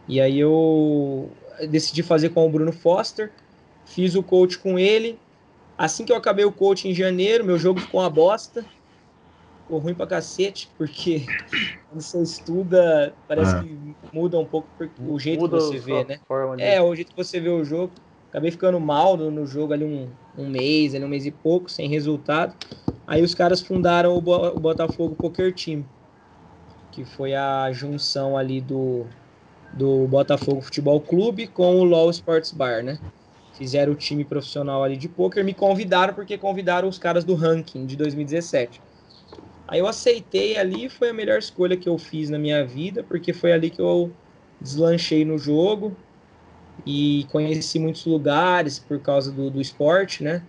E 0.10 0.20
aí 0.20 0.38
eu 0.40 1.30
decidi 1.70 2.04
fazer 2.04 2.30
com 2.30 2.46
o 2.46 2.50
Bruno 2.50 2.74
Foster, 2.74 3.32
fiz 3.86 4.16
o 4.16 4.24
coach 4.24 4.58
com 4.58 4.78
ele, 4.78 5.18
Assim 5.80 6.04
que 6.04 6.12
eu 6.12 6.18
acabei 6.18 6.44
o 6.44 6.52
coach 6.52 6.90
em 6.90 6.94
janeiro, 6.94 7.46
meu 7.46 7.58
jogo 7.58 7.80
ficou 7.80 8.02
uma 8.02 8.10
bosta. 8.10 8.66
Ficou 9.62 9.80
ruim 9.80 9.94
pra 9.94 10.06
cacete, 10.06 10.70
porque 10.78 11.26
quando 11.88 12.02
você 12.02 12.22
estuda, 12.22 13.14
parece 13.30 13.56
ah. 13.56 13.64
que 13.64 13.96
muda 14.12 14.38
um 14.38 14.44
pouco 14.44 14.68
o 15.08 15.18
jeito 15.18 15.40
muda 15.40 15.56
que 15.56 15.64
você 15.64 15.78
vê, 15.78 16.04
né? 16.04 16.20
É, 16.58 16.82
o 16.82 16.94
jeito 16.94 17.12
que 17.12 17.18
você 17.18 17.40
vê 17.40 17.48
o 17.48 17.64
jogo. 17.64 17.94
Acabei 18.28 18.52
ficando 18.52 18.78
mal 18.78 19.16
no, 19.16 19.32
no 19.32 19.46
jogo 19.46 19.72
ali 19.72 19.86
um, 19.86 20.10
um 20.38 20.50
mês, 20.50 20.94
ali 20.94 21.06
um 21.06 21.08
mês 21.08 21.26
e 21.26 21.32
pouco, 21.32 21.72
sem 21.72 21.88
resultado. 21.88 22.54
Aí 23.08 23.24
os 23.24 23.34
caras 23.34 23.62
fundaram 23.62 24.18
o, 24.18 24.20
Bo 24.20 24.50
o 24.50 24.60
Botafogo 24.60 25.16
Poker 25.16 25.56
Team, 25.56 25.86
que 26.92 27.06
foi 27.06 27.34
a 27.36 27.72
junção 27.72 28.38
ali 28.38 28.60
do, 28.60 29.06
do 29.74 30.08
Botafogo 30.08 30.62
Futebol 30.62 31.02
Clube 31.02 31.48
com 31.48 31.80
o 31.80 31.84
LoL 31.84 32.10
Sports 32.10 32.52
Bar, 32.52 32.84
né? 32.84 33.00
fizeram 33.60 33.92
o 33.92 33.96
time 33.96 34.24
profissional 34.24 34.82
ali 34.82 34.96
de 34.96 35.10
poker, 35.10 35.44
me 35.44 35.54
convidaram 35.54 36.14
porque 36.14 36.38
convidaram 36.38 36.88
os 36.88 36.98
caras 36.98 37.26
do 37.26 37.36
ranking 37.36 37.86
de 37.86 37.98
2017. 37.98 38.82
Aí 39.68 39.80
eu 39.80 39.88
aceitei 39.88 40.58
ali, 40.58 40.88
foi 40.88 41.10
a 41.10 41.14
melhor 41.14 41.38
escolha 41.38 41.76
que 41.76 41.90
eu 41.90 41.98
fiz 41.98 42.30
na 42.30 42.40
minha 42.40 42.66
vida, 42.66 43.04
porque 43.04 43.34
foi 43.34 43.52
ali 43.52 43.70
que 43.70 43.82
eu 43.82 44.12
deslanchei 44.62 45.26
no 45.26 45.38
jogo 45.38 45.94
e 46.86 47.28
conheci 47.30 47.80
muitos 47.80 48.06
lugares 48.06 48.80
por 48.80 49.02
causa 49.02 49.30
do, 49.30 49.52
do 49.52 49.60
esporte, 49.60 50.24
né? 50.24 50.42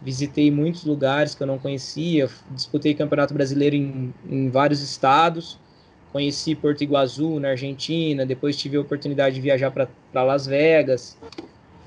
Visitei 0.00 0.50
muitos 0.50 0.84
lugares 0.84 1.34
que 1.34 1.42
eu 1.42 1.46
não 1.46 1.58
conhecia, 1.58 2.28
disputei 2.50 2.94
campeonato 2.94 3.34
brasileiro 3.34 3.76
em, 3.76 4.14
em 4.24 4.50
vários 4.50 4.80
estados, 4.80 5.58
conheci 6.12 6.54
Porto 6.54 6.82
Iguaçu, 6.82 7.38
na 7.38 7.50
Argentina, 7.50 8.24
depois 8.24 8.56
tive 8.56 8.76
a 8.76 8.80
oportunidade 8.80 9.34
de 9.34 9.40
viajar 9.40 9.70
para 9.70 9.88
Las 10.24 10.46
Vegas, 10.46 11.16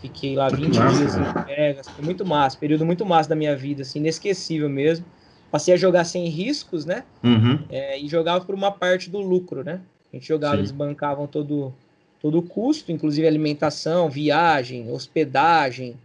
Fiquei 0.01 0.35
lá 0.35 0.47
20 0.47 0.75
massa, 0.75 0.97
dias 0.97 1.15
em 1.15 1.55
Vegas. 1.55 1.89
Foi 1.89 2.03
muito 2.03 2.25
massa, 2.25 2.57
período 2.57 2.85
muito 2.85 3.05
massa 3.05 3.29
da 3.29 3.35
minha 3.35 3.55
vida, 3.55 3.81
assim, 3.81 3.99
inesquecível 3.99 4.69
mesmo. 4.69 5.05
Passei 5.51 5.73
a 5.73 5.77
jogar 5.77 6.05
sem 6.05 6.27
riscos, 6.27 6.85
né? 6.85 7.03
Uhum. 7.23 7.59
É, 7.69 7.99
e 7.99 8.07
jogava 8.07 8.45
por 8.45 8.55
uma 8.55 8.71
parte 8.71 9.09
do 9.09 9.19
lucro, 9.19 9.63
né? 9.63 9.81
A 10.11 10.15
gente 10.15 10.27
jogava, 10.27 10.55
Sim. 10.55 10.61
eles 10.61 10.71
bancavam 10.71 11.27
todo, 11.27 11.73
todo 12.21 12.39
o 12.39 12.41
custo, 12.41 12.91
inclusive 12.91 13.27
alimentação, 13.27 14.09
viagem, 14.09 14.89
hospedagem. 14.89 15.95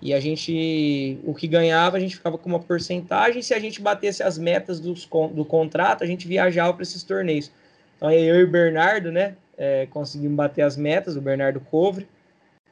E 0.00 0.12
a 0.12 0.20
gente, 0.20 1.18
o 1.24 1.34
que 1.34 1.46
ganhava, 1.46 1.96
a 1.96 2.00
gente 2.00 2.16
ficava 2.16 2.36
com 2.36 2.48
uma 2.48 2.60
porcentagem. 2.60 3.40
Se 3.40 3.54
a 3.54 3.58
gente 3.58 3.80
batesse 3.80 4.22
as 4.22 4.36
metas 4.36 4.78
dos, 4.78 5.08
do 5.32 5.44
contrato, 5.44 6.04
a 6.04 6.06
gente 6.06 6.28
viajava 6.28 6.74
para 6.74 6.82
esses 6.82 7.02
torneios. 7.02 7.50
Então, 7.96 8.10
eu 8.10 8.40
e 8.40 8.44
o 8.44 8.50
Bernardo, 8.50 9.10
né? 9.10 9.36
É, 9.56 9.86
conseguimos 9.86 10.36
bater 10.36 10.62
as 10.62 10.76
metas, 10.76 11.16
o 11.16 11.20
Bernardo 11.20 11.60
Covre. 11.60 12.06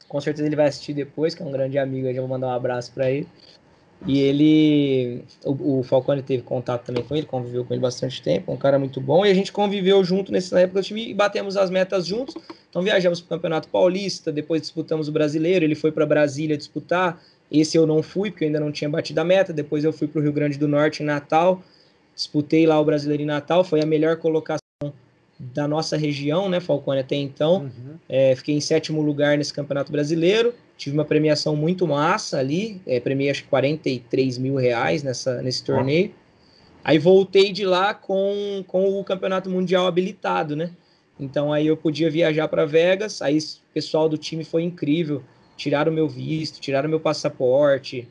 Com 0.06 0.20
certeza 0.20 0.46
ele 0.46 0.56
vai 0.56 0.66
assistir 0.66 0.92
depois, 0.92 1.34
que 1.34 1.42
é 1.42 1.46
um 1.46 1.50
grande 1.50 1.78
amigo, 1.78 2.06
eu 2.06 2.14
já 2.14 2.20
vou 2.20 2.28
mandar 2.28 2.48
um 2.48 2.52
abraço 2.52 2.92
para 2.92 3.10
ele. 3.10 3.26
E 4.06 4.20
ele, 4.20 5.24
o, 5.44 5.78
o, 5.78 5.82
Falcone 5.82 6.22
teve 6.22 6.42
contato 6.42 6.84
também 6.84 7.02
com 7.02 7.16
ele, 7.16 7.24
conviveu 7.24 7.64
com 7.64 7.72
ele 7.72 7.80
bastante 7.80 8.20
tempo, 8.20 8.52
um 8.52 8.56
cara 8.56 8.78
muito 8.78 9.00
bom, 9.00 9.24
e 9.24 9.30
a 9.30 9.34
gente 9.34 9.50
conviveu 9.50 10.04
junto 10.04 10.30
nessa 10.30 10.60
época 10.60 10.80
do 10.80 10.84
time 10.84 11.08
e 11.08 11.14
batemos 11.14 11.56
as 11.56 11.70
metas 11.70 12.06
juntos. 12.06 12.34
Então 12.68 12.82
viajamos 12.82 13.20
para 13.20 13.26
o 13.26 13.38
Campeonato 13.38 13.68
Paulista, 13.68 14.30
depois 14.30 14.60
disputamos 14.60 15.08
o 15.08 15.12
Brasileiro, 15.12 15.64
ele 15.64 15.74
foi 15.74 15.90
para 15.90 16.04
Brasília 16.04 16.56
disputar. 16.56 17.18
Esse 17.50 17.76
eu 17.76 17.86
não 17.86 18.02
fui, 18.02 18.30
porque 18.30 18.44
eu 18.44 18.48
ainda 18.48 18.60
não 18.60 18.72
tinha 18.72 18.90
batido 18.90 19.20
a 19.20 19.24
meta. 19.24 19.52
Depois 19.52 19.84
eu 19.84 19.92
fui 19.92 20.08
para 20.08 20.18
o 20.18 20.22
Rio 20.22 20.32
Grande 20.32 20.58
do 20.58 20.66
Norte 20.66 21.02
em 21.02 21.06
Natal, 21.06 21.62
disputei 22.14 22.66
lá 22.66 22.80
o 22.80 22.84
Brasileiro 22.84 23.22
em 23.22 23.26
Natal, 23.26 23.62
foi 23.62 23.80
a 23.80 23.86
melhor 23.86 24.16
colocação 24.16 24.58
da 25.38 25.66
nossa 25.68 25.96
região, 25.96 26.48
né, 26.48 26.60
Falcone, 26.60 27.00
até 27.00 27.16
então. 27.16 27.62
Uhum. 27.62 27.96
É, 28.08 28.34
fiquei 28.36 28.54
em 28.54 28.60
sétimo 28.60 29.02
lugar 29.02 29.36
nesse 29.36 29.52
Campeonato 29.52 29.90
Brasileiro. 29.92 30.54
Tive 30.76 30.96
uma 30.96 31.04
premiação 31.04 31.54
muito 31.54 31.86
massa 31.86 32.38
ali. 32.38 32.80
É, 32.86 32.98
premiei 33.00 33.30
acho 33.30 33.44
que 33.44 33.48
43 33.48 34.38
mil 34.38 34.56
reais 34.56 35.02
nessa, 35.02 35.40
nesse 35.42 35.62
torneio. 35.62 36.12
Aí 36.82 36.98
voltei 36.98 37.52
de 37.52 37.64
lá 37.64 37.94
com, 37.94 38.62
com 38.66 39.00
o 39.00 39.04
Campeonato 39.04 39.48
Mundial 39.48 39.86
habilitado, 39.86 40.54
né? 40.54 40.70
Então 41.18 41.52
aí 41.52 41.66
eu 41.66 41.76
podia 41.76 42.10
viajar 42.10 42.48
para 42.48 42.66
Vegas. 42.66 43.22
Aí 43.22 43.38
o 43.38 43.72
pessoal 43.72 44.08
do 44.08 44.18
time 44.18 44.44
foi 44.44 44.62
incrível. 44.62 45.22
Tiraram 45.56 45.92
meu 45.92 46.08
visto, 46.08 46.60
tiraram 46.60 46.88
meu 46.88 47.00
passaporte 47.00 48.08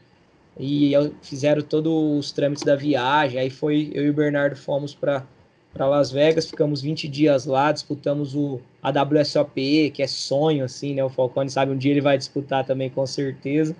e 0.59 0.93
fizeram 1.21 1.61
todos 1.61 1.91
os 1.91 2.31
trâmites 2.31 2.63
da 2.63 2.75
viagem. 2.75 3.39
Aí 3.39 3.49
foi 3.49 3.91
eu 3.93 4.05
e 4.05 4.09
o 4.09 4.13
Bernardo 4.13 4.55
fomos 4.55 4.95
para 4.95 5.25
para 5.73 5.87
Las 5.87 6.11
Vegas, 6.11 6.45
ficamos 6.45 6.81
20 6.81 7.07
dias 7.07 7.45
lá, 7.45 7.71
disputamos 7.71 8.35
o 8.35 8.61
AWSOP, 8.81 9.91
que 9.91 10.03
é 10.03 10.07
sonho, 10.07 10.63
assim, 10.63 10.93
né? 10.93 11.03
O 11.03 11.09
Falcone 11.09 11.49
sabe, 11.49 11.71
um 11.71 11.77
dia 11.77 11.91
ele 11.91 12.01
vai 12.01 12.17
disputar 12.17 12.63
também, 12.63 12.89
com 12.89 13.05
certeza. 13.07 13.75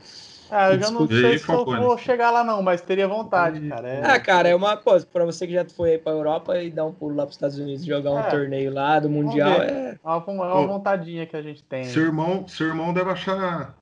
Ah, 0.50 0.72
eu 0.72 0.80
já 0.80 0.92
não 0.92 1.08
sei 1.08 1.38
se 1.38 1.50
eu 1.50 1.66
vou 1.66 1.98
chegar 1.98 2.30
lá 2.30 2.44
não, 2.44 2.62
mas 2.62 2.82
teria 2.82 3.08
vontade, 3.08 3.68
cara. 3.68 3.88
É... 3.88 4.06
Ah, 4.06 4.20
cara, 4.20 4.50
é 4.50 4.56
uma 4.56 4.76
coisa, 4.76 5.06
para 5.06 5.24
você 5.26 5.48
que 5.48 5.54
já 5.54 5.66
foi 5.66 5.98
para 5.98 6.12
Europa 6.12 6.58
e 6.62 6.70
dar 6.70 6.86
um 6.86 6.92
pulo 6.92 7.16
lá 7.16 7.24
para 7.24 7.30
os 7.30 7.36
Estados 7.36 7.58
Unidos, 7.58 7.86
jogar 7.86 8.12
um 8.12 8.20
é. 8.20 8.30
torneio 8.30 8.74
lá 8.74 9.00
do 9.00 9.10
Mundial, 9.10 9.62
é... 9.62 9.94
É 9.94 9.98
uma, 10.04 10.54
uma 10.54 10.68
vontadinha 10.68 11.26
que 11.26 11.36
a 11.36 11.42
gente 11.42 11.64
tem. 11.64 11.86
Seu 11.86 12.04
irmão, 12.04 12.48
seu 12.48 12.68
irmão 12.68 12.94
deve 12.94 13.10
achar... 13.10 13.76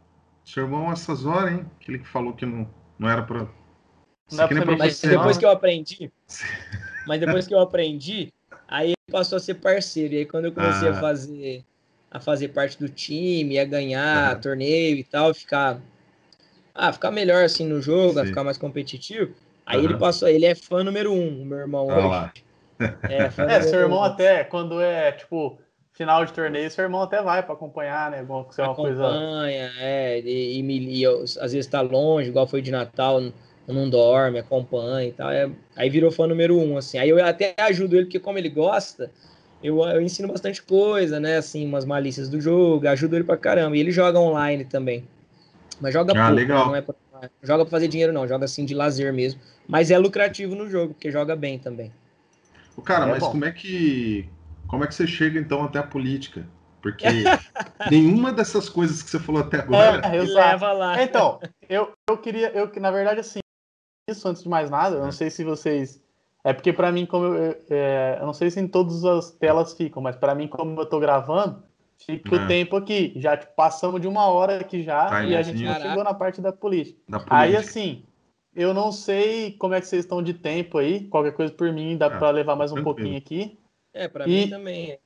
Seu 0.44 0.64
irmão 0.64 0.92
essas 0.92 1.26
horas, 1.26 1.54
hein? 1.54 1.66
Aquele 1.80 2.00
que 2.00 2.08
falou 2.08 2.34
que 2.34 2.46
não, 2.46 2.68
não 2.98 3.10
era 3.10 3.22
para... 3.22 3.48
Não 4.32 4.44
é 4.44 4.48
pra 4.48 4.78
mas 4.78 5.00
depois 5.02 5.38
que 5.38 5.46
eu 5.46 5.50
aprendi... 5.50 6.12
Mas 7.06 7.20
depois 7.20 7.48
que 7.48 7.54
eu 7.54 7.60
aprendi, 7.60 8.32
aí 8.68 8.90
ele 8.90 9.12
passou 9.12 9.38
a 9.38 9.40
ser 9.40 9.56
parceiro. 9.56 10.14
E 10.14 10.18
aí 10.18 10.26
quando 10.26 10.46
eu 10.46 10.52
comecei 10.52 10.90
ah. 10.90 10.92
a 10.92 10.96
fazer 10.96 11.64
a 12.10 12.20
fazer 12.20 12.50
parte 12.50 12.78
do 12.78 12.90
time, 12.90 13.58
a 13.58 13.64
ganhar 13.64 14.38
torneio 14.42 14.98
e 14.98 15.04
tal, 15.04 15.34
ficar 15.34 15.80
ah, 16.76 16.92
ficar 16.92 17.10
melhor 17.10 17.44
assim 17.44 17.66
no 17.66 17.82
jogo, 17.82 18.14
Sim. 18.14 18.20
a 18.20 18.26
ficar 18.26 18.44
mais 18.44 18.58
competitivo. 18.58 19.34
Aí 19.66 19.80
uhum. 19.80 19.86
ele 19.86 19.98
passou, 19.98 20.28
ele 20.28 20.46
é 20.46 20.56
fã 20.56 20.84
número 20.84 21.14
um, 21.14 21.42
o 21.42 21.46
meu 21.46 21.60
irmão 21.60 21.90
ah, 21.90 21.98
hoje. 21.98 22.08
Lá. 22.08 22.34
É, 23.10 23.32
é 23.56 23.62
seu 23.62 23.80
irmão 23.80 24.00
um. 24.00 24.04
até, 24.04 24.44
quando 24.44 24.82
é, 24.82 25.12
tipo, 25.14 25.58
final 25.94 26.26
de 26.26 26.34
torneio, 26.34 26.70
seu 26.72 26.84
irmão 26.84 27.02
até 27.02 27.22
vai 27.22 27.44
para 27.44 27.54
acompanhar, 27.54 28.12
né? 28.12 28.24
Bom, 28.24 28.44
que 28.44 28.60
é 28.60 28.64
uma 28.64 28.74
Acompanha, 28.74 28.96
coisa. 28.96 29.80
é, 29.80 30.20
e, 30.20 30.62
e, 30.62 31.02
e, 31.02 31.06
às 31.06 31.54
vezes 31.54 31.68
tá 31.68 31.82
longe, 31.82 32.30
igual 32.30 32.48
foi 32.48 32.62
de 32.62 32.72
Natal, 32.72 33.22
não 33.72 33.90
dorme, 33.90 34.40
acompanha 34.40 35.10
e 35.10 35.12
tal. 35.12 35.32
É, 35.32 35.50
aí 35.76 35.90
virou 35.90 36.12
fã 36.12 36.28
número 36.28 36.58
um, 36.58 36.78
assim. 36.78 36.98
Aí 36.98 37.10
eu 37.10 37.24
até 37.24 37.56
ajudo 37.60 37.96
ele, 37.96 38.06
porque 38.06 38.20
como 38.20 38.38
ele 38.38 38.50
gosta, 38.50 39.12
eu, 39.64 39.82
eu 39.84 40.02
ensino 40.02 40.28
bastante 40.28 40.62
coisa, 40.62 41.20
né? 41.20 41.38
Assim, 41.38 41.66
umas 41.66 41.86
malícias 41.86 42.30
do 42.30 42.42
jogo, 42.42 42.88
ajudo 42.88 43.16
ele 43.16 43.24
pra 43.24 43.38
caramba. 43.38 43.78
E 43.78 43.80
ele 43.80 43.92
joga 43.92 44.20
online 44.20 44.66
também. 44.66 45.08
Mas 45.80 45.94
joga 45.94 46.14
ah, 46.14 46.28
pouco, 46.28 46.34
legal. 46.34 46.68
não 46.68 46.76
é 46.76 46.82
pra, 46.82 46.96
joga 47.42 47.66
pra 47.66 47.72
fazer 47.72 47.88
dinheiro, 47.88 48.14
não. 48.14 48.28
Joga 48.28 48.46
assim 48.46 48.66
de 48.66 48.74
lazer 48.74 49.14
mesmo. 49.14 49.40
Mas 49.68 49.92
é 49.92 49.98
lucrativo 49.98 50.56
no 50.56 50.70
jogo, 50.70 50.94
porque 50.94 51.12
joga 51.12 51.36
bem 51.36 51.60
também. 51.60 51.92
O 52.76 52.82
cara, 52.82 53.06
é 53.06 53.12
mas 53.12 53.20
bom. 53.20 53.32
como 53.32 53.46
é 53.46 53.52
que. 53.52 54.28
Como 54.68 54.84
é 54.84 54.88
que 54.88 54.96
você 54.96 55.06
chega 55.06 55.40
então 55.40 55.64
até 55.64 55.80
a 55.80 55.84
política? 55.84 56.46
Porque 56.82 57.06
nenhuma 57.92 58.32
dessas 58.32 58.68
coisas 58.68 59.04
que 59.04 59.10
você 59.10 59.20
falou 59.20 59.42
até 59.42 59.60
agora. 59.60 60.02
É, 60.08 60.22
leva 60.22 60.72
lá. 60.72 61.02
Então, 61.04 61.40
eu, 61.70 61.92
eu 62.10 62.18
queria, 62.18 62.50
eu 62.50 62.72
na 62.80 62.90
verdade, 62.90 63.20
assim, 63.20 63.41
isso 64.12 64.28
antes 64.28 64.44
de 64.44 64.50
mais 64.50 64.70
nada. 64.70 64.98
Eu 64.98 65.04
não 65.04 65.12
sei 65.12 65.30
se 65.30 65.44
vocês 65.44 66.02
É 66.44 66.54
porque 66.54 66.74
para 66.74 66.92
mim, 66.92 67.06
como 67.06 67.26
eu, 67.26 67.56
é, 67.70 68.18
eu 68.20 68.26
não 68.26 68.34
sei 68.34 68.50
se 68.50 68.60
em 68.60 68.68
todas 68.68 69.04
as 69.06 69.32
telas 69.32 69.74
ficam, 69.74 70.02
mas 70.02 70.16
para 70.16 70.36
mim, 70.36 70.48
como 70.48 70.80
eu 70.80 70.86
tô 70.86 71.00
gravando, 71.00 71.64
fica 71.98 72.36
é. 72.36 72.40
o 72.40 72.48
tempo 72.48 72.76
aqui. 72.76 73.14
Já 73.16 73.38
tipo, 73.38 73.54
passamos 73.56 74.02
de 74.02 74.08
uma 74.08 74.26
hora 74.26 74.60
aqui 74.60 74.84
já 74.84 75.08
tá 75.08 75.24
e 75.24 75.36
a 75.36 75.42
gente 75.42 75.64
não 75.64 75.76
chegou 75.76 76.04
na 76.04 76.14
parte 76.14 76.42
da 76.42 76.52
política. 76.52 77.00
da 77.08 77.18
política. 77.20 77.38
Aí 77.38 77.56
assim, 77.56 78.04
eu 78.56 78.74
não 78.74 78.92
sei 78.92 79.54
como 79.54 79.74
é 79.74 79.82
que 79.82 79.88
vocês 79.88 80.04
estão 80.04 80.22
de 80.22 80.34
tempo 80.34 80.78
aí. 80.78 81.08
Qualquer 81.08 81.34
coisa 81.34 81.54
por 81.54 81.72
mim 81.72 81.98
dá 81.98 82.08
é, 82.08 82.10
para 82.10 82.32
levar 82.32 82.56
mais 82.56 82.72
um 82.72 82.76
tranquilo. 82.76 82.96
pouquinho 82.96 83.18
aqui. 83.18 83.58
É, 83.94 84.08
para 84.08 84.28
mim 84.28 84.50
também. 84.50 85.00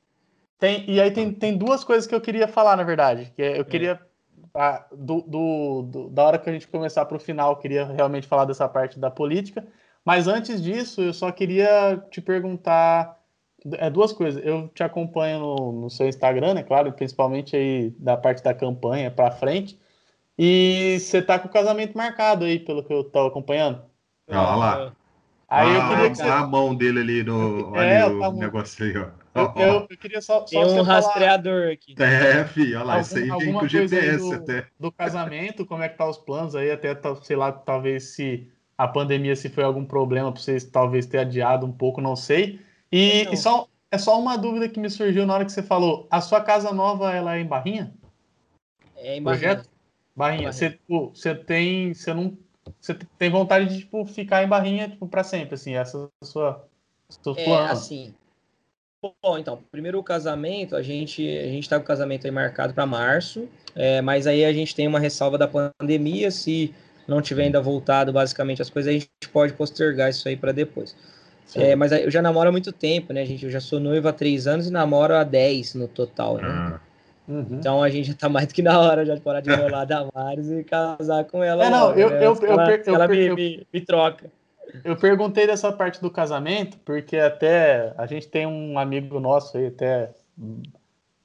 Tem, 0.58 0.89
e 0.89 1.01
aí 1.01 1.12
tem, 1.12 1.34
tem 1.34 1.58
duas 1.58 1.84
coisas 1.84 2.08
que 2.08 2.16
eu 2.16 2.22
queria 2.22 2.47
falar, 2.47 2.78
na 2.78 2.84
verdade. 2.84 3.32
Que 3.36 3.41
é, 3.41 3.58
eu 3.58 3.62
é. 3.62 3.99
A, 4.56 4.86
do, 4.91 5.22
do, 5.22 5.82
do, 5.84 6.10
da 6.10 6.24
hora 6.24 6.39
que 6.39 6.49
a 6.49 6.53
gente 6.53 6.68
começar 6.68 7.06
para 7.06 7.18
o 7.18 7.20
final, 7.20 7.58
queria 7.58 7.86
realmente 7.86 8.28
falar 8.28 8.45
dessa 8.45 8.68
parte 8.68 8.97
da 8.97 9.12
política. 9.12 9.68
Mas 10.03 10.28
antes 10.28 10.62
disso, 10.64 11.01
eu 11.01 11.14
só 11.14 11.32
queria 11.32 12.01
te 12.10 12.22
perguntar 12.22 13.20
é, 13.74 13.89
duas 13.89 14.14
coisas. 14.14 14.43
Eu 14.45 14.68
te 14.70 14.84
acompanho 14.84 15.39
no, 15.39 15.72
no 15.82 15.89
seu 15.89 16.08
Instagram, 16.08 16.53
né? 16.53 16.64
Claro, 16.64 16.91
principalmente 16.93 17.56
aí 17.56 17.89
da 17.99 18.16
parte 18.16 18.43
da 18.43 18.53
campanha 18.53 19.12
para 19.12 19.32
frente. 19.32 19.80
E 20.38 20.97
você 20.99 21.22
tá 21.22 21.39
com 21.39 21.47
o 21.47 21.51
casamento 21.51 21.97
marcado 21.97 22.45
aí, 22.45 22.60
pelo 22.60 22.84
que 22.84 22.93
eu 22.93 23.03
tô 23.03 23.28
acompanhando. 23.28 23.82
Olha 24.30 24.41
lá. 24.41 24.93
Aí 25.47 25.70
ah, 25.70 25.74
eu 25.74 25.89
queria 25.89 26.10
que 26.12 26.18
você... 26.18 26.24
a 26.24 26.45
mão 26.45 26.76
dele 26.76 26.99
ali 26.99 27.24
no 27.24 27.76
é, 27.76 28.03
olha 28.06 28.30
o 28.30 28.34
negócio 28.34 28.84
aí, 28.86 28.97
ó. 28.97 29.24
Eu, 29.36 29.53
eu, 29.57 29.88
eu, 29.89 29.97
queria 29.97 30.21
só, 30.21 30.39
só 30.39 30.45
Tem 30.47 30.63
um 30.63 30.81
rastreador 30.81 31.61
falar... 31.61 31.73
aqui. 31.73 31.95
É, 31.99 32.45
filho, 32.45 32.77
olha 32.77 32.86
lá, 32.86 32.93
Algum, 32.93 33.01
isso 33.03 33.17
aí 33.17 33.29
vem 33.29 33.53
com 33.53 33.67
GPS 33.67 34.17
do, 34.17 34.33
até. 34.33 34.67
Do 34.79 34.91
casamento, 34.93 35.65
como 35.65 35.83
é 35.83 35.89
que 35.89 35.97
tá 35.97 36.07
os 36.07 36.17
planos 36.17 36.55
aí, 36.55 36.71
até, 36.71 36.97
sei 37.21 37.36
lá, 37.36 37.51
talvez 37.51 38.15
se 38.15 38.49
a 38.77 38.88
pandemia, 38.88 39.36
se 39.36 39.49
foi 39.49 39.65
algum 39.65 39.83
problema 39.83 40.31
para 40.31 40.41
vocês 40.41 40.63
talvez 40.63 41.05
ter 41.05 41.17
adiado 41.17 41.65
um 41.65 41.71
pouco, 41.71 41.99
não 41.99 42.15
sei. 42.15 42.61
E, 42.89 43.23
então, 43.23 43.33
e 43.33 43.38
só, 43.38 43.67
é 43.91 43.97
só 43.97 44.17
uma 44.17 44.38
dúvida 44.38 44.69
que 44.69 44.79
me 44.79 44.89
surgiu 44.89 45.25
na 45.25 45.33
hora 45.33 45.43
que 45.43 45.51
você 45.51 45.63
falou, 45.63 46.07
a 46.09 46.21
sua 46.21 46.39
casa 46.39 46.71
nova, 46.71 47.13
ela 47.13 47.36
é 47.36 47.41
em 47.41 47.45
Barrinha? 47.45 47.93
É 48.95 49.17
em 49.17 49.21
Barrinha. 49.21 49.55
Projeto? 49.55 49.69
Barrinha. 50.15 50.53
Você, 50.53 50.69
tipo, 50.71 51.09
você 51.13 51.36
tem, 51.36 51.93
você 51.93 52.13
não, 52.13 52.38
você 52.79 52.93
tem 53.17 53.29
vontade 53.29 53.67
de 53.67 53.79
tipo 53.79 54.05
ficar 54.05 54.43
em 54.43 54.47
Barrinha 54.47 54.88
tipo 54.88 55.07
para 55.09 55.25
sempre, 55.25 55.55
assim, 55.55 55.75
essa 55.75 55.97
é 55.97 56.09
a 56.21 56.25
sua, 56.25 56.67
é, 57.38 57.55
assim, 57.67 58.15
Bom, 59.22 59.38
então, 59.38 59.60
primeiro 59.72 59.99
o 59.99 60.03
casamento, 60.03 60.76
a 60.76 60.82
gente 60.82 61.28
a 61.38 61.47
gente 61.47 61.68
tá 61.68 61.78
com 61.78 61.84
o 61.84 61.88
casamento 61.88 62.26
aí 62.26 62.32
marcado 62.32 62.74
para 62.74 62.86
março, 62.86 63.47
é, 63.76 64.01
mas 64.01 64.26
aí 64.26 64.45
a 64.45 64.53
gente 64.53 64.74
tem 64.74 64.88
uma 64.88 64.99
ressalva 64.99 65.38
da 65.38 65.47
pandemia, 65.47 66.32
se 66.32 66.74
não 67.08 67.22
tiver 67.22 67.43
ainda 67.43 67.62
voltado 67.62 68.12
basicamente 68.12 68.62
as 68.62 68.70
coisas, 68.70 68.89
a 68.89 68.93
gente 68.93 69.10
pode 69.32 69.53
postergar 69.53 70.10
isso 70.10 70.28
aí 70.28 70.36
para 70.36 70.51
depois. 70.51 70.95
É, 71.56 71.76
mas 71.76 71.91
eu 71.91 72.10
já 72.10 72.22
namoro 72.22 72.49
há 72.49 72.51
muito 72.51 72.72
tempo, 72.72 73.14
né, 73.14 73.24
gente? 73.26 73.45
Eu 73.45 73.51
já 73.51 73.60
sou 73.60 73.80
noivo 73.80 74.08
há 74.08 74.14
três 74.14 74.47
anos 74.47 74.68
e 74.68 74.72
namoro 74.72 75.14
há 75.14 75.24
dez 75.24 75.76
no 75.76 75.88
total, 75.88 76.38
né? 76.38 76.47
Ah. 76.47 76.80
Uhum. 77.28 77.45
Então 77.51 77.82
a 77.82 77.89
gente 77.89 78.10
já 78.10 78.14
tá 78.14 78.30
mais 78.30 78.47
do 78.47 78.53
que 78.53 78.62
na 78.62 78.80
hora 78.80 79.06
já 79.06 79.16
de 79.16 79.22
parar 79.22 79.41
de 79.41 79.51
enrolar 79.51 79.82
a 79.82 79.86
Damares 79.86 80.49
e 80.51 80.64
casar 80.64 81.26
com 81.26 81.43
ela. 81.43 81.66
É, 81.66 81.70
não, 81.70 81.88
logo, 81.88 81.99
eu, 81.99 82.10
né? 82.10 82.18
eu, 82.18 82.36
eu, 82.36 82.51
ela, 82.51 82.72
eu, 82.72 82.95
ela 82.95 83.08
me, 83.08 83.30
me, 83.32 83.68
me 83.74 83.82
troca. 83.82 84.30
Eu 84.84 84.95
perguntei 84.95 85.47
dessa 85.47 85.72
parte 85.72 86.01
do 86.01 86.09
casamento, 86.09 86.78
porque 86.86 87.18
até 87.18 87.93
a 87.97 88.05
gente 88.05 88.28
tem 88.28 88.45
um 88.45 88.78
amigo 88.78 89.20
nosso 89.20 89.57
aí, 89.57 89.68
até 89.68 90.11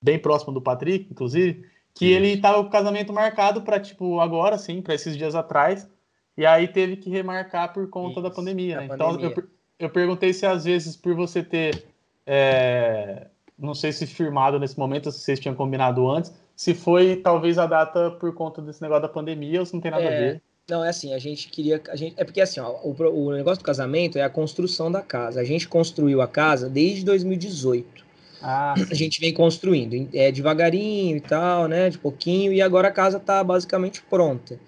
bem 0.02 0.18
próximo 0.18 0.52
do 0.52 0.60
Patrick, 0.60 1.06
inclusive, 1.10 1.66
que 1.94 2.06
Sim. 2.06 2.12
ele 2.12 2.40
tava 2.40 2.62
com 2.62 2.68
o 2.68 2.72
casamento 2.72 3.12
marcado 3.12 3.62
para 3.62 3.80
tipo 3.80 4.20
agora, 4.20 4.56
sim, 4.56 4.80
para 4.80 4.94
esses 4.94 5.16
dias 5.16 5.34
atrás, 5.34 5.88
e 6.36 6.46
aí 6.46 6.68
teve 6.68 6.96
que 6.96 7.10
remarcar 7.10 7.72
por 7.72 7.88
conta 7.88 8.12
Isso, 8.12 8.22
da 8.22 8.30
pandemia. 8.30 8.76
Né? 8.76 8.88
Então 8.92 9.20
eu, 9.20 9.34
eu 9.78 9.90
perguntei 9.90 10.32
se 10.32 10.46
às 10.46 10.64
vezes 10.64 10.96
por 10.96 11.14
você 11.14 11.42
ter, 11.42 11.84
é, 12.26 13.26
não 13.58 13.74
sei 13.74 13.92
se 13.92 14.06
firmado 14.06 14.58
nesse 14.58 14.78
momento, 14.78 15.10
se 15.10 15.20
vocês 15.20 15.40
tinham 15.40 15.54
combinado 15.54 16.08
antes, 16.08 16.32
se 16.56 16.74
foi 16.74 17.16
talvez 17.16 17.58
a 17.58 17.66
data 17.66 18.10
por 18.12 18.32
conta 18.34 18.62
desse 18.62 18.80
negócio 18.80 19.02
da 19.02 19.08
pandemia 19.08 19.60
ou 19.60 19.66
se 19.66 19.74
não 19.74 19.80
tem 19.80 19.90
nada 19.90 20.04
é, 20.04 20.06
a 20.06 20.10
ver. 20.10 20.42
Não, 20.70 20.84
é 20.84 20.90
assim, 20.90 21.12
a 21.12 21.18
gente 21.18 21.48
queria. 21.48 21.82
A 21.88 21.96
gente, 21.96 22.14
é 22.16 22.22
porque 22.22 22.40
assim, 22.40 22.60
ó, 22.60 22.70
o, 22.84 22.94
o 22.94 23.32
negócio 23.32 23.58
do 23.58 23.64
casamento 23.64 24.16
é 24.16 24.22
a 24.22 24.30
construção 24.30 24.90
da 24.90 25.02
casa. 25.02 25.40
A 25.40 25.44
gente 25.44 25.66
construiu 25.66 26.22
a 26.22 26.28
casa 26.28 26.68
desde 26.68 27.04
2018. 27.04 28.08
Ah, 28.40 28.74
a 28.90 28.94
gente 28.94 29.20
vem 29.20 29.34
construindo, 29.34 30.08
é 30.14 30.30
devagarinho 30.30 31.16
e 31.16 31.20
tal, 31.20 31.66
né? 31.66 31.90
De 31.90 31.98
pouquinho, 31.98 32.52
e 32.52 32.62
agora 32.62 32.88
a 32.88 32.92
casa 32.92 33.18
está 33.18 33.42
basicamente 33.42 34.00
pronta. 34.00 34.58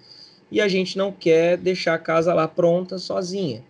E 0.51 0.59
a 0.59 0.67
gente 0.67 0.97
não 0.97 1.11
quer 1.11 1.57
deixar 1.57 1.95
a 1.95 1.97
casa 1.97 2.33
lá 2.33 2.47
pronta 2.47 2.97
sozinha. 2.97 3.63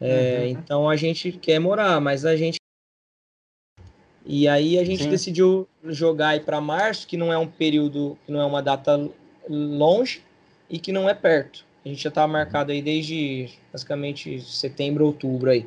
É, 0.00 0.40
uhum. 0.40 0.48
Então 0.48 0.90
a 0.90 0.96
gente 0.96 1.30
quer 1.32 1.58
morar, 1.60 2.00
mas 2.00 2.26
a 2.26 2.36
gente. 2.36 2.58
E 4.26 4.48
aí 4.48 4.76
a 4.78 4.84
gente 4.84 5.04
Sim. 5.04 5.10
decidiu 5.10 5.68
jogar 5.84 6.30
aí 6.30 6.40
para 6.40 6.60
março, 6.60 7.06
que 7.06 7.16
não 7.16 7.32
é 7.32 7.38
um 7.38 7.46
período, 7.46 8.18
que 8.26 8.32
não 8.32 8.40
é 8.40 8.44
uma 8.44 8.60
data 8.60 9.08
longe, 9.48 10.22
e 10.70 10.78
que 10.78 10.92
não 10.92 11.08
é 11.08 11.14
perto. 11.14 11.64
A 11.84 11.88
gente 11.88 12.02
já 12.02 12.08
estava 12.08 12.30
marcado 12.30 12.72
aí 12.72 12.80
desde 12.80 13.50
basicamente 13.72 14.40
setembro, 14.42 15.04
outubro 15.04 15.50
aí. 15.50 15.64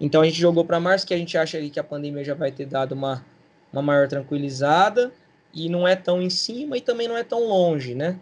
Então 0.00 0.22
a 0.22 0.24
gente 0.24 0.40
jogou 0.40 0.64
para 0.64 0.80
março, 0.80 1.06
que 1.06 1.12
a 1.12 1.18
gente 1.18 1.36
acha 1.36 1.60
que 1.60 1.78
a 1.78 1.84
pandemia 1.84 2.24
já 2.24 2.34
vai 2.34 2.50
ter 2.50 2.64
dado 2.64 2.92
uma, 2.92 3.24
uma 3.72 3.82
maior 3.82 4.08
tranquilizada 4.08 5.12
e 5.52 5.68
não 5.68 5.86
é 5.86 5.94
tão 5.94 6.22
em 6.22 6.30
cima 6.30 6.76
e 6.76 6.80
também 6.80 7.06
não 7.06 7.16
é 7.16 7.24
tão 7.24 7.46
longe, 7.46 7.94
né? 7.94 8.18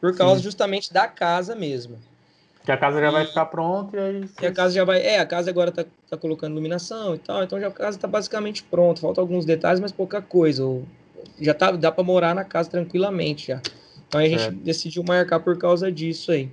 Por 0.00 0.16
causa 0.16 0.36
Sim. 0.36 0.42
justamente 0.42 0.92
da 0.92 1.06
casa 1.06 1.54
mesmo. 1.54 1.98
Que 2.64 2.70
a 2.70 2.76
casa 2.76 3.00
já 3.00 3.08
e, 3.08 3.12
vai 3.12 3.24
ficar 3.24 3.46
pronta 3.46 3.96
e 3.96 4.00
aí. 4.00 4.28
E 4.40 4.46
a 4.46 4.52
casa 4.52 4.74
já 4.74 4.84
vai. 4.84 5.00
É, 5.00 5.18
a 5.18 5.26
casa 5.26 5.48
agora 5.48 5.72
tá, 5.72 5.84
tá 6.10 6.16
colocando 6.16 6.52
iluminação 6.52 7.14
e 7.14 7.18
tal, 7.18 7.42
então 7.42 7.58
já 7.58 7.68
a 7.68 7.72
casa 7.72 7.98
tá 7.98 8.06
basicamente 8.06 8.62
pronta. 8.64 9.00
Falta 9.00 9.20
alguns 9.20 9.44
detalhes, 9.44 9.80
mas 9.80 9.92
pouca 9.92 10.20
coisa. 10.20 10.64
Já 11.40 11.54
tá, 11.54 11.70
dá 11.70 11.90
para 11.90 12.04
morar 12.04 12.34
na 12.34 12.44
casa 12.44 12.70
tranquilamente 12.70 13.48
já. 13.48 13.60
Então 14.12 14.20
a 14.20 14.28
gente 14.28 14.42
é. 14.42 14.50
decidiu 14.50 15.02
marcar 15.02 15.40
por 15.40 15.56
causa 15.56 15.90
disso 15.90 16.32
aí. 16.32 16.50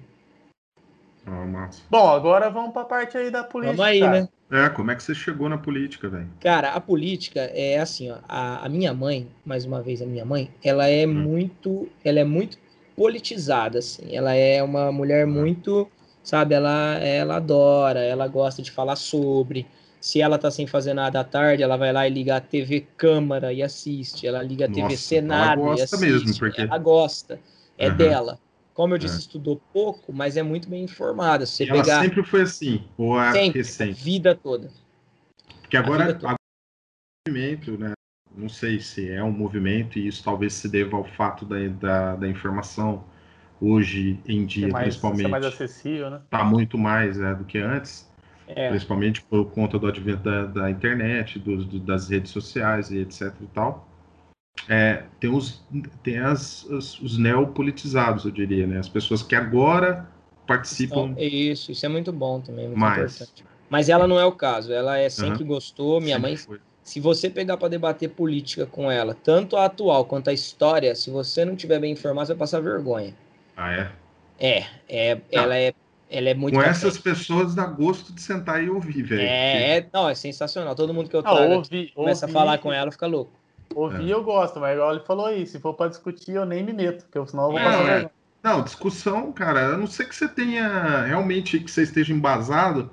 Ah, 1.28 1.70
Bom, 1.90 2.08
agora 2.08 2.50
vamos 2.50 2.72
para 2.72 2.84
a 2.84 2.86
parte 2.86 3.18
aí 3.18 3.30
da 3.30 3.44
política. 3.44 3.76
Vamos 3.76 3.86
aí, 3.86 4.00
né? 4.00 4.30
É, 4.50 4.70
como 4.70 4.90
é 4.92 4.96
que 4.96 5.04
você 5.04 5.14
chegou 5.14 5.50
na 5.50 5.58
política, 5.58 6.08
velho? 6.08 6.30
Cara, 6.40 6.72
a 6.72 6.80
política 6.80 7.42
é 7.54 7.78
assim, 7.78 8.10
ó, 8.10 8.20
a, 8.30 8.66
a, 8.66 8.70
minha 8.70 8.94
mãe, 8.94 9.28
mais 9.46 9.66
uma 9.66 9.82
vez 9.82 10.02
a 10.02 10.06
minha 10.06 10.24
mãe, 10.24 10.50
ela 10.64 10.88
é 10.88 11.06
hum. 11.06 11.14
muito, 11.14 11.90
ela 12.04 12.22
é 12.22 12.24
muito 12.24 12.58
politizada, 12.96 13.80
assim. 13.80 14.16
Ela 14.16 14.34
é 14.34 14.64
uma 14.64 14.90
mulher 14.90 15.28
hum. 15.28 15.32
muito, 15.32 15.86
sabe, 16.24 16.56
ela, 16.56 16.98
ela 17.00 17.36
adora, 17.36 18.00
ela 18.00 18.26
gosta 18.26 18.62
de 18.62 18.72
falar 18.72 18.96
sobre. 18.96 19.68
Se 20.00 20.22
ela 20.22 20.38
tá 20.38 20.50
sem 20.50 20.66
fazer 20.66 20.94
nada 20.94 21.20
à 21.20 21.24
tarde, 21.24 21.62
ela 21.62 21.76
vai 21.76 21.92
lá 21.92 22.08
e 22.08 22.10
liga 22.10 22.38
a 22.38 22.42
TV 22.42 22.88
Câmara 22.96 23.52
e 23.52 23.62
assiste. 23.62 24.26
Ela 24.26 24.42
liga 24.42 24.66
a 24.66 24.68
Nossa, 24.68 24.82
TV 24.82 24.98
Senado 24.98 25.62
ela 25.62 25.70
gosta 25.70 25.82
e 25.82 25.84
assiste. 25.84 26.26
Mesmo, 26.26 26.40
porque... 26.40 26.62
Ela 26.62 26.78
gosta. 26.78 27.40
É 27.78 27.90
uhum. 27.90 27.98
dela. 27.98 28.40
Como 28.74 28.94
eu 28.94 28.98
disse, 28.98 29.16
é. 29.16 29.20
estudou 29.20 29.62
pouco, 29.74 30.14
mas 30.14 30.38
é 30.38 30.44
muito 30.44 30.70
bem 30.70 30.86
informada. 30.86 31.46
Se 31.46 31.66
você 31.66 31.66
pegar... 31.66 32.02
sempre 32.02 32.24
foi 32.24 32.44
assim, 32.44 32.84
ou 32.98 33.22
é 33.22 33.34
sempre, 33.34 33.60
recente? 33.60 34.00
A 34.00 34.04
vida 34.04 34.36
toda. 34.36 34.72
Porque 35.62 35.76
agora, 35.76 36.14
toda. 36.14 36.18
agora 36.18 36.38
é 37.28 37.30
um 37.30 37.34
movimento, 37.34 37.78
né? 37.78 37.92
Não 38.34 38.48
sei 38.48 38.80
se 38.80 39.12
é 39.12 39.22
um 39.22 39.32
movimento, 39.32 40.00
e 40.00 40.08
isso 40.08 40.24
talvez 40.24 40.54
se 40.54 40.70
deva 40.70 40.96
ao 40.96 41.04
fato 41.04 41.44
da, 41.46 41.58
da, 41.68 42.16
da 42.16 42.28
informação 42.30 43.04
hoje 43.60 44.18
em 44.26 44.46
dia, 44.46 44.70
mais, 44.70 44.86
principalmente. 44.86 45.28
mais 45.28 45.46
acessível, 45.46 46.10
né? 46.10 46.22
Tá 46.30 46.44
muito 46.44 46.78
mais 46.78 47.18
né, 47.18 47.36
do 47.36 47.44
que 47.44 47.58
antes. 47.58 48.09
É. 48.56 48.70
Principalmente 48.70 49.22
por 49.22 49.46
conta 49.52 49.78
do 49.78 49.88
advento 49.88 50.24
da, 50.24 50.46
da 50.46 50.72
internet, 50.72 51.38
do, 51.38 51.64
do, 51.64 51.80
das 51.80 52.10
redes 52.10 52.32
sociais 52.32 52.90
e 52.90 52.98
etc 52.98 53.34
e 53.42 53.48
tal. 53.48 53.88
É, 54.68 55.04
tem 55.20 55.30
os, 55.30 55.64
tem 56.04 56.18
as, 56.18 56.64
os, 56.66 57.00
os 57.00 57.18
neopolitizados, 57.18 58.26
eu 58.26 58.32
diria, 58.32 58.68
né? 58.68 58.80
As 58.80 58.90
pessoas 58.90 59.22
que 59.24 59.36
agora 59.36 60.10
participam. 60.46 61.12
Então, 61.12 61.24
isso, 61.24 61.72
isso 61.72 61.86
é 61.86 61.90
muito 61.90 62.12
bom 62.12 62.42
também, 62.42 62.66
muito 62.66 62.80
mais. 62.80 63.16
importante. 63.16 63.46
Mas 63.70 63.88
ela 63.88 64.08
não 64.08 64.20
é 64.20 64.26
o 64.26 64.32
caso, 64.32 64.74
ela 64.74 64.98
é 64.98 65.10
sempre 65.10 65.44
uhum. 65.44 65.48
gostou. 65.48 66.02
Minha 66.02 66.16
sempre 66.16 66.32
mãe, 66.32 66.38
foi. 66.38 66.60
se 66.84 67.00
você 67.00 67.30
pegar 67.30 67.56
para 67.58 67.68
debater 67.68 68.10
política 68.10 68.66
com 68.66 68.92
ela, 68.92 69.14
tanto 69.14 69.56
a 69.56 69.66
atual 69.66 70.06
quanto 70.06 70.30
a 70.30 70.34
história, 70.34 70.96
se 70.96 71.12
você 71.12 71.46
não 71.46 71.56
tiver 71.56 71.80
bem 71.80 71.94
informado, 71.94 72.28
você 72.28 72.34
vai 72.34 72.40
passar 72.40 72.60
vergonha. 72.60 73.14
Ah, 73.56 73.72
é? 73.72 73.92
É, 74.40 74.66
é 74.88 75.22
ela 75.32 75.56
é 75.56 75.74
ela 76.10 76.30
é 76.30 76.34
muito. 76.34 76.56
Com 76.56 76.62
essas 76.62 76.98
pessoas 76.98 77.54
dá 77.54 77.66
gosto 77.66 78.12
de 78.12 78.22
sentar 78.22 78.64
e 78.64 78.70
ouvir, 78.70 79.04
velho. 79.04 79.22
É, 79.22 79.78
é, 79.78 79.88
não, 79.94 80.10
é 80.10 80.16
sensacional. 80.16 80.74
Todo 80.74 80.94
mundo 80.94 81.10
que 81.10 81.16
eu 81.16 81.22
trago 81.22 81.54
ouvi, 81.54 81.92
começa 81.94 82.26
ouvi, 82.26 82.36
a 82.36 82.40
falar 82.40 82.58
com 82.58 82.74
ela, 82.74 82.92
fica 82.92 83.06
louco. 83.06 83.32
Ouvir 83.76 84.10
é. 84.10 84.14
eu 84.14 84.24
gosto, 84.24 84.60
mas 84.60 84.74
igual 84.74 84.92
ele 84.92 85.06
falou 85.06 85.28
aí, 85.28 85.46
se 85.46 85.60
for 85.60 85.76
para 85.76 85.90
discutir, 85.90 86.32
eu 86.32 86.46
nem 86.46 86.64
me 86.64 86.74
meto, 86.74 87.06
porque 87.06 87.30
senão 87.30 87.46
eu 87.46 87.52
vou 87.52 87.60
passar. 87.60 88.04
É. 88.04 88.10
Não, 88.42 88.64
discussão, 88.64 89.32
cara, 89.32 89.76
a 89.76 89.78
não 89.78 89.86
ser 89.86 90.06
que 90.06 90.16
você 90.16 90.28
tenha 90.28 91.04
realmente 91.04 91.60
que 91.60 91.70
você 91.70 91.84
esteja 91.84 92.12
embasado, 92.12 92.90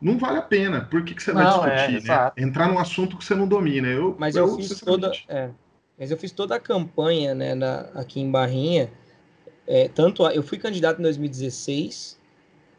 não 0.00 0.18
vale 0.18 0.38
a 0.38 0.42
pena. 0.42 0.82
Por 0.82 1.02
que, 1.02 1.14
que 1.14 1.22
você 1.22 1.32
não, 1.32 1.60
vai 1.60 1.76
discutir, 1.76 2.10
é, 2.10 2.14
né? 2.14 2.32
Entrar 2.36 2.68
num 2.68 2.78
assunto 2.78 3.16
que 3.16 3.24
você 3.24 3.34
não 3.34 3.48
domina. 3.48 3.88
Eu, 3.88 4.14
mas 4.18 4.36
eu, 4.36 4.46
eu 4.46 4.56
fiz 4.56 4.80
toda. 4.80 5.12
É, 5.28 5.48
mas 5.98 6.10
eu 6.10 6.16
fiz 6.18 6.32
toda 6.32 6.56
a 6.56 6.60
campanha 6.60 7.34
né, 7.34 7.54
na, 7.54 7.86
aqui 7.94 8.20
em 8.20 8.30
Barrinha. 8.30 8.90
É, 9.66 9.88
tanto 9.88 10.26
eu 10.26 10.42
fui 10.42 10.58
candidato 10.58 10.98
em 10.98 11.02
2016 11.02 12.19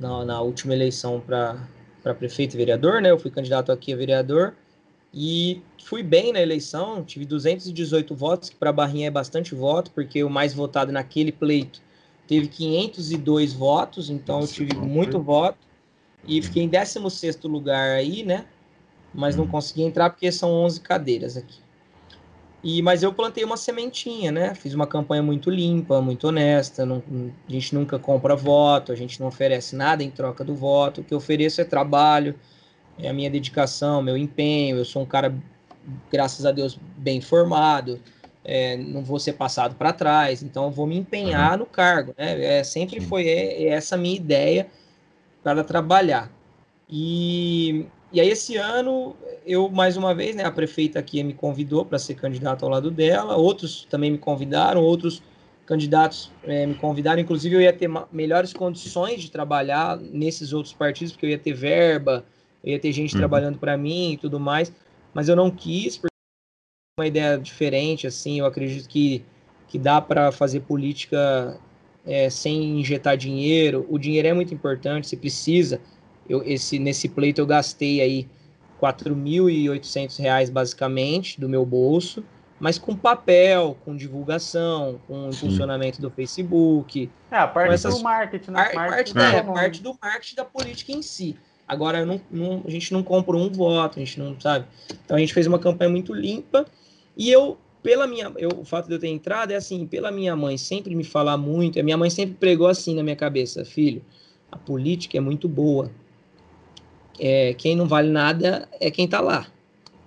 na, 0.02 0.26
na 0.26 0.42
última 0.42 0.74
eleição 0.74 1.22
para 1.22 2.16
prefeito 2.16 2.56
e 2.56 2.58
vereador, 2.58 3.02
né? 3.02 3.12
Eu 3.12 3.20
fui 3.20 3.30
candidato 3.30 3.72
aqui 3.72 3.94
a 3.94 3.96
vereador 3.96 4.56
e 5.14 5.62
fui 5.84 6.02
bem 6.02 6.34
na 6.34 6.42
eleição, 6.42 7.04
tive 7.04 7.24
218 7.24 8.16
votos, 8.16 8.50
que 8.50 8.56
para 8.56 8.74
Barrinha 8.74 9.08
é 9.08 9.12
bastante 9.12 9.54
voto, 9.54 9.92
porque 9.92 10.24
o 10.24 10.30
mais 10.30 10.54
votado 10.54 10.92
naquele 10.92 11.32
pleito 11.32 11.82
teve 12.28 12.48
502 12.48 13.54
votos, 13.54 14.10
então 14.10 14.42
eu 14.42 14.48
tive 14.48 14.76
muito 14.76 15.22
voto 15.22 15.60
e 16.28 16.42
fiquei 16.42 16.64
em 16.64 16.68
16 16.68 17.40
lugar 17.44 17.92
aí, 17.92 18.24
né? 18.24 18.46
Mas 19.14 19.36
não 19.36 19.44
uhum. 19.44 19.52
consegui 19.52 19.84
entrar 19.84 20.10
porque 20.10 20.32
são 20.32 20.50
11 20.50 20.80
cadeiras 20.80 21.38
aqui. 21.38 21.60
E, 22.64 22.82
mas 22.82 23.02
eu 23.02 23.12
plantei 23.12 23.44
uma 23.44 23.58
sementinha, 23.58 24.32
né? 24.32 24.54
Fiz 24.54 24.74
uma 24.76 24.86
campanha 24.86 25.24
muito 25.24 25.50
limpa, 25.50 26.00
muito 26.00 26.28
honesta. 26.28 26.86
Não, 26.86 27.02
a 27.48 27.52
gente 27.52 27.74
nunca 27.74 27.98
compra 27.98 28.36
voto, 28.36 28.92
a 28.92 28.96
gente 28.96 29.20
não 29.20 29.28
oferece 29.28 29.76
nada 29.76 30.04
em 30.04 30.12
troca 30.12 30.44
do 30.44 30.54
voto. 30.54 31.02
O 31.02 31.04
que 31.04 31.14
eu 31.14 31.18
ofereço 31.18 31.60
é 31.60 31.64
trabalho, 31.64 32.36
é 33.00 33.10
a 33.10 33.14
minha 33.14 33.32
dedicação, 33.32 34.02
meu 34.02 34.16
empenho. 34.16 34.78
Eu 34.78 34.86
sou 34.86 35.02
um 35.02 35.06
cara, 35.06 35.34
graças 36.12 36.46
a 36.46 36.52
Deus, 36.52 36.80
bem 36.98 37.20
formado. 37.20 38.00
É, 38.44 38.78
não 38.78 39.04
vou 39.04 39.20
ser 39.20 39.34
passado 39.34 39.76
para 39.76 39.94
trás, 39.94 40.42
então 40.42 40.66
eu 40.66 40.72
vou 40.72 40.88
me 40.88 40.98
empenhar 40.98 41.54
uhum. 41.54 41.60
no 41.60 41.66
cargo. 41.66 42.14
Né? 42.18 42.60
É, 42.60 42.64
sempre 42.64 43.00
Sim. 43.00 43.08
foi 43.08 43.28
é, 43.28 43.64
é 43.64 43.68
essa 43.70 43.98
minha 43.98 44.16
ideia 44.16 44.68
para 45.44 45.64
trabalhar. 45.64 46.32
E 46.88 47.88
e 48.12 48.20
aí 48.20 48.30
esse 48.30 48.58
ano 48.58 49.16
eu 49.46 49.70
mais 49.70 49.98
uma 49.98 50.14
vez, 50.14 50.36
né, 50.36 50.44
a 50.44 50.52
prefeita 50.52 51.00
aqui 51.00 51.24
me 51.24 51.34
convidou 51.34 51.86
para 51.86 51.98
ser 51.98 52.16
candidato 52.16 52.64
ao 52.64 52.70
lado 52.70 52.92
dela, 52.92 53.36
outros 53.36 53.86
também 53.90 54.12
me 54.12 54.18
convidaram, 54.18 54.82
outros 54.82 55.22
candidatos 55.66 56.32
é, 56.44 56.66
me 56.66 56.76
convidaram, 56.76 57.22
inclusive 57.22 57.56
eu 57.56 57.62
ia 57.62 57.74
ter 57.74 57.90
melhores 58.12 58.54
condições 58.54 59.22
de 59.22 59.32
trabalhar 59.32 59.98
nesses 59.98 60.54
outros 60.54 60.74
partidos, 60.74 61.14
porque 61.14 61.26
eu 61.26 61.30
ia 61.30 61.40
ter 61.40 61.54
verba, 61.54 62.26
eu 62.64 62.74
ia 62.74 62.80
ter 62.80 62.92
gente 62.92 63.14
uhum. 63.14 63.20
trabalhando 63.20 63.58
para 63.58 63.78
mim 63.78 64.14
e 64.14 64.18
tudo 64.18 64.40
mais, 64.40 64.72
mas 65.14 65.30
eu 65.30 65.36
não 65.36 65.50
quis 65.50 65.98
porque 65.98 66.12
uma 67.00 67.08
ideia 67.08 67.38
diferente, 67.38 68.06
assim, 68.06 68.40
eu 68.40 68.46
acredito 68.46 68.88
que 68.88 69.24
que 69.72 69.80
dá 69.80 70.02
para 70.02 70.34
fazer 70.34 70.60
política 70.60 71.58
é, 72.06 72.30
sem 72.30 72.82
injetar 72.82 73.16
dinheiro. 73.16 73.86
O 73.90 73.98
dinheiro 73.98 74.28
é 74.28 74.34
muito 74.34 74.54
importante, 74.54 75.08
se 75.08 75.16
precisa 75.16 75.80
eu, 76.32 76.42
esse, 76.46 76.80
nesse 76.80 77.10
pleito 77.10 77.42
eu 77.42 77.46
gastei 77.46 78.00
aí 78.00 78.28
R$ 78.82 78.88
4.800 78.88 80.50
basicamente 80.50 81.40
do 81.40 81.50
meu 81.50 81.66
bolso, 81.66 82.24
mas 82.58 82.78
com 82.78 82.96
papel, 82.96 83.78
com 83.84 83.96
divulgação, 83.96 85.02
com 85.08 85.30
Sim. 85.32 85.50
funcionamento 85.50 86.02
do 86.02 86.10
Facebook. 86.10 87.10
É, 87.30 87.36
a 87.36 87.48
parte 87.48 87.74
essas, 87.74 87.98
do 87.98 88.04
marketing, 88.04 88.52
né? 88.52 88.62
A, 88.62 88.70
parte, 88.74 89.14
da, 89.14 89.28
é, 89.28 89.44
parte 89.44 89.84
do 89.84 89.98
marketing 90.02 90.36
da 90.36 90.46
política 90.46 90.94
em 90.94 91.02
si. 91.02 91.36
Agora, 91.68 92.06
não, 92.06 92.22
não, 92.32 92.64
a 92.66 92.70
gente 92.70 92.94
não 92.94 93.04
compra 93.04 93.36
um 93.36 93.50
voto, 93.50 93.98
a 93.98 94.00
gente 94.00 94.18
não 94.18 94.40
sabe. 94.40 94.66
Então, 95.04 95.18
a 95.18 95.20
gente 95.20 95.34
fez 95.34 95.48
uma 95.48 95.60
campanha 95.60 95.90
muito 95.90 96.14
limpa 96.14 96.66
e 97.18 97.30
eu, 97.30 97.58
pela 97.84 98.08
minha. 98.08 98.32
Eu, 98.38 98.52
o 98.58 98.64
fato 98.64 98.88
de 98.88 98.94
eu 98.94 99.00
ter 99.00 99.10
entrado 99.10 99.52
é 99.52 99.56
assim, 99.56 99.86
pela 99.86 100.12
minha 100.12 100.36
mãe 100.36 100.58
sempre 100.58 100.96
me 100.96 101.04
falar 101.04 101.36
muito, 101.38 101.78
a 101.78 101.84
minha 101.84 101.98
mãe 101.98 102.10
sempre 102.10 102.36
pregou 102.36 102.68
assim 102.68 102.96
na 102.96 103.04
minha 103.04 103.18
cabeça: 103.18 103.66
filho, 103.66 104.02
a 104.50 104.58
política 104.58 105.18
é 105.18 105.22
muito 105.22 105.50
boa 105.50 105.92
é, 107.24 107.54
quem 107.54 107.76
não 107.76 107.88
vale 107.88 108.10
nada 108.10 108.68
é 108.80 108.90
quem 108.90 109.06
está 109.06 109.22
lá. 109.22 109.46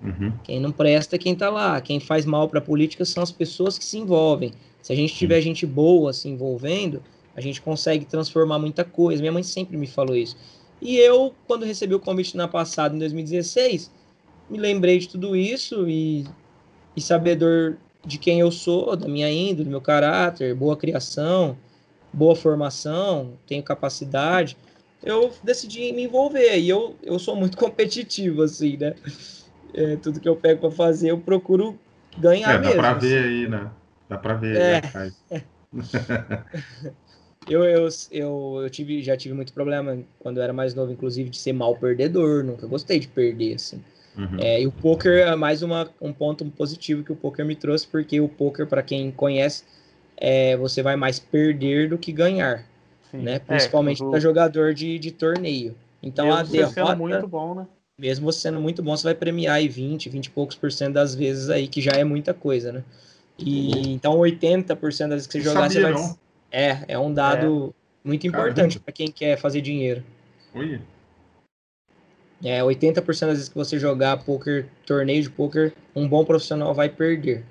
Uhum. 0.02 0.32
Quem 0.42 0.58
não 0.58 0.72
presta 0.72 1.14
é 1.14 1.18
quem 1.18 1.32
está 1.32 1.48
lá. 1.48 1.80
Quem 1.80 2.00
faz 2.00 2.26
mal 2.26 2.48
para 2.48 2.58
a 2.58 2.62
política 2.62 3.04
são 3.04 3.22
as 3.22 3.30
pessoas 3.30 3.78
que 3.78 3.84
se 3.84 3.96
envolvem. 3.96 4.52
Se 4.82 4.92
a 4.92 4.96
gente 4.96 5.14
tiver 5.14 5.40
gente 5.40 5.64
boa 5.64 6.12
se 6.12 6.28
envolvendo, 6.28 7.00
a 7.36 7.40
gente 7.40 7.62
consegue 7.62 8.04
transformar 8.04 8.58
muita 8.58 8.82
coisa. 8.84 9.22
Minha 9.22 9.30
mãe 9.30 9.44
sempre 9.44 9.76
me 9.76 9.86
falou 9.86 10.16
isso. 10.16 10.36
E 10.82 10.96
eu, 10.96 11.32
quando 11.46 11.64
recebi 11.64 11.94
o 11.94 12.00
convite 12.00 12.36
na 12.36 12.48
passada, 12.48 12.96
em 12.96 12.98
2016, 12.98 13.92
me 14.50 14.58
lembrei 14.58 14.98
de 14.98 15.08
tudo 15.08 15.36
isso 15.36 15.88
e, 15.88 16.26
e 16.96 17.00
sabedor 17.00 17.76
de 18.04 18.18
quem 18.18 18.40
eu 18.40 18.50
sou, 18.50 18.96
da 18.96 19.06
minha 19.06 19.30
índole, 19.30 19.64
do 19.64 19.70
meu 19.70 19.80
caráter, 19.80 20.52
boa 20.52 20.76
criação, 20.76 21.56
boa 22.12 22.34
formação, 22.34 23.34
tenho 23.46 23.62
capacidade 23.62 24.56
eu 25.04 25.32
decidi 25.42 25.92
me 25.92 26.04
envolver. 26.04 26.58
E 26.58 26.68
eu, 26.68 26.96
eu 27.02 27.18
sou 27.18 27.36
muito 27.36 27.56
competitivo, 27.58 28.42
assim, 28.42 28.76
né? 28.76 28.94
É, 29.72 29.96
tudo 29.96 30.20
que 30.20 30.28
eu 30.28 30.36
pego 30.36 30.60
para 30.60 30.70
fazer, 30.70 31.10
eu 31.10 31.18
procuro 31.18 31.78
ganhar 32.16 32.54
é, 32.54 32.58
dá 32.58 32.60
mesmo. 32.60 32.82
Dá 32.82 32.88
para 32.90 32.98
ver 32.98 33.18
assim. 33.18 33.28
aí, 33.28 33.48
né? 33.48 33.70
Dá 34.08 34.18
para 34.18 34.34
ver 34.34 34.56
é. 34.56 34.82
aí 34.94 35.12
eu, 37.48 37.64
eu, 37.64 37.88
eu, 38.10 38.60
eu 38.62 38.70
tive, 38.70 39.02
já 39.02 39.16
tive 39.16 39.34
muito 39.34 39.52
problema 39.52 39.98
quando 40.20 40.36
eu 40.36 40.42
era 40.42 40.52
mais 40.52 40.74
novo, 40.74 40.92
inclusive, 40.92 41.28
de 41.28 41.38
ser 41.38 41.52
mal 41.52 41.76
perdedor. 41.76 42.44
Nunca 42.44 42.66
gostei 42.66 43.00
de 43.00 43.08
perder, 43.08 43.56
assim. 43.56 43.82
Uhum. 44.16 44.38
É, 44.38 44.62
e 44.62 44.66
o 44.66 44.70
poker 44.70 45.26
é 45.26 45.34
mais 45.34 45.62
uma, 45.62 45.90
um 46.00 46.12
ponto 46.12 46.44
positivo 46.46 47.02
que 47.02 47.10
o 47.10 47.16
poker 47.16 47.44
me 47.44 47.56
trouxe, 47.56 47.86
porque 47.86 48.20
o 48.20 48.28
poker, 48.28 48.66
para 48.66 48.82
quem 48.82 49.10
conhece, 49.10 49.64
é, 50.16 50.56
você 50.56 50.82
vai 50.82 50.94
mais 50.94 51.18
perder 51.18 51.88
do 51.88 51.98
que 51.98 52.12
ganhar. 52.12 52.64
Sim. 53.14 53.22
né? 53.22 53.34
É, 53.34 53.38
Principalmente 53.38 54.02
é, 54.02 54.10
para 54.10 54.20
jogador 54.20 54.74
de, 54.74 54.98
de 54.98 55.10
torneio. 55.10 55.74
Então 56.02 56.26
mesmo 56.26 56.40
a 56.40 56.42
derrota. 56.42 56.86
Sendo 56.86 56.96
muito 56.96 57.28
bom, 57.28 57.54
né? 57.54 57.66
Mesmo 57.96 58.30
você 58.30 58.40
sendo 58.40 58.60
muito 58.60 58.82
bom, 58.82 58.96
você 58.96 59.04
vai 59.04 59.14
premiar 59.14 59.56
aí 59.56 59.68
20, 59.68 60.08
20 60.08 60.26
e 60.26 60.30
poucos 60.30 60.56
por 60.56 60.72
cento 60.72 60.94
das 60.94 61.14
vezes 61.14 61.48
aí, 61.48 61.68
que 61.68 61.80
já 61.80 61.92
é 61.92 62.02
muita 62.02 62.34
coisa, 62.34 62.72
né? 62.72 62.84
E 63.38 63.92
então 63.92 64.18
80% 64.18 64.76
das 64.80 65.08
vezes 65.08 65.26
que 65.26 65.34
você 65.34 65.40
jogar, 65.40 65.70
sabia, 65.70 65.70
você 65.70 65.80
vai. 65.80 65.92
Não. 65.92 66.18
É, 66.50 66.84
é 66.88 66.98
um 66.98 67.12
dado 67.12 67.74
é. 68.04 68.08
muito 68.08 68.26
importante 68.26 68.78
para 68.80 68.92
quem 68.92 69.10
quer 69.10 69.36
fazer 69.38 69.60
dinheiro. 69.60 70.02
Oi. 70.54 70.80
É, 72.44 72.60
80% 72.60 73.04
das 73.04 73.18
vezes 73.20 73.48
que 73.48 73.54
você 73.54 73.78
jogar 73.78 74.22
poker, 74.24 74.66
torneio 74.84 75.22
de 75.22 75.30
poker, 75.30 75.72
um 75.94 76.06
bom 76.06 76.24
profissional 76.24 76.74
vai 76.74 76.88
perder. 76.88 77.44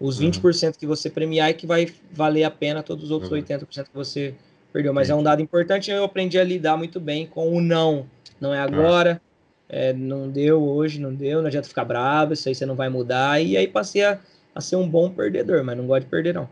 Os 0.00 0.20
20% 0.20 0.64
uhum. 0.64 0.72
que 0.72 0.86
você 0.86 1.10
premiar 1.10 1.50
é 1.50 1.52
que 1.52 1.66
vai 1.66 1.92
valer 2.10 2.44
a 2.44 2.50
pena 2.50 2.82
todos 2.82 3.04
os 3.04 3.10
outros 3.10 3.30
uhum. 3.30 3.38
80% 3.38 3.84
que 3.84 3.94
você 3.94 4.34
perdeu. 4.72 4.92
Mas 4.92 5.10
é 5.10 5.14
um 5.14 5.22
dado 5.22 5.42
importante 5.42 5.90
eu 5.90 6.04
aprendi 6.04 6.38
a 6.38 6.44
lidar 6.44 6.76
muito 6.76 7.00
bem 7.00 7.26
com 7.26 7.54
o 7.54 7.60
não. 7.60 8.06
Não 8.40 8.54
é 8.54 8.60
agora, 8.60 9.20
é, 9.68 9.92
não 9.92 10.28
deu 10.28 10.62
hoje, 10.62 11.00
não 11.00 11.12
deu, 11.12 11.40
não 11.40 11.48
adianta 11.48 11.68
ficar 11.68 11.84
bravo, 11.84 12.32
isso 12.32 12.48
aí 12.48 12.54
você 12.54 12.64
não 12.64 12.74
vai 12.74 12.88
mudar. 12.88 13.40
E 13.42 13.56
aí 13.56 13.66
passei 13.66 14.04
a, 14.04 14.18
a 14.54 14.60
ser 14.60 14.76
um 14.76 14.88
bom 14.88 15.10
perdedor, 15.10 15.64
mas 15.64 15.76
não 15.76 15.86
gosto 15.86 16.04
de 16.04 16.10
perder, 16.10 16.34
não. 16.34 16.48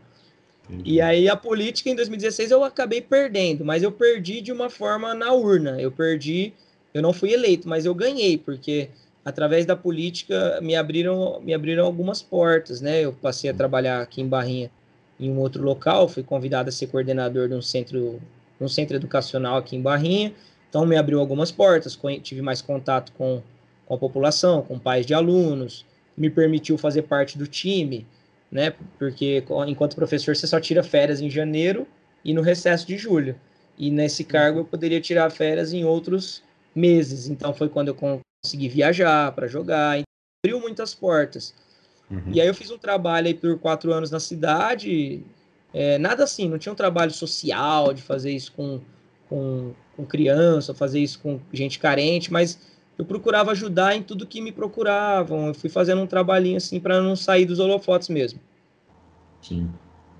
Entendi. 0.69 0.93
E 0.93 1.01
aí 1.01 1.29
a 1.29 1.35
política 1.35 1.89
em 1.89 1.95
2016 1.95 2.51
eu 2.51 2.63
acabei 2.63 3.01
perdendo, 3.01 3.63
mas 3.63 3.83
eu 3.83 3.91
perdi 3.91 4.41
de 4.41 4.51
uma 4.51 4.69
forma 4.69 5.13
na 5.13 5.31
urna. 5.31 5.79
Eu 5.79 5.91
perdi, 5.91 6.53
eu 6.93 7.01
não 7.01 7.13
fui 7.13 7.31
eleito, 7.31 7.69
mas 7.69 7.85
eu 7.85 7.95
ganhei, 7.95 8.37
porque 8.37 8.89
através 9.23 9.65
da 9.65 9.75
política 9.75 10.59
me 10.61 10.75
abriram, 10.75 11.39
me 11.41 11.53
abriram 11.53 11.85
algumas 11.85 12.21
portas, 12.21 12.81
né? 12.81 13.01
Eu 13.01 13.13
passei 13.13 13.49
a 13.49 13.53
trabalhar 13.53 14.01
aqui 14.01 14.21
em 14.21 14.27
Barrinha 14.27 14.69
em 15.19 15.29
um 15.31 15.39
outro 15.39 15.63
local, 15.63 16.07
fui 16.07 16.23
convidado 16.23 16.69
a 16.69 16.71
ser 16.71 16.87
coordenador 16.87 17.47
de 17.47 17.55
um 17.55 17.61
centro, 17.61 18.21
um 18.59 18.67
centro 18.67 18.95
educacional 18.95 19.57
aqui 19.57 19.75
em 19.75 19.81
Barrinha, 19.81 20.33
então 20.69 20.85
me 20.85 20.95
abriu 20.95 21.19
algumas 21.19 21.51
portas, 21.51 21.97
tive 22.21 22.41
mais 22.41 22.61
contato 22.61 23.11
com, 23.13 23.41
com 23.85 23.93
a 23.93 23.97
população, 23.97 24.61
com 24.61 24.77
pais 24.77 25.05
de 25.05 25.13
alunos, 25.13 25.85
me 26.15 26.29
permitiu 26.29 26.77
fazer 26.77 27.03
parte 27.03 27.37
do 27.37 27.47
time, 27.47 28.05
né? 28.51 28.73
Porque 28.97 29.43
enquanto 29.67 29.95
professor 29.95 30.35
você 30.35 30.47
só 30.47 30.59
tira 30.59 30.83
férias 30.83 31.21
em 31.21 31.29
janeiro 31.29 31.87
e 32.23 32.33
no 32.33 32.41
recesso 32.41 32.87
de 32.87 32.97
julho. 32.97 33.35
E 33.77 33.91
nesse 33.91 34.23
cargo 34.23 34.59
eu 34.59 34.65
poderia 34.65 34.99
tirar 34.99 35.29
férias 35.29 35.73
em 35.73 35.85
outros 35.85 36.43
meses. 36.73 37.27
Então 37.27 37.53
foi 37.53 37.69
quando 37.69 37.89
eu 37.89 37.95
consegui 37.95 38.67
viajar 38.67 39.31
para 39.33 39.47
jogar, 39.47 40.01
abriu 40.43 40.59
muitas 40.59 40.93
portas. 40.95 41.53
Uhum. 42.09 42.31
E 42.31 42.41
aí 42.41 42.47
eu 42.47 42.53
fiz 42.53 42.71
um 42.71 42.77
trabalho 42.77 43.27
aí 43.27 43.33
por 43.33 43.57
quatro 43.59 43.91
anos 43.91 44.09
na 44.09 44.19
cidade, 44.19 45.23
é, 45.73 45.97
nada 45.97 46.23
assim, 46.23 46.47
não 46.47 46.57
tinha 46.57 46.71
um 46.71 46.75
trabalho 46.75 47.11
social 47.11 47.93
de 47.93 48.01
fazer 48.01 48.31
isso 48.31 48.51
com, 48.53 48.79
com, 49.29 49.73
com 49.95 50.05
criança, 50.05 50.73
fazer 50.73 50.99
isso 50.99 51.19
com 51.19 51.39
gente 51.51 51.79
carente, 51.79 52.31
mas 52.31 52.59
eu 52.97 53.05
procurava 53.05 53.51
ajudar 53.51 53.95
em 53.95 54.01
tudo 54.01 54.25
que 54.25 54.41
me 54.41 54.51
procuravam. 54.51 55.47
Eu 55.47 55.53
fui 55.53 55.69
fazendo 55.69 56.01
um 56.01 56.07
trabalhinho 56.07 56.57
assim 56.57 56.79
para 56.79 57.01
não 57.01 57.15
sair 57.15 57.45
dos 57.45 57.59
holofotes 57.59 58.09
mesmo. 58.09 58.39
Sim. 59.41 59.69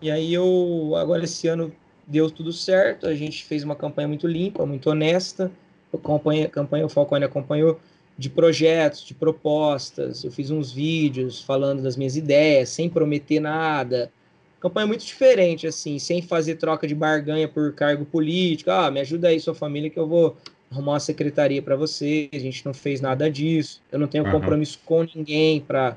E 0.01 0.11
aí 0.11 0.33
eu 0.33 0.93
agora 0.95 1.23
esse 1.23 1.47
ano 1.47 1.73
deu 2.05 2.29
tudo 2.29 2.53
certo, 2.53 3.07
a 3.07 3.15
gente 3.15 3.43
fez 3.43 3.63
uma 3.63 3.75
campanha 3.75 4.07
muito 4.07 4.27
limpa, 4.27 4.65
muito 4.65 4.89
honesta. 4.89 5.51
A 5.93 5.97
campanha, 5.97 6.47
campanha 6.47 6.85
o 6.85 6.89
Falcone 6.89 7.25
acompanhou 7.25 7.79
de 8.17 8.29
projetos, 8.29 9.05
de 9.05 9.13
propostas. 9.13 10.23
Eu 10.23 10.31
fiz 10.31 10.49
uns 10.49 10.71
vídeos 10.71 11.41
falando 11.41 11.83
das 11.83 11.95
minhas 11.95 12.17
ideias, 12.17 12.69
sem 12.69 12.89
prometer 12.89 13.39
nada. 13.39 14.11
Campanha 14.59 14.87
muito 14.87 15.05
diferente, 15.05 15.67
assim, 15.67 15.99
sem 15.99 16.21
fazer 16.21 16.55
troca 16.55 16.87
de 16.87 16.95
barganha 16.95 17.47
por 17.47 17.73
cargo 17.73 18.05
político. 18.05 18.71
Ah, 18.71 18.89
me 18.89 18.99
ajuda 18.99 19.27
aí, 19.27 19.39
sua 19.39 19.53
família, 19.53 19.89
que 19.89 19.99
eu 19.99 20.07
vou 20.07 20.35
arrumar 20.71 20.93
uma 20.93 20.99
secretaria 20.99 21.61
para 21.61 21.75
você. 21.75 22.27
A 22.33 22.39
gente 22.39 22.65
não 22.65 22.73
fez 22.73 22.99
nada 22.99 23.29
disso. 23.29 23.81
Eu 23.91 23.99
não 23.99 24.07
tenho 24.07 24.25
uhum. 24.25 24.31
compromisso 24.31 24.79
com 24.83 25.05
ninguém 25.15 25.61
para, 25.61 25.95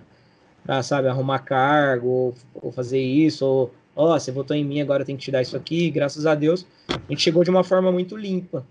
sabe, 0.83 1.09
arrumar 1.09 1.39
cargo 1.39 2.09
ou, 2.09 2.35
ou 2.55 2.71
fazer 2.71 3.01
isso. 3.01 3.47
Ou, 3.47 3.75
ó, 3.97 4.15
oh, 4.15 4.21
você 4.21 4.31
votou 4.31 4.55
em 4.55 4.65
mim, 4.65 4.83
agora 4.83 5.07
tem 5.07 5.17
que 5.17 5.23
te 5.23 5.31
dar 5.31 5.41
isso 5.41 5.57
aqui. 5.57 5.91
Graças 5.91 6.27
a 6.27 6.35
Deus, 6.35 6.67
a 6.87 7.01
gente 7.09 7.23
chegou 7.23 7.43
de 7.43 7.49
uma 7.49 7.65
forma 7.65 7.91
muito 7.91 8.15
limpa. 8.15 8.67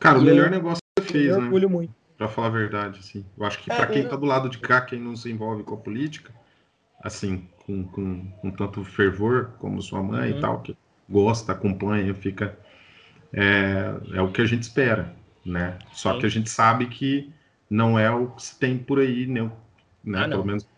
Cara, 0.00 0.18
e 0.18 0.22
o 0.22 0.24
melhor 0.24 0.46
eu... 0.46 0.50
negócio 0.50 0.80
fez, 1.02 1.26
eu 1.26 1.38
né? 1.38 1.44
orgulho 1.44 1.70
muito. 1.70 1.99
Pra 2.20 2.28
falar 2.28 2.48
a 2.48 2.50
verdade, 2.50 3.00
assim. 3.00 3.24
Eu 3.34 3.46
acho 3.46 3.58
que 3.60 3.72
é, 3.72 3.74
para 3.74 3.86
quem 3.86 4.02
está 4.02 4.14
do 4.14 4.26
lado 4.26 4.50
de 4.50 4.58
cá, 4.58 4.82
quem 4.82 5.00
não 5.00 5.16
se 5.16 5.30
envolve 5.30 5.62
com 5.62 5.72
a 5.72 5.78
política, 5.78 6.30
assim, 7.02 7.48
com, 7.64 7.82
com, 7.84 8.30
com 8.32 8.50
tanto 8.50 8.84
fervor 8.84 9.52
como 9.58 9.80
sua 9.80 10.02
mãe 10.02 10.32
uhum. 10.32 10.36
e 10.36 10.40
tal, 10.42 10.60
que 10.60 10.76
gosta, 11.08 11.52
acompanha, 11.52 12.12
fica. 12.12 12.58
É, 13.32 13.94
é 14.12 14.20
o 14.20 14.30
que 14.30 14.42
a 14.42 14.44
gente 14.44 14.64
espera, 14.64 15.16
né? 15.46 15.78
Só 15.94 16.12
Sim. 16.12 16.18
que 16.18 16.26
a 16.26 16.28
gente 16.28 16.50
sabe 16.50 16.88
que 16.88 17.32
não 17.70 17.98
é 17.98 18.10
o 18.10 18.26
que 18.26 18.42
se 18.42 18.58
tem 18.58 18.76
por 18.76 18.98
aí, 18.98 19.26
né? 19.26 19.50
né? 20.04 20.24
Ah, 20.26 20.28
Pelo 20.28 20.44
menos 20.44 20.68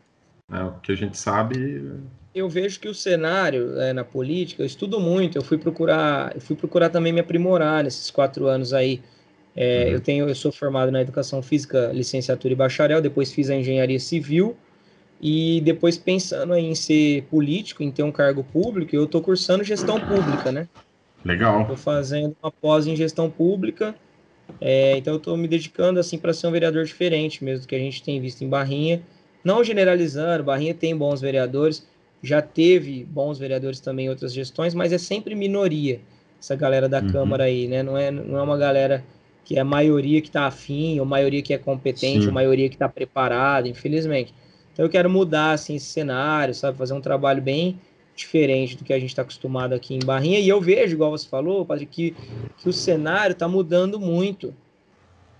é 0.48 0.62
o 0.62 0.74
que 0.74 0.92
a 0.92 0.96
gente 0.96 1.18
sabe. 1.18 1.92
Eu 2.32 2.48
vejo 2.48 2.78
que 2.78 2.88
o 2.88 2.94
cenário 2.94 3.80
é, 3.80 3.92
na 3.92 4.04
política, 4.04 4.62
eu 4.62 4.66
estudo 4.66 5.00
muito, 5.00 5.38
eu 5.38 5.42
fui 5.42 5.58
procurar, 5.58 6.36
eu 6.36 6.40
fui 6.40 6.54
procurar 6.54 6.88
também 6.88 7.12
me 7.12 7.18
aprimorar 7.18 7.82
nesses 7.82 8.12
quatro 8.12 8.46
anos 8.46 8.72
aí. 8.72 9.02
É, 9.54 9.84
uhum. 9.84 9.90
Eu 9.92 10.00
tenho, 10.00 10.28
eu 10.28 10.34
sou 10.34 10.50
formado 10.50 10.90
na 10.90 11.00
educação 11.00 11.42
física, 11.42 11.90
licenciatura 11.92 12.52
e 12.52 12.56
bacharel, 12.56 13.00
depois 13.02 13.32
fiz 13.32 13.50
a 13.50 13.54
engenharia 13.54 14.00
civil 14.00 14.56
e 15.20 15.60
depois 15.60 15.96
pensando 15.96 16.54
em 16.56 16.74
ser 16.74 17.22
político, 17.24 17.82
em 17.82 17.90
ter 17.92 18.02
um 18.02 18.10
cargo 18.10 18.42
público, 18.42 18.94
eu 18.96 19.04
estou 19.04 19.20
cursando 19.22 19.62
gestão 19.62 20.00
pública, 20.00 20.50
né? 20.50 20.68
Legal. 21.24 21.60
Estou 21.62 21.76
fazendo 21.76 22.36
uma 22.42 22.50
pós 22.50 22.86
em 22.88 22.96
gestão 22.96 23.30
pública, 23.30 23.94
é, 24.60 24.96
então 24.96 25.14
eu 25.14 25.18
estou 25.18 25.36
me 25.36 25.46
dedicando 25.46 26.00
assim 26.00 26.18
para 26.18 26.32
ser 26.32 26.48
um 26.48 26.50
vereador 26.50 26.84
diferente 26.84 27.44
mesmo 27.44 27.64
do 27.64 27.68
que 27.68 27.74
a 27.74 27.78
gente 27.78 28.02
tem 28.02 28.20
visto 28.20 28.42
em 28.42 28.48
Barrinha. 28.48 29.02
Não 29.44 29.62
generalizando, 29.62 30.42
Barrinha 30.42 30.74
tem 30.74 30.96
bons 30.96 31.20
vereadores, 31.20 31.86
já 32.22 32.42
teve 32.42 33.04
bons 33.04 33.38
vereadores 33.38 33.80
também 33.80 34.06
em 34.06 34.08
outras 34.08 34.32
gestões, 34.32 34.74
mas 34.74 34.92
é 34.92 34.98
sempre 34.98 35.34
minoria 35.34 36.00
essa 36.40 36.56
galera 36.56 36.88
da 36.88 37.00
uhum. 37.00 37.12
Câmara 37.12 37.44
aí, 37.44 37.68
né? 37.68 37.82
Não 37.82 37.96
é, 37.96 38.10
não 38.10 38.38
é 38.38 38.42
uma 38.42 38.58
galera 38.58 39.04
que 39.44 39.56
é 39.56 39.60
a 39.60 39.64
maioria 39.64 40.20
que 40.20 40.28
está 40.28 40.46
afim, 40.46 41.00
ou 41.00 41.06
maioria 41.06 41.42
que 41.42 41.52
é 41.52 41.58
competente, 41.58 42.22
Sim. 42.22 42.26
ou 42.28 42.32
maioria 42.32 42.68
que 42.68 42.76
está 42.76 42.88
preparada, 42.88 43.68
infelizmente. 43.68 44.34
Então 44.72 44.84
eu 44.84 44.90
quero 44.90 45.10
mudar 45.10 45.52
assim, 45.52 45.76
esse 45.76 45.86
cenário, 45.86 46.54
sabe? 46.54 46.78
Fazer 46.78 46.94
um 46.94 47.00
trabalho 47.00 47.42
bem 47.42 47.78
diferente 48.14 48.76
do 48.76 48.84
que 48.84 48.92
a 48.92 48.98
gente 48.98 49.10
está 49.10 49.22
acostumado 49.22 49.74
aqui 49.74 49.94
em 49.94 49.98
Barrinha. 49.98 50.38
E 50.38 50.48
eu 50.48 50.60
vejo, 50.60 50.94
igual 50.94 51.10
você 51.10 51.28
falou, 51.28 51.64
Padre, 51.64 51.86
que, 51.86 52.14
que 52.58 52.68
o 52.68 52.72
cenário 52.72 53.32
está 53.32 53.48
mudando 53.48 53.98
muito. 53.98 54.54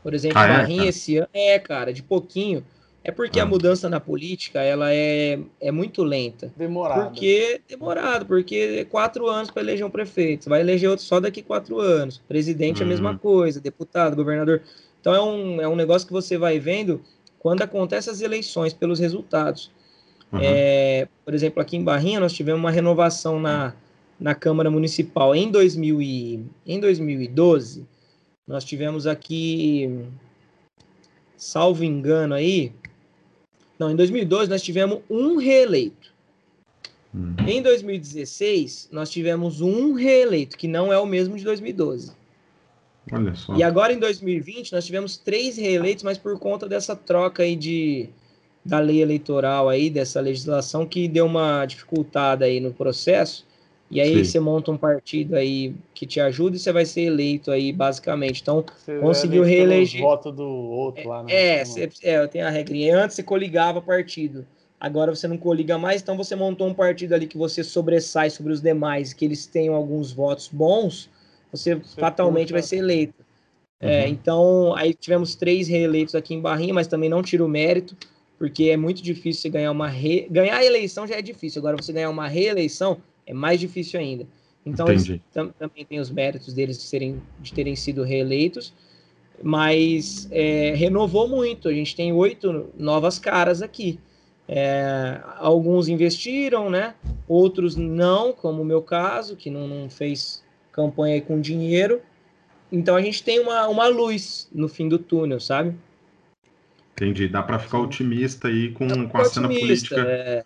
Por 0.03 0.15
exemplo, 0.15 0.39
ah, 0.39 0.47
é, 0.47 0.49
Barrinha 0.49 0.89
esse 0.89 1.17
ano. 1.19 1.29
É, 1.33 1.59
cara, 1.59 1.93
de 1.93 2.03
pouquinho. 2.03 2.65
É 3.05 3.11
porque 3.11 3.41
ah. 3.41 3.43
a 3.43 3.47
mudança 3.47 3.89
na 3.89 3.99
política 3.99 4.61
ela 4.61 4.93
é, 4.93 5.39
é 5.61 5.73
muito 5.73 6.05
lenta. 6.05 6.53
Demorado. 6.57 7.09
Porque 7.09 7.61
demorado, 7.69 8.27
porque 8.27 8.77
é 8.81 8.85
quatro 8.85 9.29
anos 9.29 9.51
para 9.51 9.63
eleger 9.63 9.85
um 9.85 9.91
prefeito. 9.91 10.45
Você 10.45 10.51
vai 10.51 10.61
eleger 10.61 10.89
outro 10.89 11.05
só 11.05 11.19
daqui 11.19 11.43
quatro 11.43 11.81
anos. 11.81 12.19
Presidente 12.29 12.77
uhum. 12.79 12.83
é 12.83 12.87
a 12.87 12.89
mesma 12.89 13.11
uhum. 13.11 13.19
coisa, 13.19 13.61
deputado, 13.61 14.15
governador. 14.15 14.63
Então 15.01 15.15
é 15.15 15.21
um, 15.21 15.61
é 15.61 15.69
um 15.69 15.75
negócio 15.75 16.07
que 16.07 16.13
você 16.13 16.39
vai 16.39 16.61
vendo 16.61 17.03
quando 17.39 17.63
acontecem 17.63 18.13
as 18.13 18.21
eleições 18.21 18.73
pelos 18.73 19.01
resultados. 19.01 19.71
Uhum. 20.33 20.39
É, 20.41 21.09
por 21.25 21.35
exemplo, 21.35 21.61
aqui 21.61 21.77
em 21.77 21.83
Barrinha 21.83 22.21
nós 22.21 22.33
tivemos 22.33 22.61
uma 22.61 22.71
renovação 22.71 23.41
na, 23.41 23.75
na 24.19 24.35
Câmara 24.35 24.71
Municipal 24.71 25.35
em, 25.35 25.51
2000 25.51 26.01
e, 26.01 26.47
em 26.65 26.79
2012. 26.79 27.85
Nós 28.47 28.65
tivemos 28.65 29.09
aqui, 29.09 30.07
salvo 31.37 31.83
engano 31.83 32.35
aí, 32.35 32.73
não, 33.83 33.91
em 33.91 33.97
2012 33.97 34.49
nós 34.49 34.63
tivemos 34.63 35.01
um 35.11 35.37
reeleito. 35.37 36.13
Uhum. 37.13 37.35
Em 37.47 37.61
2016, 37.61 38.89
nós 38.93 39.11
tivemos 39.11 39.61
um 39.61 39.93
reeleito, 39.93 40.57
que 40.57 40.67
não 40.67 40.93
é 40.93 40.99
o 40.99 41.05
mesmo 41.05 41.37
de 41.37 41.45
2012. 41.45 42.13
Olha 43.11 43.35
só. 43.35 43.57
E 43.57 43.63
agora 43.63 43.93
em 43.93 43.99
2020 43.99 44.73
nós 44.73 44.87
tivemos 44.87 45.17
três 45.17 45.57
reeleitos, 45.57 46.05
mas 46.05 46.17
por 46.17 46.39
conta 46.39 46.69
dessa 46.69 46.95
troca 46.95 47.43
aí 47.43 47.57
de 47.57 48.09
da 48.65 48.79
lei 48.79 49.03
eleitoral 49.03 49.69
aí, 49.69 49.91
dessa 49.91 50.21
legislação 50.21 50.87
que 50.87 51.09
deu 51.09 51.27
uma 51.27 51.67
dificultada 51.67 52.45
aí 52.45 52.61
no 52.61 52.73
processo. 52.73 53.45
E 53.93 54.01
aí 54.01 54.17
Sim. 54.17 54.25
você 54.25 54.41
monta 54.41 54.71
um 54.71 54.79
partido 54.79 55.37
aí 55.37 55.75
que 55.93 56.07
te 56.07 56.19
ajuda 56.19 56.57
e 56.57 56.59
você 56.59 56.73
vai 56.73 56.87
ser 56.87 57.03
eleito 57.03 57.51
aí, 57.51 57.71
basicamente. 57.75 58.41
Então, 58.41 58.65
você 58.75 58.99
conseguiu 58.99 59.43
reeleger. 59.43 60.01
voto 60.01 60.33
do 60.33 60.49
outro 60.49 61.07
lá, 61.07 61.23
né? 61.23 61.31
É, 61.31 61.63
você, 61.63 61.91
é, 62.03 62.27
tem 62.27 62.41
a 62.41 62.49
regrinha. 62.49 62.97
Antes 62.97 63.17
você 63.17 63.23
coligava 63.23 63.83
partido. 63.83 64.47
Agora 64.81 65.15
você 65.15 65.29
não 65.29 65.37
coliga 65.37 65.77
mais, 65.77 66.01
então 66.01 66.17
você 66.17 66.35
montou 66.35 66.67
um 66.67 66.73
partido 66.73 67.13
ali 67.13 67.27
que 67.27 67.37
você 67.37 67.63
sobressai 67.63 68.31
sobre 68.31 68.55
os 68.55 68.63
demais, 68.63 69.13
que 69.13 69.27
eles 69.27 69.45
tenham 69.45 69.75
alguns 69.75 70.11
votos 70.11 70.49
bons, 70.49 71.11
você, 71.53 71.75
você 71.75 72.01
fatalmente 72.01 72.47
puxa. 72.49 72.55
vai 72.55 72.63
ser 72.63 72.77
eleito. 72.79 73.23
É, 73.79 73.87
uhum. 73.87 73.93
É, 73.93 74.09
então, 74.09 74.75
aí 74.75 74.95
tivemos 74.95 75.35
três 75.35 75.69
reeleitos 75.69 76.15
aqui 76.15 76.33
em 76.33 76.41
Barrinha, 76.41 76.73
mas 76.73 76.87
também 76.87 77.11
não 77.11 77.23
tira 77.23 77.45
o 77.45 77.49
mérito, 77.49 77.95
porque 78.39 78.71
é 78.71 78.77
muito 78.77 79.03
difícil 79.03 79.43
você 79.43 79.51
ganhar 79.51 79.71
uma 79.71 79.87
re... 79.87 80.27
ganhar 80.31 80.57
a 80.57 80.65
eleição 80.65 81.07
já 81.07 81.17
é 81.17 81.23
difícil, 81.23 81.61
agora 81.61 81.77
você 81.77 81.93
ganhar 81.93 82.09
uma 82.09 82.27
reeleição 82.27 83.03
é 83.33 83.35
mais 83.35 83.59
difícil 83.59 83.99
ainda. 83.99 84.27
Então, 84.65 84.87
tam 85.33 85.49
também 85.59 85.85
tem 85.85 85.99
os 85.99 86.11
méritos 86.11 86.55
deles 86.55 86.79
de, 86.79 86.85
serem, 86.85 87.21
de 87.41 87.53
terem 87.53 87.75
sido 87.75 88.05
reeleitos, 88.05 88.73
mas 89.43 90.29
é, 90.31 90.73
renovou 90.75 91.27
muito. 91.27 91.69
A 91.69 91.73
gente 91.73 91.97
tem 91.97 92.13
oito 92.13 92.71
novas 92.79 93.19
caras 93.19 93.61
aqui. 93.61 93.99
É, 94.47 95.21
alguns 95.39 95.89
investiram, 95.89 96.71
né? 96.71 96.95
Outros 97.27 97.75
não, 97.75 98.33
como 98.33 98.63
o 98.63 98.65
meu 98.65 98.83
caso, 98.83 99.35
que 99.35 99.51
não, 99.51 99.67
não 99.67 99.91
fez 99.91 100.45
campanha 100.71 101.21
com 101.21 101.41
dinheiro. 101.41 102.01
Então 102.71 102.95
a 102.95 103.03
gente 103.03 103.23
tem 103.23 103.41
uma, 103.41 103.67
uma 103.69 103.89
luz 103.89 104.49
no 104.53 104.69
fim 104.69 104.89
do 104.89 104.99
túnel, 104.99 105.41
sabe? 105.41 105.75
Entendi. 106.93 107.27
Dá 107.27 107.43
para 107.43 107.59
ficar 107.59 107.81
otimista 107.81 108.49
aí 108.49 108.71
com, 108.71 109.09
com 109.09 109.19
a 109.19 109.25
cena 109.25 109.49
política 109.49 110.01
é... 110.01 110.45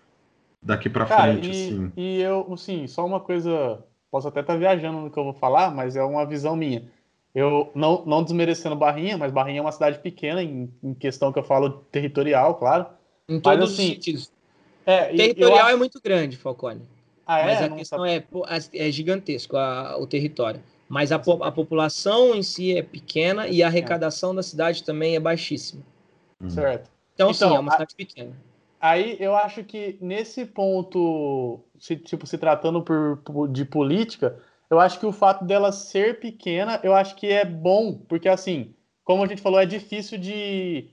daqui 0.66 0.90
para 0.90 1.06
frente. 1.06 1.46
E, 1.46 1.50
assim. 1.50 1.92
e 1.96 2.20
eu, 2.20 2.52
assim, 2.52 2.86
só 2.86 3.06
uma 3.06 3.20
coisa. 3.20 3.78
Posso 4.10 4.28
até 4.28 4.40
estar 4.40 4.54
tá 4.54 4.58
viajando 4.58 5.00
no 5.00 5.10
que 5.10 5.18
eu 5.18 5.24
vou 5.24 5.32
falar, 5.32 5.72
mas 5.74 5.94
é 5.94 6.02
uma 6.02 6.26
visão 6.26 6.56
minha. 6.56 6.84
Eu 7.34 7.70
não, 7.74 8.04
não 8.04 8.22
desmerecendo 8.22 8.74
Barrinha, 8.74 9.16
mas 9.16 9.30
Barrinha 9.30 9.58
é 9.58 9.62
uma 9.62 9.72
cidade 9.72 9.98
pequena 9.98 10.42
em, 10.42 10.72
em 10.82 10.94
questão 10.94 11.32
que 11.32 11.38
eu 11.38 11.44
falo 11.44 11.84
territorial, 11.92 12.54
claro. 12.54 12.86
Em 13.28 13.38
todos 13.38 13.60
mas, 13.60 13.72
assim, 13.72 13.82
os 13.82 13.94
sentidos. 13.94 14.32
É, 14.84 15.14
territorial 15.14 15.66
acho... 15.66 15.74
é 15.74 15.76
muito 15.76 16.00
grande, 16.02 16.36
Falcone. 16.36 16.82
Ah, 17.26 17.40
é? 17.40 17.44
Mas 17.44 17.62
a 17.62 17.68
questão 17.68 18.06
é, 18.06 18.24
é 18.72 18.90
gigantesco 18.90 19.56
a, 19.56 19.96
o 19.98 20.06
território. 20.06 20.62
Mas 20.88 21.10
a, 21.12 21.16
a 21.16 21.52
população 21.52 22.34
em 22.34 22.42
si 22.42 22.76
é 22.76 22.82
pequena 22.82 23.48
e 23.48 23.62
a 23.62 23.66
arrecadação 23.66 24.32
é. 24.32 24.36
da 24.36 24.42
cidade 24.42 24.84
também 24.84 25.16
é 25.16 25.20
baixíssima. 25.20 25.82
Certo. 26.48 26.88
Então, 27.14 27.30
então, 27.30 27.48
sim, 27.50 27.56
é 27.56 27.58
uma 27.58 27.72
cidade 27.72 27.92
a, 27.92 27.96
pequena. 27.96 28.32
Aí 28.86 29.16
eu 29.18 29.34
acho 29.34 29.64
que 29.64 29.98
nesse 30.00 30.44
ponto, 30.44 31.58
se, 31.76 31.96
tipo, 31.96 32.24
se 32.24 32.38
tratando 32.38 32.80
por, 32.80 33.16
por, 33.24 33.48
de 33.48 33.64
política, 33.64 34.38
eu 34.70 34.78
acho 34.78 35.00
que 35.00 35.06
o 35.06 35.10
fato 35.10 35.44
dela 35.44 35.72
ser 35.72 36.20
pequena, 36.20 36.78
eu 36.84 36.94
acho 36.94 37.16
que 37.16 37.26
é 37.26 37.44
bom, 37.44 37.98
porque 38.08 38.28
assim, 38.28 38.76
como 39.02 39.24
a 39.24 39.26
gente 39.26 39.42
falou, 39.42 39.58
é 39.58 39.66
difícil 39.66 40.18
de. 40.18 40.88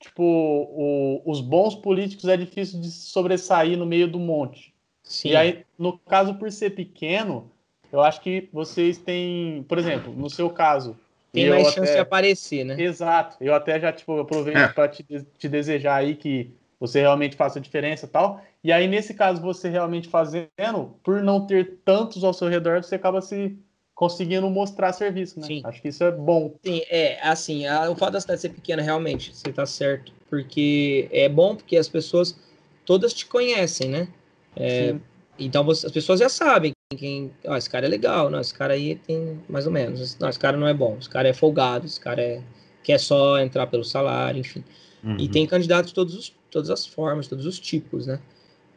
Tipo, 0.00 0.24
o, 0.24 1.22
os 1.24 1.40
bons 1.40 1.76
políticos 1.76 2.26
é 2.26 2.36
difícil 2.36 2.80
de 2.80 2.90
sobressair 2.90 3.78
no 3.78 3.86
meio 3.86 4.08
do 4.08 4.18
monte. 4.18 4.74
Sim. 5.04 5.28
E 5.28 5.36
aí, 5.36 5.64
no 5.78 5.96
caso, 5.96 6.34
por 6.34 6.50
ser 6.50 6.70
pequeno, 6.70 7.48
eu 7.92 8.02
acho 8.02 8.20
que 8.22 8.48
vocês 8.52 8.98
têm, 8.98 9.64
por 9.68 9.78
exemplo, 9.78 10.12
no 10.12 10.28
seu 10.28 10.50
caso. 10.50 10.98
Tem 11.32 11.48
mais 11.48 11.68
chance 11.68 11.78
até... 11.78 11.94
de 11.94 11.98
aparecer, 12.00 12.64
né? 12.64 12.74
Exato. 12.82 13.36
Eu 13.40 13.54
até 13.54 13.78
já, 13.78 13.92
tipo, 13.92 14.18
aproveito 14.18 14.56
é. 14.56 14.68
para 14.68 14.88
te, 14.88 15.04
te 15.38 15.48
desejar 15.48 15.94
aí 15.94 16.16
que 16.16 16.52
você 16.78 17.00
realmente 17.00 17.36
faça 17.36 17.58
a 17.58 17.62
diferença 17.62 18.06
e 18.06 18.08
tal. 18.08 18.42
E 18.62 18.72
aí, 18.72 18.86
nesse 18.86 19.14
caso, 19.14 19.40
você 19.40 19.68
realmente 19.68 20.08
fazendo, 20.08 20.96
por 21.02 21.22
não 21.22 21.46
ter 21.46 21.78
tantos 21.84 22.22
ao 22.22 22.32
seu 22.32 22.48
redor, 22.48 22.82
você 22.82 22.96
acaba 22.96 23.20
se 23.20 23.56
conseguindo 23.94 24.48
mostrar 24.50 24.92
serviço, 24.92 25.40
né? 25.40 25.46
Sim. 25.46 25.62
Acho 25.64 25.80
que 25.80 25.88
isso 25.88 26.04
é 26.04 26.12
bom. 26.12 26.54
Sim, 26.64 26.82
é, 26.90 27.18
assim, 27.26 27.66
a, 27.66 27.90
o 27.90 27.96
fato 27.96 28.12
da 28.12 28.20
cidade 28.20 28.42
ser 28.42 28.50
pequena, 28.50 28.82
realmente, 28.82 29.34
você 29.34 29.50
tá 29.52 29.64
certo. 29.64 30.12
Porque 30.28 31.08
é 31.10 31.28
bom 31.28 31.56
porque 31.56 31.76
as 31.76 31.88
pessoas 31.88 32.38
todas 32.84 33.14
te 33.14 33.24
conhecem, 33.24 33.88
né? 33.88 34.08
É, 34.54 34.94
então 35.38 35.64
você, 35.64 35.86
as 35.86 35.92
pessoas 35.92 36.20
já 36.20 36.28
sabem 36.28 36.72
quem, 36.96 37.32
ó, 37.46 37.56
esse 37.56 37.68
cara 37.68 37.86
é 37.86 37.88
legal, 37.88 38.30
não, 38.30 38.40
esse 38.40 38.54
cara 38.54 38.74
aí 38.74 38.96
tem 38.96 39.40
mais 39.48 39.66
ou 39.66 39.72
menos, 39.72 40.18
não, 40.18 40.28
esse 40.28 40.38
cara 40.38 40.56
não 40.56 40.68
é 40.68 40.72
bom, 40.72 40.96
esse 40.98 41.08
cara 41.10 41.28
é 41.28 41.32
folgado, 41.32 41.84
esse 41.84 42.00
cara 42.00 42.22
é 42.22 42.42
quer 42.82 42.98
só 42.98 43.38
entrar 43.40 43.66
pelo 43.66 43.84
salário, 43.84 44.40
enfim. 44.40 44.62
Uhum. 45.02 45.16
E 45.18 45.28
tem 45.28 45.46
candidatos 45.46 45.90
de 45.90 45.94
todos 45.94 46.14
os, 46.14 46.32
todas 46.56 46.70
as 46.70 46.86
formas, 46.86 47.28
todos 47.28 47.44
os 47.44 47.60
tipos, 47.60 48.06
né? 48.06 48.18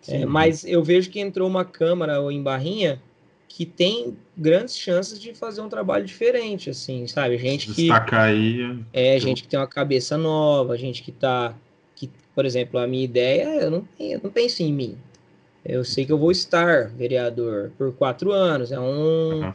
É, 0.06 0.26
mas 0.26 0.65
eu 0.65 0.84
vejo 0.84 1.10
que 1.10 1.19
entrou 1.19 1.47
uma 1.47 1.64
câmara 1.64 2.18
em 2.31 2.43
Barrinha 2.43 3.01
que 3.47 3.65
tem 3.65 4.18
grandes 4.38 4.77
chances 4.77 5.19
de 5.19 5.34
fazer 5.34 5.61
um 5.61 5.69
trabalho 5.69 6.06
diferente, 6.06 6.69
assim, 6.69 7.07
sabe? 7.07 7.38
Gente 7.38 7.73
que 7.73 7.89
aí. 8.11 8.80
É, 8.91 9.18
gente 9.18 9.43
que 9.43 9.47
tem 9.47 9.57
uma 9.57 9.68
cabeça 9.68 10.18
nova, 10.18 10.77
gente 10.77 11.01
que 11.01 11.11
tá 11.11 11.56
que, 11.95 12.10
por 12.35 12.45
exemplo, 12.45 12.80
a 12.80 12.85
minha 12.85 13.03
ideia, 13.03 13.45
eu 13.61 13.72
não, 13.72 13.88
eu 13.97 14.19
não 14.22 14.30
penso 14.30 14.61
em 14.61 14.73
mim. 14.73 14.97
Eu 15.65 15.85
sei 15.85 16.06
que 16.06 16.11
eu 16.11 16.18
vou 16.18 16.31
estar 16.31 16.89
vereador 16.89 17.72
por 17.77 17.93
quatro 17.93 18.31
anos. 18.31 18.72
É 18.72 18.80
um, 18.80 19.41
uhum. 19.41 19.53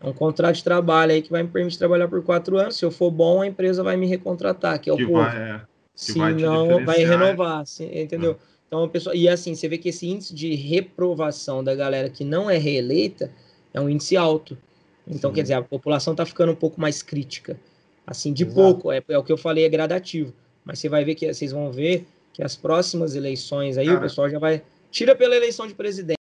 É 0.00 0.08
um 0.08 0.12
contrato 0.12 0.56
de 0.56 0.64
trabalho 0.64 1.12
aí 1.12 1.22
que 1.22 1.30
vai 1.30 1.42
me 1.42 1.48
permitir 1.48 1.78
trabalhar 1.78 2.08
por 2.08 2.22
quatro 2.22 2.58
anos. 2.58 2.76
Se 2.76 2.84
eu 2.84 2.90
for 2.90 3.10
bom, 3.10 3.42
a 3.42 3.46
empresa 3.46 3.82
vai 3.82 3.96
me 3.96 4.06
recontratar, 4.06 4.80
que 4.80 4.90
é 4.90 4.92
o 4.92 4.96
que 4.96 5.06
povo. 5.06 5.22
Vai, 5.22 5.36
é, 5.36 5.60
Se 5.94 6.18
vai 6.18 6.34
não, 6.34 6.84
vai 6.84 7.04
renovar, 7.04 7.64
entendeu? 7.80 8.32
É. 8.32 8.54
Então, 8.66 8.82
a 8.82 8.88
pessoa, 8.88 9.14
e 9.14 9.28
assim, 9.28 9.54
você 9.54 9.68
vê 9.68 9.78
que 9.78 9.90
esse 9.90 10.06
índice 10.06 10.34
de 10.34 10.54
reprovação 10.54 11.62
da 11.62 11.74
galera 11.74 12.10
que 12.10 12.24
não 12.24 12.50
é 12.50 12.58
reeleita 12.58 13.30
é 13.72 13.80
um 13.80 13.88
índice 13.88 14.16
alto. 14.16 14.58
Então, 15.06 15.30
Sim. 15.30 15.34
quer 15.34 15.42
dizer, 15.42 15.54
a 15.54 15.62
população 15.62 16.12
está 16.12 16.26
ficando 16.26 16.52
um 16.52 16.56
pouco 16.56 16.80
mais 16.80 17.02
crítica. 17.02 17.58
Assim, 18.06 18.32
de 18.32 18.42
Exato. 18.42 18.60
pouco, 18.60 18.92
é, 18.92 19.02
é, 19.08 19.18
o 19.18 19.22
que 19.22 19.32
eu 19.32 19.36
falei, 19.36 19.64
é 19.64 19.68
gradativo. 19.68 20.32
Mas 20.64 20.78
você 20.78 20.88
vai 20.88 21.04
ver 21.04 21.14
que 21.14 21.32
vocês 21.32 21.52
vão 21.52 21.70
ver 21.70 22.06
que 22.32 22.42
as 22.42 22.56
próximas 22.56 23.14
eleições 23.14 23.78
aí, 23.78 23.86
Cara. 23.86 23.98
o 23.98 24.02
pessoal 24.02 24.28
já 24.28 24.38
vai. 24.38 24.62
Tira 24.90 25.14
pela 25.14 25.36
eleição 25.36 25.66
de 25.66 25.74
presidente, 25.74 26.18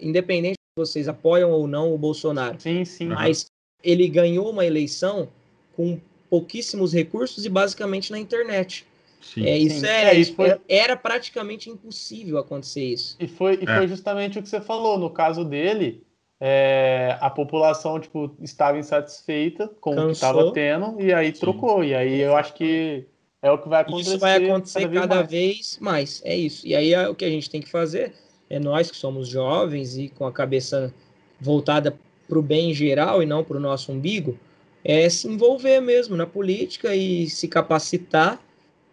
independente 0.00 0.54
se 0.54 0.80
vocês 0.80 1.08
apoiam 1.08 1.50
ou 1.50 1.66
não 1.66 1.92
o 1.92 1.98
Bolsonaro. 1.98 2.58
Sim, 2.60 2.84
sim. 2.84 3.06
Mas 3.06 3.46
ele 3.82 4.08
ganhou 4.08 4.50
uma 4.50 4.64
eleição 4.64 5.28
com 5.76 6.00
pouquíssimos 6.30 6.92
recursos 6.92 7.44
e 7.44 7.48
basicamente 7.48 8.10
na 8.10 8.18
internet. 8.18 8.86
Sim, 9.22 9.46
é, 9.46 9.56
isso, 9.56 9.80
sim. 9.80 9.86
É, 9.86 10.04
é, 10.04 10.14
isso 10.14 10.34
foi... 10.34 10.60
era 10.68 10.96
praticamente 10.96 11.70
impossível 11.70 12.38
acontecer 12.38 12.84
isso. 12.84 13.16
E 13.18 13.26
foi, 13.28 13.58
e 13.62 13.64
é. 13.64 13.76
foi 13.76 13.88
justamente 13.88 14.38
o 14.38 14.42
que 14.42 14.48
você 14.48 14.60
falou. 14.60 14.98
No 14.98 15.08
caso 15.08 15.44
dele, 15.44 16.04
é, 16.40 17.16
a 17.20 17.30
população 17.30 18.00
tipo, 18.00 18.34
estava 18.40 18.78
insatisfeita 18.78 19.68
com 19.80 19.94
Cansou. 19.94 20.04
o 20.04 20.06
que 20.08 20.12
estava 20.12 20.52
tendo 20.52 21.00
e 21.00 21.12
aí 21.12 21.32
trocou. 21.32 21.84
E 21.84 21.94
aí 21.94 22.20
eu 22.20 22.36
acho 22.36 22.52
que 22.54 23.06
é 23.40 23.50
o 23.50 23.58
que 23.58 23.68
vai 23.68 23.82
acontecer. 23.82 24.10
Isso 24.10 24.18
vai 24.18 24.44
acontecer 24.44 24.80
cada, 24.80 25.00
cada 25.00 25.22
vez, 25.22 25.78
mais. 25.80 26.20
vez 26.20 26.20
mais. 26.20 26.22
É 26.24 26.36
isso. 26.36 26.66
E 26.66 26.74
aí 26.74 26.92
é, 26.92 27.08
o 27.08 27.14
que 27.14 27.24
a 27.24 27.30
gente 27.30 27.48
tem 27.48 27.60
que 27.60 27.70
fazer 27.70 28.12
é 28.50 28.58
nós 28.58 28.90
que 28.90 28.96
somos 28.96 29.28
jovens 29.28 29.96
e 29.96 30.08
com 30.08 30.26
a 30.26 30.32
cabeça 30.32 30.92
voltada 31.40 31.96
para 32.28 32.38
o 32.38 32.42
bem 32.42 32.74
geral 32.74 33.22
e 33.22 33.26
não 33.26 33.44
para 33.44 33.56
o 33.56 33.60
nosso 33.60 33.92
umbigo, 33.92 34.38
é 34.84 35.08
se 35.08 35.28
envolver 35.28 35.80
mesmo 35.80 36.16
na 36.16 36.26
política 36.26 36.94
e 36.94 37.28
se 37.28 37.46
capacitar 37.46 38.40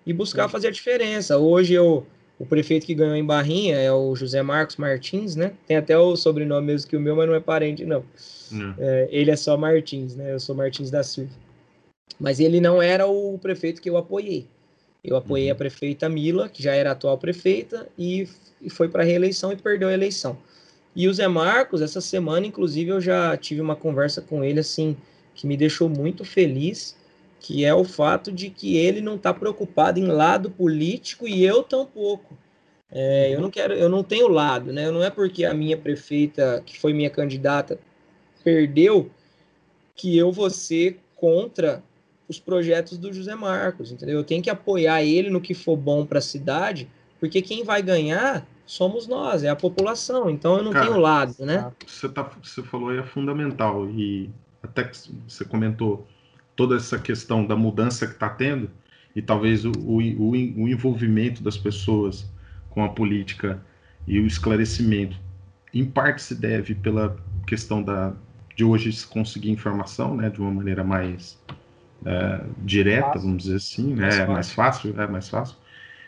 e 0.10 0.14
buscar 0.14 0.46
Sim. 0.46 0.52
fazer 0.52 0.68
a 0.70 0.72
diferença. 0.72 1.38
Hoje 1.38 1.76
eu, 1.76 2.04
o 2.40 2.46
prefeito 2.46 2.84
que 2.84 2.96
ganhou 2.96 3.16
em 3.16 3.24
Barrinha 3.24 3.76
é 3.76 3.94
o 3.94 4.16
José 4.16 4.42
Marcos 4.42 4.76
Martins, 4.76 5.36
né? 5.36 5.54
Tem 5.68 5.78
até 5.78 5.96
o 5.96 6.16
sobrenome 6.16 6.66
mesmo 6.66 6.90
que 6.90 6.98
o 6.98 7.00
meu, 7.00 7.16
mas 7.16 7.28
não 7.28 7.36
é 7.36 7.40
parente, 7.40 7.86
não. 7.86 8.04
não. 8.52 8.74
É, 8.80 9.08
ele 9.12 9.30
é 9.30 9.36
só 9.36 9.56
Martins, 9.56 10.16
né? 10.16 10.34
Eu 10.34 10.40
sou 10.40 10.56
Martins 10.56 10.90
da 10.90 11.04
Silva. 11.04 11.30
Mas 12.20 12.40
ele 12.40 12.60
não 12.60 12.82
era 12.82 13.06
o 13.06 13.38
prefeito 13.38 13.80
que 13.80 13.88
eu 13.88 13.98
apoiei. 13.98 14.48
Eu 15.04 15.16
apoiei 15.16 15.46
uhum. 15.46 15.54
a 15.54 15.56
prefeita 15.56 16.10
Mila, 16.10 16.50
que 16.50 16.64
já 16.64 16.74
era 16.74 16.92
atual 16.92 17.16
prefeita, 17.20 17.88
e, 17.96 18.28
e 18.60 18.68
foi 18.68 18.90
para 18.90 19.04
a 19.04 19.06
reeleição 19.06 19.54
e 19.54 19.58
perdeu 19.58 19.90
a 19.90 19.94
eleição. 19.94 20.40
E 20.96 21.08
o 21.08 21.14
Zé 21.14 21.28
Marcos, 21.28 21.84
essa 21.84 22.02
semana, 22.02 22.48
inclusive, 22.48 22.90
eu 22.90 23.00
já 23.00 23.38
tive 23.38 23.62
uma 23.62 23.76
conversa 23.76 24.24
com 24.24 24.44
ele, 24.44 24.60
assim, 24.60 24.98
que 25.36 25.46
me 25.46 25.56
deixou 25.56 25.88
muito 25.88 26.26
feliz, 26.26 26.98
que 27.40 27.64
é 27.64 27.74
o 27.74 27.84
fato 27.84 28.32
de 28.32 28.50
que 28.50 28.76
ele 28.76 29.02
não 29.02 29.16
está 29.16 29.34
preocupado 29.34 30.00
em 30.00 30.08
lado 30.08 30.50
político 30.50 31.28
e 31.28 31.44
eu 31.44 31.64
tampouco. 31.64 32.38
É, 32.92 33.34
eu 33.34 33.40
não 33.40 33.50
quero, 33.50 33.74
eu 33.74 33.88
não 33.88 34.04
tenho 34.04 34.28
lado, 34.28 34.74
né? 34.74 34.90
Não 34.90 35.04
é 35.04 35.10
porque 35.10 35.46
a 35.46 35.54
minha 35.54 35.78
prefeita, 35.78 36.62
que 36.66 36.78
foi 36.78 36.92
minha 36.92 37.10
candidata, 37.10 37.80
perdeu, 38.44 39.10
que 39.96 40.18
eu 40.18 40.32
vou 40.32 40.50
ser 40.50 41.00
contra 41.16 41.84
os 42.28 42.40
projetos 42.40 42.98
do 42.98 43.14
José 43.14 43.36
Marcos, 43.36 43.92
entendeu? 43.92 44.18
Eu 44.18 44.24
tenho 44.24 44.42
que 44.42 44.50
apoiar 44.50 45.04
ele 45.04 45.30
no 45.30 45.42
que 45.42 45.54
for 45.54 45.76
bom 45.76 46.06
para 46.06 46.20
a 46.20 46.22
cidade, 46.22 46.90
porque 47.20 47.42
quem 47.42 47.64
vai 47.64 47.82
ganhar 47.82 48.48
somos 48.66 49.08
nós, 49.08 49.44
é 49.44 49.50
a 49.50 49.56
população. 49.56 50.30
Então 50.30 50.58
eu 50.58 50.64
não 50.64 50.72
Cara, 50.72 50.86
tenho 50.86 51.00
lado, 51.00 51.36
né? 51.46 51.72
Você, 51.86 52.08
tá, 52.08 52.30
você 52.42 52.62
falou 52.62 52.90
aí 52.90 53.00
é 53.00 53.04
fundamental 53.04 53.90
e 53.90 54.30
até 54.62 54.84
que 54.84 54.98
você 55.28 55.44
comentou 55.44 56.08
toda 56.60 56.76
essa 56.76 57.00
questão 57.00 57.46
da 57.46 57.56
mudança 57.56 58.06
que 58.06 58.12
está 58.12 58.28
tendo 58.28 58.70
e 59.16 59.22
talvez 59.22 59.64
o, 59.64 59.72
o, 59.78 60.00
o, 60.32 60.68
envolvimento 60.68 61.42
das 61.42 61.58
pessoas 61.58 62.30
com 62.70 62.84
a 62.84 62.90
política 62.90 63.64
e 64.06 64.20
o 64.20 64.28
esclarecimento, 64.28 65.18
em 65.74 65.86
parte 65.86 66.22
se 66.22 66.36
deve 66.36 66.76
pela 66.76 67.16
questão 67.48 67.82
da, 67.82 68.12
de 68.58 68.66
hoje 68.66 68.92
se 68.92 69.08
conseguir 69.08 69.52
informação, 69.52 70.18
né, 70.18 70.30
de 70.30 70.42
uma 70.42 70.52
maneira 70.52 70.84
mais 70.84 71.42
é, 72.06 72.44
direta, 72.58 73.06
fácil. 73.06 73.22
vamos 73.22 73.44
dizer 73.44 73.56
assim, 73.56 73.94
né, 73.94 74.02
mais, 74.02 74.28
mais 74.28 74.52
fácil, 74.52 75.02
é 75.02 75.08
mais 75.08 75.30
fácil. 75.30 75.56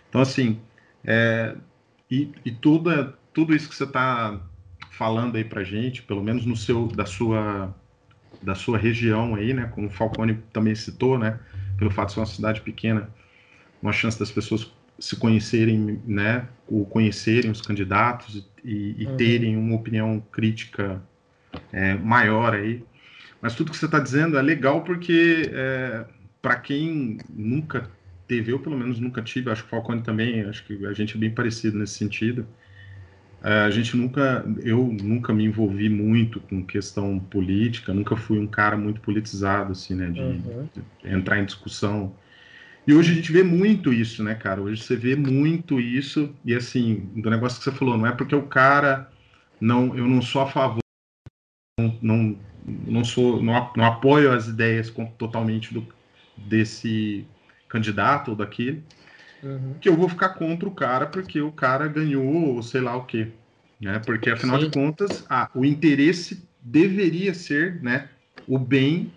Então 0.10 0.20
assim, 0.20 0.60
é, 1.06 1.56
e, 2.10 2.30
e 2.44 2.52
tudo, 2.52 2.92
é, 2.92 3.14
tudo 3.34 3.56
isso 3.56 3.70
que 3.70 3.76
você 3.76 3.86
está 3.86 4.38
falando 4.90 5.38
aí 5.38 5.46
para 5.46 5.64
gente, 5.64 6.04
pelo 6.04 6.22
menos 6.22 6.46
no 6.46 6.58
seu, 6.58 6.88
da 6.88 7.06
sua 7.06 7.74
da 8.42 8.56
sua 8.56 8.78
região 8.78 9.36
aí, 9.36 9.54
né? 9.54 9.70
Como 9.74 9.88
o 9.88 9.90
Falcone 9.90 10.40
também 10.52 10.76
citou, 10.76 11.18
né? 11.18 11.40
Pelo 11.78 11.92
fato 11.92 12.10
de 12.10 12.14
ser 12.16 12.20
uma 12.20 12.26
cidade 12.26 12.62
pequena, 12.62 13.10
uma 13.82 13.92
chance 13.92 14.20
das 14.20 14.32
pessoas 14.32 14.72
se 15.00 15.16
conhecerem, 15.16 16.02
né? 16.06 16.48
Ou 16.68 16.86
conhecerem 16.86 17.52
os 17.52 17.62
candidatos 17.62 18.48
e, 18.64 18.96
e 18.98 19.06
uhum. 19.06 19.18
terem 19.18 19.58
uma 19.58 19.76
opinião 19.76 20.24
crítica 20.32 21.02
é, 21.72 21.96
maior 21.96 22.54
aí. 22.54 22.84
Mas 23.42 23.56
tudo 23.56 23.72
que 23.72 23.78
você 23.78 23.86
está 23.86 24.00
dizendo 24.00 24.38
é 24.38 24.42
legal 24.42 24.84
porque 24.84 25.50
é, 25.52 26.06
para 26.42 26.56
quem 26.56 27.18
nunca 27.30 27.90
teve, 28.28 28.52
eu 28.52 28.60
pelo 28.60 28.78
menos 28.78 29.00
nunca 29.00 29.22
tive, 29.22 29.50
acho 29.50 29.64
que 29.64 29.68
o 29.68 29.72
Falcone 29.72 30.02
também, 30.02 30.42
acho 30.42 30.66
que 30.66 30.86
a 30.86 30.94
gente 30.94 31.18
é 31.18 31.20
bem 31.20 31.32
parecido 31.32 31.78
nesse 31.78 31.96
sentido 31.96 32.46
a 33.44 33.72
gente 33.72 33.98
nunca, 33.98 34.46
eu 34.64 34.96
nunca 35.02 35.34
me 35.34 35.44
envolvi 35.44 35.90
muito 35.90 36.40
com 36.42 36.64
questão 36.64 37.20
política, 37.20 37.94
nunca 37.94 38.16
fui 38.16 38.38
um 38.38 38.46
cara 38.46 38.78
muito 38.78 39.02
politizado, 39.02 39.72
assim, 39.72 39.96
né, 39.96 40.12
de, 40.12 40.22
uhum. 40.22 40.70
de, 40.74 41.10
entrar 41.10 41.40
em 41.40 41.46
discussão. 41.46 42.16
E 42.86 42.94
hoje 42.94 43.12
a 43.12 43.16
gente 43.16 43.32
vê 43.32 43.42
muito 43.42 43.92
isso, 43.92 44.24
né, 44.24 44.36
cara? 44.36 44.62
Hoje 44.62 44.84
você 44.84 44.96
vê 44.96 45.16
muito 45.16 45.80
isso, 45.80 46.36
e 46.46 46.54
assim, 46.54 47.10
do 47.16 47.32
negócio 47.32 47.58
que 47.58 47.64
você 47.64 47.72
falou, 47.72 47.98
não 47.98 48.06
é 48.06 48.12
porque 48.12 48.36
o 48.36 48.44
cara, 48.44 49.10
não, 49.60 49.98
eu 49.98 50.08
não 50.08 50.22
sou 50.22 50.44
a 50.44 50.48
favor, 50.48 50.80
não, 51.80 51.98
não, 52.00 52.40
não 52.64 53.04
sou, 53.04 53.42
não, 53.42 53.72
não 53.76 53.86
apoio 53.86 54.32
as 54.32 54.48
ideias 54.48 54.94
totalmente 55.18 55.74
do, 55.74 55.88
desse 56.38 57.26
candidato 57.68 58.32
ou 58.32 58.38
daquele, 58.38 58.84
uhum. 59.44 59.76
que 59.80 59.90
eu 59.90 59.96
vou 59.96 60.10
ficar 60.10 60.30
contra 60.30 60.68
o 60.68 60.72
cara 60.72 61.06
porque 61.06 61.42
o 61.42 61.52
cara 61.52 61.88
ganhou, 61.88 62.62
sei 62.62 62.82
lá 62.82 62.96
o 62.96 63.06
quê. 63.06 63.28
Né? 63.80 64.00
Porque, 64.06 64.30
afinal 64.30 64.60
Sim. 64.60 64.66
de 64.66 64.72
contas, 64.72 65.26
ah, 65.30 65.50
o 65.56 65.66
interesse 65.66 66.48
deveria 66.62 67.34
ser 67.34 67.82
né, 67.82 68.10
o 68.48 68.60
bem 68.60 69.12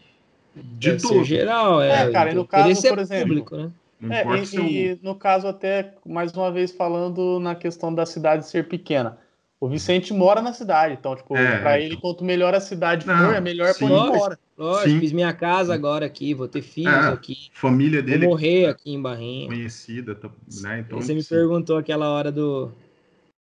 de 0.55 0.93
Deve 0.93 1.03
todos. 1.03 1.27
geral, 1.27 1.83
é. 1.83 2.09
é 2.09 2.11
cara, 2.11 2.31
e 2.31 2.35
no 2.35 2.47
caso, 2.47 2.89
por 2.89 2.99
exemplo. 2.99 3.29
Público, 3.29 3.57
né? 3.57 3.71
É, 4.11 4.25
e, 4.59 4.93
e, 4.93 4.99
no 5.03 5.15
caso, 5.15 5.47
até, 5.47 5.95
mais 6.05 6.33
uma 6.33 6.51
vez, 6.53 6.73
falando 6.73 7.41
na 7.41 7.55
questão 7.55 7.95
da 7.95 8.05
cidade 8.05 8.47
ser 8.47 8.69
pequena. 8.69 9.19
O 9.65 9.69
Vicente 9.69 10.13
mora 10.13 10.43
na 10.43 10.53
cidade, 10.53 10.93
então, 10.93 11.17
tipo, 11.17 11.35
é, 11.35 11.59
para 11.59 11.81
ele, 11.81 11.97
quanto 11.97 12.23
melhor 12.23 12.55
a 12.55 12.61
cidade 12.61 13.07
não, 13.07 13.17
for, 13.17 13.35
é 13.35 13.41
melhor 13.41 13.73
sim. 13.73 13.87
ele 13.87 13.95
embora. 13.95 14.39
Lógico, 14.59 14.91
sim. 14.91 15.01
fiz 15.01 15.11
minha 15.11 15.33
casa 15.33 15.73
agora 15.73 16.05
aqui, 16.05 16.35
vou 16.35 16.47
ter 16.47 16.61
filhos 16.61 16.93
é, 16.93 17.09
aqui. 17.09 17.49
Família 17.55 18.03
dele. 18.03 18.27
Vou 18.27 18.35
morrer 18.35 18.67
aqui 18.67 18.93
em 18.93 19.01
Barrinha. 19.01 19.47
Conhecida, 19.47 20.15
tá, 20.15 20.29
né? 20.61 20.81
Então, 20.81 21.01
Você 21.01 21.15
me 21.15 21.23
sim. 21.23 21.31
perguntou 21.31 21.79
aquela 21.79 22.11
hora 22.11 22.31
do 22.31 22.73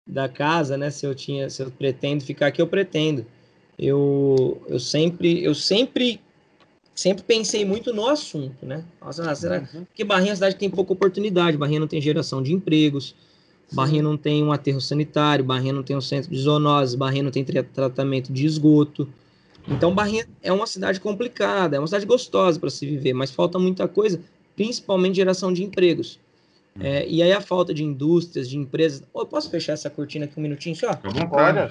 da 0.07 0.29
casa, 0.29 0.77
né? 0.77 0.91
Se 0.91 1.05
eu 1.05 1.13
tinha, 1.13 1.51
se 1.51 1.61
eu 1.61 1.73
pretendo 1.73 2.23
ficar 2.23 2.47
aqui, 2.47 2.63
eu 2.63 2.69
pretendo. 2.69 3.27
Eu, 3.77 4.63
eu 4.69 4.79
sempre, 4.79 5.43
eu 5.43 5.57
sempre, 5.57 6.21
sempre 6.95 7.25
pensei 7.25 7.65
muito 7.65 7.93
no 7.93 8.07
assunto, 8.07 8.65
né? 8.65 8.85
Nossa, 9.01 9.35
será 9.35 9.59
uhum. 9.75 9.85
que 9.93 10.05
Barrinha 10.05 10.29
é 10.29 10.31
uma 10.31 10.37
cidade 10.37 10.55
que 10.55 10.61
tem 10.61 10.71
pouca 10.71 10.93
oportunidade? 10.93 11.57
Barrinha 11.57 11.81
não 11.81 11.89
tem 11.89 12.01
geração 12.01 12.41
de 12.41 12.53
empregos. 12.53 13.13
Barrinha 13.73 14.03
não 14.03 14.17
tem 14.17 14.43
um 14.45 14.53
aterro 14.53 14.81
sanitário, 14.81 15.45
Barrinha 15.45 15.73
não 15.73 15.83
tem 15.83 15.97
um 15.97 16.01
centro 16.01 16.31
de 16.31 16.39
zoonose, 16.39 16.97
Barrinha 16.97 17.23
não 17.25 17.31
tem 17.31 17.45
tratamento 17.45 18.33
de 18.33 18.45
esgoto. 18.45 19.09
Então, 19.67 19.95
Barrinha 19.95 20.27
é 20.43 20.53
uma 20.53 20.67
cidade 20.67 21.01
complicada, 21.01 21.77
é 21.77 21.79
uma 21.79 21.87
cidade 21.87 22.05
gostosa 22.05 22.59
para 22.59 22.71
se 22.71 22.85
viver, 22.85 23.13
mas 23.13 23.31
falta 23.31 23.59
muita 23.59 23.87
coisa, 23.89 24.21
principalmente 24.57 25.17
geração 25.17 25.53
de 25.53 25.63
empregos. 25.63 26.19
Hum. 26.77 26.81
É, 26.83 27.07
e 27.07 27.23
aí 27.23 27.33
a 27.33 27.41
falta 27.41 27.73
de 27.73 27.85
indústrias, 27.85 28.49
de 28.49 28.57
empresas. 28.57 29.05
Oh, 29.13 29.25
posso 29.27 29.51
fechar 29.51 29.75
essa 29.75 29.91
cortina 29.91 30.25
aqui 30.25 30.39
um 30.39 30.43
minutinho 30.43 30.75
só? 30.75 30.99
Olha, 31.31 31.69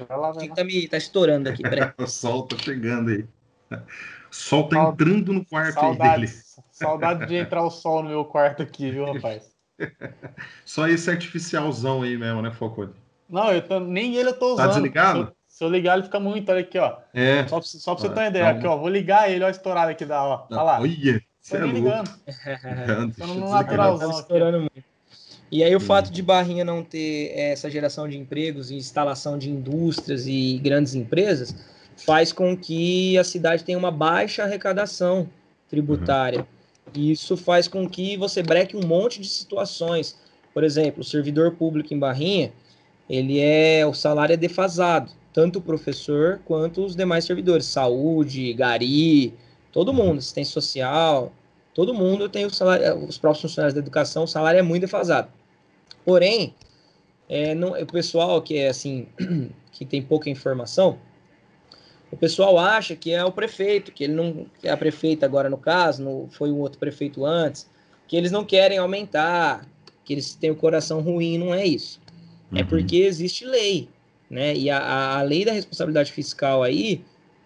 tá, 0.55 0.63
me, 0.63 0.87
tá 0.87 0.97
estourando 0.97 1.49
aqui, 1.49 1.63
peraí. 1.63 1.91
o 1.97 2.07
sol 2.07 2.43
tá 2.43 2.57
chegando 2.57 3.09
aí. 3.09 3.25
O 3.71 4.35
sol 4.35 4.69
tá 4.69 4.89
entrando 4.89 5.33
no 5.33 5.45
quarto 5.45 5.73
saudade, 5.73 6.09
aí 6.09 6.19
dele. 6.27 6.33
Saudade 6.71 7.25
de 7.25 7.35
entrar 7.35 7.63
o 7.63 7.69
sol 7.69 8.03
no 8.03 8.09
meu 8.09 8.25
quarto 8.25 8.63
aqui, 8.63 8.91
viu, 8.91 9.05
rapaz? 9.05 9.50
Só 10.65 10.87
esse 10.87 11.09
artificialzão 11.09 12.01
aí 12.01 12.17
mesmo, 12.17 12.41
né, 12.41 12.51
Falcone? 12.51 12.93
Não, 13.29 13.51
eu 13.51 13.61
tô, 13.61 13.79
nem 13.79 14.15
ele 14.15 14.29
eu 14.29 14.33
tô 14.33 14.55
tá 14.55 14.63
usando. 14.63 14.67
Tá 14.67 14.73
desligado? 14.73 15.35
Se, 15.47 15.57
se 15.57 15.63
eu 15.63 15.69
ligar, 15.69 15.93
ele 15.95 16.03
fica 16.03 16.19
muito. 16.19 16.49
Olha 16.51 16.61
aqui, 16.61 16.77
ó. 16.77 16.97
É. 17.13 17.47
Só, 17.47 17.61
só 17.61 17.95
pra 17.95 18.01
você 18.01 18.09
ter 18.09 18.19
uma 18.19 18.27
ideia. 18.27 18.45
Tá 18.45 18.51
aqui, 18.51 18.67
ó. 18.67 18.77
Vou 18.77 18.89
ligar 18.89 19.29
ele, 19.31 19.43
ó, 19.43 19.49
estourado 19.49 19.91
aqui 19.91 20.05
da, 20.05 20.23
ó. 20.23 20.45
Olha 20.49 20.61
lá. 20.61 20.81
Olha, 20.81 21.21
você 21.39 21.57
é 21.57 21.65
ligando. 21.65 22.09
Tô 23.17 23.27
no 23.27 23.49
naturalzão. 23.49 24.11
Tá 24.11 24.19
estourando 24.19 24.59
muito. 24.59 24.91
E 25.51 25.63
aí 25.63 25.75
o 25.75 25.81
fato 25.81 26.11
de 26.11 26.21
Barrinha 26.21 26.63
não 26.63 26.81
ter 26.81 27.33
essa 27.37 27.69
geração 27.69 28.07
de 28.07 28.17
empregos 28.17 28.71
e 28.71 28.75
instalação 28.75 29.37
de 29.37 29.49
indústrias 29.49 30.25
e 30.25 30.57
grandes 30.63 30.95
empresas 30.95 31.53
faz 31.97 32.31
com 32.31 32.55
que 32.55 33.17
a 33.17 33.23
cidade 33.23 33.63
tenha 33.65 33.77
uma 33.77 33.91
baixa 33.91 34.43
arrecadação 34.43 35.29
tributária. 35.69 36.39
Uhum. 36.39 36.45
E 36.93 37.11
isso 37.11 37.37
faz 37.37 37.67
com 37.67 37.87
que 37.87 38.17
você 38.17 38.43
breque 38.43 38.75
um 38.75 38.85
monte 38.85 39.21
de 39.21 39.27
situações. 39.27 40.17
Por 40.53 40.63
exemplo, 40.63 41.01
o 41.01 41.05
servidor 41.05 41.51
público 41.51 41.93
em 41.93 41.99
Barrinha, 41.99 42.51
ele 43.09 43.39
é 43.39 43.85
o 43.85 43.93
salário 43.93 44.33
é 44.33 44.37
defasado, 44.37 45.11
tanto 45.33 45.59
o 45.59 45.61
professor 45.61 46.41
quanto 46.45 46.83
os 46.83 46.95
demais 46.95 47.25
servidores, 47.25 47.65
saúde, 47.65 48.53
gari, 48.53 49.33
todo 49.71 49.93
mundo, 49.93 50.19
assistência 50.19 50.53
social, 50.53 51.31
todo 51.73 51.93
mundo 51.93 52.27
tem 52.27 52.45
o 52.45 52.49
salário, 52.49 53.05
os 53.05 53.17
próprios 53.17 53.41
funcionários 53.41 53.73
da 53.73 53.79
educação, 53.79 54.23
o 54.23 54.27
salário 54.27 54.59
é 54.59 54.61
muito 54.61 54.81
defasado. 54.81 55.29
Porém, 56.03 56.53
é, 57.29 57.55
não, 57.55 57.71
o 57.71 57.85
pessoal 57.85 58.41
que 58.41 58.57
é 58.57 58.67
assim, 58.67 59.07
que 59.71 59.85
tem 59.85 60.01
pouca 60.01 60.29
informação, 60.29 60.97
o 62.11 62.17
pessoal 62.17 62.59
acha 62.59 62.95
que 62.95 63.11
é 63.11 63.23
o 63.23 63.31
prefeito, 63.31 63.91
que 63.91 64.03
ele 64.03 64.13
não 64.13 64.45
que 64.59 64.67
é 64.67 64.71
a 64.71 64.77
prefeita 64.77 65.25
agora 65.25 65.49
no 65.49 65.57
caso, 65.57 66.03
no, 66.03 66.27
foi 66.31 66.51
um 66.51 66.59
outro 66.59 66.77
prefeito 66.77 67.25
antes, 67.25 67.69
que 68.07 68.17
eles 68.17 68.31
não 68.31 68.43
querem 68.43 68.77
aumentar, 68.77 69.65
que 70.03 70.13
eles 70.13 70.35
têm 70.35 70.51
o 70.51 70.55
coração 70.55 70.99
ruim, 70.99 71.37
não 71.37 71.53
é 71.53 71.65
isso. 71.65 72.01
É 72.51 72.55
uhum. 72.55 72.59
É 72.59 72.63
porque 72.65 72.97
existe 72.97 73.45
lei, 73.45 73.87
né? 74.29 74.53
E 74.53 74.69
a, 74.69 75.17
a 75.17 75.21
lei 75.21 75.45
da 75.45 75.53
responsabilidade 75.53 76.11
fiscal 76.11 76.61
aí, 76.61 77.01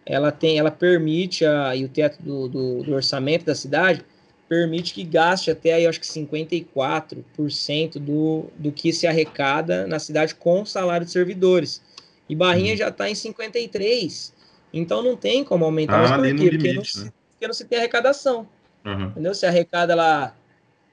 ela 0.05 0.31
tem, 0.31 0.57
ela 0.57 0.71
permite 0.71 1.45
a, 1.45 1.75
e 1.75 1.85
o 1.85 1.89
teto 1.89 2.21
do, 2.21 2.47
do, 2.47 2.83
do 2.83 2.93
orçamento 2.93 3.45
da 3.45 3.53
cidade 3.53 4.03
permite 4.47 4.93
que 4.93 5.03
gaste 5.03 5.49
até 5.49 5.73
aí, 5.73 5.87
acho 5.87 5.99
que 5.99 6.05
54% 6.05 7.99
do, 7.99 8.45
do 8.57 8.71
que 8.71 8.93
se 8.93 9.07
arrecada 9.07 9.87
na 9.87 9.97
cidade 9.97 10.35
com 10.35 10.63
salário 10.65 11.05
de 11.05 11.11
servidores. 11.11 11.81
E 12.29 12.35
Barrinha 12.35 12.71
uhum. 12.71 12.77
já 12.77 12.89
está 12.89 13.09
em 13.09 13.13
53%. 13.13 14.34
Então 14.75 15.01
não 15.01 15.15
tem 15.15 15.43
como 15.43 15.63
aumentar. 15.63 16.05
Ah, 16.05 16.17
mas 16.17 16.31
por 16.31 16.35
quê? 16.37 16.49
Limite, 16.49 16.57
porque, 16.57 16.73
não 16.73 16.81
né? 16.81 16.85
se, 16.85 17.13
porque 17.31 17.47
não 17.47 17.53
se 17.53 17.65
tem 17.65 17.79
arrecadação. 17.79 18.47
Uhum. 18.85 19.05
Entendeu? 19.05 19.33
Se 19.33 19.45
arrecada 19.45 19.95
lá, 19.95 20.35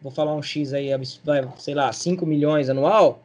vou 0.00 0.12
falar 0.12 0.34
um 0.34 0.42
X 0.42 0.72
aí, 0.72 0.90
vai, 1.24 1.48
sei 1.58 1.74
lá, 1.74 1.92
5 1.92 2.24
milhões 2.24 2.70
anual 2.70 3.20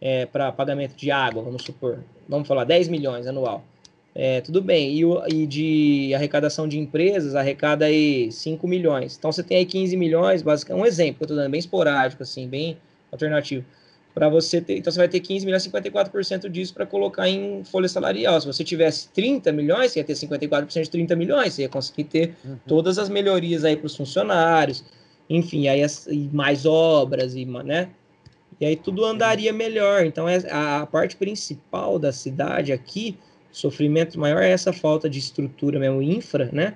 é, 0.00 0.24
para 0.24 0.52
pagamento 0.52 0.94
de 0.94 1.10
água, 1.10 1.42
vamos 1.42 1.62
supor. 1.62 1.98
Vamos 2.28 2.46
falar 2.46 2.64
10 2.64 2.88
milhões 2.88 3.26
anual. 3.26 3.64
É, 4.14 4.40
tudo 4.40 4.62
bem, 4.62 4.94
e, 4.98 5.02
e, 5.34 5.46
de 5.46 6.14
arrecadação 6.14 6.66
de 6.66 6.78
empresas, 6.78 7.34
arrecada 7.34 7.84
aí 7.84 8.32
5 8.32 8.66
milhões. 8.66 9.16
Então 9.18 9.30
você 9.30 9.42
tem 9.42 9.58
aí 9.58 9.66
15 9.66 9.94
milhões, 9.96 10.40
basicamente, 10.40 10.82
um 10.82 10.86
exemplo 10.86 11.16
que 11.16 11.22
eu 11.24 11.26
estou 11.26 11.36
dando, 11.36 11.50
bem 11.50 11.58
esporádico, 11.58 12.22
assim, 12.22 12.48
bem 12.48 12.78
alternativo. 13.12 13.64
Para 14.16 14.30
você 14.30 14.62
ter, 14.62 14.78
então 14.78 14.90
você 14.90 14.98
vai 14.98 15.08
ter 15.08 15.20
15 15.20 15.44
milhões, 15.44 15.62
54% 15.68 16.48
disso 16.48 16.72
para 16.72 16.86
colocar 16.86 17.28
em 17.28 17.62
folha 17.64 17.86
salarial. 17.86 18.40
Se 18.40 18.46
você 18.46 18.64
tivesse 18.64 19.10
30 19.10 19.52
milhões, 19.52 19.92
você 19.92 19.98
ia 19.98 20.04
ter 20.04 20.14
54% 20.14 20.84
de 20.84 20.88
30 20.90 21.14
milhões, 21.14 21.52
você 21.52 21.62
ia 21.62 21.68
conseguir 21.68 22.04
ter 22.04 22.34
uhum. 22.42 22.56
todas 22.66 22.98
as 22.98 23.10
melhorias 23.10 23.62
aí 23.62 23.76
para 23.76 23.84
os 23.84 23.94
funcionários, 23.94 24.82
enfim, 25.28 25.68
aí 25.68 25.82
as, 25.82 26.08
mais 26.32 26.64
obras, 26.64 27.34
e, 27.34 27.44
né? 27.44 27.90
E 28.58 28.64
aí 28.64 28.74
tudo 28.74 29.04
andaria 29.04 29.52
melhor. 29.52 30.06
Então, 30.06 30.26
é, 30.26 30.38
a, 30.50 30.80
a 30.80 30.86
parte 30.86 31.14
principal 31.14 31.98
da 31.98 32.10
cidade 32.10 32.72
aqui 32.72 33.18
sofrimento 33.52 34.18
maior 34.18 34.42
é 34.42 34.50
essa 34.50 34.72
falta 34.72 35.10
de 35.10 35.18
estrutura 35.18 35.78
mesmo, 35.78 36.00
infra, 36.00 36.48
né? 36.50 36.72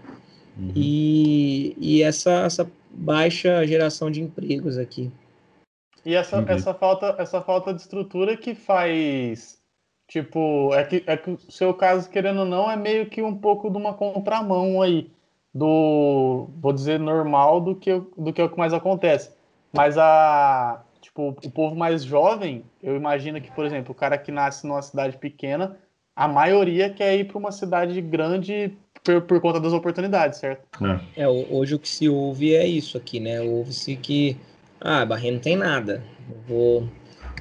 Uhum. 0.59 0.73
E, 0.77 1.75
e 1.81 2.03
essa, 2.03 2.45
essa 2.45 2.71
baixa 2.91 3.67
geração 3.67 4.11
de 4.11 4.21
empregos 4.21 4.77
aqui. 4.77 5.11
E 6.05 6.15
essa, 6.15 6.39
uhum. 6.39 6.45
essa, 6.49 6.75
falta, 6.75 7.15
essa 7.19 7.41
falta 7.41 7.75
de 7.75 7.81
estrutura 7.81 8.37
que 8.37 8.55
faz. 8.55 9.59
Tipo, 10.09 10.75
é 10.75 10.85
que, 10.85 11.05
é 11.07 11.17
que 11.17 11.31
o 11.31 11.39
seu 11.51 11.73
caso, 11.73 12.11
querendo 12.11 12.41
ou 12.41 12.47
não, 12.47 12.71
é 12.71 12.77
meio 12.77 13.07
que 13.07 13.23
um 13.23 13.37
pouco 13.37 13.71
de 13.71 13.77
uma 13.77 13.95
contramão 13.95 14.83
aí. 14.83 15.11
Do, 15.53 16.49
vou 16.61 16.73
dizer, 16.73 17.01
normal 17.01 17.61
do 17.61 17.75
que, 17.75 17.91
do 18.17 18.33
que 18.33 18.41
é 18.41 18.45
o 18.45 18.49
que 18.49 18.59
mais 18.59 18.73
acontece. 18.73 19.33
Mas 19.73 19.99
a. 19.99 20.83
Tipo, 21.01 21.31
o 21.31 21.51
povo 21.51 21.75
mais 21.75 22.05
jovem, 22.05 22.63
eu 22.83 22.95
imagino 22.95 23.41
que, 23.41 23.51
por 23.51 23.65
exemplo, 23.65 23.93
o 23.93 23.95
cara 23.95 24.17
que 24.19 24.31
nasce 24.31 24.67
numa 24.67 24.83
cidade 24.83 25.17
pequena 25.17 25.77
a 26.21 26.29
maioria 26.29 26.91
quer 26.91 27.19
ir 27.19 27.25
para 27.25 27.39
uma 27.39 27.51
cidade 27.51 27.99
grande 28.03 28.77
por, 29.03 29.23
por, 29.23 29.41
conta 29.41 29.59
das 29.59 29.73
oportunidades, 29.73 30.39
certo? 30.39 30.63
É. 31.17 31.23
é. 31.23 31.29
hoje 31.29 31.75
o 31.75 31.79
que 31.79 31.89
se 31.89 32.11
ouve 32.11 32.55
é 32.55 32.67
isso 32.67 32.99
aqui, 32.99 33.19
né? 33.19 33.41
Ouve-se 33.41 33.97
que, 33.97 34.37
ah, 34.81 35.05
Barrinha 35.05 35.33
não 35.35 35.41
tem 35.41 35.57
nada. 35.57 36.03
vou... 36.49 36.89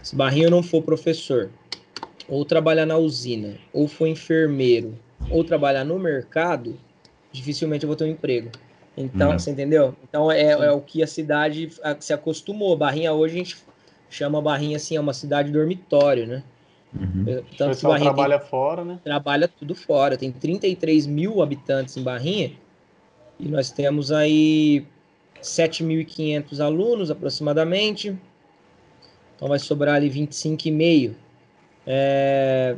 Se 0.02 0.16
Barrinha 0.16 0.50
não 0.50 0.64
for 0.64 0.82
professor, 0.82 1.50
ou 2.28 2.46
trabalhar 2.46 2.86
na 2.86 2.98
usina, 2.98 3.56
ou 3.74 3.88
for 3.88 4.08
enfermeiro, 4.08 4.98
ou 5.30 5.44
trabalhar 5.44 5.84
no 5.84 6.00
mercado, 6.00 6.78
dificilmente 7.32 7.84
eu 7.84 7.88
vou 7.88 7.96
ter 7.96 8.06
um 8.06 8.08
emprego. 8.08 8.50
Então, 8.96 9.38
você 9.38 9.52
entendeu? 9.52 9.96
Então 10.04 10.32
é, 10.32 10.42
é, 10.42 10.72
o 10.72 10.82
que 10.82 11.02
a 11.02 11.08
cidade 11.08 11.70
se 12.00 12.12
acostumou. 12.12 12.76
Barrinha 12.76 13.14
hoje 13.14 13.36
a 13.36 13.38
gente 13.38 13.58
chama 14.10 14.42
Barrinha 14.42 14.78
assim, 14.78 14.98
é 14.98 15.00
uma 15.00 15.14
cidade 15.14 15.52
dormitório, 15.52 16.28
né? 16.28 16.44
Uhum. 16.94 17.44
Tanto 17.58 17.64
o 17.64 17.68
pessoal 17.70 18.00
trabalha 18.00 18.40
tem, 18.40 18.48
fora, 18.48 18.84
né? 18.84 19.00
Trabalha 19.04 19.48
tudo 19.48 19.74
fora. 19.74 20.18
Tem 20.18 20.32
33 20.32 21.08
mil 21.08 21.42
habitantes 21.42 21.96
em 21.96 22.04
Barrinha 22.04 22.52
e 23.40 23.48
nós 23.48 23.72
temos 23.72 24.12
aí 24.12 24.86
7.500 25.42 26.60
alunos 26.60 27.12
aproximadamente. 27.12 28.18
Então 29.36 29.48
vai 29.48 29.60
sobrar 29.60 29.96
ali 29.96 30.10
25,5. 30.10 31.14
É, 31.88 32.76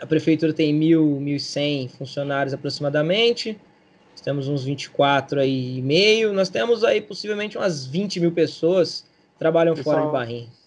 a 0.00 0.06
prefeitura 0.06 0.52
tem 0.52 0.78
1.000, 0.78 1.20
1.100 1.20 1.90
funcionários 1.90 2.52
aproximadamente. 2.52 3.58
Nós 4.12 4.20
temos 4.20 4.48
uns 4.48 4.64
24 4.64 5.40
aí 5.40 5.78
e 5.78 5.82
meio. 5.82 6.32
Nós 6.32 6.48
temos 6.48 6.84
aí 6.84 7.00
possivelmente 7.00 7.56
umas 7.56 7.86
20 7.86 8.20
mil 8.20 8.32
pessoas 8.32 9.06
que 9.32 9.38
trabalham 9.38 9.74
Pessoal, 9.74 9.96
fora 9.96 10.06
de 10.06 10.12
Barrinha 10.12 10.60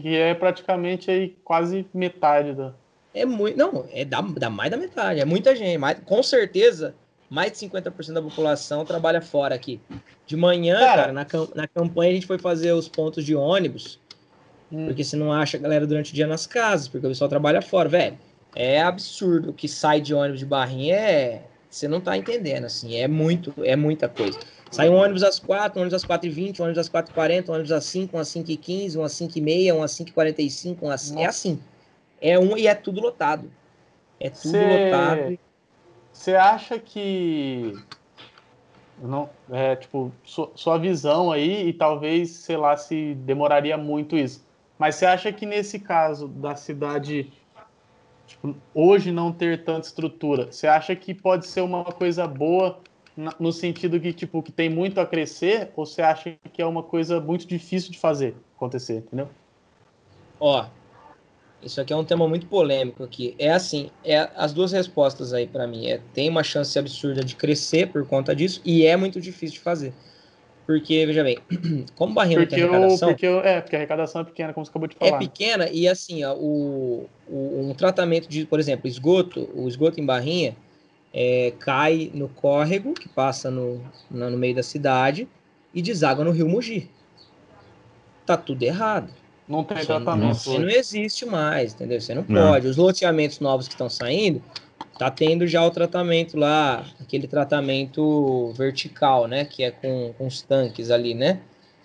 que 0.00 0.16
é 0.16 0.34
praticamente 0.34 1.10
aí 1.10 1.36
quase 1.44 1.86
metade 1.94 2.52
da. 2.54 2.74
É 3.14 3.24
muito. 3.24 3.56
Não, 3.56 3.86
é 3.90 4.04
da, 4.04 4.20
da 4.20 4.50
mais 4.50 4.70
da 4.70 4.76
metade. 4.76 5.20
É 5.20 5.24
muita 5.24 5.54
gente. 5.56 5.78
Mais, 5.78 5.98
com 6.04 6.22
certeza, 6.22 6.94
mais 7.32 7.50
de 7.50 7.66
50% 7.66 8.12
da 8.12 8.20
população 8.20 8.84
trabalha 8.84 9.22
fora 9.22 9.54
aqui. 9.54 9.80
De 10.26 10.36
manhã, 10.36 10.78
cara, 10.78 11.02
cara 11.04 11.12
na, 11.14 11.26
na 11.54 11.66
campanha 11.66 12.10
a 12.10 12.14
gente 12.14 12.26
foi 12.26 12.38
fazer 12.38 12.72
os 12.72 12.88
pontos 12.88 13.24
de 13.24 13.34
ônibus. 13.34 13.98
Hum. 14.70 14.84
Porque 14.84 15.02
você 15.02 15.16
não 15.16 15.32
acha 15.32 15.56
a 15.56 15.60
galera 15.60 15.86
durante 15.86 16.12
o 16.12 16.14
dia 16.14 16.26
nas 16.26 16.46
casas, 16.46 16.88
porque 16.88 17.06
o 17.06 17.08
pessoal 17.08 17.30
trabalha 17.30 17.62
fora, 17.62 17.88
velho. 17.88 18.18
É 18.54 18.82
absurdo 18.82 19.48
o 19.48 19.52
que 19.54 19.66
sai 19.66 20.02
de 20.02 20.12
ônibus 20.12 20.40
de 20.40 20.44
barrinha 20.44 20.94
é. 20.94 21.42
Você 21.70 21.88
não 21.88 22.02
tá 22.02 22.18
entendendo, 22.18 22.66
assim. 22.66 22.96
É 22.96 23.08
muito, 23.08 23.54
é 23.64 23.74
muita 23.76 24.10
coisa. 24.10 24.38
Sai 24.70 24.90
um 24.90 24.94
ônibus 24.94 25.22
às 25.22 25.38
4, 25.38 25.78
um 25.78 25.82
ônibus 25.84 26.04
às 26.04 26.06
4h20, 26.06 26.60
um 26.60 26.64
ônibus 26.64 26.80
às 26.80 26.90
4h40, 26.90 27.48
um 27.48 27.52
ônibus 27.52 27.72
às 27.72 27.84
5, 27.86 28.14
um 28.14 28.20
às 28.20 28.28
5h15, 28.28 28.96
um 28.98 29.04
às 29.04 29.12
5h30, 29.14 29.74
um 29.74 29.82
às 29.82 29.92
5h45, 29.92 30.76
um 30.82 30.90
às... 30.90 31.12
É 31.12 31.24
assim. 31.24 31.58
É 32.20 32.38
um 32.38 32.58
e 32.58 32.66
é 32.66 32.74
tudo 32.74 33.00
lotado. 33.00 33.50
É 34.20 34.28
tudo 34.28 34.50
Cê... 34.50 34.84
lotado. 34.84 35.38
Você 36.12 36.34
acha 36.34 36.78
que 36.78 37.74
não 38.98 39.28
é 39.50 39.74
tipo 39.74 40.12
sua 40.24 40.78
visão 40.78 41.32
aí 41.32 41.68
e 41.68 41.72
talvez 41.72 42.30
sei 42.30 42.56
lá 42.56 42.76
se 42.76 43.14
demoraria 43.14 43.76
muito 43.76 44.16
isso 44.16 44.44
mas 44.78 44.94
você 44.94 45.06
acha 45.06 45.32
que 45.32 45.44
nesse 45.44 45.80
caso 45.80 46.28
da 46.28 46.54
cidade 46.54 47.32
tipo, 48.28 48.54
hoje 48.72 49.10
não 49.10 49.32
ter 49.32 49.64
tanta 49.64 49.88
estrutura 49.88 50.52
você 50.52 50.68
acha 50.68 50.94
que 50.94 51.12
pode 51.12 51.48
ser 51.48 51.62
uma 51.62 51.84
coisa 51.84 52.28
boa 52.28 52.78
no 53.38 53.52
sentido 53.52 54.00
que, 54.00 54.12
tipo, 54.12 54.42
que 54.42 54.50
tem 54.50 54.70
muito 54.70 55.00
a 55.00 55.06
crescer, 55.06 55.70
ou 55.76 55.84
você 55.84 56.02
acha 56.02 56.36
que 56.52 56.62
é 56.62 56.66
uma 56.66 56.82
coisa 56.82 57.20
muito 57.20 57.46
difícil 57.46 57.90
de 57.90 57.98
fazer 57.98 58.34
acontecer, 58.56 58.98
entendeu? 58.98 59.28
Ó, 60.40 60.66
isso 61.62 61.80
aqui 61.80 61.92
é 61.92 61.96
um 61.96 62.04
tema 62.04 62.28
muito 62.28 62.46
polêmico 62.46 63.04
aqui. 63.04 63.34
É 63.38 63.50
assim, 63.50 63.90
é 64.04 64.28
as 64.36 64.52
duas 64.52 64.72
respostas 64.72 65.32
aí 65.32 65.46
para 65.46 65.66
mim. 65.66 65.86
É 65.86 66.00
tem 66.12 66.28
uma 66.28 66.42
chance 66.42 66.78
absurda 66.78 67.22
de 67.22 67.36
crescer 67.36 67.88
por 67.88 68.06
conta 68.06 68.34
disso 68.34 68.60
e 68.64 68.84
é 68.84 68.96
muito 68.96 69.20
difícil 69.20 69.54
de 69.54 69.60
fazer. 69.60 69.92
Porque, 70.66 71.04
veja 71.06 71.24
bem, 71.24 71.38
como 71.96 72.14
barrinha 72.14 72.38
porque 72.38 72.56
não 72.56 72.68
tem 72.68 72.76
arrecadação... 72.76 73.08
porque 73.08 73.26
eu, 73.26 73.40
é, 73.40 73.60
porque 73.60 73.76
a 73.76 73.78
arrecadação 73.78 74.20
é 74.20 74.24
pequena, 74.24 74.52
como 74.52 74.64
você 74.64 74.70
acabou 74.70 74.88
de 74.88 74.96
falar. 74.96 75.16
É 75.16 75.18
pequena 75.18 75.68
e, 75.68 75.88
assim, 75.88 76.24
ó, 76.24 76.34
o, 76.34 77.08
o, 77.28 77.70
um 77.70 77.74
tratamento 77.74 78.28
de, 78.28 78.46
por 78.46 78.60
exemplo, 78.60 78.86
esgoto, 78.86 79.50
o 79.54 79.68
esgoto 79.68 80.00
em 80.00 80.06
barrinha, 80.06 80.56
é, 81.12 81.52
cai 81.58 82.10
no 82.14 82.28
córrego, 82.28 82.94
que 82.94 83.08
passa 83.08 83.50
no, 83.50 83.82
no, 84.10 84.30
no 84.30 84.38
meio 84.38 84.54
da 84.54 84.62
cidade, 84.62 85.28
e 85.74 85.82
deságua 85.82 86.24
no 86.24 86.30
rio 86.30 86.48
Mogi. 86.48 86.88
Tá 88.24 88.36
tudo 88.36 88.62
errado. 88.62 89.12
Não 89.48 89.64
tem 89.64 89.78
tratamento. 89.78 90.34
Você 90.34 90.58
não 90.58 90.68
existe 90.68 91.26
mais, 91.26 91.74
entendeu? 91.74 92.00
Você 92.00 92.14
não, 92.14 92.24
não. 92.28 92.52
pode. 92.52 92.66
Os 92.66 92.76
loteamentos 92.76 93.40
novos 93.40 93.66
que 93.66 93.74
estão 93.74 93.90
saindo, 93.90 94.42
tá 94.98 95.10
tendo 95.10 95.46
já 95.46 95.64
o 95.64 95.70
tratamento 95.70 96.36
lá, 96.36 96.84
aquele 97.00 97.26
tratamento 97.26 98.52
vertical, 98.56 99.26
né? 99.26 99.44
Que 99.44 99.64
é 99.64 99.70
com, 99.70 100.14
com 100.16 100.26
os 100.26 100.42
tanques 100.42 100.90
ali, 100.90 101.14
né? 101.14 101.40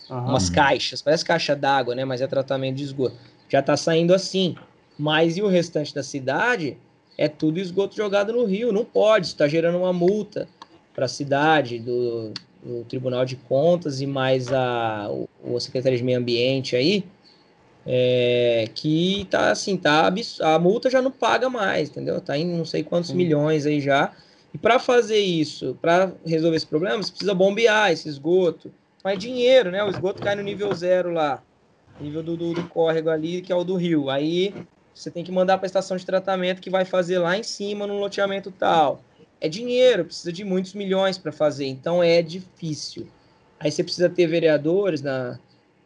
Uhum. 0.09 0.29
Umas 0.29 0.49
caixas, 0.49 1.01
parece 1.01 1.25
caixa 1.25 1.55
d'água, 1.55 1.93
né? 1.95 2.05
Mas 2.05 2.21
é 2.21 2.27
tratamento 2.27 2.75
de 2.75 2.83
esgoto. 2.83 3.15
Já 3.49 3.61
tá 3.61 3.75
saindo 3.75 4.13
assim. 4.13 4.55
Mas 4.97 5.37
e 5.37 5.41
o 5.41 5.47
restante 5.47 5.93
da 5.93 6.01
cidade 6.01 6.77
é 7.17 7.27
tudo 7.27 7.59
esgoto 7.59 7.95
jogado 7.95 8.33
no 8.33 8.45
rio. 8.45 8.71
Não 8.71 8.85
pode, 8.85 9.27
está 9.27 9.47
gerando 9.47 9.77
uma 9.77 9.93
multa 9.93 10.47
para 10.93 11.05
a 11.05 11.09
cidade, 11.09 11.77
do, 11.77 12.31
do, 12.63 12.83
Tribunal 12.85 13.25
de 13.25 13.35
Contas 13.35 14.01
e 14.01 14.07
mais 14.07 14.51
a, 14.51 15.07
o, 15.43 15.55
a 15.55 15.59
Secretaria 15.59 15.97
de 15.97 16.03
Meio 16.03 16.17
Ambiente 16.17 16.75
aí, 16.75 17.03
é, 17.89 18.69
que 18.75 19.25
tá 19.31 19.49
assim, 19.49 19.77
tá 19.77 20.13
a 20.41 20.59
multa 20.59 20.89
já 20.89 21.01
não 21.01 21.09
paga 21.09 21.49
mais, 21.49 21.89
entendeu? 21.89 22.19
Tá 22.19 22.37
em 22.37 22.45
não 22.45 22.65
sei 22.65 22.83
quantos 22.83 23.11
Sim. 23.11 23.15
milhões 23.15 23.65
aí 23.65 23.79
já. 23.79 24.11
E 24.53 24.57
para 24.57 24.77
fazer 24.77 25.19
isso, 25.19 25.77
para 25.81 26.11
resolver 26.25 26.57
esse 26.57 26.67
problema, 26.67 27.01
você 27.01 27.11
precisa 27.11 27.33
bombear 27.33 27.91
esse 27.91 28.09
esgoto. 28.09 28.73
Mas 29.01 29.17
dinheiro, 29.17 29.71
né? 29.71 29.81
O 29.85 29.89
esgoto 29.89 30.21
cai 30.21 30.35
no 30.35 30.41
nível 30.41 30.73
zero 30.73 31.11
lá, 31.11 31.41
nível 31.97 32.21
do, 32.21 32.35
do, 32.35 32.53
do 32.53 32.63
córrego 32.67 33.09
ali, 33.09 33.41
que 33.41 33.53
é 33.53 33.55
o 33.55 33.63
do 33.63 33.75
rio. 33.75 34.09
Aí 34.09 34.53
você 34.93 35.09
tem 35.09 35.23
que 35.23 35.31
mandar 35.31 35.57
para 35.57 35.65
a 35.65 35.67
estação 35.67 35.95
de 35.95 36.05
tratamento 36.05 36.61
que 36.61 36.69
vai 36.69 36.83
fazer 36.83 37.19
lá 37.19 37.37
em 37.37 37.43
cima 37.43 37.87
no 37.87 37.99
loteamento 37.99 38.51
tal. 38.51 39.01
É 39.39 39.47
dinheiro, 39.47 40.03
precisa 40.03 40.33
de 40.33 40.43
muitos 40.43 40.73
milhões 40.73 41.17
para 41.17 41.31
fazer, 41.31 41.67
então 41.67 42.03
é 42.03 42.21
difícil. 42.21 43.07
Aí 43.59 43.71
você 43.71 43.83
precisa 43.83 44.09
ter 44.09 44.27
vereadores 44.27 45.01
na, 45.01 45.39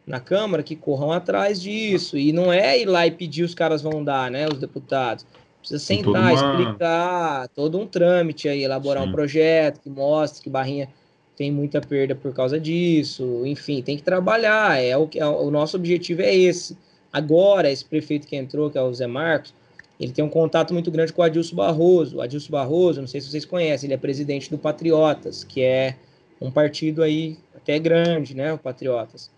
na 0.06 0.20
Câmara 0.20 0.62
que 0.62 0.76
corram 0.76 1.12
atrás 1.12 1.60
disso. 1.60 2.18
E 2.18 2.32
não 2.32 2.52
é 2.52 2.80
ir 2.80 2.86
lá 2.86 3.06
e 3.06 3.10
pedir 3.10 3.44
os 3.44 3.54
caras 3.54 3.82
vão 3.82 4.02
dar, 4.02 4.30
né? 4.30 4.46
Os 4.48 4.58
deputados. 4.58 5.26
Precisa 5.60 5.78
sentar, 5.78 6.32
uma... 6.32 6.32
explicar 6.32 7.48
todo 7.48 7.78
um 7.78 7.86
trâmite 7.86 8.48
aí, 8.48 8.64
elaborar 8.64 9.04
Sim. 9.04 9.08
um 9.08 9.12
projeto 9.12 9.80
que 9.80 9.88
mostre 9.88 10.42
que 10.42 10.50
Barrinha 10.50 10.88
tem 11.36 11.50
muita 11.52 11.80
perda 11.80 12.14
por 12.14 12.34
causa 12.34 12.58
disso. 12.58 13.42
Enfim, 13.46 13.80
tem 13.80 13.96
que 13.96 14.02
trabalhar. 14.02 14.82
É 14.82 14.96
o, 14.96 15.08
é, 15.14 15.24
o 15.26 15.50
nosso 15.50 15.76
objetivo 15.76 16.22
é 16.22 16.34
esse. 16.34 16.76
Agora, 17.12 17.70
esse 17.70 17.84
prefeito 17.84 18.26
que 18.26 18.34
entrou, 18.34 18.70
que 18.70 18.78
é 18.78 18.82
o 18.82 18.92
Zé 18.92 19.06
Marcos, 19.06 19.54
ele 20.00 20.12
tem 20.12 20.24
um 20.24 20.28
contato 20.28 20.72
muito 20.72 20.90
grande 20.90 21.12
com 21.12 21.22
o 21.22 21.24
Adilson 21.24 21.54
Barroso. 21.54 22.16
O 22.16 22.20
Adilson 22.20 22.50
Barroso, 22.50 23.00
não 23.00 23.06
sei 23.06 23.20
se 23.20 23.30
vocês 23.30 23.44
conhecem, 23.44 23.86
ele 23.86 23.94
é 23.94 23.98
presidente 23.98 24.50
do 24.50 24.58
Patriotas, 24.58 25.44
que 25.44 25.62
é 25.62 25.94
um 26.40 26.50
partido 26.50 27.02
aí 27.02 27.38
até 27.54 27.78
grande, 27.78 28.34
né? 28.34 28.52
O 28.52 28.58
Patriotas. 28.58 29.30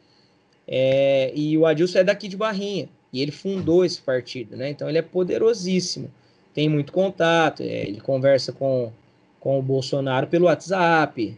É, 0.67 1.33
e 1.35 1.57
o 1.59 1.67
Adilson 1.67 1.99
é 1.99 2.05
daqui 2.05 2.29
de 2.29 2.37
Barrinha, 2.37 2.89
e 3.13 3.21
ele 3.21 3.31
fundou 3.31 3.85
esse 3.85 4.01
partido, 4.01 4.57
né? 4.57 4.71
Então 4.71 4.89
ele 4.89 4.99
é 4.99 5.03
poderosíssimo, 5.03 6.11
tem 6.55 6.69
muito 6.69 6.93
contato, 6.93 7.63
é, 7.63 7.83
ele 7.87 8.01
conversa 8.01 8.53
com, 8.53 8.93
com 9.39 9.59
o 9.59 9.63
Bolsonaro 9.63 10.27
pelo 10.27 10.47
WhatsApp, 10.47 11.37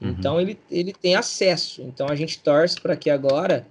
uhum. 0.00 0.10
então 0.10 0.40
ele, 0.40 0.58
ele 0.70 0.92
tem 0.92 1.14
acesso. 1.14 1.82
Então 1.82 2.06
a 2.08 2.14
gente 2.14 2.38
torce 2.38 2.80
para 2.80 2.96
que 2.96 3.10
agora 3.10 3.66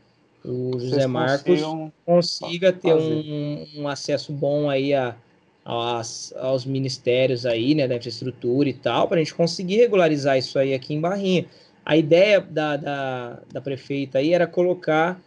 o 0.45 0.77
José 0.77 1.07
Marcos 1.07 1.61
consiga 2.05 2.73
ter 2.73 2.93
um, 2.93 3.65
um, 3.77 3.87
acesso 3.87 4.33
bom 4.33 4.69
aí 4.69 4.93
a, 4.93 5.15
aos, 5.63 6.33
aos 6.37 6.65
ministérios 6.65 7.45
aí, 7.45 7.73
né, 7.73 7.87
da 7.87 7.95
infraestrutura 7.95 8.67
e 8.67 8.73
tal, 8.73 9.07
para 9.07 9.17
a 9.17 9.23
gente 9.23 9.33
conseguir 9.33 9.77
regularizar 9.77 10.37
isso 10.37 10.59
aí 10.59 10.73
aqui 10.73 10.93
em 10.93 10.99
Barrinha. 10.99 11.45
A 11.85 11.97
ideia 11.97 12.39
da, 12.39 12.77
da, 12.77 13.39
da 13.51 13.61
prefeita 13.61 14.19
aí 14.19 14.33
era 14.33 14.47
colocar 14.47 15.19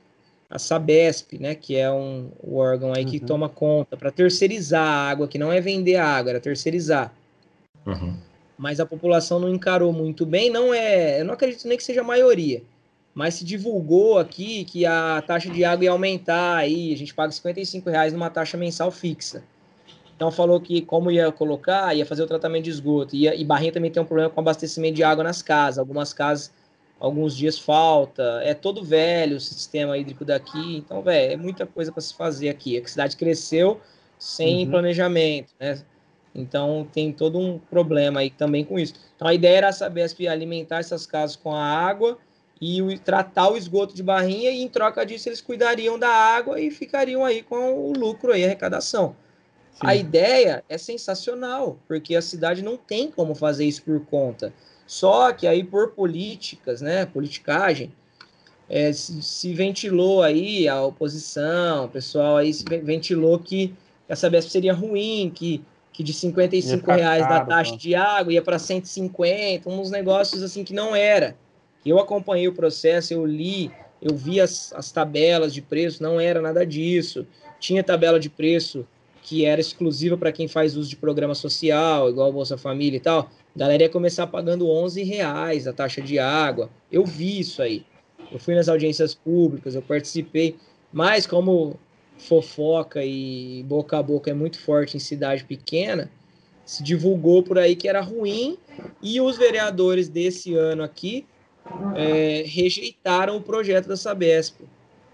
a 0.48 0.58
Sabesp, 0.58 1.38
né, 1.38 1.54
que 1.54 1.76
é 1.76 1.90
um, 1.90 2.30
um 2.42 2.56
órgão 2.56 2.92
aí 2.94 3.04
que 3.04 3.18
uhum. 3.18 3.26
toma 3.26 3.48
conta 3.48 3.96
para 3.96 4.10
terceirizar 4.10 4.86
a 4.86 5.10
água, 5.10 5.28
que 5.28 5.38
não 5.38 5.52
é 5.52 5.60
vender 5.60 5.96
a 5.96 6.06
água, 6.06 6.30
era 6.30 6.40
terceirizar. 6.40 7.12
Uhum. 7.84 8.16
Mas 8.56 8.80
a 8.80 8.86
população 8.86 9.38
não 9.38 9.48
encarou 9.48 9.92
muito 9.92 10.24
bem, 10.24 10.48
não 10.48 10.72
é, 10.72 11.20
eu 11.20 11.24
não 11.24 11.34
acredito 11.34 11.66
nem 11.68 11.76
que 11.76 11.84
seja 11.84 12.00
a 12.00 12.04
maioria, 12.04 12.62
mas 13.12 13.34
se 13.34 13.44
divulgou 13.44 14.18
aqui 14.18 14.64
que 14.64 14.86
a 14.86 15.22
taxa 15.26 15.50
de 15.50 15.64
água 15.64 15.84
ia 15.84 15.90
aumentar 15.90 16.56
aí, 16.56 16.92
a 16.92 16.96
gente 16.96 17.12
paga 17.12 17.32
55 17.32 17.90
reais 17.90 18.12
numa 18.12 18.30
taxa 18.30 18.56
mensal 18.56 18.90
fixa. 18.90 19.42
Então 20.16 20.30
falou 20.30 20.58
que 20.58 20.80
como 20.80 21.10
ia 21.10 21.30
colocar, 21.30 21.94
ia 21.94 22.06
fazer 22.06 22.22
o 22.22 22.26
tratamento 22.26 22.64
de 22.64 22.70
esgoto. 22.70 23.14
Ia, 23.14 23.34
e 23.34 23.44
Barrinha 23.44 23.72
também 23.72 23.90
tem 23.90 24.02
um 24.02 24.06
problema 24.06 24.30
com 24.30 24.40
abastecimento 24.40 24.94
de 24.96 25.04
água 25.04 25.22
nas 25.22 25.42
casas. 25.42 25.78
Algumas 25.78 26.14
casas, 26.14 26.50
alguns 26.98 27.36
dias 27.36 27.58
falta. 27.58 28.40
É 28.42 28.54
todo 28.54 28.82
velho 28.82 29.36
o 29.36 29.40
sistema 29.40 29.96
hídrico 29.98 30.24
daqui. 30.24 30.78
Então, 30.78 31.02
velho, 31.02 31.34
é 31.34 31.36
muita 31.36 31.66
coisa 31.66 31.92
para 31.92 32.00
se 32.00 32.14
fazer 32.14 32.48
aqui. 32.48 32.80
A 32.80 32.88
cidade 32.88 33.16
cresceu 33.16 33.78
sem 34.18 34.64
uhum. 34.64 34.70
planejamento, 34.70 35.52
né? 35.60 35.82
Então 36.34 36.86
tem 36.92 37.12
todo 37.12 37.38
um 37.38 37.58
problema 37.58 38.20
aí 38.20 38.30
também 38.30 38.64
com 38.64 38.78
isso. 38.78 38.94
Então 39.14 39.26
a 39.26 39.34
ideia 39.34 39.58
era 39.58 39.72
saber 39.72 40.06
alimentar 40.28 40.78
essas 40.78 41.06
casas 41.06 41.34
com 41.34 41.54
a 41.54 41.62
água 41.62 42.18
e 42.60 42.82
o, 42.82 42.98
tratar 42.98 43.50
o 43.50 43.56
esgoto 43.56 43.94
de 43.94 44.02
barrinha 44.02 44.50
e 44.50 44.62
em 44.62 44.68
troca 44.68 45.04
disso 45.04 45.28
eles 45.28 45.40
cuidariam 45.40 45.98
da 45.98 46.08
água 46.08 46.60
e 46.60 46.70
ficariam 46.70 47.24
aí 47.24 47.42
com 47.42 47.74
o 47.74 47.92
lucro 47.92 48.32
aí, 48.32 48.42
a 48.42 48.46
arrecadação. 48.46 49.16
Sim. 49.76 49.86
A 49.86 49.94
ideia 49.94 50.64
é 50.70 50.78
sensacional, 50.78 51.78
porque 51.86 52.16
a 52.16 52.22
cidade 52.22 52.62
não 52.62 52.78
tem 52.78 53.10
como 53.10 53.34
fazer 53.34 53.66
isso 53.66 53.82
por 53.82 54.00
conta. 54.06 54.50
Só 54.86 55.32
que 55.34 55.46
aí 55.46 55.62
por 55.62 55.90
políticas, 55.90 56.80
né, 56.80 57.04
politicagem, 57.04 57.92
é, 58.70 58.90
se, 58.92 59.20
se, 59.22 59.52
ventilou 59.52 60.22
aí 60.22 60.66
a 60.66 60.82
oposição, 60.82 61.84
o 61.84 61.88
pessoal 61.88 62.38
aí 62.38 62.54
se 62.54 62.64
ventilou 62.64 63.38
que 63.38 63.74
essa 64.08 64.22
Sabesp 64.22 64.50
seria 64.50 64.72
ruim, 64.72 65.30
que, 65.34 65.62
que 65.92 66.02
de 66.02 66.14
55 66.14 66.90
reais 66.90 67.26
caro, 67.26 67.34
da 67.34 67.44
taxa 67.44 67.72
tá? 67.72 67.76
de 67.76 67.94
água 67.94 68.32
ia 68.32 68.40
para 68.40 68.58
150, 68.58 69.68
uns 69.68 69.90
negócios 69.90 70.42
assim 70.42 70.64
que 70.64 70.72
não 70.72 70.96
era. 70.96 71.36
Eu 71.84 71.98
acompanhei 71.98 72.48
o 72.48 72.54
processo, 72.54 73.12
eu 73.12 73.26
li, 73.26 73.70
eu 74.00 74.16
vi 74.16 74.40
as, 74.40 74.72
as 74.72 74.90
tabelas 74.90 75.52
de 75.52 75.60
preço, 75.60 76.02
não 76.02 76.18
era 76.18 76.40
nada 76.40 76.64
disso. 76.64 77.26
Tinha 77.60 77.84
tabela 77.84 78.18
de 78.18 78.30
preço 78.30 78.86
que 79.26 79.44
era 79.44 79.60
exclusiva 79.60 80.16
para 80.16 80.30
quem 80.30 80.46
faz 80.46 80.76
uso 80.76 80.88
de 80.88 80.94
programa 80.94 81.34
social, 81.34 82.08
igual 82.08 82.32
Bolsa 82.32 82.56
Família 82.56 82.96
e 82.96 83.00
tal, 83.00 83.28
a 83.56 83.58
galera 83.58 83.82
ia 83.82 83.88
começar 83.88 84.28
pagando 84.28 84.70
11 84.70 85.02
reais 85.02 85.66
a 85.66 85.72
taxa 85.72 86.00
de 86.00 86.16
água. 86.16 86.70
Eu 86.92 87.04
vi 87.04 87.40
isso 87.40 87.60
aí. 87.60 87.84
Eu 88.30 88.38
fui 88.38 88.54
nas 88.54 88.68
audiências 88.68 89.16
públicas, 89.16 89.74
eu 89.74 89.82
participei, 89.82 90.54
mas 90.92 91.26
como 91.26 91.76
fofoca 92.16 93.04
e 93.04 93.64
boca 93.64 93.98
a 93.98 94.02
boca 94.02 94.30
é 94.30 94.34
muito 94.34 94.60
forte 94.60 94.96
em 94.96 95.00
cidade 95.00 95.42
pequena, 95.42 96.08
se 96.64 96.84
divulgou 96.84 97.42
por 97.42 97.58
aí 97.58 97.74
que 97.74 97.88
era 97.88 98.00
ruim 98.00 98.56
e 99.02 99.20
os 99.20 99.36
vereadores 99.36 100.08
desse 100.08 100.54
ano 100.54 100.84
aqui 100.84 101.26
é, 101.96 102.44
rejeitaram 102.46 103.36
o 103.36 103.42
projeto 103.42 103.88
da 103.88 103.96
Sabesp, 103.96 104.60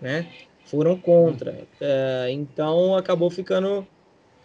né? 0.03 0.29
Foram 0.67 0.99
contra. 0.99 1.67
É, 1.81 2.29
então 2.31 2.95
acabou 2.95 3.31
ficando 3.31 3.87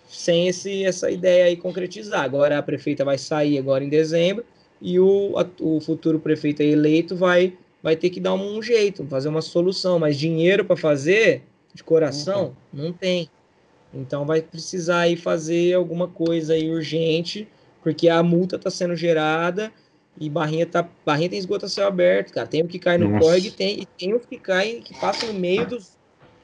sem 0.08 0.48
esse, 0.48 0.84
essa 0.84 1.12
ideia 1.12 1.46
aí 1.46 1.58
concretizar. 1.58 2.22
Agora 2.22 2.58
a 2.58 2.64
prefeita 2.64 3.04
vai 3.04 3.18
sair 3.18 3.58
agora 3.58 3.84
em 3.84 3.90
dezembro 3.90 4.44
e 4.82 5.00
o, 5.00 5.38
a, 5.38 5.46
o 5.60 5.80
futuro 5.80 6.20
prefeito 6.20 6.62
eleito 6.62 7.16
vai, 7.16 7.54
vai 7.82 7.96
ter 7.96 8.10
que 8.10 8.20
dar 8.20 8.34
um, 8.34 8.58
um 8.58 8.62
jeito, 8.62 9.06
fazer 9.06 9.30
uma 9.30 9.42
solução, 9.42 10.00
mas 10.00 10.18
dinheiro 10.18 10.64
para 10.66 10.78
fazer 10.78 11.44
de 11.74 11.84
coração 11.84 12.56
uhum. 12.74 12.86
não 12.86 12.94
tem. 12.94 13.30
Então 13.94 14.26
vai 14.26 14.42
precisar 14.42 15.02
aí 15.02 15.16
fazer 15.16 15.74
alguma 15.74 16.08
coisa 16.08 16.54
aí 16.54 16.70
urgente, 16.70 17.48
porque 17.82 18.10
a 18.10 18.22
multa 18.22 18.56
está 18.56 18.70
sendo 18.70 18.96
gerada 18.96 19.72
e 20.20 20.30
Barrinha 20.30 20.66
tá 20.66 20.88
Barrinha 21.06 21.30
tem 21.30 21.40
esgoto 21.40 21.66
a 21.66 21.70
céu 21.70 21.88
aberto, 21.88 22.34
cara. 22.34 22.48
Tem 22.48 22.62
o 22.62 22.68
que 22.68 22.80
cai 22.80 22.98
no 22.98 23.20
córrego 23.20 23.48
e 23.48 23.52
tem, 23.52 23.82
e 23.82 23.86
tem 23.86 24.14
o 24.14 24.20
que 24.20 24.38
cai 24.38 24.82
que 24.84 25.00
passa 25.00 25.28
no 25.28 25.34
meio 25.34 25.66
dos 25.68 25.97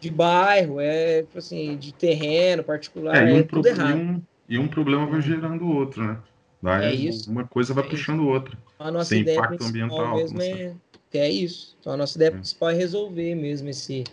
de 0.03 0.11
bairro, 0.11 0.81
é 0.81 1.21
tipo 1.21 1.37
assim, 1.37 1.77
de 1.77 1.93
terreno 1.93 2.63
particular, 2.63 3.15
é, 3.15 3.33
um 3.33 3.37
é 3.37 3.43
tudo 3.43 3.65
errado. 3.65 3.97
E 3.97 4.01
um, 4.01 4.21
e 4.49 4.59
um 4.59 4.67
problema 4.67 5.05
vai 5.05 5.21
gerando 5.21 5.63
o 5.63 5.73
outro, 5.73 6.03
né? 6.03 6.17
Vai, 6.61 6.85
é 6.85 6.93
isso. 6.93 7.31
Uma 7.31 7.45
coisa 7.45 7.73
vai 7.73 7.85
é 7.85 7.89
puxando 7.89 8.27
outra. 8.27 8.57
A 8.77 8.91
nossa 8.91 9.09
Sem 9.09 9.21
ideia 9.21 9.37
impacto 9.37 9.63
ambiental. 9.63 10.15
Mesmo 10.15 10.41
é, 10.41 10.75
é 11.13 11.29
isso. 11.29 11.77
Então 11.79 11.93
a 11.93 11.97
nossa 11.97 12.17
ideia 12.17 12.29
é. 12.29 12.31
principal 12.31 12.69
é 12.69 12.73
resolver 12.73 13.35
mesmo 13.35 13.69
esse, 13.69 14.03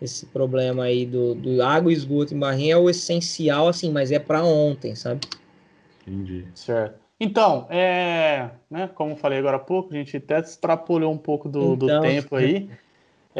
esse 0.00 0.26
problema 0.26 0.84
aí 0.84 1.06
do, 1.06 1.34
do 1.34 1.62
água 1.62 1.90
e 1.90 1.94
esgoto 1.94 2.34
em 2.34 2.38
Barrinha 2.38 2.74
é 2.74 2.76
o 2.76 2.88
essencial, 2.88 3.68
assim, 3.68 3.90
mas 3.90 4.12
é 4.12 4.18
para 4.18 4.42
ontem, 4.44 4.94
sabe? 4.94 5.20
Entendi. 6.06 6.46
Certo. 6.54 7.00
Então, 7.20 7.66
é, 7.68 8.50
né, 8.70 8.88
como 8.94 9.16
falei 9.16 9.38
agora 9.38 9.56
há 9.56 9.60
pouco, 9.60 9.92
a 9.92 9.96
gente 9.96 10.16
até 10.16 10.38
extrapolou 10.38 11.12
um 11.12 11.18
pouco 11.18 11.48
do, 11.48 11.74
então, 11.74 11.88
do 11.88 12.00
tempo 12.00 12.36
aí. 12.36 12.68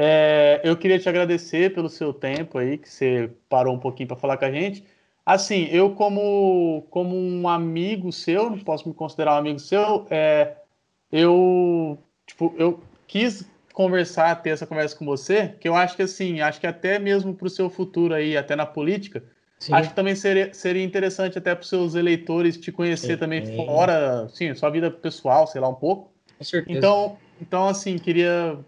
É, 0.00 0.60
eu 0.62 0.76
queria 0.76 0.96
te 0.96 1.08
agradecer 1.08 1.74
pelo 1.74 1.88
seu 1.88 2.12
tempo 2.12 2.56
aí, 2.56 2.78
que 2.78 2.88
você 2.88 3.32
parou 3.48 3.74
um 3.74 3.80
pouquinho 3.80 4.06
para 4.06 4.16
falar 4.16 4.36
com 4.36 4.44
a 4.44 4.50
gente. 4.52 4.84
Assim, 5.26 5.66
eu 5.72 5.90
como, 5.90 6.86
como 6.88 7.16
um 7.16 7.48
amigo 7.48 8.12
seu, 8.12 8.48
não 8.48 8.60
posso 8.60 8.88
me 8.88 8.94
considerar 8.94 9.34
um 9.34 9.38
amigo 9.38 9.58
seu, 9.58 10.06
é, 10.08 10.54
eu, 11.10 11.98
tipo, 12.24 12.54
eu 12.56 12.78
quis 13.08 13.44
conversar, 13.72 14.40
ter 14.40 14.50
essa 14.50 14.68
conversa 14.68 14.94
com 14.94 15.04
você, 15.04 15.48
que 15.58 15.68
eu 15.68 15.74
acho 15.74 15.96
que 15.96 16.02
assim, 16.02 16.40
acho 16.40 16.60
que 16.60 16.66
até 16.68 17.00
mesmo 17.00 17.34
para 17.34 17.48
o 17.48 17.50
seu 17.50 17.68
futuro 17.68 18.14
aí, 18.14 18.36
até 18.36 18.54
na 18.54 18.66
política, 18.66 19.24
Sim. 19.58 19.74
acho 19.74 19.88
que 19.88 19.96
também 19.96 20.14
seria, 20.14 20.54
seria 20.54 20.84
interessante 20.84 21.36
até 21.36 21.56
para 21.56 21.62
os 21.62 21.68
seus 21.68 21.96
eleitores 21.96 22.56
te 22.56 22.70
conhecer 22.70 23.14
Sim. 23.14 23.18
também 23.18 23.44
fora, 23.56 24.28
sim, 24.28 24.54
sua 24.54 24.70
vida 24.70 24.92
pessoal, 24.92 25.48
sei 25.48 25.60
lá, 25.60 25.68
um 25.68 25.74
pouco. 25.74 26.12
Com 26.38 26.44
certeza. 26.44 26.78
Então, 26.78 27.18
então, 27.40 27.68
assim, 27.68 27.98
queria 27.98 28.58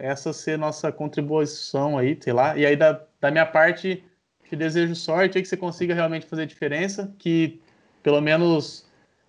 essa 0.00 0.32
ser 0.32 0.58
nossa 0.58 0.90
contribuição 0.92 1.98
aí, 1.98 2.18
sei 2.20 2.32
lá. 2.32 2.56
E 2.56 2.64
aí, 2.64 2.76
da, 2.76 3.00
da 3.20 3.30
minha 3.30 3.46
parte, 3.46 4.04
te 4.48 4.56
desejo 4.56 4.94
sorte 4.94 5.38
aí 5.38 5.42
que 5.42 5.48
você 5.48 5.56
consiga 5.56 5.94
realmente 5.94 6.26
fazer 6.26 6.46
diferença, 6.46 7.12
que 7.18 7.60
pelo 8.02 8.20
menos 8.20 8.86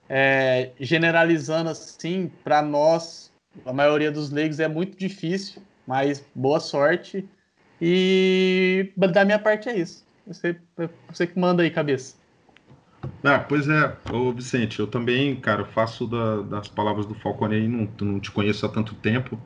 é, 0.09 0.71
generalizando 0.79 1.69
assim, 1.69 2.31
para 2.43 2.61
nós, 2.61 3.31
a 3.65 3.73
maioria 3.73 4.11
dos 4.11 4.29
leigos 4.29 4.59
é 4.59 4.67
muito 4.67 4.97
difícil, 4.97 5.61
mas 5.85 6.23
boa 6.35 6.59
sorte. 6.59 7.27
E 7.79 8.91
da 8.95 9.25
minha 9.25 9.39
parte 9.39 9.69
é 9.69 9.77
isso. 9.77 10.05
Você, 10.27 10.55
você 11.09 11.25
que 11.25 11.39
manda 11.39 11.63
aí, 11.63 11.71
cabeça. 11.71 12.15
Ah, 13.23 13.39
pois 13.39 13.67
é, 13.67 13.97
ô 14.11 14.31
Vicente, 14.31 14.79
eu 14.79 14.87
também, 14.87 15.35
cara, 15.35 15.65
faço 15.65 16.07
da, 16.07 16.41
das 16.41 16.67
palavras 16.67 17.05
do 17.05 17.13
Falcone 17.15 17.55
aí, 17.55 17.67
não, 17.67 17.87
não 18.01 18.19
te 18.19 18.31
conheço 18.31 18.65
há 18.65 18.69
tanto 18.69 18.95
tempo, 18.95 19.39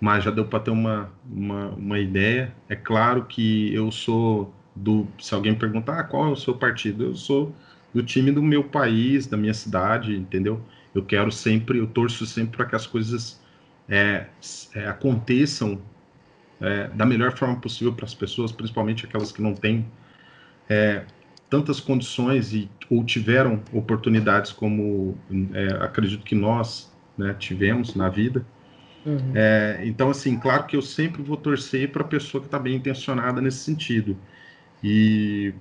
mas 0.00 0.24
já 0.24 0.30
deu 0.30 0.46
para 0.46 0.60
ter 0.60 0.70
uma, 0.70 1.10
uma, 1.30 1.68
uma, 1.70 1.98
ideia. 1.98 2.54
É 2.68 2.76
claro 2.76 3.24
que 3.24 3.72
eu 3.74 3.90
sou 3.90 4.54
do. 4.74 5.06
Se 5.18 5.34
alguém 5.34 5.54
perguntar 5.54 6.00
ah, 6.00 6.04
qual 6.04 6.26
é 6.26 6.30
o 6.30 6.36
seu 6.36 6.54
partido, 6.54 7.04
eu 7.04 7.14
sou 7.14 7.54
do 7.94 8.02
time 8.02 8.30
do 8.30 8.42
meu 8.42 8.64
país, 8.64 9.26
da 9.26 9.36
minha 9.36 9.54
cidade, 9.54 10.14
entendeu? 10.16 10.60
Eu 10.94 11.04
quero 11.04 11.30
sempre, 11.32 11.78
eu 11.78 11.86
torço 11.86 12.26
sempre 12.26 12.56
para 12.56 12.66
que 12.66 12.76
as 12.76 12.86
coisas 12.86 13.40
é, 13.88 14.26
é, 14.74 14.86
aconteçam 14.86 15.80
é, 16.60 16.88
da 16.88 17.06
melhor 17.06 17.32
forma 17.32 17.56
possível 17.56 17.92
para 17.92 18.04
as 18.04 18.14
pessoas, 18.14 18.52
principalmente 18.52 19.06
aquelas 19.06 19.32
que 19.32 19.42
não 19.42 19.54
têm 19.54 19.86
é, 20.68 21.04
tantas 21.48 21.80
condições 21.80 22.52
e 22.52 22.68
ou 22.90 23.04
tiveram 23.04 23.62
oportunidades 23.72 24.52
como 24.52 25.16
é, 25.52 25.68
acredito 25.84 26.24
que 26.24 26.34
nós 26.34 26.92
né, 27.16 27.34
tivemos 27.38 27.94
na 27.94 28.08
vida. 28.08 28.44
Uhum. 29.04 29.32
É, 29.34 29.80
então, 29.84 30.10
assim, 30.10 30.36
claro 30.38 30.64
que 30.64 30.76
eu 30.76 30.82
sempre 30.82 31.22
vou 31.22 31.36
torcer 31.36 31.90
para 31.90 32.02
a 32.02 32.06
pessoa 32.06 32.40
que 32.40 32.48
está 32.48 32.58
bem 32.58 32.74
intencionada 32.74 33.40
nesse 33.40 33.58
sentido. 33.58 34.16
E 34.82 35.54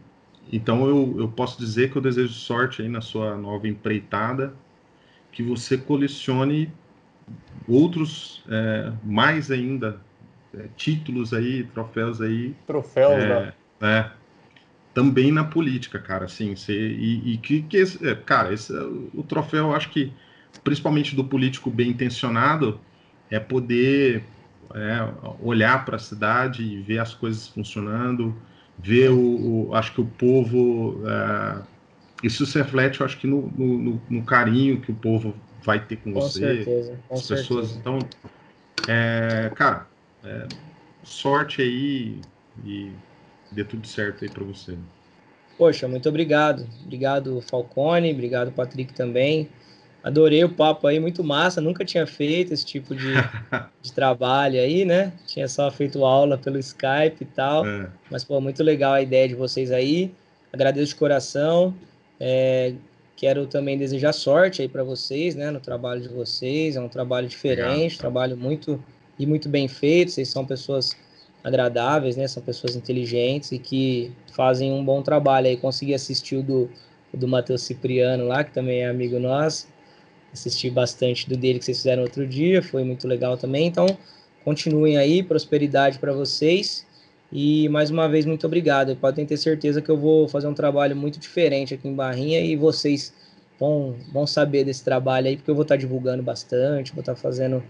então 0.52 0.88
eu, 0.88 1.16
eu 1.18 1.28
posso 1.28 1.58
dizer 1.60 1.92
que 1.92 1.96
eu 1.96 2.02
desejo 2.02 2.34
sorte 2.34 2.82
aí 2.82 2.90
na 2.90 3.02
sua 3.02 3.36
nova 3.36 3.68
empreitada, 3.68 4.54
que 5.32 5.42
você 5.42 5.78
colecione 5.78 6.72
outros 7.68 8.44
é, 8.48 8.92
mais 9.04 9.50
ainda 9.50 10.00
é, 10.54 10.68
títulos 10.76 11.34
aí, 11.34 11.64
troféus 11.64 12.22
aí. 12.22 12.56
Troféus, 12.68 13.24
é, 13.24 13.54
né? 13.80 14.12
Também 14.96 15.30
na 15.30 15.44
política, 15.44 16.00
cara, 16.00 16.24
assim, 16.24 16.56
você, 16.56 16.74
e, 16.74 17.34
e 17.34 17.38
que, 17.38 17.62
que 17.64 17.76
esse, 17.76 18.08
é, 18.08 18.16
cara, 18.16 18.54
esse, 18.54 18.72
o 18.74 19.22
troféu, 19.28 19.66
eu 19.66 19.76
acho 19.76 19.90
que, 19.90 20.14
principalmente 20.64 21.14
do 21.14 21.24
político 21.26 21.70
bem 21.70 21.90
intencionado, 21.90 22.80
é 23.30 23.38
poder 23.38 24.24
é, 24.74 25.08
olhar 25.42 25.84
para 25.84 25.98
a 25.98 26.00
cidade 26.00 26.64
e 26.64 26.82
ver 26.82 27.00
as 27.00 27.14
coisas 27.14 27.46
funcionando, 27.46 28.34
ver 28.80 29.12
o, 29.12 29.68
o 29.68 29.76
acho 29.76 29.94
que 29.94 30.00
o 30.00 30.06
povo, 30.06 31.04
é, 31.06 31.62
isso 32.24 32.46
se 32.46 32.58
reflete, 32.58 33.02
eu 33.02 33.06
acho 33.06 33.18
que 33.18 33.28
no, 33.28 33.52
no, 33.58 34.02
no, 34.10 34.24
carinho 34.24 34.80
que 34.80 34.94
o 34.94 34.96
povo 34.96 35.36
vai 35.62 35.78
ter 35.78 35.98
com, 35.98 36.14
com 36.14 36.22
você, 36.22 36.64
certeza, 36.64 37.00
com 37.10 37.16
as 37.16 37.28
pessoas, 37.28 37.68
certeza. 37.68 37.80
então, 37.80 38.00
é, 38.88 39.52
cara, 39.56 39.88
é, 40.24 40.48
sorte 41.04 41.62
aí 41.62 42.22
e 42.64 42.92
dê 43.52 43.64
tudo 43.64 43.88
certo 43.88 44.24
aí 44.24 44.30
para 44.30 44.44
você. 44.44 44.78
Poxa, 45.58 45.88
muito 45.88 46.08
obrigado. 46.10 46.68
Obrigado, 46.84 47.42
Falcone. 47.42 48.12
Obrigado, 48.12 48.52
Patrick, 48.52 48.94
também. 48.94 49.50
Adorei 50.04 50.44
o 50.44 50.50
papo 50.50 50.86
aí, 50.86 51.00
muito 51.00 51.24
massa. 51.24 51.60
Nunca 51.60 51.84
tinha 51.84 52.06
feito 52.06 52.54
esse 52.54 52.66
tipo 52.66 52.94
de, 52.94 53.14
de 53.82 53.92
trabalho 53.92 54.60
aí, 54.60 54.86
né? 54.86 55.14
Tinha 55.26 55.48
só 55.48 55.72
feito 55.72 56.06
aula 56.06 56.38
pelo 56.38 56.60
Skype 56.60 57.18
e 57.22 57.26
tal. 57.26 57.66
É. 57.66 57.90
Mas, 58.12 58.24
pô, 58.24 58.40
muito 58.40 58.62
legal 58.64 58.94
a 58.94 59.02
ideia 59.02 59.28
de 59.28 59.36
vocês 59.36 59.72
aí. 59.72 60.14
Agradeço 60.54 60.90
de 60.90 60.96
coração. 60.96 61.74
É, 62.20 62.74
quero 63.16 63.48
também 63.48 63.78
desejar 63.78 64.14
sorte 64.14 64.62
aí 64.62 64.68
para 64.68 64.84
vocês, 64.84 65.36
né? 65.36 65.50
No 65.50 65.60
trabalho 65.60 66.02
de 66.02 66.10
vocês. 66.10 66.76
É 66.76 66.82
um 66.82 66.90
trabalho 66.90 67.28
diferente, 67.28 67.98
trabalho 67.98 68.38
muito 68.38 68.84
e 69.18 69.26
muito 69.26 69.50
bem 69.50 69.68
feito. 69.68 70.12
Vocês 70.12 70.28
são 70.28 70.46
pessoas 70.46 70.96
agradáveis, 71.46 72.18
né? 72.18 72.28
São 72.28 72.42
pessoas 72.42 72.76
inteligentes 72.76 73.52
e 73.52 73.60
que 73.60 74.12
fazem 74.34 74.74
um 74.74 74.84
bom 74.84 75.04
trabalho 75.04 75.46
aí. 75.46 75.56
Consegui 75.56 75.94
assistir 75.94 76.38
o 76.38 76.44
do, 76.44 76.70
do 77.14 77.28
Matheus 77.28 77.62
Cipriano 77.62 78.26
lá, 78.26 78.44
que 78.44 78.52
também 78.52 78.80
é 78.82 78.90
amigo 78.90 79.20
nosso. 79.20 79.68
Assisti 80.34 80.72
bastante 80.72 81.30
do 81.30 81.38
dele 81.38 81.60
que 81.60 81.66
vocês 81.66 81.78
fizeram 81.78 82.02
outro 82.02 82.28
dia, 82.28 82.64
foi 82.64 82.84
muito 82.84 83.08
legal 83.08 83.38
também. 83.38 83.68
Então, 83.68 83.86
continuem 84.44 84.98
aí, 84.98 85.22
prosperidade 85.22 86.00
para 86.00 86.12
vocês. 86.12 86.84
E 87.32 87.70
mais 87.70 87.92
uma 87.92 88.10
vez, 88.10 88.26
muito 88.26 88.48
obrigado. 88.48 88.96
Podem 88.96 89.24
ter 89.24 89.38
certeza 89.38 89.84
que 89.84 89.90
eu 89.90 89.98
vou 89.98 90.28
fazer 90.28 90.48
um 90.48 90.54
trabalho 90.54 90.96
muito 90.96 91.20
diferente 91.20 91.76
aqui 91.76 91.88
em 91.88 91.94
Barrinha 91.94 92.40
e 92.40 92.56
vocês 92.56 93.14
vão, 93.60 93.96
vão 94.12 94.26
saber 94.26 94.64
desse 94.64 94.84
trabalho 94.84 95.28
aí, 95.28 95.38
porque 95.38 95.52
eu 95.52 95.56
vou 95.56 95.62
estar 95.64 95.76
divulgando 95.76 96.24
bastante, 96.24 96.92
vou 96.92 97.02
estar 97.02 97.16
fazendo 97.16 97.64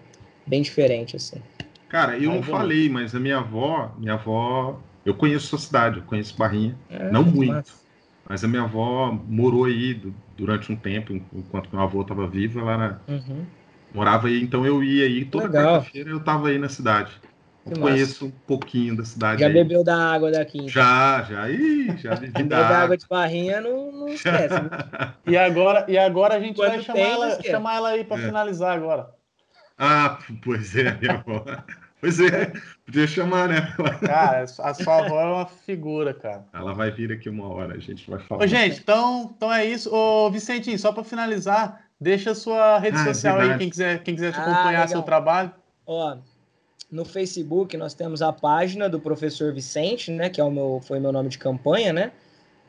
bem 0.47 0.61
diferente, 0.61 1.17
assim. 1.17 1.41
Cara, 1.89 2.17
eu 2.17 2.31
não 2.33 2.43
falei, 2.43 2.89
mas 2.89 3.13
a 3.15 3.19
minha 3.19 3.37
avó, 3.37 3.93
minha 3.97 4.13
avó, 4.13 4.79
eu 5.05 5.13
conheço 5.13 5.47
sua 5.47 5.59
cidade, 5.59 5.99
eu 5.99 6.03
conheço 6.03 6.37
Barrinha, 6.37 6.75
é, 6.89 7.11
não 7.11 7.23
muito, 7.23 7.53
massa. 7.53 7.73
mas 8.27 8.43
a 8.43 8.47
minha 8.47 8.63
avó 8.63 9.11
morou 9.27 9.65
aí 9.65 10.01
durante 10.37 10.71
um 10.71 10.75
tempo, 10.75 11.13
enquanto 11.13 11.69
meu 11.71 11.81
avô 11.81 12.01
estava 12.01 12.27
vivo, 12.27 12.59
ela 12.59 12.73
era, 12.73 13.01
uhum. 13.07 13.45
morava 13.93 14.27
aí, 14.27 14.41
então 14.41 14.65
eu 14.65 14.83
ia 14.83 15.05
aí 15.05 15.25
toda 15.25 15.49
quarta-feira 15.49 16.09
eu 16.09 16.17
estava 16.17 16.49
aí 16.49 16.57
na 16.57 16.69
cidade. 16.69 17.11
Eu 17.65 17.79
conheço 17.79 18.27
um 18.27 18.31
pouquinho 18.45 18.95
da 18.95 19.03
cidade. 19.03 19.41
Já 19.41 19.47
aí. 19.47 19.53
bebeu 19.53 19.83
da 19.83 19.97
água 19.97 20.29
daqui? 20.29 20.67
Já, 20.67 21.23
já. 21.23 21.49
Ih, 21.49 21.97
já 21.97 22.15
bebi 22.15 22.43
da, 22.45 22.69
da 22.69 22.77
água 22.83 22.95
de 22.95 23.07
barrinha, 23.07 23.59
não, 23.59 23.91
não 23.91 24.09
esquece. 24.13 24.53
Né? 24.53 24.69
e, 25.25 25.35
agora, 25.35 25.83
e 25.87 25.97
agora 25.97 26.35
a 26.35 26.39
gente 26.39 26.57
Quando 26.57 26.69
vai 26.69 26.81
chamar, 26.81 26.99
ela, 26.99 27.41
chamar 27.41 27.75
ela 27.75 27.89
aí 27.89 28.03
para 28.03 28.21
é. 28.21 28.25
finalizar 28.27 28.77
agora. 28.77 29.14
Ah, 29.77 30.19
pois 30.43 30.75
é, 30.75 30.97
minha 30.97 31.13
avó. 31.13 31.43
Pois 31.99 32.19
é, 32.19 32.53
podia 32.85 33.07
chamar, 33.07 33.49
né? 33.49 33.73
Cara, 34.05 34.43
a 34.43 34.73
sua 34.73 35.05
avó 35.05 35.21
é 35.21 35.25
uma 35.25 35.45
figura, 35.45 36.13
cara. 36.13 36.45
Ela 36.53 36.73
vai 36.73 36.91
vir 36.91 37.11
aqui 37.11 37.29
uma 37.29 37.47
hora, 37.47 37.73
a 37.73 37.79
gente 37.79 38.09
vai 38.09 38.19
falar. 38.19 38.43
Ô, 38.43 38.47
gente, 38.47 38.79
então, 38.79 39.33
então 39.35 39.51
é 39.51 39.65
isso. 39.65 39.93
Ô, 39.93 40.29
Vicentinho, 40.29 40.77
só 40.77 40.91
para 40.91 41.03
finalizar, 41.03 41.81
deixa 41.99 42.31
a 42.31 42.35
sua 42.35 42.77
rede 42.77 42.97
ah, 42.97 43.01
é 43.01 43.05
social 43.05 43.41
é 43.41 43.51
aí, 43.51 43.57
quem 43.57 43.69
quiser, 43.69 44.03
quem 44.03 44.13
quiser 44.15 44.33
te 44.33 44.39
acompanhar 44.39 44.83
ah, 44.83 44.87
seu 44.87 45.01
trabalho. 45.01 45.51
Ó, 45.87 46.17
no 46.91 47.05
Facebook 47.05 47.75
nós 47.75 47.93
temos 47.93 48.21
a 48.21 48.31
página 48.31 48.87
do 48.87 48.99
professor 48.99 49.53
Vicente, 49.53 50.11
né? 50.11 50.29
Que 50.29 50.39
é 50.39 50.43
o 50.43 50.51
meu, 50.51 50.81
foi 50.85 50.99
meu 50.99 51.11
nome 51.11 51.29
de 51.29 51.37
campanha, 51.37 51.91
né? 51.91 52.11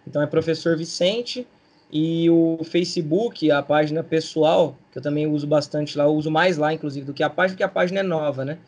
Então 0.06 0.22
é 0.22 0.26
professor 0.26 0.76
Vicente. 0.76 1.46
E 1.90 2.28
o 2.28 2.58
Facebook, 2.64 3.50
a 3.50 3.62
página 3.62 4.02
pessoal, 4.02 4.76
que 4.90 4.98
eu 4.98 5.02
também 5.02 5.26
uso 5.26 5.46
bastante 5.46 5.96
lá, 5.96 6.04
eu 6.04 6.14
uso 6.14 6.30
mais 6.30 6.56
lá, 6.56 6.72
inclusive, 6.72 7.06
do 7.06 7.14
que 7.14 7.22
a 7.22 7.30
página, 7.30 7.54
porque 7.54 7.62
a 7.62 7.68
página 7.68 8.00
é 8.00 8.02
nova, 8.02 8.44
né? 8.44 8.58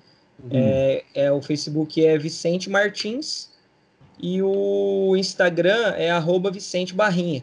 Uhum. 0.43 0.51
É, 0.53 1.05
é, 1.15 1.33
o 1.33 1.43
Facebook 1.43 2.05
é 2.05 2.17
Vicente 2.17 2.71
Martins 2.71 3.51
e 4.21 4.41
o 4.41 5.17
Instagram 5.17 5.95
é 5.97 6.11
arroba 6.11 6.51
Vicente 6.51 6.95
Barrinha. 6.95 7.43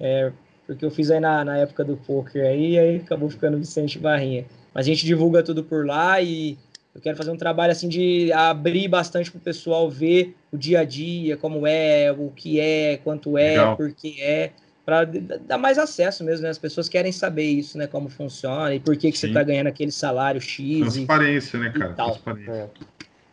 É, 0.00 0.32
porque 0.66 0.84
eu 0.84 0.90
fiz 0.90 1.10
aí 1.10 1.20
na, 1.20 1.44
na 1.44 1.58
época 1.58 1.84
do 1.84 1.96
poker 1.96 2.44
aí, 2.44 2.78
aí 2.78 2.96
acabou 2.96 3.30
ficando 3.30 3.56
Vicente 3.56 3.98
Barrinha. 3.98 4.46
Mas 4.74 4.86
a 4.86 4.88
gente 4.90 5.06
divulga 5.06 5.42
tudo 5.42 5.62
por 5.62 5.86
lá 5.86 6.20
e 6.20 6.58
eu 6.94 7.00
quero 7.00 7.16
fazer 7.16 7.30
um 7.30 7.36
trabalho 7.36 7.70
assim 7.70 7.88
de 7.88 8.32
abrir 8.32 8.88
bastante 8.88 9.30
para 9.30 9.38
o 9.38 9.40
pessoal 9.40 9.88
ver 9.88 10.36
o 10.52 10.58
dia 10.58 10.80
a 10.80 10.84
dia, 10.84 11.36
como 11.36 11.66
é, 11.66 12.10
o 12.10 12.30
que 12.34 12.58
é, 12.58 12.96
quanto 12.96 13.38
é, 13.38 13.50
Legal. 13.50 13.76
por 13.76 13.92
que 13.92 14.20
é 14.20 14.52
para 14.88 15.04
dar 15.04 15.58
mais 15.58 15.76
acesso 15.76 16.24
mesmo, 16.24 16.44
né? 16.44 16.48
As 16.48 16.56
pessoas 16.56 16.88
querem 16.88 17.12
saber 17.12 17.44
isso, 17.44 17.76
né? 17.76 17.86
Como 17.86 18.08
funciona 18.08 18.74
e 18.74 18.80
por 18.80 18.96
que, 18.96 19.12
que 19.12 19.18
você 19.18 19.26
está 19.26 19.42
ganhando 19.42 19.66
aquele 19.66 19.92
salário 19.92 20.40
X. 20.40 20.80
Transparência, 20.80 21.58
e, 21.58 21.60
né, 21.60 21.72
cara? 21.78 21.92
Transparência. 21.92 22.70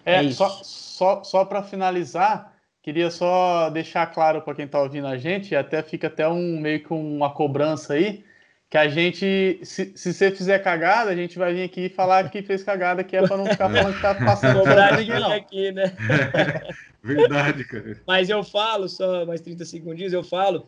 É, 0.05 0.15
é, 0.15 0.25
é 0.25 0.31
só, 0.31 0.49
só, 0.49 1.23
só 1.23 1.45
para 1.45 1.63
finalizar, 1.63 2.51
queria 2.83 3.09
só 3.09 3.69
deixar 3.69 4.05
claro 4.07 4.41
para 4.41 4.53
quem 4.53 4.65
está 4.65 4.81
ouvindo 4.81 5.07
a 5.07 5.15
gente, 5.15 5.53
e 5.53 5.55
até 5.55 5.81
fica 5.81 6.07
até 6.07 6.27
um 6.27 6.59
meio 6.59 6.83
que 6.83 6.91
uma 6.91 7.29
cobrança 7.29 7.93
aí, 7.93 8.25
que 8.69 8.77
a 8.77 8.89
gente, 8.89 9.61
se, 9.63 9.93
se 9.95 10.13
você 10.13 10.31
fizer 10.31 10.59
cagada, 10.59 11.09
a 11.09 11.15
gente 11.15 11.39
vai 11.39 11.53
vir 11.53 11.63
aqui 11.63 11.87
falar 11.87 12.29
que 12.29 12.43
fez 12.43 12.63
cagada, 12.63 13.01
que 13.01 13.15
é 13.15 13.25
para 13.25 13.37
não 13.37 13.45
ficar 13.45 13.69
falando 13.69 13.95
que 13.95 14.01
tá 14.01 14.13
passando 14.25 14.59
cobrar 14.59 14.97
ninguém, 14.97 15.21
não. 15.21 15.31
aqui, 15.31 15.71
né? 15.71 15.93
Verdade, 17.01 17.63
cara. 17.63 17.95
Mas 18.05 18.29
eu 18.29 18.43
falo, 18.43 18.89
só 18.89 19.25
mais 19.25 19.39
30 19.39 19.63
segundinhos, 19.63 20.11
eu 20.11 20.23
falo 20.23 20.67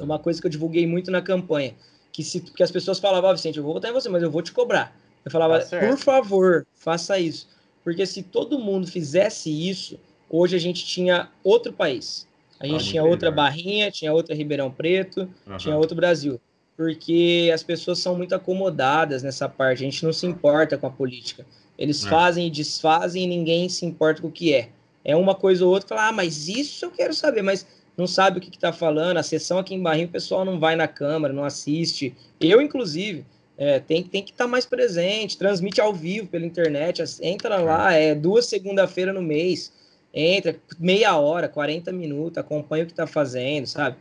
uma 0.00 0.18
coisa 0.18 0.40
que 0.40 0.46
eu 0.46 0.50
divulguei 0.50 0.86
muito 0.86 1.10
na 1.10 1.20
campanha. 1.20 1.74
Que, 2.12 2.22
se, 2.22 2.40
que 2.40 2.62
as 2.62 2.70
pessoas 2.70 2.98
falavam, 2.98 3.30
oh, 3.30 3.34
Vicente, 3.34 3.58
eu 3.58 3.64
vou 3.64 3.74
votar 3.74 3.90
em 3.90 3.94
você, 3.94 4.08
mas 4.08 4.22
eu 4.22 4.30
vou 4.30 4.42
te 4.42 4.52
cobrar. 4.52 4.96
Eu 5.24 5.30
falava, 5.30 5.60
tá 5.60 5.78
por 5.78 5.96
favor, 5.96 6.66
faça 6.74 7.18
isso. 7.18 7.48
Porque 7.84 8.04
se 8.06 8.22
todo 8.22 8.58
mundo 8.58 8.86
fizesse 8.86 9.50
isso, 9.50 9.98
hoje 10.28 10.56
a 10.56 10.58
gente 10.58 10.84
tinha 10.84 11.28
outro 11.42 11.72
país. 11.72 12.26
A 12.60 12.66
gente 12.66 12.88
ah, 12.88 12.90
tinha 12.90 13.04
outra 13.04 13.30
Barrinha, 13.30 13.90
tinha 13.90 14.12
outra 14.12 14.34
Ribeirão 14.34 14.70
Preto, 14.70 15.28
uhum. 15.46 15.56
tinha 15.56 15.76
outro 15.76 15.96
Brasil. 15.96 16.40
Porque 16.76 17.50
as 17.52 17.62
pessoas 17.62 17.98
são 17.98 18.16
muito 18.16 18.34
acomodadas 18.34 19.22
nessa 19.22 19.48
parte, 19.48 19.82
a 19.82 19.84
gente 19.84 20.04
não 20.04 20.12
se 20.12 20.26
importa 20.26 20.78
com 20.78 20.86
a 20.86 20.90
política. 20.90 21.44
Eles 21.76 22.06
é. 22.06 22.08
fazem 22.08 22.46
e 22.46 22.50
desfazem 22.50 23.24
e 23.24 23.26
ninguém 23.26 23.68
se 23.68 23.84
importa 23.84 24.22
com 24.22 24.28
o 24.28 24.32
que 24.32 24.54
é. 24.54 24.68
é 25.04 25.16
uma 25.16 25.34
coisa 25.34 25.64
ou 25.64 25.72
outra, 25.72 25.88
fala, 25.88 26.08
ah, 26.08 26.12
mas 26.12 26.48
isso 26.48 26.84
eu 26.84 26.90
quero 26.90 27.12
saber, 27.12 27.42
mas 27.42 27.66
não 27.96 28.06
sabe 28.06 28.38
o 28.38 28.40
que 28.40 28.48
está 28.48 28.72
falando, 28.72 29.18
a 29.18 29.22
sessão 29.22 29.58
aqui 29.58 29.74
em 29.74 29.82
Barrinho, 29.82 30.08
o 30.08 30.12
pessoal 30.12 30.44
não 30.44 30.58
vai 30.58 30.76
na 30.76 30.88
câmera, 30.88 31.32
não 31.32 31.44
assiste. 31.44 32.14
Eu, 32.40 32.60
inclusive, 32.60 33.24
é, 33.56 33.78
tem, 33.80 34.02
tem 34.02 34.22
que 34.22 34.32
estar 34.32 34.44
tá 34.44 34.50
mais 34.50 34.64
presente, 34.64 35.36
transmite 35.36 35.80
ao 35.80 35.92
vivo 35.92 36.26
pela 36.26 36.46
internet, 36.46 37.02
entra 37.20 37.58
lá, 37.58 37.92
é 37.92 38.14
duas 38.14 38.46
segunda-feira 38.46 39.12
no 39.12 39.22
mês, 39.22 39.72
entra 40.12 40.56
meia 40.78 41.16
hora, 41.16 41.48
40 41.48 41.92
minutos, 41.92 42.38
acompanha 42.38 42.84
o 42.84 42.86
que 42.86 42.92
está 42.92 43.06
fazendo, 43.06 43.66
sabe? 43.66 43.96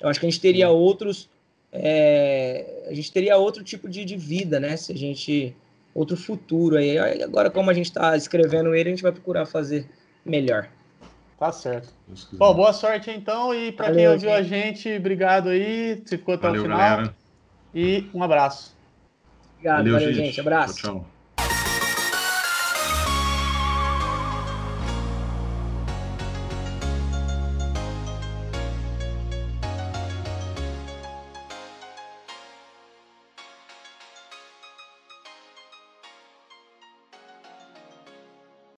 Eu 0.00 0.08
acho 0.08 0.18
que 0.18 0.26
a 0.26 0.30
gente 0.30 0.40
teria 0.40 0.70
outros, 0.70 1.28
é, 1.72 2.86
a 2.88 2.94
gente 2.94 3.12
teria 3.12 3.36
outro 3.36 3.62
tipo 3.62 3.88
de, 3.88 4.04
de 4.04 4.16
vida, 4.16 4.58
né? 4.58 4.76
Se 4.76 4.92
a 4.92 4.96
gente, 4.96 5.54
outro 5.94 6.16
futuro 6.16 6.76
aí. 6.76 6.98
Agora, 7.22 7.50
como 7.50 7.70
a 7.70 7.74
gente 7.74 7.86
está 7.86 8.16
escrevendo 8.16 8.74
ele, 8.74 8.88
a 8.88 8.92
gente 8.92 9.02
vai 9.02 9.12
procurar 9.12 9.46
fazer 9.46 9.86
melhor. 10.24 10.68
Tá 11.38 11.50
certo. 11.50 11.92
Bom, 12.34 12.54
boa 12.54 12.72
sorte 12.72 13.10
então. 13.10 13.54
E 13.54 13.72
para 13.72 13.92
quem 13.92 14.08
ouviu 14.08 14.32
a 14.32 14.42
gente, 14.42 14.88
obrigado 14.96 15.48
aí. 15.48 16.02
Se 16.06 16.16
ficou 16.16 16.34
até 16.34 16.46
valeu, 16.46 16.62
o 16.62 16.64
final. 16.64 16.78
Galera. 16.78 17.14
E 17.74 18.08
um 18.14 18.22
abraço. 18.22 18.74
Obrigado, 19.54 19.78
valeu, 19.78 19.92
valeu 19.94 20.12
gente. 20.12 20.26
gente. 20.26 20.40
Abraço. 20.40 20.76
Tchau, 20.76 20.94
tchau. 20.94 21.13